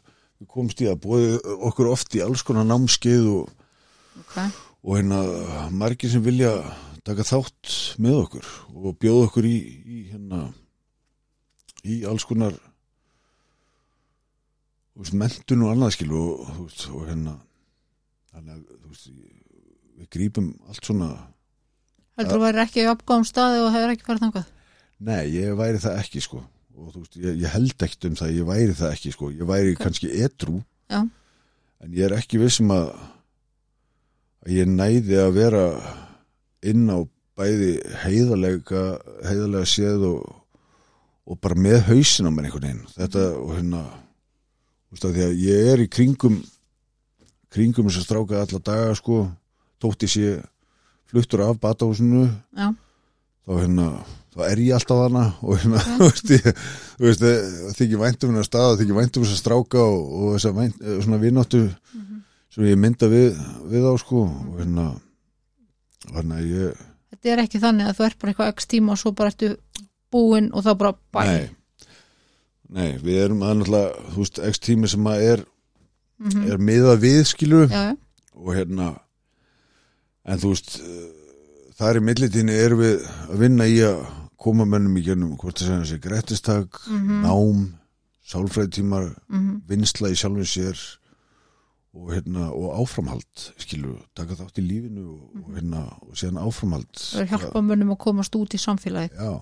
komumst 0.47 0.83
í 0.83 0.89
að 0.91 1.01
bóði 1.03 1.39
okkur 1.69 1.91
oft 1.91 2.15
í 2.15 2.23
alls 2.23 2.45
konar 2.47 2.67
námskeið 2.69 3.27
og, 3.33 3.49
ok, 4.23 4.37
og 4.85 4.99
hérna 4.99 5.23
margir 5.75 6.13
sem 6.13 6.23
vilja 6.23 6.53
taka 7.07 7.27
þátt 7.27 7.75
með 8.03 8.21
okkur 8.23 8.49
og 8.77 8.99
bjóða 9.01 9.29
okkur 9.29 9.49
í, 9.49 9.57
í 9.83 10.03
hérna 10.13 10.45
í 11.89 12.03
alls 12.09 12.27
konar 12.29 12.55
veist, 14.99 15.15
mentun 15.17 15.65
og 15.67 15.73
annað 15.73 15.97
skil 15.97 16.13
og, 16.19 16.45
veist, 16.61 16.87
og 16.93 17.09
hérna 17.09 17.39
þannig 18.35 18.55
að 18.55 18.63
veist 18.91 19.11
við 19.99 20.13
grípum 20.15 20.53
allt 20.69 20.87
svona 20.87 21.11
heldur 22.19 22.39
þú 22.39 22.45
væri 22.45 22.63
ekki 22.65 22.85
í 22.85 22.93
uppgáðum 22.93 23.27
staði 23.27 23.65
og 23.65 23.73
hefur 23.75 23.95
ekki 23.95 24.07
farið 24.07 24.25
þangað? 24.27 24.55
Nei, 25.09 25.25
ég 25.35 25.59
væri 25.59 25.83
það 25.83 26.01
ekki 26.03 26.23
sko 26.23 26.43
og 26.79 26.91
þú 26.95 27.03
veist, 27.03 27.17
ég, 27.19 27.39
ég 27.43 27.53
held 27.55 27.75
ekkert 27.77 28.09
um 28.09 28.19
það 28.19 28.35
ég 28.39 28.49
væri 28.49 28.75
það 28.79 28.93
ekki 28.97 29.13
sko, 29.15 29.31
ég 29.35 29.49
væri 29.49 29.75
Ok. 29.77 29.83
kannski 29.85 30.11
edrú 30.25 30.59
Já. 30.89 31.01
en 31.83 31.95
ég 31.95 32.05
er 32.07 32.17
ekki 32.19 32.41
vissum 32.43 32.71
að 32.75 32.93
að 34.47 34.53
ég 34.55 34.69
næði 34.71 35.19
að 35.21 35.33
vera 35.37 35.65
inn 36.63 36.87
á 36.91 36.99
bæði 37.39 37.73
heiðalega 38.03 38.85
heiðalega 39.27 39.69
séð 39.71 40.05
og, 40.09 40.23
og 41.29 41.41
bara 41.43 41.59
með 41.59 41.83
hausin 41.91 42.27
á 42.27 42.33
mér 42.35 42.49
einhvern 42.49 42.67
veginn. 42.67 42.87
Þetta 42.97 43.25
og 43.39 43.53
hérna 43.55 43.83
því 44.89 45.25
að 45.27 45.43
ég 45.45 45.69
er 45.75 45.83
í 45.85 45.89
kringum 45.93 46.39
kringum 47.53 47.89
þess 47.89 48.01
að 48.03 48.07
stráka 48.09 48.41
alla 48.43 48.61
daga 48.65 48.95
sko, 48.99 49.19
tótti 49.81 50.09
sé 50.11 50.39
fluttur 51.09 51.45
af 51.47 51.61
batahúsinu 51.63 52.27
þá 52.57 53.53
hérna 53.55 53.89
þá 54.39 54.43
er 54.47 54.61
ég 54.63 54.77
alltaf 54.79 55.01
hana 55.03 55.25
og 55.43 55.59
hérna, 55.59 55.81
það 56.99 57.75
þykir 57.79 58.01
væntum 58.03 58.31
hennar 58.33 58.47
stað, 58.47 58.69
það 58.73 58.81
þykir 58.85 58.99
væntum 59.01 59.25
þess 59.27 59.35
að 59.35 59.41
stráka 59.43 59.83
og, 59.83 60.01
og 60.23 60.37
þess 60.37 60.49
að 60.51 60.57
vænt, 60.61 60.81
eh, 60.85 60.99
svona 61.05 61.21
vinnáttu 61.23 61.63
sem 62.55 62.65
ég 62.69 62.79
mynda 62.81 63.09
við, 63.13 63.39
við 63.71 63.85
á 63.91 63.93
sko 64.01 64.25
og 64.31 64.57
hérna 64.61 64.87
hérna 66.15 66.41
ég, 66.45 66.79
þetta 67.13 67.33
er 67.35 67.43
ekki 67.45 67.61
þannig 67.63 67.91
að 67.91 67.99
þú 67.99 68.07
ert 68.09 68.19
bara 68.23 68.33
eitthvað 68.33 68.53
x 68.55 68.71
tíma 68.71 68.95
og 68.95 69.01
svo 69.03 69.13
bara 69.19 69.33
ertu 69.35 69.51
búinn 70.15 70.49
og 70.57 70.65
þá 70.65 70.71
bara 70.81 70.95
bæ. 71.13 71.21
Nei. 71.29 71.49
Nei, 72.69 72.91
við 73.01 73.19
erum 73.25 73.43
að 73.45 73.59
náttúrulega, 73.59 74.07
þú 74.15 74.23
veist, 74.23 74.39
x 74.53 74.63
tími 74.65 74.89
sem 74.93 75.07
að 75.09 75.23
er, 75.33 75.45
Mhm. 76.19 76.47
er 76.51 76.59
miðað 76.59 76.97
við 77.05 77.19
skilu 77.31 77.61
já, 77.71 77.97
og 78.35 78.49
hérna 78.57 78.89
en 80.27 80.41
þú 80.43 80.49
veist 80.51 80.81
eh, 80.83 81.05
þar 81.79 82.01
í 82.01 82.03
millitíni 82.09 82.57
erum 82.59 82.81
við 82.83 83.05
að 83.31 83.39
vinna 83.45 83.69
í 83.71 83.77
að 83.87 84.01
koma 84.39 84.65
mönnum 84.69 84.97
í 85.01 85.03
gennum 85.07 85.35
hvort 85.41 85.59
það 85.59 85.67
segja 85.67 85.83
þessi 85.83 86.01
grettistak 86.05 86.79
Mhm. 86.89 87.21
nám, 87.27 87.63
sálfræðtímar 88.29 89.07
mhm, 89.29 89.63
vinsla 89.69 90.11
í 90.13 90.17
sjálfum 90.19 90.47
sér 90.47 90.79
og 91.99 92.11
hérna 92.13 92.51
og 92.53 92.75
áframhald 92.83 93.47
skilur, 93.59 94.03
taka 94.15 94.37
þátt 94.39 94.61
í 94.61 94.65
lífinu 94.69 95.07
og, 95.09 95.23
og 95.43 95.55
hérna, 95.57 95.81
og 96.05 96.13
síðan 96.21 96.39
áframhald. 96.45 96.91
Það 97.01 97.23
er 97.25 97.31
hjálpa 97.33 97.63
mönnum 97.65 97.95
að 97.95 97.99
komast 98.05 98.37
út 98.39 98.55
í 98.55 98.61
samfélagi 98.61 99.11
já, 99.17 99.33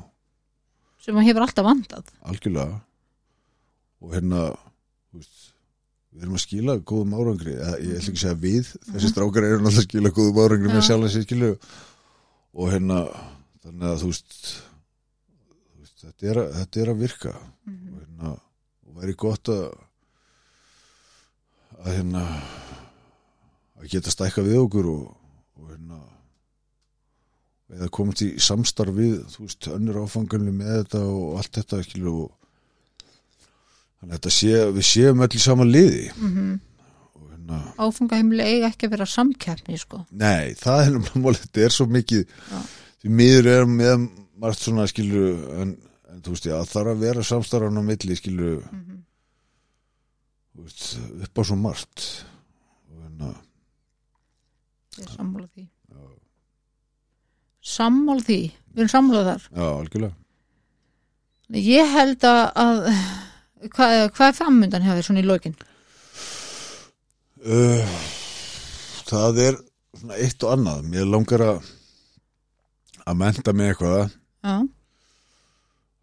sem 1.05 1.18
að 1.18 1.27
hefur 1.28 1.44
alltaf 1.44 1.66
vandað 1.66 2.12
algjörlega. 2.24 2.78
Og 4.01 4.14
hérna 4.14 4.44
veist, 5.12 5.51
við 6.14 6.23
erum 6.23 6.39
að 6.39 6.44
skila 6.47 6.78
góðum 6.86 7.16
árangri, 7.18 7.56
eða, 7.59 7.74
ég 7.82 7.98
ætla 7.98 8.12
ekki 8.14 8.16
að 8.16 8.24
segja 8.24 8.40
við 8.47 8.70
þessi 8.94 9.10
strákar 9.12 9.44
eru 9.51 9.59
náttúrulega 9.60 9.82
að 9.82 9.89
skila 9.90 10.14
góðum 10.16 10.40
árangri 10.47 10.70
með 10.73 10.81
Já. 10.81 10.86
sjálfum 10.89 11.12
sér 11.16 11.27
skilur 11.27 11.59
og 12.56 12.70
hérna, 12.73 13.02
þannig 13.66 13.90
að 13.90 14.01
þú 14.05 14.12
veist 14.14 14.40
þetta, 16.01 16.31
er 16.31 16.40
þetta 16.60 16.81
er 16.85 16.93
að 16.94 17.01
virka 17.05 17.35
Mhm. 17.66 17.93
og 17.93 18.01
hérna 18.02 18.32
og 18.86 18.97
væri 19.01 19.14
gott 19.16 19.48
að 19.52 19.64
að 21.85 21.93
hérna 21.98 22.23
að 23.77 23.89
geta 23.93 24.10
stækka 24.14 24.43
við 24.47 24.59
okkur 24.62 24.86
og, 24.93 25.06
og 25.60 25.70
hérna 25.73 25.98
eða 27.77 27.89
komast 27.93 28.23
í 28.24 28.28
samstarf 28.40 28.94
við 28.97 29.16
þú 29.35 29.43
veist, 29.47 29.66
önnur 29.74 29.98
áfanganlu 30.05 30.52
með 30.55 30.70
þetta 30.85 31.01
og 31.10 31.39
allt 31.40 31.59
þetta 31.59 31.81
skilur 31.85 32.20
og 32.24 32.32
þannig 33.97 34.12
að 34.12 34.16
þetta 34.20 34.32
sé, 34.36 34.55
við 34.77 34.86
séum 34.93 35.24
öll 35.27 35.35
í 35.36 35.43
sama 35.43 35.66
liði 35.68 36.06
mm 36.16 36.55
og 37.16 37.31
hérna, 37.32 37.59
áfangaheimili 37.81 38.44
eiga 38.44 38.68
ekki 38.70 38.86
að 38.86 38.94
vera 38.97 39.06
samkeppni 39.09 39.78
sko. 39.81 40.05
nei, 40.10 40.55
það 40.60 40.81
er 40.86 40.90
náttúrulega 40.97 41.43
þetta 41.47 41.64
er 41.66 41.74
svo 41.74 41.86
mikið 41.90 42.23
Já. 42.52 42.60
því 43.02 43.12
miður 43.20 43.47
er 43.56 43.66
með 43.70 44.06
margt 44.36 44.62
svona 44.62 44.86
skilur 44.90 45.42
en, 45.62 45.76
en 46.12 46.22
þú 46.24 46.34
veist, 46.34 46.48
það 46.48 46.72
þarf 46.72 46.92
að 46.92 47.04
vera 47.06 47.26
samstarfan 47.26 47.80
á 47.80 47.82
milli 47.84 48.18
skilur 48.18 48.62
mm 48.64 48.96
þú 50.56 50.64
veist, 50.64 50.84
upp 51.26 51.40
á 51.40 51.42
svo 51.44 51.56
margt. 51.60 52.04
Og 52.88 53.02
hérna 53.04 53.32
ég 54.96 55.04
er 55.04 55.12
sammála 55.12 55.48
því. 55.52 55.66
Sammála 57.66 58.24
því? 58.24 58.40
Við 58.72 58.82
erum 58.82 58.92
sammála 58.92 59.24
þar? 59.26 59.46
Já, 59.52 59.66
algjörlega. 59.66 60.14
Ég 61.66 61.92
held 61.92 62.26
að, 62.26 62.42
að 62.58 62.78
hvað, 63.70 63.96
hvað 64.16 64.28
er 64.28 64.36
framundan 64.40 64.86
hjá 64.86 64.94
þér 64.94 65.08
svona 65.08 65.22
í 65.22 65.26
lokin? 65.26 65.56
Uh, 67.46 67.96
það 69.06 69.42
er 69.44 69.58
svona 70.00 70.20
eitt 70.24 70.46
og 70.46 70.54
annað. 70.56 70.86
Mér 70.94 71.10
langar 71.10 71.44
að 71.44 71.74
að 73.06 73.20
menta 73.20 73.52
mig 73.54 73.70
eitthvað 73.70 74.08
já, 74.47 74.56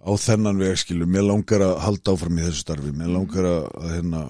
á 0.04 0.12
þennan 0.20 0.60
vegskilu 0.62 1.08
mér 1.08 1.28
langar 1.30 1.64
að 1.64 1.78
halda 1.86 2.16
áfram 2.16 2.40
í 2.40 2.46
þessu 2.48 2.64
starfi. 2.66 2.92
Mér 2.92 3.14
langar 3.16 3.48
að, 3.48 3.68
að 3.80 3.94
hérna 3.98 4.24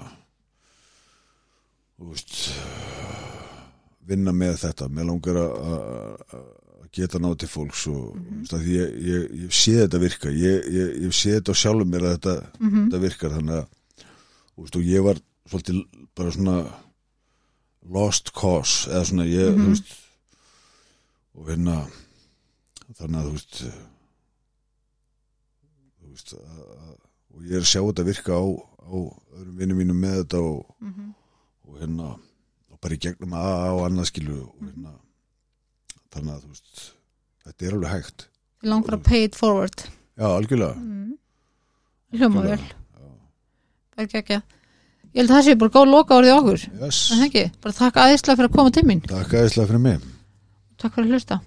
veist 2.03 2.35
vinna 4.03 4.33
með 4.35 4.59
þetta. 4.65 4.89
Mér 4.91 5.09
langar 5.09 5.39
að, 5.39 5.53
að, 5.63 6.49
geta 6.93 7.17
náð 7.17 7.39
til 7.41 7.47
fólks 7.49 7.87
og 7.89 8.13
mm 8.13 8.25
-hmm. 8.45 8.65
ég, 8.69 8.97
ég, 9.01 9.21
ég 9.43 9.53
sé 9.53 9.71
þetta 9.79 9.99
virka. 9.99 10.29
Ég, 10.29 10.67
ég, 10.69 10.89
ég 11.07 11.13
sé 11.15 11.31
þetta 11.33 11.55
á 11.57 11.61
sjálfum 11.61 11.89
mér 11.89 12.03
að 12.05 12.13
þetta, 12.17 12.35
mm 12.59 12.83
þetta 12.85 12.99
virkar. 13.01 13.31
Þannig 13.31 13.55
að 13.55 13.67
og 14.61 14.83
ég 14.85 15.01
var 15.01 15.17
svolítið 15.49 15.79
bara 16.15 16.31
svona 16.31 16.57
lost 17.89 18.31
cause 18.31 18.89
eða 18.89 19.05
svona 19.05 19.25
ég 19.25 19.55
Mhm. 19.55 19.61
þú 19.63 19.69
veist 19.69 19.89
og 21.35 21.49
hérna 21.49 21.87
þannig 22.97 23.19
að 23.19 23.25
þú 23.25 23.31
veist 23.31 23.63
veist 26.13 26.35
að, 26.37 26.61
að, 26.77 26.93
og 27.33 27.49
ég 27.49 27.57
er 27.57 27.65
að 27.65 27.71
sjá 27.71 27.81
þetta 27.81 28.07
virka 28.07 28.37
á, 28.37 28.43
á 28.53 28.95
öðrum 29.39 29.59
vinnum 29.59 29.81
mínum 29.81 29.99
með 30.03 30.19
þetta 30.21 30.45
og, 30.47 30.63
mm 30.83 31.11
og 31.63 31.79
hérna 31.79 32.09
og 32.69 32.79
bara 32.83 32.95
í 32.95 33.01
gegnum 33.01 33.33
AA 33.33 33.69
og 33.73 33.85
annað 33.87 34.09
skilu 34.11 34.35
og 34.43 34.65
hérna 34.65 34.91
þannig 36.13 36.33
að 36.35 36.47
veist 36.49 36.81
þetta 37.43 37.65
er 37.65 37.77
alveg 37.77 37.93
hægt. 37.93 38.25
Pay 39.07 39.23
it 39.27 39.35
forward. 39.35 39.85
Já, 40.19 40.27
algjörlega. 40.29 40.75
Mm. 40.77 41.15
hljóma 42.13 42.43
vel. 42.45 42.59
Já. 42.59 43.07
það 43.95 44.03
er 44.03 44.05
ekki 44.05 44.19
ekki 44.21 44.37
ég 45.13 45.21
held 45.21 45.29
að 45.31 45.35
það 45.35 45.47
sé 45.47 45.55
bara 45.61 45.73
góð 45.77 45.89
loka 45.93 46.19
orðið 46.19 46.35
okkur. 46.35 46.67
Yes. 46.83 47.01
bara 47.61 47.79
takk 47.79 47.99
aðeinslega 48.03 48.39
fyrir 48.39 48.51
að 48.51 48.55
koma 48.59 48.75
til 48.75 48.85
mín. 48.89 49.01
Takk 49.09 49.33
aðeinslega 49.39 49.71
fyrir 49.71 49.83
mig. 49.87 50.05
Takk 50.81 50.95
fyrir 50.95 51.09
að 51.09 51.17
hlusta 51.17 51.39